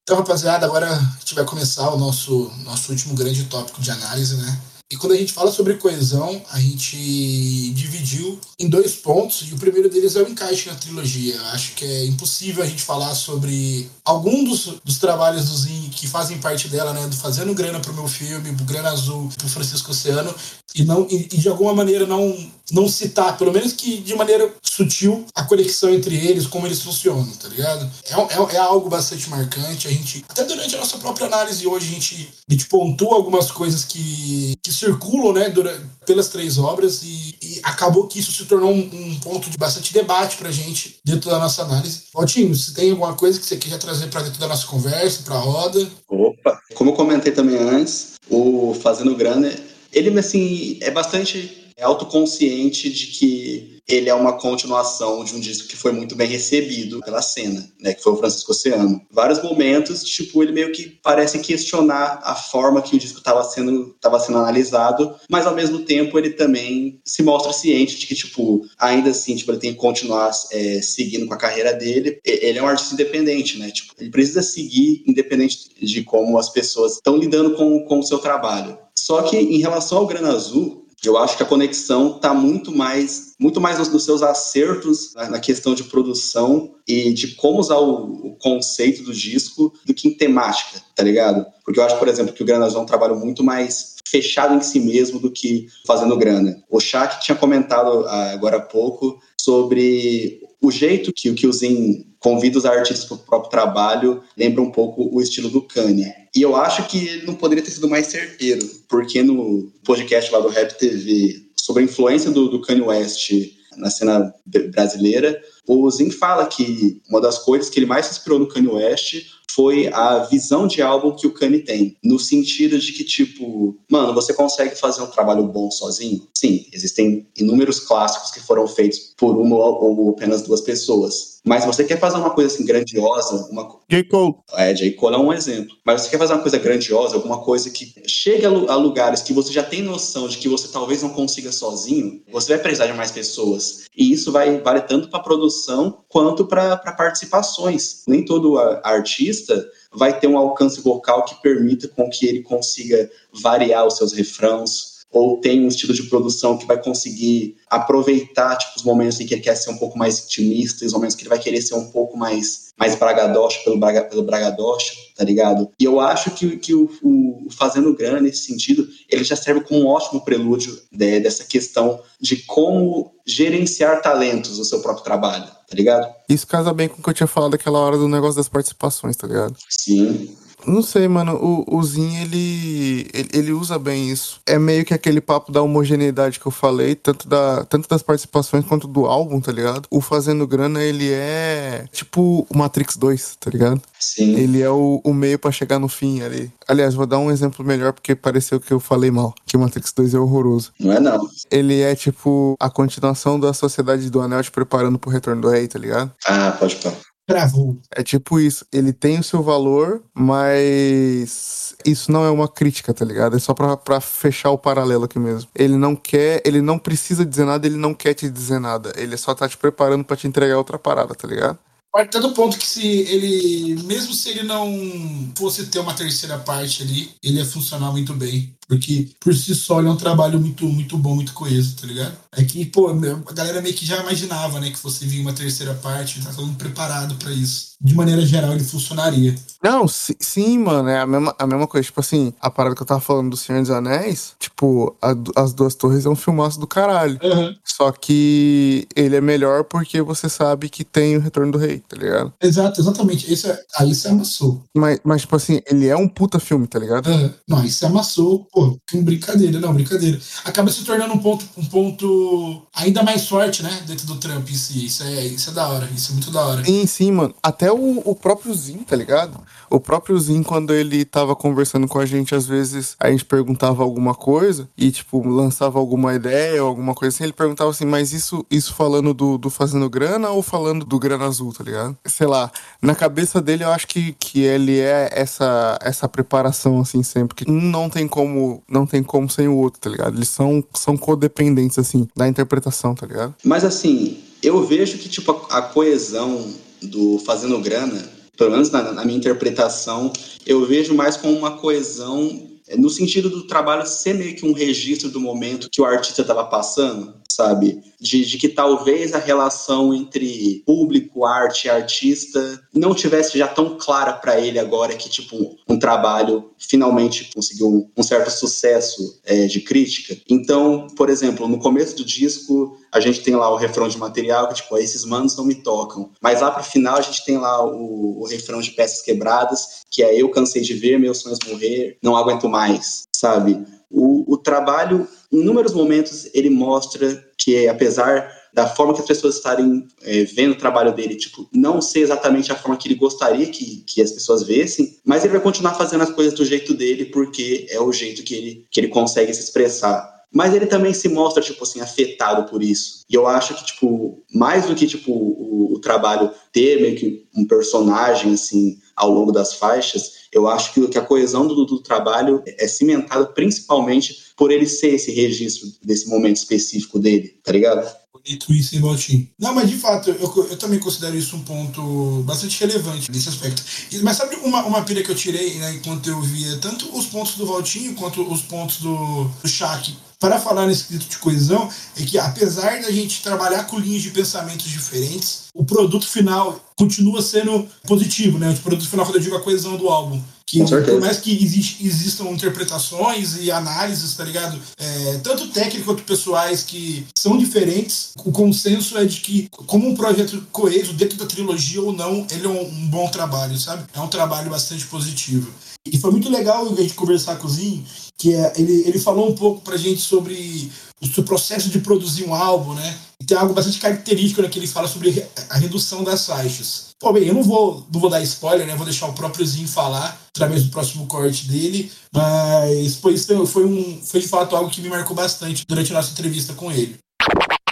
Então, 0.06 0.18
rapaziada, 0.18 0.64
agora 0.64 0.88
a 0.88 1.18
gente 1.18 1.34
vai 1.34 1.44
começar 1.44 1.90
o 1.90 1.98
nosso, 1.98 2.48
nosso 2.62 2.92
último 2.92 3.12
grande 3.12 3.42
tópico 3.46 3.82
de 3.82 3.90
análise, 3.90 4.36
né? 4.36 4.60
E 4.88 4.96
quando 4.96 5.14
a 5.14 5.16
gente 5.16 5.32
fala 5.32 5.50
sobre 5.50 5.74
coesão, 5.74 6.40
a 6.52 6.60
gente 6.60 7.72
dividiu 7.72 8.40
em 8.56 8.68
dois 8.68 8.94
pontos, 8.94 9.48
e 9.50 9.52
o 9.52 9.58
primeiro 9.58 9.90
deles 9.90 10.14
é 10.14 10.22
o 10.22 10.28
encaixe 10.28 10.68
na 10.68 10.76
trilogia. 10.76 11.34
Eu 11.34 11.46
acho 11.46 11.72
que 11.72 11.84
é 11.84 12.04
impossível 12.06 12.62
a 12.62 12.66
gente 12.68 12.84
falar 12.84 13.16
sobre 13.16 13.90
algum 14.04 14.44
dos, 14.44 14.76
dos 14.84 14.98
trabalhos 14.98 15.48
do 15.48 15.56
Zin 15.56 15.90
que 15.90 16.06
fazem 16.06 16.38
parte 16.38 16.68
dela, 16.68 16.92
né? 16.92 17.04
Do 17.08 17.16
Fazendo 17.16 17.52
Grana 17.52 17.80
pro 17.80 17.92
meu 17.92 18.06
filme, 18.06 18.54
pro 18.54 18.64
Grana 18.64 18.90
Azul, 18.90 19.28
pro 19.36 19.48
Francisco 19.48 19.90
Oceano, 19.90 20.32
e, 20.72 20.84
não, 20.84 21.04
e, 21.10 21.28
e 21.32 21.36
de 21.36 21.48
alguma 21.48 21.74
maneira 21.74 22.06
não, 22.06 22.32
não 22.72 22.88
citar, 22.88 23.36
pelo 23.36 23.52
menos 23.52 23.72
que 23.72 23.98
de 23.98 24.14
maneira 24.14 24.52
sutil, 24.62 25.26
a 25.34 25.44
conexão 25.44 25.90
entre 25.90 26.14
eles, 26.16 26.46
como 26.46 26.66
eles 26.66 26.82
funcionam, 26.82 27.26
tá 27.36 27.48
ligado? 27.48 27.90
É, 28.04 28.14
é, 28.14 28.56
é 28.56 28.58
algo 28.58 28.88
bastante 28.88 29.28
marcante. 29.30 29.86
A 29.86 29.90
gente, 29.90 30.24
até 30.28 30.44
durante 30.44 30.74
a 30.74 30.78
nossa 30.78 30.98
própria 30.98 31.26
análise 31.26 31.66
hoje, 31.66 31.86
a 31.86 31.92
gente, 31.92 32.28
a 32.48 32.52
gente 32.52 32.66
pontua 32.66 33.14
algumas 33.14 33.50
coisas 33.50 33.84
que, 33.84 34.56
que 34.62 34.72
circulam, 34.72 35.32
né, 35.32 35.48
durante, 35.48 35.80
pelas 36.04 36.28
três 36.28 36.58
obras 36.58 37.02
e, 37.02 37.34
e, 37.42 37.60
acabou 37.62 38.06
que 38.06 38.18
isso 38.18 38.32
se 38.32 38.44
tornou 38.44 38.72
um, 38.72 38.78
um, 38.78 39.20
ponto 39.20 39.50
de 39.50 39.56
bastante 39.56 39.92
debate 39.92 40.36
pra 40.36 40.50
gente 40.50 40.98
dentro 41.04 41.30
da 41.30 41.38
nossa 41.38 41.62
análise. 41.62 42.02
Valtinho, 42.12 42.54
se 42.54 42.74
tem 42.74 42.90
alguma 42.90 43.14
coisa 43.14 43.38
que 43.38 43.46
você 43.46 43.56
queria 43.56 43.78
trazer 43.78 44.08
para 44.08 44.22
dentro 44.22 44.40
da 44.40 44.48
nossa 44.48 44.66
conversa, 44.66 45.22
pra 45.22 45.38
roda? 45.38 45.88
Opa! 46.08 46.60
Como 46.74 46.90
eu 46.90 46.94
comentei 46.94 47.32
também 47.32 47.56
antes, 47.56 48.14
o 48.28 48.74
Fazendo 48.82 49.14
Grana 49.14 49.52
ele, 49.92 50.18
assim, 50.18 50.78
é 50.82 50.90
bastante 50.90 51.65
autoconsciente 51.82 52.90
de 52.90 53.06
que 53.06 53.76
ele 53.88 54.08
é 54.08 54.14
uma 54.14 54.32
continuação 54.32 55.22
de 55.22 55.34
um 55.34 55.40
disco 55.40 55.68
que 55.68 55.76
foi 55.76 55.92
muito 55.92 56.16
bem 56.16 56.26
recebido 56.26 57.00
pela 57.00 57.22
cena, 57.22 57.70
né, 57.80 57.94
que 57.94 58.02
foi 58.02 58.14
o 58.14 58.16
Francisco 58.16 58.50
Oceano. 58.50 59.00
Vários 59.10 59.40
momentos, 59.42 60.02
tipo, 60.02 60.42
ele 60.42 60.52
meio 60.52 60.72
que 60.72 60.98
parece 61.02 61.38
questionar 61.38 62.20
a 62.24 62.34
forma 62.34 62.82
que 62.82 62.96
o 62.96 62.98
disco 62.98 63.18
estava 63.18 63.44
sendo, 63.44 63.94
tava 64.00 64.18
sendo 64.18 64.38
analisado, 64.38 65.14
mas 65.30 65.46
ao 65.46 65.54
mesmo 65.54 65.80
tempo 65.80 66.18
ele 66.18 66.30
também 66.30 67.00
se 67.04 67.22
mostra 67.22 67.52
ciente 67.52 67.96
de 67.96 68.06
que, 68.06 68.14
tipo, 68.14 68.66
ainda 68.78 69.10
assim, 69.10 69.36
tipo, 69.36 69.52
ele 69.52 69.60
tem 69.60 69.72
que 69.72 69.78
continuar 69.78 70.32
é, 70.50 70.82
seguindo 70.82 71.26
com 71.26 71.34
a 71.34 71.38
carreira 71.38 71.72
dele. 71.72 72.18
Ele 72.24 72.58
é 72.58 72.62
um 72.62 72.66
artista 72.66 72.94
independente, 72.94 73.58
né, 73.58 73.70
tipo, 73.70 73.92
ele 73.98 74.10
precisa 74.10 74.42
seguir 74.42 75.04
independente 75.06 75.70
de 75.80 76.02
como 76.02 76.38
as 76.38 76.48
pessoas 76.48 76.94
estão 76.94 77.16
lidando 77.16 77.54
com, 77.54 77.84
com 77.84 78.00
o 78.00 78.02
seu 78.02 78.18
trabalho. 78.18 78.78
Só 78.98 79.22
que 79.22 79.36
em 79.36 79.58
relação 79.58 79.98
ao 79.98 80.06
Grana 80.06 80.32
Azul, 80.32 80.85
eu 81.08 81.18
acho 81.18 81.36
que 81.36 81.42
a 81.42 81.46
conexão 81.46 82.16
está 82.16 82.32
muito 82.32 82.70
mais, 82.70 83.34
muito 83.38 83.60
mais 83.60 83.78
nos, 83.78 83.88
nos 83.88 84.04
seus 84.04 84.22
acertos 84.22 85.14
na, 85.14 85.30
na, 85.30 85.40
questão 85.40 85.74
de 85.74 85.84
produção 85.84 86.74
e 86.86 87.12
de 87.12 87.34
como 87.34 87.58
usar 87.58 87.78
o, 87.78 88.28
o, 88.28 88.36
conceito 88.36 89.02
do 89.02 89.12
disco 89.12 89.72
do 89.84 89.94
que 89.94 90.08
em 90.08 90.16
temática, 90.16 90.80
tá 90.94 91.02
ligado? 91.02 91.46
Porque 91.64 91.80
eu 91.80 91.84
acho, 91.84 91.98
por 91.98 92.08
exemplo, 92.08 92.32
que 92.32 92.42
o 92.42 92.46
Grana 92.46 92.66
Azul 92.66 92.80
é 92.80 92.82
um 92.82 92.86
trabalho 92.86 93.16
muito 93.16 93.42
mais 93.42 93.96
fechado 94.08 94.54
em 94.54 94.60
si 94.60 94.78
mesmo 94.78 95.18
do 95.18 95.30
que 95.30 95.66
fazendo 95.86 96.16
grana. 96.16 96.62
O 96.70 96.80
Shaq 96.80 97.20
tinha 97.24 97.36
comentado 97.36 98.06
ah, 98.06 98.30
agora 98.32 98.58
há 98.58 98.60
pouco 98.60 99.18
sobre 99.40 100.40
o 100.60 100.70
jeito 100.70 101.12
que, 101.12 101.32
que 101.34 101.46
o 101.46 101.52
Zin 101.52 102.06
convida 102.18 102.58
os 102.58 102.64
artistas 102.64 103.04
para 103.04 103.16
o 103.16 103.20
próprio 103.20 103.50
trabalho 103.50 104.22
lembra 104.36 104.62
um 104.62 104.70
pouco 104.70 105.08
o 105.14 105.20
estilo 105.20 105.48
do 105.48 105.62
Kanye. 105.62 106.12
E 106.34 106.42
eu 106.42 106.56
acho 106.56 106.86
que 106.88 107.06
ele 107.06 107.26
não 107.26 107.34
poderia 107.34 107.62
ter 107.62 107.70
sido 107.70 107.88
mais 107.88 108.06
certeiro, 108.06 108.66
porque 108.88 109.22
no 109.22 109.70
podcast 109.84 110.32
lá 110.32 110.40
do 110.40 110.48
Rap 110.48 110.76
TV 110.78 111.46
sobre 111.56 111.82
a 111.82 111.86
influência 111.86 112.30
do, 112.30 112.48
do 112.48 112.60
Kanye 112.60 112.82
West 112.82 113.32
na 113.76 113.90
cena 113.90 114.32
brasileira, 114.72 115.40
o 115.66 115.90
Zin 115.90 116.10
fala 116.10 116.46
que 116.46 117.00
uma 117.08 117.20
das 117.20 117.38
coisas 117.38 117.68
que 117.68 117.78
ele 117.78 117.86
mais 117.86 118.06
se 118.06 118.12
inspirou 118.12 118.38
no 118.38 118.48
Kanye 118.48 118.68
West 118.68 119.35
foi 119.56 119.88
a 119.90 120.18
visão 120.18 120.66
de 120.66 120.82
álbum 120.82 121.12
que 121.12 121.26
o 121.26 121.32
Kanye 121.32 121.60
tem, 121.60 121.96
no 122.04 122.18
sentido 122.18 122.78
de 122.78 122.92
que, 122.92 123.02
tipo, 123.02 123.74
mano, 123.90 124.12
você 124.12 124.34
consegue 124.34 124.76
fazer 124.76 125.00
um 125.00 125.06
trabalho 125.06 125.44
bom 125.44 125.70
sozinho? 125.70 126.28
Sim, 126.36 126.66
existem 126.70 127.26
inúmeros 127.34 127.80
clássicos 127.80 128.30
que 128.30 128.40
foram 128.40 128.68
feitos 128.68 129.14
por 129.16 129.34
uma 129.34 129.56
ou 129.56 130.10
apenas 130.10 130.42
duas 130.42 130.60
pessoas. 130.60 131.36
Mas 131.46 131.64
você 131.64 131.84
quer 131.84 131.98
fazer 131.98 132.16
uma 132.16 132.30
coisa 132.30 132.52
assim 132.52 132.66
grandiosa, 132.66 133.48
uma 133.50 133.66
J. 133.88 134.02
Cole. 134.04 134.34
É, 134.54 134.74
J. 134.74 134.90
Cole 134.92 135.14
é 135.14 135.18
um 135.18 135.32
exemplo. 135.32 135.76
Mas 135.84 136.02
você 136.02 136.10
quer 136.10 136.18
fazer 136.18 136.32
uma 136.34 136.42
coisa 136.42 136.58
grandiosa, 136.58 137.14
alguma 137.14 137.38
coisa 137.38 137.70
que 137.70 137.94
chegue 138.04 138.44
a, 138.44 138.48
a 138.48 138.74
lugares 138.74 139.22
que 139.22 139.32
você 139.32 139.52
já 139.52 139.62
tem 139.62 139.80
noção 139.80 140.26
de 140.26 140.38
que 140.38 140.48
você 140.48 140.66
talvez 140.68 141.04
não 141.04 141.10
consiga 141.10 141.52
sozinho, 141.52 142.20
você 142.30 142.52
vai 142.52 142.58
precisar 142.58 142.86
de 142.88 142.94
mais 142.94 143.12
pessoas. 143.12 143.84
E 143.96 144.12
isso 144.12 144.32
vai 144.32 144.60
vale 144.60 144.80
tanto 144.80 145.08
para 145.08 145.20
produção 145.20 145.98
quanto 146.08 146.44
para 146.44 146.76
participações. 146.76 148.02
Nem 148.08 148.24
todo 148.24 148.58
artista 148.58 149.45
vai 149.92 150.18
ter 150.18 150.26
um 150.26 150.38
alcance 150.38 150.80
vocal 150.80 151.24
que 151.24 151.40
permita 151.42 151.88
com 151.88 152.08
que 152.08 152.26
ele 152.26 152.42
consiga 152.42 153.10
variar 153.32 153.86
os 153.86 153.96
seus 153.96 154.12
refrãos, 154.12 154.95
ou 155.16 155.38
tem 155.38 155.64
um 155.64 155.68
estilo 155.68 155.94
de 155.94 156.02
produção 156.02 156.58
que 156.58 156.66
vai 156.66 156.80
conseguir 156.80 157.56
aproveitar 157.70 158.54
tipo, 158.56 158.72
os 158.76 158.84
momentos 158.84 159.18
em 159.18 159.26
que 159.26 159.32
ele 159.32 159.40
quer 159.40 159.54
ser 159.54 159.70
um 159.70 159.78
pouco 159.78 159.98
mais 159.98 160.24
intimista, 160.24 160.84
os 160.84 160.92
momentos 160.92 161.16
que 161.16 161.22
ele 161.22 161.30
vai 161.30 161.38
querer 161.38 161.62
ser 161.62 161.74
um 161.74 161.90
pouco 161.90 162.18
mais, 162.18 162.72
mais 162.78 162.94
bragadocho 162.94 163.64
pelo, 163.64 163.78
braga, 163.78 164.02
pelo 164.04 164.22
bragadocho, 164.22 164.94
tá 165.16 165.24
ligado? 165.24 165.70
E 165.80 165.84
eu 165.84 166.00
acho 166.00 166.30
que, 166.32 166.58
que 166.58 166.74
o, 166.74 166.90
o, 167.02 167.48
Fazendo 167.50 167.96
Grana, 167.96 168.20
nesse 168.20 168.42
sentido, 168.44 168.86
ele 169.08 169.24
já 169.24 169.34
serve 169.34 169.62
como 169.62 169.80
um 169.80 169.86
ótimo 169.86 170.22
prelúdio 170.22 170.78
de, 170.92 171.18
dessa 171.20 171.44
questão 171.44 171.98
de 172.20 172.36
como 172.44 173.14
gerenciar 173.24 174.02
talentos 174.02 174.58
no 174.58 174.64
seu 174.66 174.80
próprio 174.80 175.02
trabalho, 175.04 175.46
tá 175.46 175.74
ligado? 175.74 176.12
Isso 176.28 176.46
casa 176.46 176.74
bem 176.74 176.88
com 176.88 177.00
o 177.00 177.02
que 177.02 177.08
eu 177.08 177.14
tinha 177.14 177.26
falado 177.26 177.54
aquela 177.54 177.78
hora 177.78 177.96
do 177.96 178.06
negócio 178.06 178.36
das 178.36 178.50
participações, 178.50 179.16
tá 179.16 179.26
ligado? 179.26 179.56
Sim. 179.70 180.36
Não 180.64 180.82
sei, 180.82 181.08
mano. 181.08 181.34
O, 181.36 181.76
o 181.76 181.82
Zin, 181.82 182.16
ele, 182.22 183.08
ele, 183.12 183.28
ele 183.32 183.52
usa 183.52 183.78
bem 183.78 184.10
isso. 184.10 184.40
É 184.46 184.58
meio 184.58 184.84
que 184.84 184.94
aquele 184.94 185.20
papo 185.20 185.52
da 185.52 185.62
homogeneidade 185.62 186.40
que 186.40 186.46
eu 186.46 186.52
falei, 186.52 186.94
tanto, 186.94 187.28
da, 187.28 187.64
tanto 187.64 187.88
das 187.88 188.02
participações 188.02 188.64
quanto 188.64 188.86
do 188.86 189.06
álbum, 189.06 189.40
tá 189.40 189.52
ligado? 189.52 189.86
O 189.90 190.00
Fazendo 190.00 190.46
Grana, 190.46 190.82
ele 190.82 191.10
é 191.12 191.86
tipo 191.92 192.46
o 192.48 192.56
Matrix 192.56 192.96
2, 192.96 193.36
tá 193.40 193.50
ligado? 193.50 193.80
Sim. 193.98 194.36
Ele 194.36 194.62
é 194.62 194.70
o, 194.70 195.00
o 195.04 195.12
meio 195.12 195.38
pra 195.38 195.50
chegar 195.50 195.78
no 195.78 195.88
fim 195.88 196.22
ali. 196.22 196.50
Aliás, 196.68 196.94
vou 196.94 197.06
dar 197.06 197.18
um 197.18 197.30
exemplo 197.30 197.64
melhor 197.64 197.92
porque 197.92 198.14
pareceu 198.14 198.60
que 198.60 198.72
eu 198.72 198.80
falei 198.80 199.10
mal, 199.10 199.34
que 199.46 199.56
o 199.56 199.60
Matrix 199.60 199.92
2 199.92 200.14
é 200.14 200.18
horroroso. 200.18 200.72
Não 200.78 200.92
é 200.92 201.00
não. 201.00 201.28
Ele 201.50 201.80
é 201.80 201.94
tipo 201.94 202.56
a 202.60 202.70
continuação 202.70 203.38
da 203.38 203.52
Sociedade 203.52 204.10
do 204.10 204.20
Anel 204.20 204.42
te 204.42 204.50
preparando 204.50 204.98
pro 204.98 205.10
Retorno 205.10 205.42
do 205.42 205.48
Rei, 205.48 205.68
tá 205.68 205.78
ligado? 205.78 206.12
Ah, 206.26 206.56
pode 206.58 206.76
pôr. 206.76 206.92
Travou. 207.26 207.76
É 207.90 208.04
tipo 208.04 208.38
isso. 208.38 208.64
Ele 208.72 208.92
tem 208.92 209.18
o 209.18 209.24
seu 209.24 209.42
valor, 209.42 210.02
mas 210.14 211.74
isso 211.84 212.12
não 212.12 212.24
é 212.24 212.30
uma 212.30 212.48
crítica, 212.48 212.94
tá 212.94 213.04
ligado? 213.04 213.36
É 213.36 213.38
só 213.40 213.52
pra, 213.52 213.76
pra 213.76 214.00
fechar 214.00 214.50
o 214.50 214.58
paralelo 214.58 215.04
aqui 215.04 215.18
mesmo. 215.18 215.50
Ele 215.54 215.76
não 215.76 215.96
quer, 215.96 216.40
ele 216.44 216.60
não 216.60 216.78
precisa 216.78 217.26
dizer 217.26 217.44
nada, 217.44 217.66
ele 217.66 217.76
não 217.76 217.92
quer 217.92 218.14
te 218.14 218.30
dizer 218.30 218.60
nada. 218.60 218.92
Ele 218.96 219.16
só 219.16 219.34
tá 219.34 219.48
te 219.48 219.56
preparando 219.56 220.04
pra 220.04 220.16
te 220.16 220.28
entregar 220.28 220.56
outra 220.56 220.78
parada, 220.78 221.14
tá 221.14 221.26
ligado? 221.26 221.58
Parte 221.92 222.18
do 222.20 222.32
ponto 222.32 222.58
que 222.58 222.66
se 222.66 222.86
ele, 222.86 223.82
mesmo 223.84 224.12
se 224.12 224.28
ele 224.28 224.42
não 224.42 225.32
fosse 225.34 225.66
ter 225.66 225.78
uma 225.78 225.94
terceira 225.94 226.38
parte 226.38 226.82
ali, 226.82 227.10
ele 227.22 227.38
ia 227.38 227.46
funcionar 227.46 227.90
muito 227.90 228.12
bem. 228.12 228.54
Porque 228.68 229.08
por 229.20 229.34
si 229.34 229.54
só 229.54 229.78
ele 229.78 229.88
é 229.88 229.90
um 229.92 229.96
trabalho 229.96 230.40
muito, 230.40 230.66
muito 230.66 230.96
bom, 230.98 231.14
muito 231.14 231.32
coeso, 231.32 231.76
tá 231.76 231.86
ligado? 231.86 232.16
É 232.32 232.42
que, 232.44 232.64
pô, 232.66 232.88
a 232.88 233.32
galera 233.32 233.62
meio 233.62 233.74
que 233.74 233.86
já 233.86 233.98
imaginava, 234.02 234.58
né, 234.60 234.70
que 234.70 234.76
fosse 234.78 235.06
vir 235.06 235.20
uma 235.20 235.32
terceira 235.32 235.74
parte, 235.74 236.20
tá 236.22 236.30
todo 236.32 236.46
mundo 236.46 236.58
preparado 236.58 237.14
pra 237.16 237.30
isso. 237.32 237.76
De 237.80 237.94
maneira 237.94 238.24
geral, 238.24 238.52
ele 238.52 238.64
funcionaria. 238.64 239.34
Não, 239.62 239.86
si- 239.86 240.16
sim, 240.18 240.58
mano, 240.58 240.88
é 240.88 240.98
a 241.00 241.06
mesma, 241.06 241.34
a 241.38 241.46
mesma 241.46 241.66
coisa. 241.66 241.84
Tipo 241.84 242.00
assim, 242.00 242.32
a 242.40 242.50
parada 242.50 242.74
que 242.74 242.82
eu 242.82 242.86
tava 242.86 243.00
falando 243.00 243.30
do 243.30 243.36
Senhor 243.36 243.60
dos 243.60 243.70
Anéis, 243.70 244.34
tipo, 244.38 244.96
a 245.02 245.14
As 245.36 245.52
Duas 245.52 245.74
Torres 245.74 246.06
é 246.06 246.08
um 246.08 246.16
filmaço 246.16 246.58
do 246.58 246.66
caralho. 246.66 247.18
Só 247.64 247.92
que 247.92 248.86
ele 248.96 249.16
é 249.16 249.20
melhor 249.20 249.64
porque 249.64 250.00
você 250.00 250.28
sabe 250.28 250.68
que 250.70 250.84
tem 250.84 251.16
o 251.16 251.20
Retorno 251.20 251.52
do 251.52 251.58
Rei, 251.58 251.80
tá 251.86 251.96
ligado? 251.96 252.32
Exato, 252.40 252.80
exatamente. 252.80 253.30
Isso 253.30 253.46
é, 253.48 253.60
aí 253.78 253.94
você 253.94 254.08
amassou. 254.08 254.62
Mas, 254.74 254.98
mas, 255.04 255.20
tipo 255.22 255.36
assim, 255.36 255.60
ele 255.70 255.86
é 255.86 255.96
um 255.96 256.08
puta 256.08 256.40
filme, 256.40 256.66
tá 256.66 256.78
ligado? 256.78 257.08
Aham. 257.08 257.34
Não, 257.46 257.58
aí 257.58 257.70
você 257.70 257.84
amassou, 257.84 258.46
pô, 258.56 258.78
brincadeira, 259.02 259.60
não, 259.60 259.74
brincadeira. 259.74 260.18
Acaba 260.42 260.70
se 260.70 260.82
tornando 260.82 261.12
um 261.12 261.18
ponto, 261.18 261.44
um 261.58 261.64
ponto 261.66 262.62
ainda 262.74 263.02
mais 263.02 263.28
forte, 263.28 263.62
né, 263.62 263.82
dentro 263.86 264.06
do 264.06 264.16
Trump 264.16 264.48
em 264.48 264.54
si. 264.54 264.86
Isso 264.86 265.02
é, 265.02 265.26
isso 265.26 265.50
é 265.50 265.52
da 265.52 265.68
hora, 265.68 265.86
isso 265.94 266.10
é 266.10 266.14
muito 266.14 266.30
da 266.30 266.46
hora. 266.46 266.64
Sim, 266.64 266.86
sim, 266.86 267.12
mano. 267.12 267.34
Até 267.42 267.70
o, 267.70 267.98
o 268.02 268.14
próprio 268.14 268.54
Zin, 268.54 268.78
tá 268.78 268.96
ligado? 268.96 269.38
O 269.68 269.80
próprio 269.80 270.18
Zin, 270.18 270.42
quando 270.42 270.72
ele 270.72 271.04
tava 271.04 271.34
conversando 271.34 271.88
com 271.88 271.98
a 271.98 272.06
gente, 272.06 272.34
às 272.34 272.46
vezes 272.46 272.96
a 273.00 273.10
gente 273.10 273.24
perguntava 273.24 273.82
alguma 273.82 274.14
coisa 274.14 274.68
e, 274.76 274.90
tipo, 274.90 275.26
lançava 275.26 275.78
alguma 275.78 276.14
ideia 276.14 276.62
ou 276.62 276.68
alguma 276.68 276.94
coisa 276.94 277.14
assim. 277.14 277.24
Ele 277.24 277.32
perguntava 277.32 277.70
assim, 277.70 277.84
mas 277.84 278.12
isso, 278.12 278.46
isso 278.50 278.72
falando 278.74 279.12
do, 279.12 279.36
do 279.36 279.50
Fazendo 279.50 279.90
Grana 279.90 280.30
ou 280.30 280.42
falando 280.42 280.84
do 280.84 280.98
Grana 280.98 281.26
Azul, 281.26 281.52
tá 281.52 281.64
ligado? 281.64 281.96
Sei 282.06 282.26
lá, 282.26 282.50
na 282.80 282.94
cabeça 282.94 283.42
dele 283.42 283.64
eu 283.64 283.70
acho 283.70 283.88
que, 283.88 284.12
que 284.12 284.40
ele 284.40 284.78
é 284.78 285.10
essa, 285.12 285.78
essa 285.82 286.08
preparação, 286.08 286.80
assim, 286.80 287.02
sempre. 287.02 287.34
Que 287.34 287.50
não 287.50 287.90
tem 287.90 288.06
como, 288.06 288.45
não 288.68 288.86
tem 288.86 289.02
como 289.02 289.28
sem 289.28 289.48
o 289.48 289.56
outro, 289.56 289.80
tá 289.80 289.90
ligado? 289.90 290.16
Eles 290.16 290.28
são, 290.28 290.62
são 290.74 290.96
codependentes, 290.96 291.78
assim, 291.78 292.08
da 292.14 292.28
interpretação, 292.28 292.94
tá 292.94 293.06
ligado? 293.06 293.34
Mas 293.44 293.64
assim, 293.64 294.18
eu 294.42 294.64
vejo 294.64 294.98
que 294.98 295.08
tipo 295.08 295.32
a, 295.32 295.58
a 295.58 295.62
coesão 295.62 296.46
do 296.82 297.18
Fazendo 297.20 297.58
Grana, 297.60 298.02
pelo 298.36 298.50
menos 298.50 298.70
na, 298.70 298.92
na 298.92 299.04
minha 299.04 299.18
interpretação, 299.18 300.12
eu 300.46 300.64
vejo 300.66 300.94
mais 300.94 301.16
como 301.16 301.36
uma 301.36 301.56
coesão 301.58 302.48
é, 302.68 302.76
no 302.76 302.90
sentido 302.90 303.30
do 303.30 303.46
trabalho 303.46 303.86
ser 303.86 304.14
meio 304.14 304.34
que 304.34 304.44
um 304.44 304.52
registro 304.52 305.08
do 305.08 305.20
momento 305.20 305.70
que 305.70 305.80
o 305.80 305.84
artista 305.84 306.22
estava 306.22 306.44
passando, 306.44 307.14
sabe? 307.30 307.80
De, 308.00 308.24
de 308.24 308.38
que 308.38 308.48
talvez 308.48 309.14
a 309.14 309.18
relação 309.18 309.94
entre 309.94 310.62
público, 310.66 311.24
arte 311.24 311.66
e 311.66 311.70
artista 311.70 312.62
não 312.72 312.94
tivesse 312.94 313.38
já 313.38 313.48
tão 313.48 313.76
clara 313.78 314.12
para 314.12 314.38
ele 314.38 314.58
agora 314.58 314.94
que 314.94 315.08
tipo 315.08 315.56
um 315.68 315.78
trabalho 315.78 316.50
finalmente 316.58 317.30
conseguiu 317.34 317.90
um, 317.96 318.02
certo 318.02 318.30
sucesso 318.30 319.20
é, 319.24 319.46
de 319.46 319.60
crítica. 319.60 320.16
Então, 320.28 320.86
por 320.96 321.08
exemplo, 321.08 321.48
no 321.48 321.58
começo 321.58 321.96
do 321.96 322.04
disco 322.04 322.78
a 322.92 323.00
gente 323.00 323.20
tem 323.20 323.34
lá 323.34 323.50
o 323.50 323.56
refrão 323.56 323.88
de 323.88 323.98
material 323.98 324.48
que 324.48 324.54
tipo 324.54 324.76
esses 324.78 325.04
manos 325.04 325.36
não 325.36 325.44
me 325.44 325.54
tocam, 325.54 326.10
mas 326.20 326.40
lá 326.40 326.50
pro 326.50 326.62
final 326.62 326.96
a 326.96 327.02
gente 327.02 327.24
tem 327.24 327.38
lá 327.38 327.64
o, 327.64 328.22
o 328.22 328.26
refrão 328.26 328.60
de 328.60 328.70
peças 328.70 329.02
quebradas 329.02 329.84
que 329.90 330.02
é 330.02 330.14
eu 330.14 330.28
cansei 330.30 330.62
de 330.62 330.74
ver 330.74 330.98
meus 330.98 331.18
sonhos 331.18 331.38
morrer, 331.46 331.98
não 332.02 332.16
aguento 332.16 332.48
mais, 332.48 333.04
sabe? 333.14 333.64
O, 333.90 334.34
o 334.34 334.36
trabalho, 334.36 335.08
em 335.36 335.42
inúmeros 335.42 335.74
momentos, 335.74 336.28
ele 336.32 336.48
mostra 336.48 337.22
que, 337.36 337.68
apesar 337.68 338.32
da 338.54 338.66
forma 338.66 338.94
que 338.94 339.00
as 339.00 339.06
pessoas 339.06 339.36
estarem 339.36 339.86
é, 340.02 340.24
vendo 340.24 340.52
o 340.52 340.58
trabalho 340.58 340.94
dele, 340.94 341.14
tipo, 341.14 341.46
não 341.52 341.82
ser 341.82 342.00
exatamente 342.00 342.50
a 342.50 342.54
forma 342.54 342.76
que 342.76 342.88
ele 342.88 342.94
gostaria 342.94 343.46
que, 343.46 343.84
que 343.86 344.00
as 344.00 344.12
pessoas 344.12 344.42
vissem, 344.42 344.96
mas 345.04 345.24
ele 345.24 345.34
vai 345.34 345.42
continuar 345.42 345.74
fazendo 345.74 346.02
as 346.02 346.10
coisas 346.10 346.32
do 346.32 346.44
jeito 346.44 346.72
dele, 346.72 347.04
porque 347.04 347.66
é 347.68 347.78
o 347.78 347.92
jeito 347.92 348.22
que 348.22 348.34
ele, 348.34 348.66
que 348.70 348.80
ele 348.80 348.88
consegue 348.88 349.32
se 349.34 349.42
expressar. 349.42 350.16
Mas 350.32 350.54
ele 350.54 350.66
também 350.66 350.94
se 350.94 351.08
mostra, 351.08 351.42
tipo 351.42 351.62
assim, 351.64 351.80
afetado 351.80 352.48
por 352.48 352.62
isso. 352.62 353.04
E 353.08 353.14
eu 353.14 353.26
acho 353.26 353.54
que, 353.54 353.64
tipo, 353.64 354.24
mais 354.34 354.66
do 354.66 354.74
que, 354.74 354.86
tipo, 354.86 355.12
o, 355.12 355.74
o 355.74 355.78
trabalho 355.78 356.30
ter 356.50 356.80
meio 356.80 356.96
que 356.96 357.26
um 357.36 357.46
personagem, 357.46 358.32
assim, 358.32 358.78
ao 358.96 359.10
longo 359.10 359.30
das 359.30 359.54
faixas, 359.54 360.26
eu 360.32 360.48
acho 360.48 360.72
que, 360.72 360.98
a 360.98 361.02
coesão 361.02 361.46
do, 361.46 361.64
do 361.64 361.78
trabalho 361.78 362.42
é 362.46 362.66
cimentada 362.66 363.26
principalmente 363.26 364.25
por 364.36 364.52
ele 364.52 364.66
ser 364.66 364.94
esse 364.94 365.10
registro 365.10 365.68
desse 365.82 366.08
momento 366.08 366.36
específico 366.36 366.98
dele, 366.98 367.38
tá 367.42 367.52
ligado? 367.52 367.90
Bonito 368.24 368.52
isso, 368.52 368.74
hein, 368.74 368.80
Valtinho? 368.80 369.28
Não, 369.38 369.54
mas 369.54 369.68
de 369.68 369.76
fato, 369.76 370.10
eu, 370.10 370.48
eu 370.50 370.56
também 370.56 370.78
considero 370.78 371.16
isso 371.16 371.36
um 371.36 371.42
ponto 371.42 372.22
bastante 372.24 372.58
relevante 372.60 373.10
nesse 373.10 373.28
aspecto. 373.28 373.62
Mas 374.02 374.16
sabe 374.16 374.36
uma, 374.36 374.64
uma 374.64 374.82
pilha 374.82 375.02
que 375.02 375.10
eu 375.10 375.14
tirei, 375.14 375.54
né, 375.54 375.74
enquanto 375.74 376.08
eu 376.08 376.20
via 376.22 376.56
tanto 376.58 376.96
os 376.96 377.06
pontos 377.06 377.34
do 377.36 377.46
Valtinho 377.46 377.94
quanto 377.94 378.22
os 378.30 378.42
pontos 378.42 378.78
do, 378.78 379.24
do 379.42 379.48
Shaq 379.48 379.96
para 380.18 380.40
falar 380.40 380.66
nesse 380.66 380.84
quesito 380.84 381.10
de 381.10 381.18
coesão, 381.18 381.68
é 381.94 382.02
que 382.02 382.18
apesar 382.18 382.80
da 382.80 382.90
gente 382.90 383.22
trabalhar 383.22 383.64
com 383.64 383.78
linhas 383.78 384.02
de 384.02 384.10
pensamentos 384.10 384.66
diferentes, 384.66 385.42
o 385.54 385.62
produto 385.62 386.08
final 386.08 386.58
continua 386.74 387.20
sendo 387.20 387.68
positivo, 387.86 388.38
né? 388.38 388.50
O 388.50 388.56
produto 388.62 388.88
final, 388.88 389.04
quando 389.04 389.16
eu 389.16 389.22
digo 389.22 389.36
a 389.36 389.42
coesão 389.42 389.76
do 389.76 389.88
álbum. 389.88 390.20
Que 390.46 390.60
por 390.92 391.00
mais 391.00 391.18
que 391.18 391.44
existe- 391.44 391.84
existam 391.84 392.24
interpretações 392.30 393.36
e 393.40 393.50
análises, 393.50 394.14
tá 394.14 394.24
ligado? 394.24 394.58
É, 394.78 395.18
tanto 395.22 395.48
técnicas 395.48 395.84
quanto 395.84 396.02
pessoais 396.04 396.62
que 396.62 397.04
são 397.18 397.36
diferentes, 397.36 398.05
o 398.24 398.32
consenso 398.32 398.96
é 398.98 399.04
de 399.04 399.20
que, 399.20 399.48
como 399.66 399.88
um 399.88 399.94
projeto 399.94 400.46
coeso 400.52 400.92
dentro 400.92 401.16
da 401.16 401.26
trilogia 401.26 401.82
ou 401.82 401.92
não, 401.92 402.26
ele 402.30 402.46
é 402.46 402.48
um, 402.48 402.86
bom 402.88 403.08
trabalho, 403.08 403.56
sabe? 403.58 403.84
É 403.94 404.00
um 404.00 404.08
trabalho 404.08 404.50
bastante 404.50 404.86
positivo. 404.86 405.50
E 405.84 405.98
foi 405.98 406.10
muito 406.10 406.28
legal 406.28 406.66
a 406.66 406.74
gente 406.74 406.94
conversar 406.94 407.36
com 407.36 407.46
o 407.46 407.50
Zinho, 407.50 407.84
que 408.18 408.34
é, 408.34 408.52
ele, 408.56 408.88
ele 408.88 408.98
falou 408.98 409.30
um 409.30 409.34
pouco 409.34 409.60
pra 409.60 409.76
gente 409.76 410.00
sobre 410.00 410.70
o 411.00 411.22
processo 411.22 411.68
de 411.68 411.78
produzir 411.78 412.24
um 412.24 412.34
álbum, 412.34 412.74
né? 412.74 412.98
E 413.20 413.24
tem 413.24 413.36
algo 413.36 413.54
bastante 413.54 413.78
característico 413.78 414.42
né, 414.42 414.48
que 414.48 414.58
ele 414.58 414.66
fala 414.66 414.88
sobre 414.88 415.24
a 415.48 415.58
redução 415.58 416.02
das 416.02 416.26
faixas. 416.26 416.86
Pô, 416.98 417.12
bem, 417.12 417.26
eu 417.26 417.34
não 417.34 417.42
vou, 417.42 417.86
não 417.92 418.00
vou 418.00 418.10
dar 418.10 418.22
spoiler, 418.22 418.66
né? 418.66 418.74
Vou 418.74 418.86
deixar 418.86 419.06
o 419.06 419.12
próprio 419.12 419.44
Zinho 419.44 419.68
falar 419.68 420.18
através 420.34 420.64
do 420.64 420.70
próximo 420.70 421.06
corte 421.06 421.46
dele, 421.46 421.90
mas 422.12 422.72
isso 422.72 423.46
foi, 423.46 423.64
um, 423.64 424.00
foi 424.02 424.20
de 424.20 424.28
fato 424.28 424.56
algo 424.56 424.70
que 424.70 424.80
me 424.80 424.88
marcou 424.88 425.14
bastante 425.14 425.64
durante 425.66 425.92
a 425.92 425.94
nossa 425.94 426.12
entrevista 426.12 426.54
com 426.54 426.72
ele. 426.72 426.98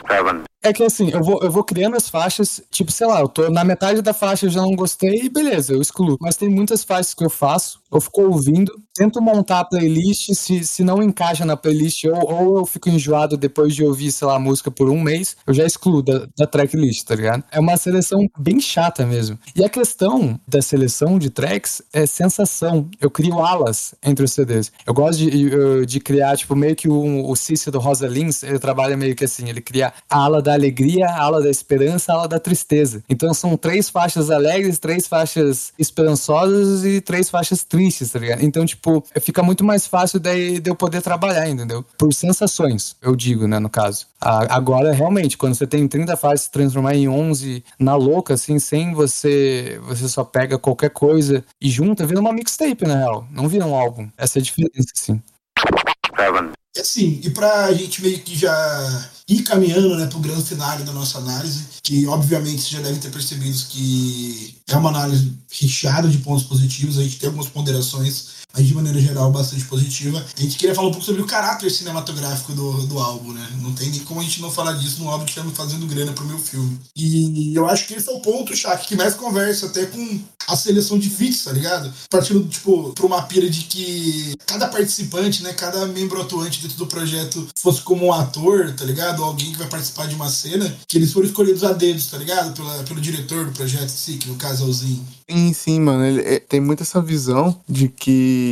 seven. 0.08 0.46
É 0.64 0.72
que 0.72 0.82
assim, 0.82 1.10
eu 1.10 1.22
vou, 1.22 1.40
eu 1.42 1.50
vou 1.50 1.62
criando 1.62 1.94
as 1.94 2.08
faixas, 2.08 2.62
tipo, 2.70 2.90
sei 2.90 3.06
lá, 3.06 3.20
eu 3.20 3.28
tô 3.28 3.50
na 3.50 3.62
metade 3.62 4.00
da 4.00 4.14
faixa, 4.14 4.46
eu 4.46 4.50
já 4.50 4.62
não 4.62 4.74
gostei, 4.74 5.24
e 5.24 5.28
beleza, 5.28 5.74
eu 5.74 5.80
excluo. 5.82 6.16
Mas 6.18 6.36
tem 6.36 6.48
muitas 6.48 6.82
faixas 6.82 7.12
que 7.12 7.22
eu 7.22 7.28
faço, 7.28 7.80
eu 7.92 8.00
fico 8.00 8.22
ouvindo, 8.22 8.72
tento 8.94 9.20
montar 9.20 9.60
a 9.60 9.64
playlist, 9.64 10.32
se, 10.32 10.64
se 10.64 10.82
não 10.82 11.02
encaixa 11.02 11.44
na 11.44 11.54
playlist, 11.54 12.04
ou, 12.04 12.32
ou 12.32 12.58
eu 12.60 12.66
fico 12.66 12.88
enjoado 12.88 13.36
depois 13.36 13.74
de 13.74 13.84
ouvir, 13.84 14.10
sei 14.10 14.26
lá, 14.26 14.36
a 14.36 14.38
música 14.38 14.70
por 14.70 14.88
um 14.88 15.00
mês, 15.00 15.36
eu 15.46 15.52
já 15.52 15.66
excluo 15.66 16.02
da, 16.02 16.26
da 16.36 16.46
tracklist, 16.46 17.04
tá 17.04 17.14
ligado? 17.14 17.44
É 17.52 17.60
uma 17.60 17.76
seleção 17.76 18.26
bem 18.38 18.58
chata 18.58 19.04
mesmo. 19.04 19.38
E 19.54 19.62
a 19.62 19.68
questão 19.68 20.40
da 20.48 20.62
seleção 20.62 21.18
de 21.18 21.28
tracks 21.28 21.82
é 21.92 22.06
sensação. 22.06 22.88
Eu 22.98 23.10
crio 23.10 23.38
alas 23.44 23.94
entre 24.02 24.24
os 24.24 24.32
CDs. 24.32 24.72
Eu 24.86 24.94
gosto 24.94 25.18
de, 25.18 25.84
de 25.84 26.00
criar, 26.00 26.38
tipo, 26.38 26.56
meio 26.56 26.74
que 26.74 26.88
um, 26.88 27.28
o 27.28 27.36
Cícero 27.36 27.78
Rosa 27.78 28.08
Lins, 28.08 28.42
ele 28.42 28.58
trabalha 28.58 28.96
meio 28.96 29.14
que 29.14 29.24
assim, 29.24 29.48
ele 29.48 29.60
cria 29.60 29.92
a 30.08 30.18
ala 30.24 30.40
da 30.40 30.53
da 30.54 30.60
alegria, 30.60 31.06
a 31.06 31.20
ala 31.20 31.42
da 31.42 31.50
esperança, 31.50 32.12
a 32.12 32.16
ala 32.16 32.28
da 32.28 32.38
tristeza. 32.38 33.02
Então 33.08 33.34
são 33.34 33.56
três 33.56 33.90
faixas 33.90 34.30
alegres, 34.30 34.78
três 34.78 35.06
faixas 35.06 35.72
esperançosas 35.78 36.84
e 36.84 37.00
três 37.00 37.28
faixas 37.28 37.64
tristes, 37.64 38.12
tá 38.12 38.18
ligado? 38.18 38.42
Então, 38.42 38.64
tipo, 38.64 39.04
fica 39.20 39.42
muito 39.42 39.64
mais 39.64 39.86
fácil 39.86 40.20
daí 40.20 40.60
de 40.60 40.70
eu 40.70 40.76
poder 40.76 41.02
trabalhar, 41.02 41.48
entendeu? 41.48 41.84
Por 41.98 42.12
sensações, 42.14 42.96
eu 43.02 43.16
digo, 43.16 43.46
né, 43.46 43.58
no 43.58 43.68
caso. 43.68 44.06
Agora, 44.20 44.92
realmente, 44.92 45.36
quando 45.36 45.54
você 45.54 45.66
tem 45.66 45.86
30 45.86 46.16
faixas, 46.16 46.42
se 46.42 46.50
transformar 46.50 46.94
em 46.94 47.08
11 47.08 47.62
na 47.78 47.94
louca, 47.94 48.34
assim, 48.34 48.58
sem 48.58 48.94
você. 48.94 49.80
Você 49.84 50.08
só 50.08 50.24
pega 50.24 50.58
qualquer 50.58 50.90
coisa 50.90 51.44
e 51.60 51.70
junta, 51.70 52.06
vira 52.06 52.20
uma 52.20 52.32
mixtape, 52.32 52.86
na 52.86 52.96
real. 52.96 53.26
Não 53.30 53.48
vira 53.48 53.66
um 53.66 53.74
álbum. 53.74 54.08
Essa 54.16 54.38
é 54.38 54.40
a 54.40 54.42
diferença, 54.42 54.92
assim. 54.96 55.22
E 56.76 56.80
assim, 56.80 57.20
e 57.22 57.30
pra 57.30 57.72
gente 57.72 58.02
meio 58.02 58.18
que 58.20 58.34
já 58.36 59.10
ir 59.28 59.42
caminhando 59.42 59.96
né, 59.96 60.06
pro 60.06 60.18
grande 60.18 60.44
final 60.44 60.78
da 60.78 60.92
nossa 60.92 61.18
análise, 61.18 61.64
que 61.82 62.06
obviamente 62.06 62.60
vocês 62.60 62.70
já 62.70 62.80
devem 62.80 63.00
ter 63.00 63.10
percebido 63.10 63.56
que 63.68 64.56
é 64.68 64.76
uma 64.76 64.90
análise 64.90 65.32
recheada 65.50 66.08
de 66.08 66.18
pontos 66.18 66.44
positivos, 66.44 66.98
a 66.98 67.02
gente 67.02 67.18
tem 67.18 67.28
algumas 67.28 67.48
ponderações 67.48 68.33
mas 68.54 68.66
de 68.66 68.74
maneira 68.74 69.00
geral 69.00 69.30
bastante 69.32 69.64
positiva. 69.64 70.24
A 70.36 70.40
gente 70.40 70.56
queria 70.56 70.74
falar 70.74 70.88
um 70.88 70.92
pouco 70.92 71.04
sobre 71.04 71.20
o 71.20 71.26
caráter 71.26 71.70
cinematográfico 71.70 72.52
do, 72.52 72.86
do 72.86 72.98
álbum, 72.98 73.32
né? 73.32 73.46
Não 73.60 73.72
tem 73.72 73.90
nem 73.90 74.00
como 74.00 74.20
a 74.20 74.22
gente 74.22 74.40
não 74.40 74.50
falar 74.50 74.74
disso 74.74 75.02
num 75.02 75.10
álbum 75.10 75.24
que 75.24 75.34
tá 75.34 75.44
fazendo 75.54 75.86
grana 75.86 76.12
pro 76.12 76.24
meu 76.24 76.38
filme. 76.38 76.78
E 76.96 77.52
eu 77.54 77.66
acho 77.68 77.86
que 77.86 77.94
esse 77.94 78.08
é 78.08 78.12
o 78.12 78.20
ponto, 78.20 78.56
Shaq, 78.56 78.86
que 78.86 78.96
mais 78.96 79.14
conversa 79.14 79.66
até 79.66 79.86
com 79.86 80.20
a 80.46 80.56
seleção 80.56 80.98
de 80.98 81.10
feats, 81.10 81.44
tá 81.44 81.52
ligado? 81.52 81.92
Partindo, 82.10 82.46
tipo, 82.48 82.92
pra 82.92 83.06
uma 83.06 83.22
pira 83.22 83.48
de 83.48 83.62
que 83.62 84.34
cada 84.46 84.68
participante, 84.68 85.42
né, 85.42 85.52
cada 85.52 85.86
membro 85.86 86.20
atuante 86.20 86.60
dentro 86.62 86.76
do 86.76 86.86
projeto 86.86 87.46
fosse 87.56 87.80
como 87.80 88.06
um 88.06 88.12
ator, 88.12 88.72
tá 88.72 88.84
ligado? 88.84 89.20
Ou 89.20 89.26
alguém 89.26 89.52
que 89.52 89.58
vai 89.58 89.68
participar 89.68 90.06
de 90.06 90.14
uma 90.14 90.28
cena, 90.28 90.74
que 90.86 90.98
eles 90.98 91.12
foram 91.12 91.26
escolhidos 91.26 91.64
a 91.64 91.72
dedos, 91.72 92.06
tá 92.06 92.18
ligado? 92.18 92.54
Pela, 92.54 92.82
pelo 92.84 93.00
diretor 93.00 93.46
do 93.46 93.52
projeto 93.52 93.84
em 93.84 93.88
si, 93.88 94.12
que 94.18 94.28
no 94.28 94.36
caso 94.36 94.64
é 94.64 94.66
o 94.66 94.72
Zinho. 94.72 95.06
Sim, 95.30 95.52
sim, 95.54 95.80
mano. 95.80 96.04
Ele, 96.04 96.20
é, 96.20 96.38
tem 96.38 96.60
muito 96.60 96.82
essa 96.82 97.00
visão 97.00 97.58
de 97.68 97.88
que, 97.88 98.43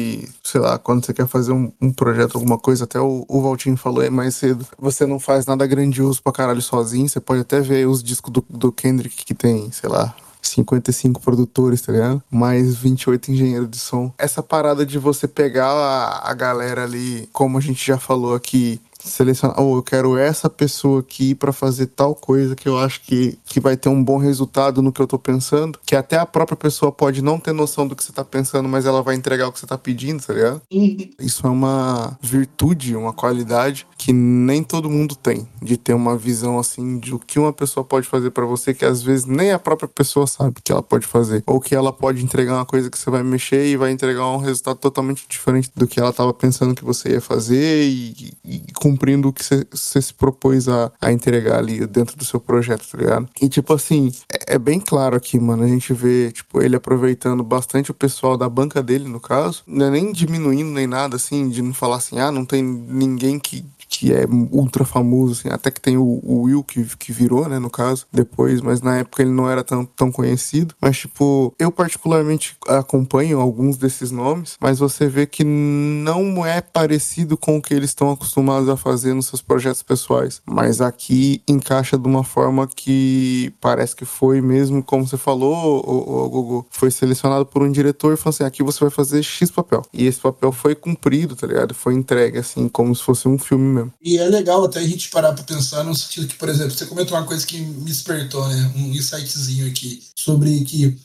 sei 0.42 0.60
lá, 0.60 0.78
quando 0.78 1.04
você 1.04 1.12
quer 1.12 1.26
fazer 1.26 1.52
um, 1.52 1.72
um 1.80 1.92
projeto, 1.92 2.36
alguma 2.36 2.58
coisa, 2.58 2.84
até 2.84 3.00
o, 3.00 3.24
o 3.28 3.42
Valtinho 3.42 3.76
falou 3.76 4.02
aí 4.02 4.10
mais 4.10 4.34
cedo, 4.34 4.66
você 4.78 5.06
não 5.06 5.18
faz 5.18 5.46
nada 5.46 5.66
grandioso 5.66 6.22
pra 6.22 6.32
caralho 6.32 6.62
sozinho. 6.62 7.08
Você 7.08 7.20
pode 7.20 7.40
até 7.40 7.60
ver 7.60 7.86
os 7.86 8.02
discos 8.02 8.32
do, 8.32 8.44
do 8.48 8.72
Kendrick 8.72 9.24
que 9.24 9.34
tem, 9.34 9.70
sei 9.70 9.88
lá, 9.88 10.14
55 10.42 11.20
produtores, 11.20 11.80
tá 11.80 11.92
ligado? 11.92 12.22
Mais 12.30 12.76
28 12.76 13.30
engenheiros 13.30 13.70
de 13.70 13.78
som. 13.78 14.12
Essa 14.18 14.42
parada 14.42 14.84
de 14.84 14.98
você 14.98 15.28
pegar 15.28 15.70
a, 15.70 16.30
a 16.30 16.34
galera 16.34 16.84
ali, 16.84 17.28
como 17.32 17.58
a 17.58 17.60
gente 17.60 17.86
já 17.86 17.98
falou 17.98 18.34
aqui, 18.34 18.80
selecionar, 19.08 19.60
ou 19.60 19.74
oh, 19.74 19.78
eu 19.78 19.82
quero 19.82 20.16
essa 20.16 20.48
pessoa 20.48 21.00
aqui 21.00 21.34
para 21.34 21.52
fazer 21.52 21.86
tal 21.86 22.14
coisa 22.14 22.54
que 22.54 22.68
eu 22.68 22.78
acho 22.78 23.00
que, 23.02 23.38
que 23.44 23.60
vai 23.60 23.76
ter 23.76 23.88
um 23.88 24.02
bom 24.02 24.16
resultado 24.16 24.82
no 24.82 24.92
que 24.92 25.00
eu 25.00 25.06
tô 25.06 25.18
pensando, 25.18 25.78
que 25.84 25.96
até 25.96 26.16
a 26.16 26.26
própria 26.26 26.56
pessoa 26.56 26.92
pode 26.92 27.22
não 27.22 27.38
ter 27.38 27.52
noção 27.52 27.86
do 27.86 27.96
que 27.96 28.04
você 28.04 28.12
tá 28.12 28.24
pensando, 28.24 28.68
mas 28.68 28.86
ela 28.86 29.02
vai 29.02 29.14
entregar 29.14 29.48
o 29.48 29.52
que 29.52 29.58
você 29.58 29.66
tá 29.66 29.78
pedindo, 29.78 30.22
tá 30.22 30.32
ligado? 30.32 30.62
Uhum. 30.72 31.10
Isso 31.18 31.46
é 31.46 31.50
uma 31.50 32.16
virtude, 32.20 32.96
uma 32.96 33.12
qualidade 33.12 33.86
que 33.98 34.12
nem 34.12 34.62
todo 34.62 34.90
mundo 34.90 35.14
tem, 35.14 35.46
de 35.60 35.76
ter 35.76 35.94
uma 35.94 36.16
visão 36.16 36.58
assim 36.58 36.98
de 36.98 37.14
o 37.14 37.18
que 37.18 37.38
uma 37.38 37.52
pessoa 37.52 37.84
pode 37.84 38.06
fazer 38.06 38.30
para 38.30 38.44
você 38.44 38.74
que 38.74 38.84
às 38.84 39.02
vezes 39.02 39.24
nem 39.24 39.52
a 39.52 39.58
própria 39.58 39.88
pessoa 39.88 40.26
sabe 40.26 40.56
que 40.62 40.72
ela 40.72 40.82
pode 40.82 41.06
fazer, 41.06 41.42
ou 41.46 41.60
que 41.60 41.74
ela 41.74 41.92
pode 41.92 42.22
entregar 42.22 42.54
uma 42.54 42.66
coisa 42.66 42.90
que 42.90 42.98
você 42.98 43.10
vai 43.10 43.22
mexer 43.22 43.66
e 43.66 43.76
vai 43.76 43.90
entregar 43.90 44.26
um 44.26 44.38
resultado 44.38 44.78
totalmente 44.78 45.26
diferente 45.28 45.70
do 45.74 45.86
que 45.86 46.00
ela 46.00 46.12
tava 46.12 46.32
pensando 46.32 46.74
que 46.74 46.84
você 46.84 47.10
ia 47.10 47.20
fazer 47.20 47.84
e, 47.84 48.32
e 48.44 48.72
com 48.74 48.91
cumprindo 48.92 49.28
o 49.28 49.32
que 49.32 49.42
você 49.44 50.02
se 50.02 50.12
propôs 50.12 50.68
a, 50.68 50.92
a 51.00 51.10
entregar 51.10 51.58
ali 51.58 51.86
dentro 51.86 52.16
do 52.16 52.24
seu 52.24 52.38
projeto, 52.38 52.86
tá 52.90 52.98
ligado? 52.98 53.28
E, 53.40 53.48
tipo 53.48 53.72
assim, 53.72 54.12
é, 54.30 54.54
é, 54.54 54.58
bem 54.58 54.78
claro 54.78 55.16
aqui, 55.16 55.38
mano. 55.38 55.64
A 55.64 55.68
gente 55.68 55.92
vê, 55.92 56.30
tipo, 56.30 56.62
ele 56.62 56.76
aproveitando 56.76 57.42
bastante 57.42 57.90
o 57.90 57.94
pessoal 57.94 58.36
da 58.36 58.48
banca 58.48 58.82
dele, 58.82 59.08
no 59.08 59.20
caso. 59.20 59.62
Não 59.66 59.86
é 59.86 59.90
nem 59.90 60.12
diminuindo 60.12 60.70
nem 60.70 60.86
nada, 60.86 61.16
assim, 61.16 61.48
de 61.48 61.62
não 61.62 61.72
falar 61.72 61.96
assim, 61.96 62.18
ah, 62.18 62.30
não 62.30 62.44
tem 62.44 62.62
ninguém 62.62 63.38
que 63.38 63.64
que 63.92 64.10
é 64.10 64.24
ultra 64.50 64.86
famoso, 64.86 65.32
assim, 65.32 65.48
até 65.50 65.70
que 65.70 65.80
tem 65.80 65.98
o, 65.98 66.20
o, 66.22 66.44
Will 66.44 66.64
que, 66.64 66.82
que 66.96 67.12
virou, 67.12 67.46
né, 67.46 67.58
no 67.58 67.68
caso, 67.68 68.06
depois, 68.10 68.62
mas 68.62 68.80
na 68.80 68.96
época 68.96 69.22
ele 69.22 69.30
não 69.30 69.50
era 69.50 69.62
tão, 69.62 69.84
tão 69.84 70.10
conhecido. 70.10 70.74
Mas, 70.80 70.96
tipo, 70.96 71.54
eu 71.58 71.70
particularmente 71.70 72.56
acompanho 72.66 73.38
alguns 73.38 73.76
desses 73.76 74.10
nomes, 74.10 74.56
mas 74.58 74.78
você 74.78 75.06
vê 75.06 75.26
que 75.26 75.44
não 75.44 76.44
é 76.44 76.62
parecido 76.62 77.36
com 77.36 77.58
o 77.58 77.62
que 77.62 77.74
eles 77.74 77.90
estão 77.90 78.10
acostumados 78.10 78.70
a 78.70 78.78
fazer 78.78 79.12
nos 79.12 79.26
seus 79.26 79.42
projetos 79.42 79.82
pessoais. 79.82 80.40
Mas 80.46 80.80
aqui 80.80 81.42
encaixa 81.46 81.98
de 81.98 82.08
uma 82.08 82.24
forma 82.24 82.66
que 82.66 83.52
parece 83.60 83.94
que 83.94 84.06
foi 84.06 84.40
mesmo, 84.40 84.82
como 84.82 85.06
você 85.06 85.18
falou, 85.18 85.84
o, 85.86 86.24
o 86.24 86.28
Gogo, 86.30 86.66
foi 86.70 86.90
selecionado 86.90 87.44
por 87.44 87.62
um 87.62 87.70
diretor 87.70 88.14
e 88.14 88.16
falou 88.16 88.30
assim: 88.30 88.44
aqui 88.44 88.62
você 88.62 88.80
vai 88.80 88.90
fazer 88.90 89.22
X 89.22 89.50
papel. 89.50 89.82
E 89.92 90.06
esse 90.06 90.18
papel 90.18 90.50
foi 90.50 90.74
cumprido, 90.74 91.36
tá 91.36 91.46
ligado? 91.46 91.74
Foi 91.74 91.92
entregue, 91.92 92.38
assim, 92.38 92.68
como 92.68 92.94
se 92.94 93.02
fosse 93.02 93.28
um 93.28 93.38
filme 93.38 93.64
mesmo 93.64 93.81
mesmo. 93.82 93.92
E 94.02 94.18
é 94.18 94.28
legal 94.28 94.64
até 94.64 94.80
a 94.80 94.86
gente 94.86 95.08
parar 95.08 95.32
pra 95.32 95.44
pensar 95.44 95.84
no 95.84 95.94
sentido 95.94 96.26
que, 96.26 96.34
por 96.34 96.48
exemplo, 96.48 96.72
você 96.72 96.86
comentou 96.86 97.16
uma 97.16 97.26
coisa 97.26 97.46
que 97.46 97.58
me 97.58 97.84
despertou, 97.84 98.46
né? 98.48 98.72
Um 98.76 98.92
insightzinho 98.92 99.66
aqui. 99.66 100.02
Sobre 100.16 100.60
que 100.64 100.96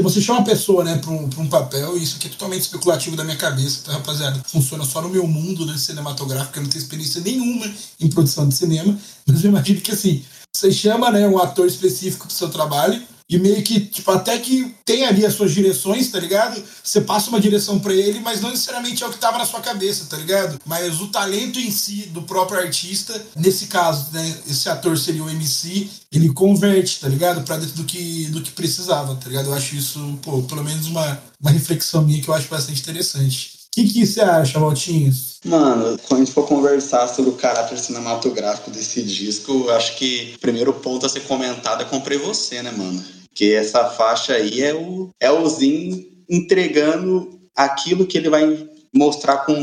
você 0.00 0.20
chama 0.20 0.40
uma 0.40 0.44
pessoa, 0.44 0.84
né, 0.84 0.96
pra 0.98 1.10
um, 1.10 1.28
pra 1.28 1.40
um 1.40 1.48
papel, 1.48 1.96
isso 1.96 2.16
aqui 2.16 2.28
é 2.28 2.30
totalmente 2.30 2.62
especulativo 2.62 3.16
da 3.16 3.24
minha 3.24 3.36
cabeça, 3.36 3.80
tá, 3.84 3.92
rapaziada? 3.92 4.40
Funciona 4.46 4.84
só 4.84 5.02
no 5.02 5.08
meu 5.08 5.26
mundo, 5.26 5.66
né, 5.66 5.76
cinematográfico, 5.76 6.56
eu 6.58 6.62
não 6.62 6.70
tenho 6.70 6.82
experiência 6.82 7.20
nenhuma 7.20 7.66
em 7.98 8.08
produção 8.08 8.48
de 8.48 8.54
cinema, 8.54 8.96
mas 9.26 9.42
eu 9.42 9.50
imagino 9.50 9.80
que 9.80 9.90
assim, 9.90 10.24
você 10.54 10.70
chama, 10.70 11.10
né, 11.10 11.26
um 11.26 11.38
ator 11.38 11.66
específico 11.66 12.26
pro 12.26 12.36
seu 12.36 12.48
trabalho, 12.48 13.02
e 13.30 13.38
meio 13.38 13.62
que, 13.62 13.78
tipo, 13.78 14.10
até 14.10 14.36
que 14.38 14.74
tem 14.84 15.06
ali 15.06 15.24
as 15.24 15.34
suas 15.34 15.52
direções, 15.52 16.08
tá 16.08 16.18
ligado? 16.18 16.60
Você 16.82 17.00
passa 17.00 17.30
uma 17.30 17.38
direção 17.38 17.78
para 17.78 17.94
ele, 17.94 18.18
mas 18.18 18.40
não 18.40 18.50
necessariamente 18.50 19.04
é 19.04 19.06
o 19.06 19.10
que 19.10 19.18
tava 19.18 19.38
na 19.38 19.46
sua 19.46 19.60
cabeça, 19.60 20.06
tá 20.10 20.16
ligado? 20.16 20.60
Mas 20.66 21.00
o 21.00 21.06
talento 21.06 21.60
em 21.60 21.70
si 21.70 22.08
do 22.10 22.22
próprio 22.22 22.58
artista, 22.58 23.24
nesse 23.36 23.66
caso, 23.66 24.08
né, 24.12 24.36
esse 24.48 24.68
ator 24.68 24.98
seria 24.98 25.22
o 25.22 25.30
MC, 25.30 25.88
ele 26.10 26.32
converte, 26.32 26.98
tá 26.98 27.06
ligado? 27.06 27.42
Pra 27.42 27.56
dentro 27.56 27.76
do 27.76 27.84
que, 27.84 28.26
do 28.26 28.42
que 28.42 28.50
precisava, 28.50 29.14
tá 29.14 29.28
ligado? 29.28 29.46
Eu 29.46 29.54
acho 29.54 29.76
isso, 29.76 30.18
pô, 30.22 30.42
pelo 30.42 30.64
menos 30.64 30.88
uma, 30.88 31.22
uma 31.40 31.52
reflexão 31.52 32.02
minha 32.02 32.20
que 32.20 32.28
eu 32.28 32.34
acho 32.34 32.48
bastante 32.48 32.80
interessante. 32.80 33.60
O 33.68 33.70
que, 33.72 33.88
que 33.88 34.04
você 34.04 34.20
acha, 34.20 34.58
Valtinhos? 34.58 35.38
Mano, 35.44 35.96
quando 36.08 36.22
a 36.22 36.24
gente 36.24 36.34
for 36.34 36.48
conversar 36.48 37.06
sobre 37.06 37.30
o 37.30 37.34
caráter 37.34 37.78
cinematográfico 37.78 38.72
desse 38.72 39.00
disco, 39.04 39.52
eu 39.52 39.76
acho 39.76 39.96
que 39.96 40.32
o 40.34 40.40
primeiro 40.40 40.72
ponto 40.72 41.06
a 41.06 41.08
ser 41.08 41.20
comentado 41.20 41.82
é 41.82 41.84
Comprei 41.84 42.18
Você, 42.18 42.60
né, 42.60 42.72
mano? 42.72 43.19
Porque 43.30 43.46
essa 43.46 43.84
faixa 43.90 44.34
aí 44.34 44.60
é 44.60 44.74
o, 44.74 45.10
é 45.20 45.30
o 45.30 45.48
Zin 45.48 46.24
entregando 46.28 47.40
aquilo 47.56 48.06
que 48.06 48.18
ele 48.18 48.28
vai 48.28 48.68
mostrar 48.94 49.38
com, 49.38 49.54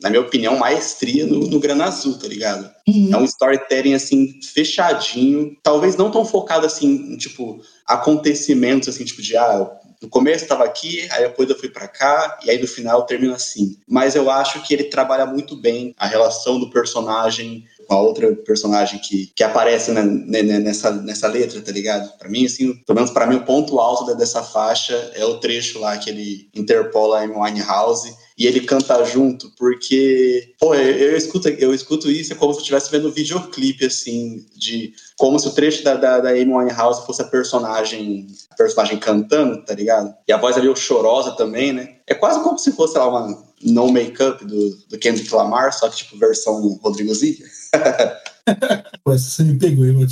na 0.00 0.08
minha 0.08 0.22
opinião, 0.22 0.56
maestria 0.56 1.26
no, 1.26 1.40
no 1.48 1.60
Grana 1.60 1.86
Azul, 1.86 2.18
tá 2.18 2.28
ligado? 2.28 2.70
Uhum. 2.86 3.10
É 3.12 3.16
um 3.16 3.24
storytelling, 3.24 3.94
assim, 3.94 4.40
fechadinho. 4.42 5.56
Talvez 5.62 5.96
não 5.96 6.10
tão 6.10 6.24
focado, 6.24 6.64
assim, 6.66 6.88
em, 6.88 7.16
tipo, 7.16 7.60
acontecimentos, 7.86 8.88
assim, 8.88 9.04
tipo 9.04 9.20
de, 9.20 9.36
ah, 9.36 9.68
no 10.00 10.08
começo 10.08 10.44
estava 10.44 10.64
aqui, 10.64 11.08
aí 11.10 11.24
depois 11.24 11.50
eu 11.50 11.58
fui 11.58 11.68
para 11.68 11.88
cá, 11.88 12.38
e 12.44 12.50
aí 12.50 12.60
no 12.60 12.68
final 12.68 13.04
termina 13.04 13.34
assim. 13.34 13.76
Mas 13.86 14.14
eu 14.14 14.30
acho 14.30 14.62
que 14.62 14.72
ele 14.72 14.84
trabalha 14.84 15.26
muito 15.26 15.56
bem 15.56 15.94
a 15.98 16.06
relação 16.06 16.58
do 16.60 16.70
personagem 16.70 17.64
com 17.86 17.94
a 17.94 18.00
outra 18.00 18.32
personagem 18.36 19.00
que, 19.00 19.32
que 19.34 19.42
aparece 19.42 19.90
né, 19.92 20.02
nessa, 20.42 20.90
nessa 20.90 21.26
letra, 21.26 21.60
tá 21.62 21.72
ligado? 21.72 22.18
Para 22.18 22.28
mim, 22.28 22.44
assim, 22.44 22.74
pelo 22.86 22.96
menos 22.96 23.10
para 23.10 23.26
mim, 23.26 23.36
o 23.36 23.44
ponto 23.44 23.80
alto 23.80 24.14
dessa 24.14 24.42
faixa 24.42 24.94
é 25.14 25.24
o 25.24 25.40
trecho 25.40 25.80
lá 25.80 25.96
que 25.96 26.10
ele 26.10 26.48
interpola 26.54 27.24
em 27.24 27.30
Winehouse 27.30 28.14
e 28.38 28.46
ele 28.46 28.60
canta 28.60 29.04
junto, 29.04 29.50
porque, 29.58 30.54
pô, 30.60 30.72
eu, 30.72 31.10
eu, 31.10 31.16
escuto, 31.16 31.48
eu 31.48 31.74
escuto 31.74 32.08
isso, 32.08 32.32
é 32.32 32.36
como 32.36 32.52
se 32.52 32.58
eu 32.58 32.62
estivesse 32.62 32.90
vendo 32.90 33.08
um 33.08 33.12
videoclipe, 33.12 33.86
assim, 33.86 34.46
de 34.54 34.94
como 35.16 35.40
se 35.40 35.48
o 35.48 35.50
trecho 35.50 35.82
da, 35.82 35.94
da, 35.94 36.20
da 36.20 36.30
Amy 36.30 36.54
Winehouse 36.54 37.04
fosse 37.04 37.20
a 37.20 37.24
personagem, 37.24 38.28
a 38.48 38.54
personagem 38.54 38.96
cantando, 38.98 39.64
tá 39.64 39.74
ligado? 39.74 40.14
E 40.28 40.32
a 40.32 40.36
voz 40.36 40.56
ali, 40.56 40.74
chorosa 40.76 41.32
também, 41.32 41.72
né? 41.72 41.96
É 42.06 42.14
quase 42.14 42.40
como 42.44 42.56
se 42.56 42.70
fosse, 42.70 42.96
lá, 42.96 43.08
uma 43.08 43.48
no 43.60 43.90
make-up 43.90 44.44
do, 44.44 44.70
do 44.88 44.98
Kendrick 44.98 45.34
Lamar, 45.34 45.72
só 45.72 45.88
que, 45.88 45.96
tipo, 45.96 46.16
versão 46.16 46.78
Rodrigo 46.80 47.12
Ziga. 47.12 47.44
Você 49.04 49.42
me 49.42 49.58
pegou, 49.58 49.86
hein, 49.86 50.06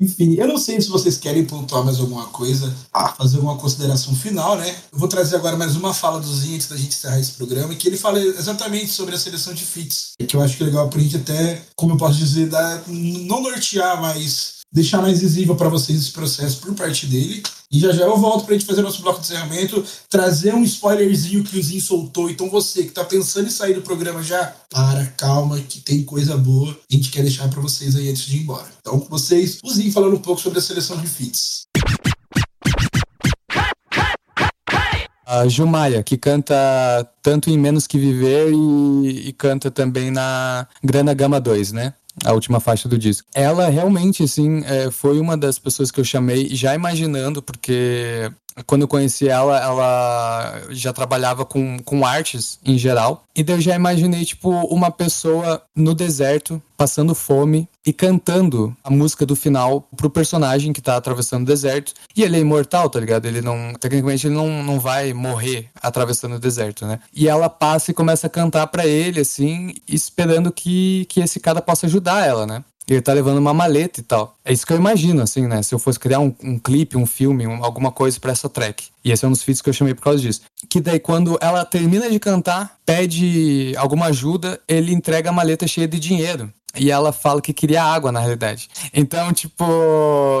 Enfim, 0.00 0.34
eu 0.34 0.46
não 0.46 0.58
sei 0.58 0.80
se 0.80 0.88
vocês 0.88 1.16
querem 1.18 1.44
pontuar 1.44 1.84
mais 1.84 1.98
alguma 1.98 2.26
coisa, 2.26 2.72
fazer 3.18 3.36
alguma 3.36 3.56
consideração 3.56 4.14
final, 4.14 4.56
né? 4.56 4.68
Eu 4.92 4.98
vou 4.98 5.08
trazer 5.08 5.36
agora 5.36 5.56
mais 5.56 5.74
uma 5.76 5.92
fala 5.92 6.20
do 6.20 6.32
Zinho 6.32 6.54
antes 6.54 6.68
da 6.68 6.76
gente 6.76 6.94
encerrar 6.94 7.18
esse 7.18 7.32
programa, 7.32 7.74
que 7.74 7.88
ele 7.88 7.96
fala 7.96 8.20
exatamente 8.20 8.90
sobre 8.90 9.14
a 9.14 9.18
seleção 9.18 9.52
de 9.52 9.64
fits. 9.64 10.12
Que 10.18 10.36
eu 10.36 10.42
acho 10.42 10.56
que 10.56 10.62
é 10.62 10.66
legal 10.66 10.88
pra 10.88 11.00
gente 11.00 11.16
até, 11.16 11.62
como 11.74 11.94
eu 11.94 11.96
posso 11.96 12.18
dizer, 12.18 12.48
dar, 12.48 12.82
não 12.86 13.42
nortear, 13.42 14.00
mas 14.00 14.61
deixar 14.72 15.02
mais 15.02 15.20
visível 15.20 15.54
para 15.54 15.68
vocês 15.68 15.98
esse 15.98 16.10
processo 16.10 16.58
por 16.58 16.74
parte 16.74 17.06
dele. 17.06 17.42
E 17.70 17.78
já 17.78 17.92
já 17.92 18.04
eu 18.04 18.16
volto 18.16 18.44
pra 18.44 18.54
gente 18.54 18.66
fazer 18.66 18.82
nosso 18.82 19.02
bloco 19.02 19.20
de 19.20 19.26
encerramento, 19.26 19.84
trazer 20.08 20.54
um 20.54 20.64
spoilerzinho 20.64 21.44
que 21.44 21.58
o 21.58 21.62
Zinho 21.62 21.80
soltou. 21.80 22.30
Então 22.30 22.48
você 22.48 22.84
que 22.84 22.90
tá 22.90 23.04
pensando 23.04 23.46
em 23.46 23.50
sair 23.50 23.74
do 23.74 23.82
programa 23.82 24.22
já, 24.22 24.54
para, 24.70 25.06
calma, 25.16 25.60
que 25.60 25.80
tem 25.80 26.02
coisa 26.02 26.36
boa. 26.36 26.70
A 26.70 26.94
gente 26.94 27.10
quer 27.10 27.22
deixar 27.22 27.48
para 27.48 27.60
vocês 27.60 27.96
aí 27.96 28.08
antes 28.08 28.24
de 28.26 28.36
ir 28.36 28.42
embora. 28.42 28.68
Então 28.80 28.98
com 28.98 29.08
vocês, 29.08 29.58
o 29.62 29.72
Zinho 29.72 29.92
falando 29.92 30.16
um 30.16 30.20
pouco 30.20 30.40
sobre 30.40 30.58
a 30.58 30.62
seleção 30.62 30.98
de 31.00 31.06
fits. 31.06 31.66
A 35.24 35.48
Jumaia, 35.48 36.02
que 36.02 36.18
canta 36.18 36.54
tanto 37.22 37.48
em 37.48 37.56
Menos 37.56 37.86
Que 37.86 37.98
Viver 37.98 38.52
e, 38.52 39.28
e 39.28 39.32
canta 39.32 39.70
também 39.70 40.10
na 40.10 40.66
Grana 40.84 41.14
Gama 41.14 41.40
2, 41.40 41.72
né? 41.72 41.94
A 42.24 42.32
última 42.32 42.60
faixa 42.60 42.88
do 42.88 42.98
disco. 42.98 43.26
Ela 43.34 43.68
realmente, 43.68 44.22
assim, 44.22 44.62
é, 44.64 44.90
foi 44.90 45.18
uma 45.20 45.36
das 45.36 45.58
pessoas 45.58 45.90
que 45.90 46.00
eu 46.00 46.04
chamei 46.04 46.48
já 46.54 46.74
imaginando, 46.74 47.42
porque 47.42 48.30
quando 48.66 48.82
eu 48.82 48.88
conheci 48.88 49.28
ela, 49.28 49.58
ela 49.60 50.62
já 50.70 50.92
trabalhava 50.92 51.44
com, 51.44 51.78
com 51.78 52.04
artes 52.04 52.58
em 52.64 52.76
geral. 52.76 53.24
E 53.34 53.42
daí 53.42 53.56
eu 53.56 53.60
já 53.60 53.74
imaginei, 53.74 54.24
tipo, 54.24 54.50
uma 54.66 54.90
pessoa 54.90 55.62
no 55.74 55.94
deserto, 55.94 56.60
passando 56.76 57.14
fome 57.14 57.68
e 57.84 57.92
cantando 57.92 58.76
a 58.82 58.90
música 58.90 59.26
do 59.26 59.34
final 59.34 59.88
pro 59.96 60.10
personagem 60.10 60.72
que 60.72 60.80
tá 60.80 60.96
atravessando 60.96 61.42
o 61.42 61.46
deserto. 61.46 61.92
E 62.16 62.22
ele 62.22 62.36
é 62.36 62.40
imortal, 62.40 62.88
tá 62.88 63.00
ligado? 63.00 63.26
Ele 63.26 63.40
não. 63.40 63.72
Tecnicamente, 63.74 64.26
ele 64.26 64.34
não, 64.34 64.62
não 64.62 64.78
vai 64.78 65.12
morrer 65.12 65.68
atravessando 65.80 66.36
o 66.36 66.40
deserto, 66.40 66.86
né? 66.86 67.00
E 67.12 67.28
ela 67.28 67.48
passa 67.48 67.90
e 67.90 67.94
começa 67.94 68.26
a 68.26 68.30
cantar 68.30 68.66
para 68.68 68.86
ele, 68.86 69.20
assim, 69.20 69.74
esperando 69.88 70.52
que, 70.52 71.06
que 71.08 71.20
esse 71.20 71.40
cara 71.40 71.60
possa 71.60 71.86
ajudar 71.86 72.26
ela, 72.26 72.46
né? 72.46 72.64
Ele 72.88 73.00
tá 73.00 73.12
levando 73.12 73.38
uma 73.38 73.54
maleta 73.54 74.00
e 74.00 74.02
tal. 74.02 74.36
É 74.44 74.52
isso 74.52 74.66
que 74.66 74.72
eu 74.72 74.76
imagino, 74.76 75.22
assim, 75.22 75.46
né? 75.46 75.62
Se 75.62 75.74
eu 75.74 75.78
fosse 75.78 75.98
criar 75.98 76.18
um, 76.18 76.34
um 76.42 76.58
clipe, 76.58 76.96
um 76.96 77.06
filme, 77.06 77.46
um, 77.46 77.64
alguma 77.64 77.92
coisa 77.92 78.18
para 78.18 78.32
essa 78.32 78.48
track. 78.48 78.88
E 79.04 79.12
esse 79.12 79.24
é 79.24 79.28
um 79.28 79.30
dos 79.30 79.42
feats 79.42 79.62
que 79.62 79.68
eu 79.68 79.72
chamei 79.72 79.94
por 79.94 80.02
causa 80.02 80.20
disso. 80.20 80.42
Que 80.68 80.80
daí, 80.80 80.98
quando 80.98 81.38
ela 81.40 81.64
termina 81.64 82.10
de 82.10 82.18
cantar, 82.18 82.76
pede 82.84 83.72
alguma 83.76 84.06
ajuda, 84.06 84.60
ele 84.68 84.92
entrega 84.92 85.30
a 85.30 85.32
maleta 85.32 85.66
cheia 85.66 85.86
de 85.86 85.98
dinheiro. 85.98 86.52
E 86.78 86.90
ela 86.90 87.12
fala 87.12 87.42
que 87.42 87.52
queria 87.52 87.84
água, 87.84 88.10
na 88.10 88.20
realidade. 88.20 88.68
Então, 88.94 89.32
tipo, 89.32 89.64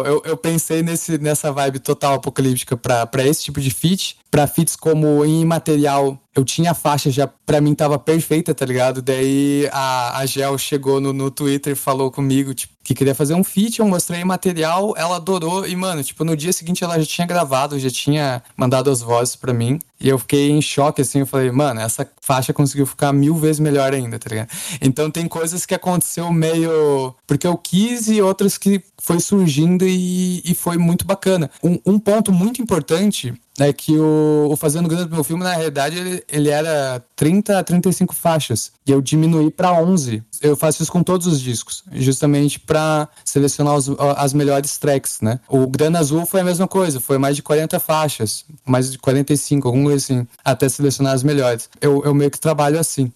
eu, 0.06 0.22
eu 0.24 0.36
pensei 0.36 0.82
nesse, 0.82 1.18
nessa 1.18 1.52
vibe 1.52 1.78
total 1.78 2.14
apocalíptica 2.14 2.76
pra 2.76 3.08
esse 3.26 3.44
tipo 3.44 3.60
de 3.60 3.70
feat. 3.70 4.16
Pra 4.30 4.46
feats 4.46 4.74
como 4.74 5.22
em 5.26 5.44
material, 5.44 6.18
eu 6.34 6.42
tinha 6.42 6.70
a 6.70 6.74
faixa 6.74 7.10
já, 7.10 7.26
pra 7.26 7.60
mim 7.60 7.74
tava 7.74 7.98
perfeita, 7.98 8.54
tá 8.54 8.64
ligado? 8.64 9.02
Daí 9.02 9.68
a, 9.70 10.18
a 10.18 10.26
Gel 10.26 10.56
chegou 10.56 11.00
no, 11.00 11.12
no 11.12 11.30
Twitter 11.30 11.74
e 11.74 11.76
falou 11.76 12.10
comigo, 12.10 12.54
tipo, 12.54 12.72
que 12.82 12.94
queria 12.94 13.14
fazer 13.14 13.34
um 13.34 13.44
feat, 13.44 13.78
eu 13.78 13.86
mostrei 13.86 14.24
material, 14.24 14.94
ela 14.96 15.16
adorou 15.16 15.66
e, 15.66 15.74
mano, 15.76 16.02
tipo, 16.02 16.24
no 16.24 16.36
dia 16.36 16.52
seguinte 16.52 16.82
ela 16.82 16.98
já 16.98 17.06
tinha 17.06 17.26
gravado, 17.26 17.78
já 17.78 17.90
tinha 17.90 18.42
mandado 18.56 18.90
as 18.90 19.00
vozes 19.00 19.36
para 19.36 19.52
mim 19.52 19.78
e 20.00 20.08
eu 20.08 20.18
fiquei 20.18 20.50
em 20.50 20.60
choque, 20.60 21.00
assim, 21.00 21.20
eu 21.20 21.26
falei, 21.26 21.52
mano, 21.52 21.80
essa 21.80 22.08
faixa 22.20 22.52
conseguiu 22.52 22.84
ficar 22.86 23.12
mil 23.12 23.36
vezes 23.36 23.60
melhor 23.60 23.94
ainda, 23.94 24.18
tá 24.18 24.28
ligado? 24.28 24.48
Então 24.80 25.10
tem 25.10 25.28
coisas 25.28 25.64
que 25.64 25.74
aconteceu 25.74 26.32
meio 26.32 27.14
porque 27.26 27.46
eu 27.46 27.56
quis 27.56 28.08
e 28.08 28.20
outras 28.20 28.58
que 28.58 28.82
foi 28.98 29.20
surgindo 29.20 29.86
e, 29.86 30.42
e 30.44 30.54
foi 30.54 30.76
muito 30.76 31.06
bacana. 31.06 31.48
Um, 31.62 31.78
um 31.86 31.98
ponto 31.98 32.32
muito 32.32 32.60
importante 32.60 33.32
é 33.58 33.72
que 33.72 33.98
o, 33.98 34.48
o 34.50 34.56
Fazendo 34.56 34.88
Grana 34.88 35.06
do 35.06 35.14
meu 35.14 35.24
filme, 35.24 35.44
na 35.44 35.54
realidade, 35.54 35.98
ele, 35.98 36.24
ele 36.28 36.48
era 36.48 37.04
30 37.16 37.58
a 37.58 37.62
35 37.62 38.14
faixas. 38.14 38.72
E 38.86 38.90
eu 38.90 39.00
diminuí 39.00 39.50
para 39.50 39.72
11. 39.72 40.22
Eu 40.40 40.56
faço 40.56 40.82
isso 40.82 40.90
com 40.90 41.02
todos 41.02 41.26
os 41.26 41.40
discos, 41.40 41.84
justamente 41.92 42.58
para 42.58 43.08
selecionar 43.24 43.76
os, 43.76 43.88
as 44.16 44.32
melhores 44.32 44.76
tracks, 44.78 45.20
né? 45.20 45.38
O 45.48 45.66
Grana 45.66 45.98
Azul 45.98 46.26
foi 46.26 46.40
a 46.40 46.44
mesma 46.44 46.66
coisa, 46.66 47.00
foi 47.00 47.18
mais 47.18 47.36
de 47.36 47.42
40 47.42 47.78
faixas, 47.78 48.44
mais 48.64 48.90
de 48.90 48.98
45, 48.98 49.68
alguma 49.68 49.84
coisa 49.84 50.04
assim, 50.04 50.26
até 50.44 50.68
selecionar 50.68 51.12
as 51.12 51.22
melhores. 51.22 51.68
Eu, 51.80 52.02
eu 52.04 52.14
meio 52.14 52.30
que 52.30 52.40
trabalho 52.40 52.78
assim. 52.78 53.12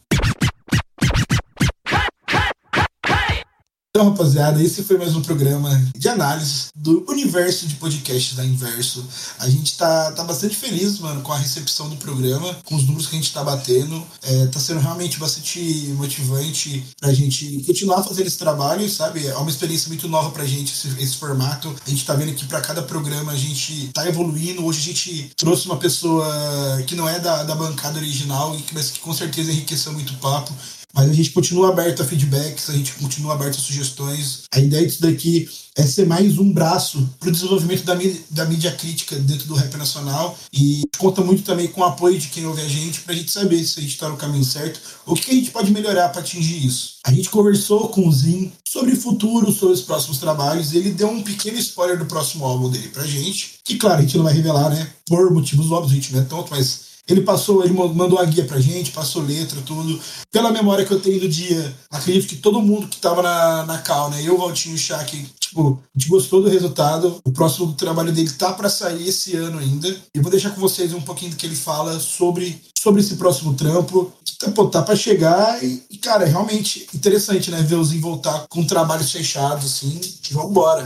Então, 3.97 4.11
rapaziada, 4.11 4.63
esse 4.63 4.83
foi 4.83 4.99
mais 4.99 5.17
um 5.17 5.23
programa 5.23 5.71
de 5.97 6.07
análise 6.07 6.67
do 6.75 7.03
universo 7.09 7.67
de 7.67 7.77
podcasts 7.77 8.37
da 8.37 8.45
Inverso. 8.45 9.03
A 9.39 9.49
gente 9.49 9.75
tá, 9.79 10.13
tá 10.13 10.23
bastante 10.23 10.55
feliz, 10.55 10.99
mano, 10.99 11.23
com 11.23 11.33
a 11.33 11.39
recepção 11.39 11.89
do 11.89 11.97
programa, 11.97 12.55
com 12.67 12.77
os 12.77 12.83
números 12.83 13.07
que 13.07 13.17
a 13.17 13.19
gente 13.19 13.33
tá 13.33 13.43
batendo. 13.43 14.07
É, 14.23 14.49
tá 14.49 14.61
sendo 14.61 14.81
realmente 14.81 15.19
bastante 15.19 15.95
motivante 15.97 16.85
pra 17.01 17.11
gente 17.15 17.63
continuar 17.65 18.03
fazendo 18.03 18.27
esse 18.27 18.37
trabalho, 18.37 18.87
sabe? 18.87 19.27
É 19.27 19.35
uma 19.39 19.49
experiência 19.49 19.89
muito 19.89 20.07
nova 20.09 20.31
pra 20.31 20.45
gente 20.45 20.75
esse, 20.75 20.89
esse 21.03 21.17
formato. 21.17 21.75
A 21.87 21.89
gente 21.89 22.05
tá 22.05 22.13
vendo 22.13 22.35
que 22.35 22.45
para 22.45 22.61
cada 22.61 22.83
programa 22.83 23.33
a 23.33 23.37
gente 23.37 23.89
tá 23.95 24.07
evoluindo. 24.07 24.63
Hoje 24.63 24.79
a 24.79 24.93
gente 24.93 25.31
trouxe 25.39 25.65
uma 25.65 25.79
pessoa 25.79 26.83
que 26.87 26.95
não 26.95 27.09
é 27.09 27.19
da, 27.19 27.45
da 27.45 27.55
bancada 27.55 27.99
original, 27.99 28.55
mas 28.75 28.91
que 28.91 29.01
com 29.01 29.15
certeza 29.15 29.51
enriqueceu 29.51 29.95
muito 29.95 30.13
o 30.13 30.17
papo. 30.19 30.53
Mas 30.97 31.11
a 31.11 31.13
gente 31.13 31.31
continua 31.31 31.69
aberto 31.69 32.03
a 32.03 32.07
feedbacks, 32.07 32.71
a 32.71 32.73
gente 32.73 32.95
continua 32.95 33.35
aberto 33.35 33.57
a 33.57 33.61
sugestões. 33.61 34.45
A 34.51 34.59
ideia 34.59 34.87
disso 34.87 35.03
daqui 35.03 35.47
é 35.77 35.83
ser 35.83 36.07
mais 36.07 36.39
um 36.39 36.51
braço 36.51 37.07
para 37.21 37.29
o 37.29 37.33
desenvolvimento 37.33 37.85
da 37.85 37.95
mídia, 37.95 38.21
da 38.31 38.47
mídia 38.47 38.73
crítica 38.73 39.15
dentro 39.17 39.47
do 39.47 39.55
rap 39.55 39.77
nacional 39.77 40.39
e 40.51 40.85
conta 40.97 41.21
muito 41.21 41.43
também 41.43 41.69
com 41.69 41.83
o 41.83 41.85
apoio 41.85 42.19
de 42.19 42.29
quem 42.29 42.47
ouve 42.47 42.63
a 42.63 42.69
gente 42.69 43.03
para 43.03 43.13
a 43.13 43.17
gente 43.17 43.31
saber 43.31 43.63
se 43.63 43.79
a 43.79 43.83
gente 43.83 43.93
está 43.93 44.09
no 44.09 44.17
caminho 44.17 44.43
certo 44.43 44.81
ou 45.05 45.13
o 45.13 45.17
que 45.17 45.33
a 45.33 45.35
gente 45.35 45.51
pode 45.51 45.71
melhorar 45.71 46.09
para 46.09 46.23
atingir 46.23 46.65
isso. 46.65 46.95
A 47.05 47.13
gente 47.13 47.29
conversou 47.29 47.91
com 47.91 48.09
o 48.09 48.13
Zin 48.13 48.51
sobre 48.67 48.95
o 48.95 48.97
futuro, 48.97 49.53
sobre 49.53 49.75
os 49.75 49.83
próximos 49.83 50.17
trabalhos. 50.17 50.73
Ele 50.73 50.93
deu 50.93 51.11
um 51.11 51.23
pequeno 51.23 51.59
spoiler 51.59 51.99
do 51.99 52.07
próximo 52.07 52.47
álbum 52.47 52.71
dele 52.71 52.89
pra 52.89 53.07
gente, 53.07 53.57
que 53.63 53.77
claro, 53.77 53.99
a 53.99 54.01
gente 54.01 54.17
não 54.17 54.25
vai 54.25 54.33
revelar, 54.33 54.71
né? 54.71 54.91
Por 55.05 55.31
motivos 55.31 55.71
óbvios, 55.71 55.93
a 55.93 55.95
gente 55.95 56.15
não 56.15 56.21
é 56.21 56.25
tonto, 56.25 56.49
mas 56.51 56.86
ele 57.09 57.21
passou, 57.21 57.65
ele 57.65 57.73
mandou 57.73 58.19
a 58.19 58.25
guia 58.25 58.45
pra 58.45 58.59
gente, 58.59 58.91
passou 58.91 59.23
letra, 59.23 59.61
tudo. 59.63 60.01
Pela 60.33 60.51
memória 60.51 60.85
que 60.85 60.93
eu 60.93 61.01
tenho 61.01 61.21
do 61.21 61.29
dia, 61.29 61.75
acredito 61.91 62.27
que 62.27 62.37
todo 62.37 62.61
mundo 62.61 62.89
que 62.89 63.01
tava 63.01 63.23
na, 63.23 63.65
na 63.65 63.79
cal, 63.79 64.11
né? 64.11 64.23
Eu, 64.25 64.37
Valtinho 64.37 64.75
e 64.75 64.79
Shaq, 64.79 65.25
tipo, 65.39 65.81
a 65.95 65.99
gente 65.99 66.11
gostou 66.11 66.43
do 66.43 66.49
resultado. 66.49 67.21
O 67.25 67.31
próximo 67.31 67.73
trabalho 67.75 68.13
dele 68.13 68.31
tá 68.31 68.53
para 68.53 68.69
sair 68.69 69.09
esse 69.09 69.37
ano 69.37 69.59
ainda. 69.59 69.89
E 70.15 70.21
vou 70.21 70.31
deixar 70.31 70.51
com 70.51 70.61
vocês 70.61 70.93
um 70.93 71.01
pouquinho 71.01 71.31
do 71.31 71.37
que 71.37 71.47
ele 71.47 71.55
fala 71.55 72.01
sobre, 72.01 72.61
sobre 72.77 73.01
esse 73.01 73.15
próximo 73.15 73.55
trampo. 73.55 74.13
Tá, 74.39 74.51
pô, 74.51 74.67
tá 74.67 74.83
pra 74.83 74.97
chegar 74.97 75.63
e, 75.63 75.83
e, 75.91 75.97
cara, 75.99 76.25
é 76.25 76.29
realmente 76.29 76.87
interessante, 76.93 77.51
né? 77.51 77.63
Ver 77.63 77.77
os 77.77 77.93
voltar 77.95 78.47
com 78.49 78.67
trabalhos 78.67 79.13
fechados, 79.13 79.65
assim. 79.65 80.01
Vambora. 80.33 80.85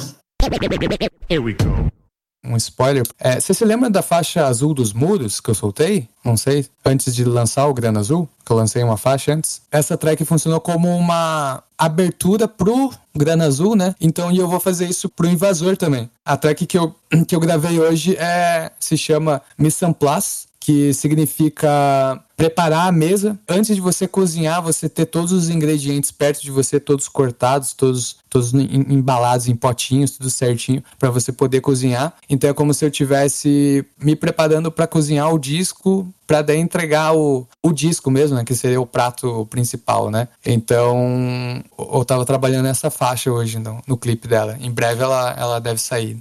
Here 1.29 1.39
we 1.39 1.55
go 1.55 1.91
um 2.45 2.57
spoiler. 2.57 3.07
É, 3.19 3.39
você 3.39 3.53
se 3.53 3.65
lembra 3.65 3.91
da 3.91 4.03
faixa 4.03 4.47
azul 4.47 4.73
dos 4.75 4.93
muros 4.93 5.41
que 5.41 5.51
eu 5.51 5.55
soltei? 5.55 6.09
Não 6.25 6.37
sei. 6.37 6.67
Antes 6.85 7.15
de 7.15 7.25
lançar 7.25 7.67
o 7.67 7.75
Grana 7.75 8.01
Azul, 8.01 8.29
que 8.45 8.53
eu 8.53 8.57
lancei 8.57 8.83
uma 8.83 8.97
faixa 8.97 9.33
antes. 9.33 9.63
Essa 9.71 9.97
track 9.97 10.25
funcionou 10.25 10.61
como 10.61 10.89
uma 10.97 11.63
abertura 11.77 12.49
pro 12.49 12.93
Grana 13.15 13.45
Azul, 13.47 13.77
né? 13.77 13.95
Então 14.01 14.33
eu 14.33 14.49
vou 14.49 14.61
fazer 14.61 14.89
isso 14.89 15.09
pro 15.09 15.29
Invasor 15.29 15.77
também. 15.77 16.11
A 16.25 16.37
track 16.37 16.67
que 16.67 16.79
eu, 16.79 16.95
que 17.27 17.35
eu 17.35 17.41
gravei 17.41 17.79
hoje 17.79 18.17
é 18.17 18.71
se 18.79 18.97
chama 18.97 19.43
en 19.59 19.93
Place 19.93 20.51
que 20.61 20.93
significa 20.93 22.23
preparar 22.41 22.89
a 22.89 22.93
mesa. 22.93 23.39
Antes 23.47 23.77
de 23.77 23.83
você 23.83 24.09
cozinhar, 24.09 24.63
você 24.63 24.89
ter 24.89 25.05
todos 25.05 25.31
os 25.31 25.51
ingredientes 25.51 26.11
perto 26.11 26.41
de 26.41 26.51
você, 26.51 26.81
todos 26.81 27.07
cortados, 27.07 27.75
todos, 27.75 28.17
todos 28.31 28.55
embalados 28.55 29.47
em 29.47 29.55
potinhos, 29.55 30.13
tudo 30.13 30.31
certinho, 30.31 30.83
para 30.99 31.11
você 31.11 31.33
poder 31.33 31.61
cozinhar. 31.61 32.15
Então 32.31 32.49
é 32.49 32.55
como 32.55 32.73
se 32.73 32.83
eu 32.83 32.91
tivesse 32.91 33.85
me 34.01 34.17
preparando 34.17 34.73
para 34.73 34.87
cozinhar 34.87 35.31
o 35.35 35.39
disco, 35.39 36.09
para 36.27 36.41
daí 36.41 36.59
entregar 36.59 37.15
o, 37.15 37.47
o 37.63 37.73
disco 37.73 38.11
mesmo, 38.11 38.39
né, 38.39 38.43
que 38.45 38.55
seria 38.55 38.81
o 38.81 38.87
prato 38.87 39.47
principal, 39.51 40.11
né? 40.11 40.27
Então 40.47 41.63
eu 41.79 42.05
tava 42.07 42.25
trabalhando 42.25 42.65
nessa 42.65 42.91
faixa 42.91 43.31
hoje 43.31 43.59
no, 43.59 43.83
no 43.87 43.99
clipe 43.99 44.27
dela. 44.27 44.57
Em 44.59 44.71
breve 44.71 45.03
ela, 45.03 45.35
ela 45.39 45.61
deve 45.61 45.79
sair. 45.79 46.17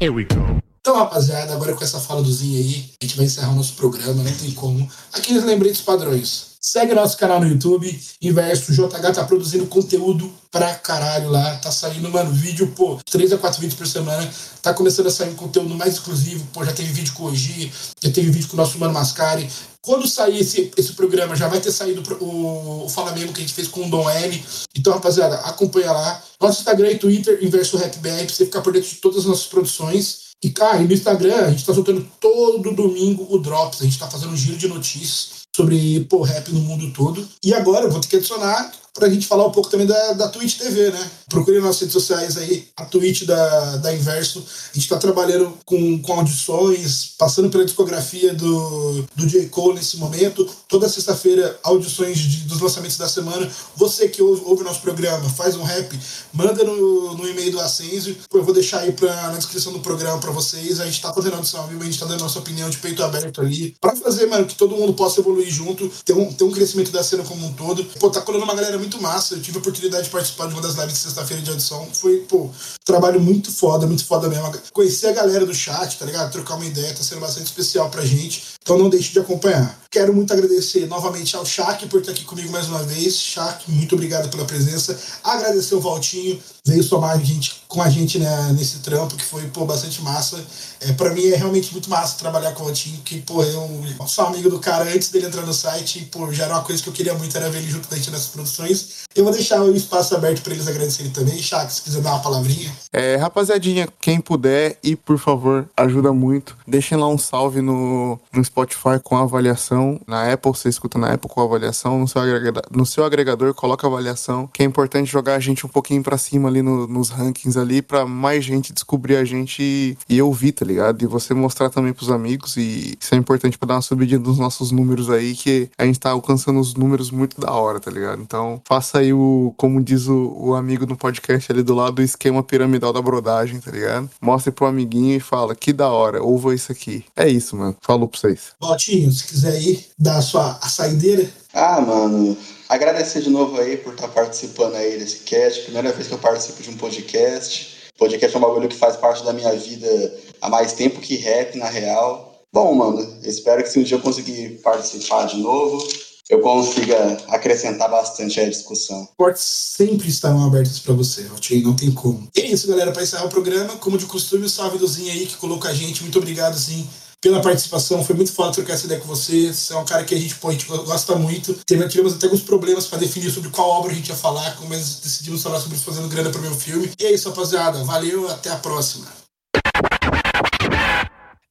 Here 0.00 0.10
we 0.10 0.24
go. 0.24 0.73
Então, 0.86 0.98
rapaziada, 0.98 1.54
agora 1.54 1.74
com 1.74 1.82
essa 1.82 1.98
fala 1.98 2.22
do 2.22 2.30
Zinho 2.30 2.58
aí, 2.58 2.90
a 3.00 3.04
gente 3.06 3.16
vai 3.16 3.24
encerrar 3.24 3.52
o 3.52 3.54
nosso 3.54 3.72
programa, 3.72 4.22
não 4.22 4.34
tem 4.34 4.50
como. 4.50 4.86
Aqueles 5.14 5.42
lembretes 5.42 5.80
padrões. 5.80 6.56
Segue 6.60 6.92
nosso 6.92 7.16
canal 7.16 7.40
no 7.40 7.48
YouTube, 7.48 7.98
Inverso 8.20 8.70
JH 8.70 9.14
tá 9.14 9.24
produzindo 9.24 9.64
conteúdo 9.64 10.30
pra 10.50 10.74
caralho 10.74 11.30
lá. 11.30 11.56
Tá 11.56 11.72
saindo, 11.72 12.10
mano, 12.10 12.30
vídeo, 12.30 12.70
pô, 12.76 13.00
3 13.10 13.32
a 13.32 13.38
4 13.38 13.62
vídeos 13.62 13.78
por 13.78 13.86
semana. 13.86 14.30
Tá 14.60 14.74
começando 14.74 15.06
a 15.06 15.10
sair 15.10 15.30
um 15.30 15.34
conteúdo 15.34 15.74
mais 15.74 15.94
exclusivo, 15.94 16.46
pô, 16.52 16.62
já 16.62 16.72
teve 16.74 16.92
vídeo 16.92 17.14
com 17.14 17.22
o 17.22 17.26
Ogi, 17.28 17.72
já 18.02 18.10
teve 18.10 18.30
vídeo 18.30 18.48
com 18.48 18.54
o 18.54 18.58
nosso 18.58 18.78
mano 18.78 18.92
Mascari. 18.92 19.48
Quando 19.80 20.06
sair 20.06 20.40
esse, 20.40 20.70
esse 20.76 20.92
programa, 20.92 21.34
já 21.34 21.48
vai 21.48 21.62
ter 21.62 21.72
saído 21.72 22.02
o, 22.22 22.84
o 22.84 22.88
Fala 22.90 23.12
Mesmo 23.12 23.32
que 23.32 23.38
a 23.38 23.42
gente 23.42 23.54
fez 23.54 23.68
com 23.68 23.86
o 23.86 23.88
Dom 23.88 24.08
L. 24.10 24.44
Então, 24.76 24.92
rapaziada, 24.92 25.36
acompanha 25.36 25.92
lá. 25.92 26.22
Nosso 26.38 26.58
Instagram 26.58 26.90
e 26.90 26.98
Twitter, 26.98 27.38
Inverso 27.40 27.78
Rap 27.78 27.96
BR, 28.00 28.26
pra 28.26 28.28
você 28.28 28.44
ficar 28.44 28.60
por 28.60 28.74
dentro 28.74 28.90
de 28.90 28.96
todas 28.96 29.20
as 29.20 29.24
nossas 29.24 29.46
produções. 29.46 30.23
E, 30.42 30.50
cara, 30.50 30.80
no 30.80 30.92
Instagram 30.92 31.36
a 31.36 31.50
gente 31.50 31.64
tá 31.64 31.72
soltando 31.72 32.06
todo 32.20 32.74
domingo 32.74 33.26
o 33.30 33.38
Drops. 33.38 33.80
A 33.80 33.84
gente 33.84 33.98
tá 33.98 34.10
fazendo 34.10 34.32
um 34.32 34.36
giro 34.36 34.56
de 34.56 34.68
notícias 34.68 35.44
sobre 35.54 36.00
pô, 36.00 36.22
rap 36.22 36.48
no 36.52 36.60
mundo 36.60 36.92
todo. 36.92 37.26
E 37.42 37.54
agora 37.54 37.84
eu 37.84 37.90
vou 37.90 38.00
ter 38.00 38.08
que 38.08 38.16
adicionar 38.16 38.72
pra 38.94 39.10
gente 39.10 39.26
falar 39.26 39.44
um 39.44 39.50
pouco 39.50 39.68
também 39.68 39.86
da, 39.86 40.12
da 40.12 40.28
Twitch 40.28 40.56
TV, 40.56 40.90
né? 40.90 41.10
Procure 41.28 41.60
nas 41.60 41.80
redes 41.80 41.92
sociais 41.92 42.36
aí 42.36 42.68
a 42.76 42.84
Twitch 42.84 43.24
da, 43.24 43.76
da 43.78 43.92
Inverso. 43.92 44.38
A 44.72 44.78
gente 44.78 44.88
tá 44.88 44.96
trabalhando 44.96 45.52
com, 45.64 46.00
com 46.00 46.12
audições, 46.12 47.12
passando 47.18 47.50
pela 47.50 47.64
discografia 47.64 48.32
do, 48.32 49.04
do 49.16 49.26
J. 49.26 49.48
Cole 49.48 49.74
nesse 49.74 49.96
momento. 49.96 50.48
Toda 50.68 50.88
sexta-feira, 50.88 51.58
audições 51.64 52.18
de, 52.18 52.40
dos 52.44 52.60
lançamentos 52.60 52.96
da 52.96 53.08
semana. 53.08 53.50
Você 53.76 54.08
que 54.08 54.22
ouve, 54.22 54.42
ouve 54.44 54.62
nosso 54.62 54.80
programa, 54.80 55.28
faz 55.30 55.56
um 55.56 55.64
rap, 55.64 55.98
manda 56.32 56.62
no, 56.62 57.14
no 57.14 57.28
e-mail 57.28 57.50
do 57.50 57.60
Ascensio. 57.60 58.16
Eu 58.32 58.44
vou 58.44 58.54
deixar 58.54 58.80
aí 58.80 58.92
pra, 58.92 59.12
na 59.32 59.38
descrição 59.38 59.72
do 59.72 59.80
programa 59.80 60.18
pra 60.18 60.30
vocês. 60.30 60.78
A 60.78 60.86
gente 60.86 61.02
tá 61.02 61.12
fazendo 61.12 61.34
audição 61.34 61.66
vivo, 61.66 61.82
a 61.82 61.86
gente 61.86 61.98
tá 61.98 62.06
dando 62.06 62.20
nossa 62.20 62.38
opinião 62.38 62.70
de 62.70 62.76
peito 62.76 63.02
aberto 63.02 63.40
ali. 63.40 63.74
Pra 63.80 63.96
fazer, 63.96 64.26
mano, 64.26 64.46
que 64.46 64.54
todo 64.54 64.76
mundo 64.76 64.94
possa 64.94 65.20
evoluir 65.20 65.50
junto, 65.50 65.90
ter 66.04 66.12
um, 66.12 66.32
ter 66.32 66.44
um 66.44 66.52
crescimento 66.52 66.92
da 66.92 67.02
cena 67.02 67.24
como 67.24 67.44
um 67.44 67.52
todo. 67.54 67.84
Pô, 67.98 68.08
tá 68.08 68.20
colando 68.20 68.44
uma 68.44 68.54
galera 68.54 68.83
muito 68.84 69.00
massa. 69.00 69.34
Eu 69.34 69.42
tive 69.42 69.58
a 69.58 69.60
oportunidade 69.60 70.04
de 70.04 70.10
participar 70.10 70.46
de 70.46 70.54
uma 70.54 70.62
das 70.62 70.74
lives 70.74 70.92
de 70.92 70.98
sexta-feira 70.98 71.42
de 71.42 71.50
audição. 71.50 71.88
Foi, 71.92 72.18
pô, 72.28 72.50
trabalho 72.84 73.20
muito 73.20 73.50
foda, 73.50 73.86
muito 73.86 74.04
foda 74.04 74.28
mesmo. 74.28 74.52
Conhecer 74.72 75.08
a 75.08 75.12
galera 75.12 75.44
do 75.44 75.54
chat, 75.54 75.98
tá 75.98 76.04
ligado? 76.04 76.30
Trocar 76.30 76.54
uma 76.54 76.66
ideia, 76.66 76.94
tá 76.94 77.02
sendo 77.02 77.20
bastante 77.20 77.46
especial 77.46 77.90
pra 77.90 78.04
gente. 78.04 78.44
Então 78.62 78.78
não 78.78 78.88
deixe 78.88 79.12
de 79.12 79.18
acompanhar. 79.18 79.83
Quero 79.94 80.12
muito 80.12 80.32
agradecer 80.32 80.88
novamente 80.88 81.36
ao 81.36 81.46
Shaq 81.46 81.86
por 81.86 82.00
estar 82.00 82.10
aqui 82.10 82.24
comigo 82.24 82.50
mais 82.50 82.66
uma 82.66 82.82
vez. 82.82 83.14
Shaq, 83.14 83.70
muito 83.70 83.94
obrigado 83.94 84.28
pela 84.28 84.44
presença. 84.44 84.98
Agradecer 85.22 85.76
o 85.76 85.80
Valtinho, 85.80 86.36
veio 86.66 86.82
somar 86.82 87.12
a 87.12 87.18
gente, 87.18 87.62
com 87.68 87.80
a 87.80 87.88
gente 87.88 88.18
né, 88.18 88.52
nesse 88.58 88.80
trampo, 88.80 89.14
que 89.14 89.24
foi 89.24 89.42
pô, 89.48 89.64
bastante 89.64 90.02
massa. 90.02 90.44
É, 90.80 90.92
para 90.94 91.10
mim 91.14 91.26
é 91.26 91.36
realmente 91.36 91.70
muito 91.72 91.88
massa 91.88 92.18
trabalhar 92.18 92.52
com 92.54 92.62
o 92.62 92.64
Valtinho, 92.64 93.00
que 93.04 93.20
pô, 93.20 93.44
eu 93.44 93.68
sou 94.08 94.24
amigo 94.24 94.50
do 94.50 94.58
cara 94.58 94.84
antes 94.84 95.10
dele 95.10 95.26
entrar 95.26 95.42
no 95.42 95.54
site, 95.54 96.00
e, 96.00 96.04
pô, 96.06 96.32
já 96.32 96.46
era 96.46 96.54
uma 96.54 96.64
coisa 96.64 96.82
que 96.82 96.88
eu 96.88 96.92
queria 96.92 97.14
muito, 97.14 97.36
era 97.36 97.48
ver 97.48 97.58
ele 97.58 97.70
junto 97.70 97.86
com 97.86 97.94
a 97.94 97.96
gente 97.96 98.10
nessas 98.10 98.28
produções. 98.28 99.04
Eu 99.14 99.22
vou 99.22 99.32
deixar 99.32 99.62
o 99.62 99.76
espaço 99.76 100.16
aberto 100.16 100.42
para 100.42 100.54
eles 100.54 100.66
agradecerem 100.66 101.12
também. 101.12 101.40
Shaq, 101.40 101.72
se 101.72 101.82
quiser 101.82 102.00
dar 102.00 102.14
uma 102.14 102.20
palavrinha. 102.20 102.74
É, 102.92 103.14
rapaziadinha, 103.14 103.86
quem 104.00 104.20
puder 104.20 104.76
e 104.82 104.96
por 104.96 105.18
favor, 105.18 105.68
ajuda 105.76 106.12
muito. 106.12 106.56
Deixem 106.66 106.98
lá 106.98 107.06
um 107.06 107.18
salve 107.18 107.60
no, 107.60 108.18
no 108.32 108.44
Spotify 108.44 108.98
com 109.02 109.16
a 109.16 109.22
avaliação. 109.22 109.83
Na 110.06 110.32
Apple, 110.32 110.52
você 110.52 110.68
escuta 110.68 110.98
na 110.98 111.12
Apple 111.12 111.28
com 111.28 111.40
avaliação. 111.40 111.98
No 111.98 112.08
seu, 112.08 112.20
agregador, 112.20 112.62
no 112.70 112.86
seu 112.86 113.04
agregador, 113.04 113.54
coloca 113.54 113.86
avaliação. 113.86 114.48
Que 114.52 114.62
é 114.62 114.66
importante 114.66 115.10
jogar 115.10 115.34
a 115.34 115.40
gente 115.40 115.66
um 115.66 115.68
pouquinho 115.68 116.02
para 116.02 116.18
cima 116.18 116.48
ali 116.48 116.62
no, 116.62 116.86
nos 116.86 117.10
rankings 117.10 117.58
ali, 117.58 117.82
para 117.82 118.06
mais 118.06 118.44
gente 118.44 118.72
descobrir 118.72 119.16
a 119.16 119.24
gente 119.24 119.62
e, 119.62 119.96
e 120.08 120.22
ouvir, 120.22 120.52
tá 120.52 120.64
ligado? 120.64 121.02
E 121.02 121.06
você 121.06 121.34
mostrar 121.34 121.70
também 121.70 121.92
pros 121.92 122.10
amigos. 122.10 122.56
E 122.56 122.96
isso 123.00 123.14
é 123.14 123.18
importante 123.18 123.58
para 123.58 123.68
dar 123.68 123.74
uma 123.74 123.82
subidinha 123.82 124.18
dos 124.18 124.38
nossos 124.38 124.70
números 124.70 125.10
aí, 125.10 125.34
que 125.34 125.70
a 125.76 125.84
gente 125.84 126.00
tá 126.00 126.10
alcançando 126.10 126.60
os 126.60 126.74
números 126.74 127.10
muito 127.10 127.40
da 127.40 127.52
hora, 127.52 127.80
tá 127.80 127.90
ligado? 127.90 128.22
Então, 128.22 128.60
faça 128.66 128.98
aí 128.98 129.12
o, 129.12 129.52
como 129.56 129.82
diz 129.82 130.06
o, 130.08 130.34
o 130.38 130.54
amigo 130.54 130.86
no 130.86 130.96
podcast 130.96 131.50
ali 131.50 131.62
do 131.62 131.74
lado, 131.74 131.98
o 131.98 132.02
esquema 132.02 132.42
piramidal 132.42 132.92
da 132.92 133.02
brodagem, 133.02 133.60
tá 133.60 133.70
ligado? 133.70 134.10
Mostre 134.20 134.52
pro 134.52 134.66
amiguinho 134.66 135.16
e 135.16 135.20
fala, 135.20 135.54
que 135.54 135.72
da 135.72 135.88
hora, 135.88 136.22
ouva 136.22 136.54
isso 136.54 136.70
aqui. 136.70 137.04
É 137.16 137.28
isso, 137.28 137.56
mano. 137.56 137.76
Falou 137.80 138.08
pra 138.08 138.18
vocês. 138.18 138.52
Valtinho, 138.60 139.10
se 139.10 139.26
quiser 139.26 139.60
ir 139.60 139.73
dar 139.98 140.18
a 140.18 140.22
sua 140.22 140.60
saideira. 140.68 141.28
Ah, 141.52 141.80
mano, 141.80 142.36
agradecer 142.68 143.22
de 143.22 143.30
novo 143.30 143.60
aí 143.60 143.76
por 143.76 143.94
estar 143.94 144.08
participando 144.08 144.74
aí 144.74 144.98
desse 144.98 145.18
cast. 145.20 145.62
Primeira 145.62 145.92
vez 145.92 146.08
que 146.08 146.14
eu 146.14 146.18
participo 146.18 146.62
de 146.62 146.70
um 146.70 146.76
podcast. 146.76 147.74
Podcast 147.96 148.34
é 148.34 148.38
um 148.38 148.42
bagulho 148.42 148.68
que 148.68 148.76
faz 148.76 148.96
parte 148.96 149.24
da 149.24 149.32
minha 149.32 149.52
vida 149.52 150.18
há 150.40 150.48
mais 150.48 150.72
tempo 150.72 151.00
que 151.00 151.16
rap, 151.16 151.56
na 151.56 151.68
real. 151.68 152.42
Bom, 152.52 152.74
mano, 152.74 153.18
espero 153.22 153.62
que 153.62 153.68
se 153.68 153.78
um 153.78 153.82
dia 153.82 153.96
eu 153.96 154.00
conseguir 154.00 154.60
participar 154.62 155.26
de 155.26 155.38
novo, 155.38 155.86
eu 156.28 156.40
consiga 156.40 157.18
acrescentar 157.28 157.90
bastante 157.90 158.40
à 158.40 158.48
discussão. 158.48 159.08
Portas 159.16 159.42
sempre 159.42 160.08
estarão 160.08 160.44
abertas 160.44 160.80
para 160.80 160.94
você, 160.94 161.22
Valtinho, 161.22 161.64
não 161.64 161.76
tem 161.76 161.92
como. 161.92 162.28
E 162.34 162.40
é 162.40 162.46
isso, 162.46 162.66
galera, 162.66 162.92
para 162.92 163.02
encerrar 163.02 163.26
o 163.26 163.28
programa, 163.28 163.76
como 163.76 163.98
de 163.98 164.06
costume, 164.06 164.46
o 164.46 164.48
salve 164.48 164.78
do 164.78 164.86
Zinho 164.86 165.12
aí 165.12 165.26
que 165.26 165.36
colocou 165.36 165.70
a 165.70 165.74
gente. 165.74 166.02
Muito 166.02 166.18
obrigado, 166.18 166.56
Zinho 166.56 166.88
pela 167.24 167.40
participação. 167.40 168.04
Foi 168.04 168.14
muito 168.14 168.30
foda 168.30 168.52
trocar 168.52 168.74
essa 168.74 168.84
ideia 168.84 169.00
com 169.00 169.08
você. 169.08 169.50
Você 169.50 169.72
é 169.72 169.76
um 169.78 169.84
cara 169.86 170.04
que 170.04 170.14
a 170.14 170.18
gente, 170.18 170.34
pô, 170.34 170.50
a 170.50 170.52
gente 170.52 170.66
gosta 170.66 171.16
muito. 171.16 171.58
Tivemos 171.66 172.12
até 172.12 172.26
alguns 172.26 172.42
problemas 172.42 172.86
para 172.86 172.98
definir 172.98 173.30
sobre 173.30 173.48
qual 173.48 173.66
obra 173.66 173.92
a 173.92 173.94
gente 173.94 174.10
ia 174.10 174.14
falar, 174.14 174.58
mas 174.68 175.00
decidimos 175.02 175.42
falar 175.42 175.58
sobre 175.58 175.78
fazendo 175.78 176.06
grana 176.06 176.28
pro 176.28 176.42
meu 176.42 176.54
filme. 176.54 176.92
E 177.00 177.06
é 177.06 177.14
isso, 177.14 177.30
rapaziada. 177.30 177.82
Valeu, 177.82 178.30
até 178.30 178.50
a 178.50 178.56
próxima. 178.56 179.23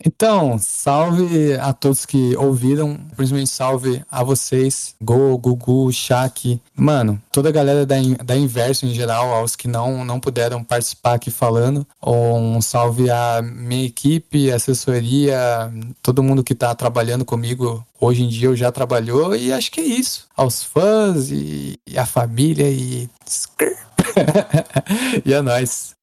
Então, 0.06 0.58
salve 0.60 1.54
a 1.54 1.72
todos 1.72 2.06
que 2.06 2.36
ouviram, 2.36 3.00
principalmente 3.16 3.50
salve 3.50 4.04
a 4.12 4.24
vocês, 4.24 4.96
Go, 5.02 5.38
Gugu, 5.38 5.92
Shaq, 5.92 6.62
mano, 6.76 7.22
toda 7.32 7.50
a 7.50 7.52
galera 7.52 7.86
da, 7.86 7.96
da 8.24 8.36
Inverso 8.36 8.86
em 8.86 8.94
geral, 8.94 9.34
aos 9.34 9.56
que 9.56 9.68
não, 9.68 10.04
não 10.04 10.20
puderam 10.20 10.64
participar 10.64 11.14
aqui 11.14 11.32
falando, 11.32 11.88
um 12.06 12.62
salve 12.62 13.10
à 13.10 13.42
minha 13.42 13.86
equipe, 13.86 14.52
assessoria, 14.52 15.72
todo 16.02 16.24
mundo 16.24 16.44
que 16.44 16.54
tá 16.54 16.76
trabalhando 16.76 17.24
comigo 17.24 17.86
hoje 18.00 18.24
em 18.24 18.28
dia 18.28 18.48
eu 18.48 18.56
já 18.56 18.72
trabalhou 18.72 19.36
e 19.36 19.54
acho 19.54 19.72
que 19.72 19.80
é 19.80 19.86
isso. 19.86 20.28
Aos 20.36 20.64
fãs 20.64 21.32
e, 21.32 21.80
e 21.88 21.98
a 21.98 22.06
família 22.06 22.70
e. 22.70 23.10
e 25.26 25.34
a 25.34 25.42
nós. 25.42 25.96